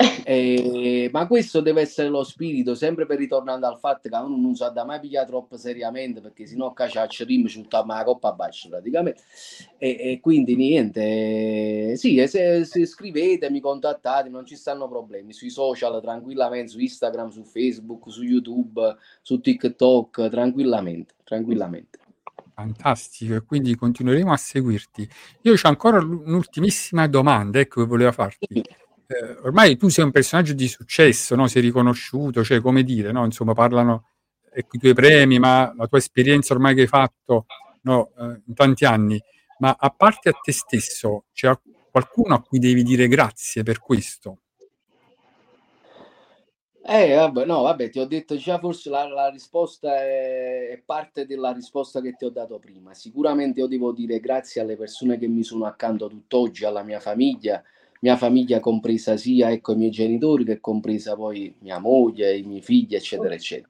Eh, 0.30 1.08
ma 1.12 1.26
questo 1.26 1.60
deve 1.60 1.80
essere 1.80 2.08
lo 2.08 2.22
spirito, 2.22 2.74
sempre 2.74 3.04
per 3.04 3.18
ritornando 3.18 3.66
al 3.66 3.78
fatto 3.78 4.08
che 4.08 4.14
uno 4.14 4.36
non 4.36 4.54
si 4.54 4.62
ha 4.62 4.68
da 4.68 4.84
mai 4.84 5.00
pigliare 5.00 5.26
troppo 5.26 5.56
seriamente 5.56 6.20
perché 6.20 6.46
sennò 6.46 6.72
cacciaccia 6.72 7.24
rim 7.24 7.46
ci 7.48 7.66
la 7.68 8.02
coppa 8.04 8.32
bassa 8.32 8.68
praticamente. 8.68 9.22
E, 9.76 9.96
e 9.98 10.20
quindi 10.20 10.54
niente, 10.54 11.90
eh, 11.90 11.96
sì, 11.96 12.16
e 12.18 12.28
se, 12.28 12.64
se 12.64 12.86
scrivete, 12.86 13.50
mi 13.50 13.60
contattate, 13.60 14.28
non 14.28 14.46
ci 14.46 14.54
stanno 14.54 14.88
problemi. 14.88 15.32
Sui 15.32 15.50
social 15.50 16.00
tranquillamente, 16.00 16.68
su 16.68 16.78
Instagram, 16.78 17.30
su 17.30 17.42
Facebook, 17.42 18.10
su 18.10 18.22
YouTube, 18.22 18.96
su 19.22 19.40
TikTok, 19.40 20.28
tranquillamente, 20.28 21.14
tranquillamente. 21.24 21.98
Fantastico, 22.54 23.34
e 23.34 23.42
quindi 23.42 23.74
continueremo 23.74 24.32
a 24.32 24.36
seguirti. 24.36 25.08
Io 25.42 25.54
c'ho 25.54 25.68
ancora 25.68 25.98
un'ultimissima 25.98 27.06
domanda, 27.08 27.58
ecco, 27.58 27.80
che 27.80 27.86
volevo 27.86 28.12
farti. 28.12 28.62
Eh, 29.10 29.38
ormai 29.42 29.76
tu 29.76 29.88
sei 29.88 30.04
un 30.04 30.12
personaggio 30.12 30.52
di 30.52 30.68
successo, 30.68 31.34
no? 31.34 31.48
Sei 31.48 31.60
riconosciuto, 31.62 32.44
cioè, 32.44 32.60
come 32.60 32.84
dire, 32.84 33.10
no? 33.10 33.24
Insomma, 33.24 33.54
parlano 33.54 34.10
ecco, 34.52 34.76
i 34.76 34.78
tuoi 34.78 34.94
premi, 34.94 35.40
ma 35.40 35.74
la 35.76 35.88
tua 35.88 35.98
esperienza 35.98 36.54
ormai 36.54 36.76
che 36.76 36.82
hai 36.82 36.86
fatto, 36.86 37.46
no, 37.82 38.12
eh, 38.16 38.40
in 38.46 38.54
tanti 38.54 38.84
anni. 38.84 39.20
Ma 39.58 39.76
a 39.76 39.90
parte 39.90 40.28
a 40.28 40.32
te 40.40 40.52
stesso, 40.52 41.24
c'è 41.32 41.52
qualcuno 41.90 42.34
a 42.34 42.40
cui 42.40 42.60
devi 42.60 42.84
dire 42.84 43.08
grazie 43.08 43.64
per 43.64 43.80
questo? 43.80 44.42
Eh, 46.82 47.12
vabbè, 47.14 47.44
no, 47.46 47.62
vabbè, 47.62 47.90
ti 47.90 47.98
ho 47.98 48.06
detto 48.06 48.36
già, 48.36 48.60
forse 48.60 48.90
la, 48.90 49.08
la 49.08 49.28
risposta 49.28 49.96
è, 49.96 50.68
è 50.68 50.82
parte 50.84 51.26
della 51.26 51.52
risposta 51.52 52.00
che 52.00 52.14
ti 52.16 52.24
ho 52.24 52.30
dato 52.30 52.60
prima. 52.60 52.94
Sicuramente 52.94 53.58
io 53.58 53.66
devo 53.66 53.90
dire 53.90 54.20
grazie 54.20 54.60
alle 54.60 54.76
persone 54.76 55.18
che 55.18 55.26
mi 55.26 55.42
sono 55.42 55.66
accanto 55.66 56.06
tutt'oggi, 56.06 56.64
alla 56.64 56.84
mia 56.84 57.00
famiglia, 57.00 57.60
mia 58.00 58.16
famiglia 58.16 58.60
compresa 58.60 59.16
sia, 59.16 59.50
ecco, 59.50 59.72
i 59.72 59.76
miei 59.76 59.90
genitori, 59.90 60.44
che 60.44 60.60
compresa 60.60 61.14
poi 61.16 61.54
mia 61.60 61.78
moglie, 61.78 62.36
i 62.36 62.42
miei 62.42 62.62
figli, 62.62 62.94
eccetera, 62.94 63.34
eccetera. 63.34 63.68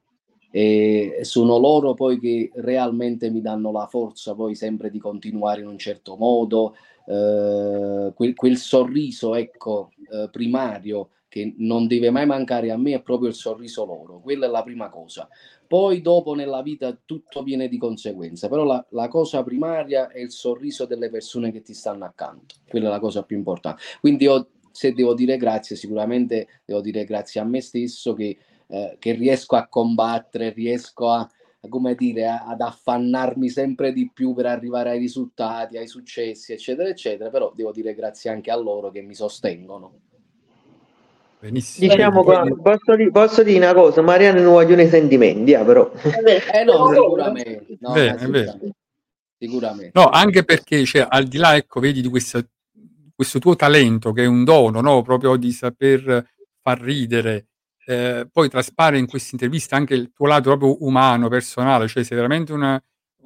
E 0.53 1.19
sono 1.21 1.57
loro 1.57 1.93
poi 1.93 2.19
che 2.19 2.51
realmente 2.55 3.29
mi 3.29 3.39
danno 3.39 3.71
la 3.71 3.87
forza 3.87 4.35
poi 4.35 4.53
sempre 4.53 4.89
di 4.89 4.99
continuare 4.99 5.61
in 5.61 5.67
un 5.67 5.77
certo 5.77 6.17
modo, 6.17 6.75
eh, 7.05 8.11
quel, 8.13 8.35
quel 8.35 8.57
sorriso, 8.57 9.35
ecco, 9.35 9.91
eh, 10.11 10.27
primario 10.29 11.09
che 11.31 11.53
non 11.59 11.87
deve 11.87 12.09
mai 12.09 12.25
mancare 12.25 12.71
a 12.71 12.77
me 12.77 12.93
è 12.93 13.01
proprio 13.01 13.29
il 13.29 13.35
sorriso 13.35 13.85
loro, 13.85 14.19
quella 14.19 14.47
è 14.47 14.49
la 14.49 14.63
prima 14.63 14.89
cosa. 14.89 15.29
Poi 15.65 16.01
dopo 16.01 16.35
nella 16.35 16.61
vita 16.61 16.99
tutto 17.05 17.41
viene 17.41 17.69
di 17.69 17.77
conseguenza, 17.77 18.49
però 18.49 18.65
la, 18.65 18.85
la 18.89 19.07
cosa 19.07 19.41
primaria 19.41 20.09
è 20.09 20.19
il 20.19 20.31
sorriso 20.31 20.85
delle 20.85 21.09
persone 21.09 21.53
che 21.53 21.61
ti 21.61 21.73
stanno 21.73 22.03
accanto, 22.03 22.55
quella 22.67 22.89
è 22.89 22.91
la 22.91 22.99
cosa 22.99 23.23
più 23.23 23.37
importante. 23.37 23.81
Quindi 24.01 24.25
io 24.25 24.49
se 24.71 24.91
devo 24.91 25.13
dire 25.13 25.37
grazie, 25.37 25.77
sicuramente 25.77 26.47
devo 26.65 26.81
dire 26.81 27.05
grazie 27.05 27.39
a 27.39 27.45
me 27.45 27.61
stesso 27.61 28.13
che, 28.13 28.37
eh, 28.67 28.97
che 28.99 29.13
riesco 29.13 29.55
a 29.55 29.67
combattere, 29.69 30.49
riesco 30.49 31.11
a, 31.11 31.25
come 31.69 31.95
dire, 31.95 32.27
ad 32.27 32.59
affannarmi 32.59 33.47
sempre 33.47 33.93
di 33.93 34.11
più 34.13 34.33
per 34.33 34.47
arrivare 34.47 34.89
ai 34.89 34.99
risultati, 34.99 35.77
ai 35.77 35.87
successi, 35.87 36.51
eccetera, 36.51 36.89
eccetera, 36.89 37.29
però 37.29 37.53
devo 37.55 37.71
dire 37.71 37.93
grazie 37.93 38.29
anche 38.29 38.51
a 38.51 38.57
loro 38.57 38.91
che 38.91 39.01
mi 39.01 39.15
sostengono. 39.15 40.10
Benissimo. 41.41 41.91
Diciamo, 41.91 42.23
qua- 42.23 42.45
posso, 42.61 42.95
di- 42.95 43.09
posso 43.09 43.41
dire 43.41 43.57
una 43.57 43.73
cosa, 43.73 44.03
Mariano 44.03 44.41
non 44.41 44.51
vogliono 44.51 44.83
i 44.83 44.87
sentimenti, 44.87 45.55
ah, 45.55 45.65
però. 45.65 45.91
Eh 46.53 46.63
no, 46.63 46.87
sicuramente, 46.93 47.77
no, 47.79 47.95
è 47.95 47.99
vero. 47.99 48.17
sicuramente, 48.19 48.75
sicuramente. 49.39 49.91
No, 49.99 50.09
anche 50.09 50.43
perché, 50.43 50.85
cioè, 50.85 51.07
al 51.09 51.23
di 51.23 51.37
là, 51.37 51.55
ecco, 51.55 51.79
vedi 51.79 52.01
di 52.01 52.09
questa- 52.09 52.45
questo 53.15 53.39
tuo 53.39 53.55
talento 53.55 54.11
che 54.11 54.23
è 54.23 54.27
un 54.27 54.43
dono, 54.43 54.81
no? 54.81 55.01
Proprio 55.01 55.35
di 55.35 55.51
saper 55.51 56.27
far 56.61 56.79
ridere, 56.79 57.47
eh, 57.87 58.27
poi 58.31 58.47
traspare 58.47 58.99
in 58.99 59.07
questa 59.07 59.29
intervista 59.31 59.75
anche 59.75 59.95
il 59.95 60.11
tuo 60.13 60.27
lato 60.27 60.55
proprio 60.55 60.85
umano, 60.85 61.27
personale, 61.27 61.87
cioè 61.87 62.03
sei 62.03 62.17
veramente 62.17 62.53
una, 62.53 62.79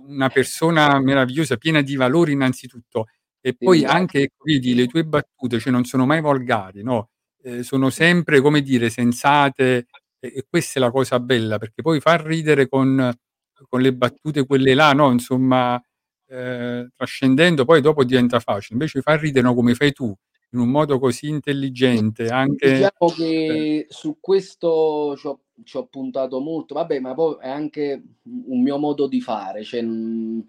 una 0.08 0.30
persona 0.30 0.98
meravigliosa, 1.00 1.58
piena 1.58 1.82
di 1.82 1.98
valori 1.98 2.32
innanzitutto, 2.32 3.08
e 3.42 3.54
poi 3.58 3.84
anche, 3.84 4.22
ecco, 4.22 4.46
vedi, 4.46 4.74
le 4.74 4.88
tue 4.88 5.04
battute, 5.04 5.60
cioè 5.60 5.74
non 5.74 5.84
sono 5.84 6.06
mai 6.06 6.22
volgari, 6.22 6.82
no? 6.82 7.10
Eh, 7.48 7.62
sono 7.62 7.92
sempre, 7.92 8.42
come 8.42 8.62
dire, 8.64 8.90
sensate, 8.90 9.86
e, 10.20 10.34
e 10.36 10.46
questa 10.50 10.80
è 10.80 10.82
la 10.82 10.90
cosa 10.90 11.20
bella, 11.20 11.60
perché 11.60 11.84
poi 11.84 12.00
far 12.00 12.24
ridere 12.26 12.68
con, 12.68 13.14
con 13.70 13.82
le 13.82 13.94
battute 13.94 14.48
quelle 14.48 14.74
là, 14.74 14.94
no? 14.94 15.12
Insomma, 15.12 15.80
eh, 16.28 16.88
trascendendo 16.96 17.64
poi 17.64 17.82
dopo 17.82 18.04
diventa 18.04 18.40
facile. 18.40 18.74
Invece 18.74 19.02
far 19.02 19.20
ridere 19.20 19.46
no, 19.46 19.54
come 19.54 19.76
fai 19.76 19.92
tu, 19.92 20.12
in 20.54 20.60
un 20.60 20.70
modo 20.70 20.98
così 20.98 21.28
intelligente, 21.28 22.30
anche... 22.30 22.68
Diciamo 22.68 23.12
eh, 23.12 23.14
che 23.14 23.86
su 23.90 24.18
questo 24.20 25.16
ci 25.16 25.28
ho, 25.28 25.42
ci 25.64 25.78
ho 25.78 25.86
puntato 25.86 26.40
molto, 26.40 26.74
vabbè, 26.74 27.00
ma 27.00 27.14
poi 27.14 27.38
è 27.42 27.50
anche 27.50 28.02
un 28.24 28.64
mio 28.64 28.80
modo 28.80 29.06
di 29.06 29.22
fare, 29.22 29.64
cioè, 29.64 29.84
mh, 29.84 30.48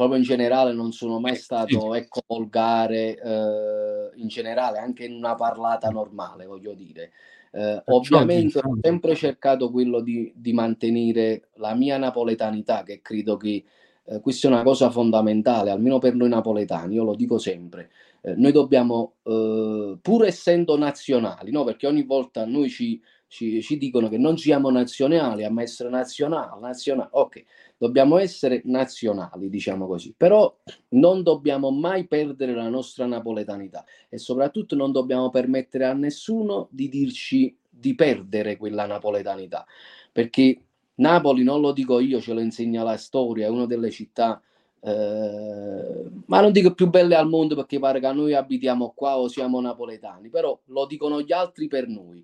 proprio 0.00 0.18
in 0.18 0.24
generale 0.24 0.72
non 0.72 0.92
sono 0.92 1.20
mai 1.20 1.36
sì, 1.36 1.42
stato, 1.42 1.92
ecco, 1.94 2.22
volgare, 2.26 3.20
eh, 3.20 4.10
in 4.14 4.28
generale, 4.28 4.78
anche 4.78 5.04
in 5.04 5.12
una 5.12 5.34
parlata 5.34 5.90
normale, 5.90 6.46
voglio 6.46 6.72
dire. 6.72 7.12
Eh, 7.52 7.82
perciò 7.84 8.20
ovviamente 8.20 8.60
ho 8.60 8.78
sempre 8.80 9.14
cercato 9.14 9.70
quello 9.70 10.00
di, 10.00 10.32
di 10.34 10.54
mantenere 10.54 11.48
la 11.56 11.74
mia 11.74 11.98
napoletanità, 11.98 12.82
che 12.82 13.02
credo 13.02 13.36
che 13.36 13.62
eh, 14.04 14.20
questa 14.20 14.48
è 14.48 14.50
una 14.50 14.62
cosa 14.62 14.88
fondamentale, 14.88 15.68
almeno 15.68 15.98
per 15.98 16.14
noi 16.14 16.30
napoletani, 16.30 16.94
io 16.94 17.04
lo 17.04 17.14
dico 17.14 17.36
sempre. 17.36 17.90
Eh, 18.22 18.34
noi 18.36 18.52
dobbiamo, 18.52 19.16
eh, 19.24 19.98
pur 20.00 20.24
essendo 20.24 20.78
nazionali, 20.78 21.50
no? 21.50 21.64
perché 21.64 21.86
ogni 21.86 22.04
volta 22.04 22.46
noi 22.46 22.70
ci, 22.70 22.98
ci, 23.26 23.60
ci 23.60 23.76
dicono 23.76 24.08
che 24.08 24.16
non 24.16 24.38
siamo 24.38 24.70
nazionali, 24.70 25.44
a 25.44 25.52
essere 25.58 25.90
nazionali, 25.90 26.58
nazionali, 26.58 27.10
ok, 27.12 27.44
dobbiamo 27.80 28.18
essere 28.18 28.60
nazionali, 28.66 29.48
diciamo 29.48 29.86
così, 29.86 30.12
però 30.14 30.54
non 30.88 31.22
dobbiamo 31.22 31.70
mai 31.70 32.06
perdere 32.06 32.52
la 32.52 32.68
nostra 32.68 33.06
napoletanità 33.06 33.86
e 34.10 34.18
soprattutto 34.18 34.76
non 34.76 34.92
dobbiamo 34.92 35.30
permettere 35.30 35.86
a 35.86 35.94
nessuno 35.94 36.68
di 36.70 36.90
dirci 36.90 37.56
di 37.70 37.94
perdere 37.94 38.58
quella 38.58 38.84
napoletanità, 38.84 39.64
perché 40.12 40.60
Napoli, 40.96 41.42
non 41.42 41.62
lo 41.62 41.72
dico 41.72 42.00
io, 42.00 42.20
ce 42.20 42.34
lo 42.34 42.40
insegna 42.40 42.82
la 42.82 42.98
storia, 42.98 43.46
è 43.46 43.48
una 43.48 43.64
delle 43.64 43.90
città 43.90 44.42
eh, 44.82 46.10
ma 46.26 46.40
non 46.40 46.52
dico 46.52 46.74
più 46.74 46.88
belle 46.88 47.14
al 47.14 47.28
mondo 47.28 47.54
perché 47.54 47.78
pare 47.78 48.00
che 48.00 48.12
noi 48.12 48.34
abitiamo 48.34 48.92
qua 48.94 49.18
o 49.18 49.28
siamo 49.28 49.58
napoletani, 49.58 50.28
però 50.28 50.58
lo 50.66 50.86
dicono 50.86 51.22
gli 51.22 51.32
altri 51.32 51.66
per 51.66 51.88
noi. 51.88 52.22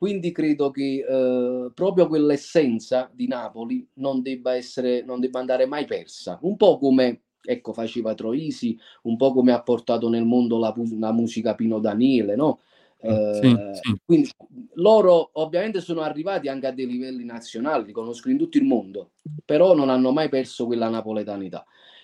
Quindi 0.00 0.32
credo 0.32 0.70
che 0.70 1.04
eh, 1.06 1.70
proprio 1.74 2.06
quell'essenza 2.08 3.10
di 3.12 3.26
Napoli 3.28 3.86
non 3.96 4.22
debba 4.22 4.54
essere, 4.54 5.02
non 5.04 5.20
debba 5.20 5.40
andare 5.40 5.66
mai 5.66 5.84
persa. 5.84 6.38
Un 6.40 6.56
po' 6.56 6.78
come 6.78 7.24
ecco, 7.42 7.74
faceva 7.74 8.14
Troisi, 8.14 8.78
un 9.02 9.18
po' 9.18 9.34
come 9.34 9.52
ha 9.52 9.60
portato 9.60 10.08
nel 10.08 10.24
mondo 10.24 10.56
la, 10.58 10.74
la 10.98 11.12
musica 11.12 11.54
Pino 11.54 11.80
Daniele, 11.80 12.34
no? 12.34 12.60
Sì, 12.96 13.46
Eh, 13.46 13.68
sì. 13.72 13.94
quindi 14.02 14.30
loro 14.76 15.32
ovviamente 15.34 15.82
sono 15.82 16.00
arrivati 16.00 16.48
anche 16.48 16.66
a 16.66 16.72
dei 16.72 16.86
livelli 16.86 17.24
nazionali, 17.24 17.84
li 17.84 17.92
conoscono 17.92 18.32
in 18.32 18.40
tutto 18.40 18.56
il 18.56 18.64
mondo, 18.64 19.10
però 19.44 19.74
non 19.74 19.90
hanno 19.90 20.12
mai 20.12 20.30
perso 20.30 20.64
quella 20.64 20.88
napoletanità. 20.88 21.62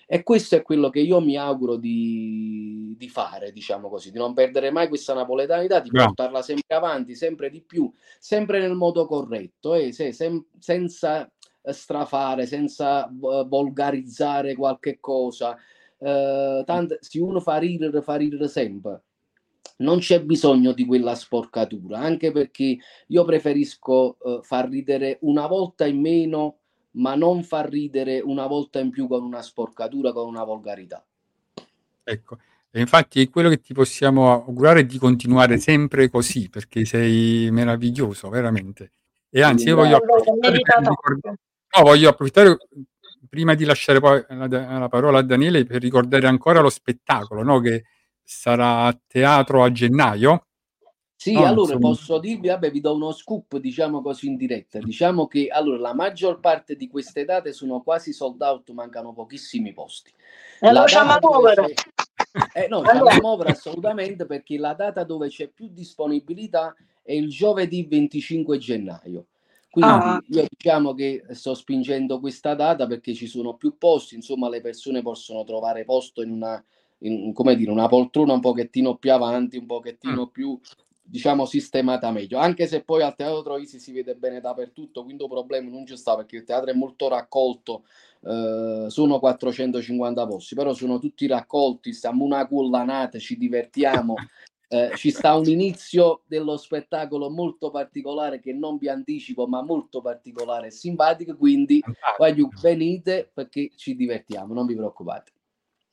E 0.09 0.23
questo 0.23 0.55
è 0.55 0.63
quello 0.63 0.89
che 0.89 1.01
io 1.01 1.21
mi 1.21 1.37
auguro 1.37 1.75
di, 1.75 2.95
di 2.97 3.09
fare, 3.09 3.51
diciamo 3.51 3.89
così, 3.89 4.13
di 4.13 4.19
non 4.19 4.35
perdere 4.35 4.71
mai 4.71 4.87
questa 4.87 5.15
napoletanità, 5.15 5.81
di 5.81 5.91
Bravo. 5.91 6.15
portarla 6.15 6.43
sempre 6.43 6.77
avanti, 6.77 7.17
sempre 7.17 7.51
di 7.51 7.61
più, 7.61 7.93
sempre 8.21 8.61
nel 8.61 8.75
modo 8.75 9.05
corretto, 9.07 9.75
e 9.75 9.91
se- 9.91 10.13
sem- 10.13 10.47
senza 10.61 11.29
eh, 11.61 11.73
strafare, 11.73 12.47
senza 12.47 13.09
eh, 13.09 13.45
volgarizzare 13.49 14.55
qualche 14.55 14.99
cosa. 15.01 15.57
Eh, 15.99 16.63
tant- 16.65 16.99
se 17.01 17.21
uno 17.21 17.41
fa 17.41 17.57
ridere, 17.57 18.01
fa 18.01 18.15
ridere 18.15 18.47
sempre. 18.47 19.03
Non 19.79 19.99
c'è 19.99 20.23
bisogno 20.23 20.71
di 20.73 20.87
quella 20.87 21.17
sporcatura, 21.17 21.99
anche 21.99 22.31
perché 22.31 22.79
io 23.09 23.25
preferisco 23.25 24.17
eh, 24.21 24.39
far 24.43 24.69
ridere 24.69 25.19
una 25.23 25.49
volta 25.49 25.85
in 25.85 26.01
meno, 26.01 26.59
ma 26.97 27.15
non 27.15 27.43
far 27.43 27.69
ridere 27.69 28.21
una 28.21 28.47
volta 28.47 28.79
in 28.79 28.91
più 28.91 29.07
con 29.09 29.23
una 29.23 29.43
sporcatura, 29.43 30.13
con 30.13 30.27
una 30.29 30.45
volgarità. 30.45 31.05
Ecco, 32.05 32.39
e 32.71 32.81
infatti 32.81 33.29
quello 33.29 33.49
che 33.49 33.61
ti 33.61 33.73
possiamo 33.73 34.33
augurare 34.33 34.81
è 34.81 34.85
di 34.85 34.99
continuare 34.99 35.59
sempre 35.59 36.09
così, 36.11 36.49
perché 36.49 36.85
sei 36.85 37.51
meraviglioso, 37.51 38.29
veramente. 38.29 38.91
E 39.31 39.43
anzi, 39.43 39.69
io 39.69 39.77
voglio 39.77 39.97
approfittare 39.97 40.63
no, 40.85 41.83
voglio 41.83 42.09
approfittare 42.09 42.57
prima 43.29 43.55
di 43.55 43.65
lasciare 43.65 44.01
poi 44.01 44.25
la, 44.29 44.79
la 44.79 44.89
parola 44.89 45.19
a 45.19 45.23
Daniele 45.23 45.65
per 45.65 45.83
ricordare 45.83 46.27
ancora 46.27 46.61
lo 46.61 46.71
spettacolo, 46.71 47.43
no? 47.43 47.61
Che 47.61 47.85
sarà 48.23 48.85
a 48.85 48.99
teatro 49.07 49.63
a 49.63 49.71
gennaio. 49.71 50.46
Sì, 51.19 51.33
No, 51.33 51.47
allora 51.47 51.73
insomma. 51.75 51.89
posso 51.95 52.19
dirvi, 52.19 52.49
vabbè, 52.49 52.71
vi 52.71 52.81
do 52.81 52.95
uno 52.95 53.11
scoop, 53.11 53.57
diciamo 53.57 54.03
così 54.03 54.27
in 54.27 54.37
diretta. 54.37 54.79
Diciamo 54.79 55.27
che 55.27 55.49
allora 55.49 55.79
la 55.79 55.95
maggior 55.95 56.41
parte 56.41 56.77
di 56.77 56.89
queste 56.89 57.25
date 57.25 57.53
sono 57.53 57.81
quasi 57.81 58.13
sold 58.13 58.41
out, 58.43 58.71
mancano 58.73 59.13
pochissimi 59.15 59.73
posti. 59.73 60.11
E 60.61 60.67
allora 60.69 60.83
La 60.85 60.89
c'è 60.89 60.99
data 60.99 61.19
dove 61.19 61.33
muovere. 61.39 61.75
c'è- 61.75 62.65
eh, 62.65 62.69
no, 62.69 62.83
Allora. 62.83 63.13
c'è 63.15 63.21
muovere 63.21 63.51
assolutamente 63.51 64.27
perché 64.27 64.59
la 64.59 64.75
data 64.75 65.05
dove 65.05 65.29
c'è 65.29 65.49
più 65.49 65.69
disponibilità 65.73 66.75
è 67.03 67.13
il 67.15 67.29
giovedì 67.31 67.85
25 67.85 68.59
gennaio. 68.59 69.27
Quindi 69.71 69.91
Ah. 69.91 70.23
io 70.29 70.45
diciamo 70.49 70.95
che 70.95 71.25
sto 71.31 71.55
spingendo 71.55 72.21
questa 72.21 72.55
data 72.55 72.87
perché 72.87 73.15
ci 73.15 73.27
sono 73.27 73.55
più 73.55 73.77
posti, 73.79 74.15
insomma 74.15 74.49
le 74.49 74.61
persone 74.61 75.03
possono 75.03 75.45
trovare 75.45 75.85
posto 75.85 76.23
in 76.23 76.31
una, 76.31 76.63
in, 76.99 77.33
come 77.33 77.57
dire, 77.57 77.71
una 77.71 77.87
poltrona 77.89 78.33
un 78.35 78.41
pochettino 78.41 78.97
più 78.97 79.13
avanti, 79.13 79.57
un 79.59 79.67
pochettino 79.67 80.29
più 80.29 80.59
diciamo 81.09 81.47
sistemata 81.47 82.11
meglio, 82.11 82.39
anche 82.39 82.67
se 82.67 82.83
poi 82.83 83.03
al 83.03 83.15
Teatro 83.15 83.43
Troisi 83.43 83.79
si 83.79 83.93
vede 83.93 84.17
bene 84.17 84.41
dappertutto, 84.41 85.05
quindi 85.05 85.23
un 85.23 85.29
problema 85.29 85.71
non 85.71 85.87
ci 85.87 85.97
sta 85.97 86.17
perché 86.17 86.37
il 86.37 86.45
teatro 86.45 86.71
è 86.71 86.75
molto 86.75 87.09
raccolto, 87.09 87.85
eh, 88.23 88.87
sono 88.89 89.19
450 89.19 90.27
posti, 90.27 90.55
però 90.55 90.75
sono 90.75 90.99
tutti 90.99 91.27
raccolti, 91.27 91.93
stiamo 91.93 92.25
una 92.25 92.47
collanata, 92.49 93.19
ci 93.19 93.37
divertiamo, 93.39 94.15
eh, 94.69 94.91
ci 94.97 95.11
sta 95.11 95.37
un 95.37 95.47
inizio 95.47 96.23
dello 96.27 96.57
spettacolo 96.57 97.31
molto 97.31 97.71
particolare 97.71 98.41
che 98.41 98.53
non 98.53 98.77
vi 98.77 98.89
anticipo, 98.89 99.47
ma 99.47 99.63
molto 99.63 100.01
particolare 100.01 100.69
e 100.69 100.73
simpatico, 100.73 101.37
quindi 101.37 101.81
voglio 102.19 102.49
venite 102.61 103.31
perché 103.33 103.71
ci 103.77 103.95
divertiamo, 103.95 104.53
non 104.53 104.67
vi 104.67 104.75
preoccupate. 104.75 105.31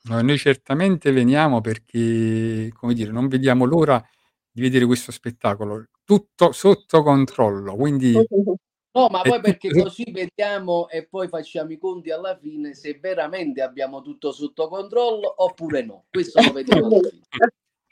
No, 0.06 0.22
noi 0.22 0.38
certamente 0.38 1.14
veniamo 1.14 1.62
perché, 1.62 2.74
come 2.76 2.94
dire, 2.94 3.10
non 3.12 3.30
vediamo 3.30 3.64
l'ora 3.64 4.06
di 4.54 4.62
vedere 4.62 4.86
questo 4.86 5.12
spettacolo 5.12 5.88
tutto 6.04 6.52
sotto 6.52 7.02
controllo. 7.04 7.76
Quindi 7.76 8.14
No, 8.96 9.08
ma 9.10 9.22
poi 9.22 9.42
perché 9.42 9.72
così 9.72 10.12
vediamo 10.12 10.88
e 10.88 11.08
poi 11.08 11.28
facciamo 11.28 11.72
i 11.72 11.80
conti 11.80 12.12
alla 12.12 12.38
fine 12.38 12.76
se 12.76 13.00
veramente 13.02 13.64
abbiamo 13.64 14.04
tutto 14.04 14.32
sotto 14.32 14.68
controllo 14.68 15.34
oppure 15.44 15.84
no. 15.84 16.06
Questo 16.12 16.40
lo 16.44 16.52
vediamo. 16.52 17.00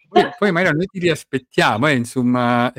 Poi, 0.07 0.29
poi 0.37 0.51
magari 0.51 0.75
noi 0.75 0.85
ti 0.85 0.99
riaspettiamo, 0.99 1.87
eh, 1.87 1.95
insomma, 1.95 2.71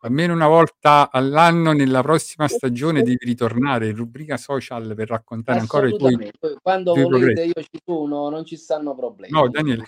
almeno 0.00 0.34
una 0.34 0.48
volta 0.48 1.08
all'anno 1.10 1.72
nella 1.72 2.02
prossima 2.02 2.48
stagione 2.48 3.02
devi 3.02 3.24
ritornare 3.24 3.88
in 3.88 3.96
rubrica 3.96 4.36
social 4.36 4.94
per 4.94 5.08
raccontare 5.08 5.60
ancora 5.60 5.88
i 5.88 5.96
tuoi, 5.96 6.32
Quando 6.60 6.90
i 6.90 6.94
tuoi 6.96 7.04
volete 7.04 7.32
progressi. 7.32 7.52
io 7.56 7.62
ci 7.62 7.80
sono, 7.82 8.28
non 8.28 8.44
ci 8.44 8.56
stanno 8.56 8.94
problemi. 8.94 9.32
No, 9.32 9.48
Daniele. 9.48 9.84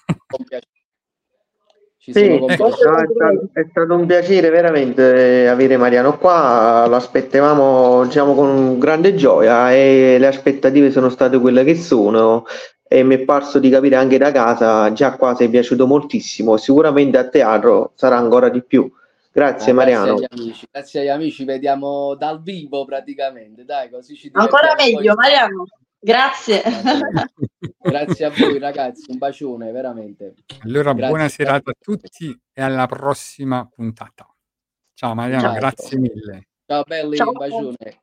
Ci 2.02 2.12
Sì, 2.12 2.24
sono 2.24 2.38
con 2.40 2.50
ecco. 2.50 2.66
è 2.66 2.72
stato, 2.72 3.48
è 3.52 3.66
stato 3.70 3.94
un 3.94 4.06
piacere 4.06 4.50
veramente 4.50 5.44
eh, 5.44 5.46
avere 5.46 5.76
Mariano 5.76 6.18
qua, 6.18 6.84
lo 6.88 6.96
aspettavamo 6.96 8.02
diciamo, 8.06 8.34
con 8.34 8.76
grande 8.80 9.14
gioia 9.14 9.72
e 9.72 10.16
le 10.18 10.26
aspettative 10.26 10.90
sono 10.90 11.10
state 11.10 11.38
quelle 11.38 11.62
che 11.62 11.76
sono 11.76 12.44
e 12.82 13.04
mi 13.04 13.14
è 13.14 13.18
parso 13.20 13.60
di 13.60 13.70
capire 13.70 13.94
anche 13.94 14.18
da 14.18 14.32
casa, 14.32 14.92
già 14.92 15.14
qua 15.16 15.36
si 15.36 15.44
è 15.44 15.48
piaciuto 15.48 15.86
moltissimo, 15.86 16.56
sicuramente 16.56 17.18
a 17.18 17.28
teatro 17.28 17.92
sarà 17.94 18.16
ancora 18.16 18.48
di 18.48 18.64
più. 18.64 18.90
Grazie 19.30 19.70
Ah, 19.70 19.74
Mariano. 19.76 20.16
Grazie 20.16 20.26
agli 20.26 20.40
amici, 20.42 20.66
grazie 20.72 21.00
agli 21.02 21.08
amici, 21.08 21.44
vediamo 21.44 22.16
dal 22.16 22.42
vivo 22.42 22.84
praticamente, 22.84 23.64
dai, 23.64 23.88
così 23.90 24.16
ci 24.16 24.28
Ancora 24.32 24.74
meglio, 24.76 25.14
Poi- 25.14 25.14
Mariano. 25.14 25.64
Grazie. 26.04 26.62
Grazie 27.78 28.24
a 28.24 28.30
voi 28.30 28.58
ragazzi, 28.58 29.12
un 29.12 29.18
bacione, 29.18 29.70
veramente. 29.70 30.34
Allora, 30.64 30.92
Grazie. 30.92 31.08
buona 31.08 31.28
serata 31.28 31.70
a 31.70 31.74
tutti 31.78 32.36
e 32.52 32.60
alla 32.60 32.86
prossima 32.86 33.64
puntata. 33.72 34.26
Ciao 34.94 35.14
Mariano, 35.14 35.42
Ciao. 35.42 35.54
grazie 35.54 35.98
mille. 35.98 36.48
Ciao 36.66 36.82
belli, 36.82 37.16
Ciao. 37.16 37.28
un 37.28 37.34
bacione. 37.34 38.02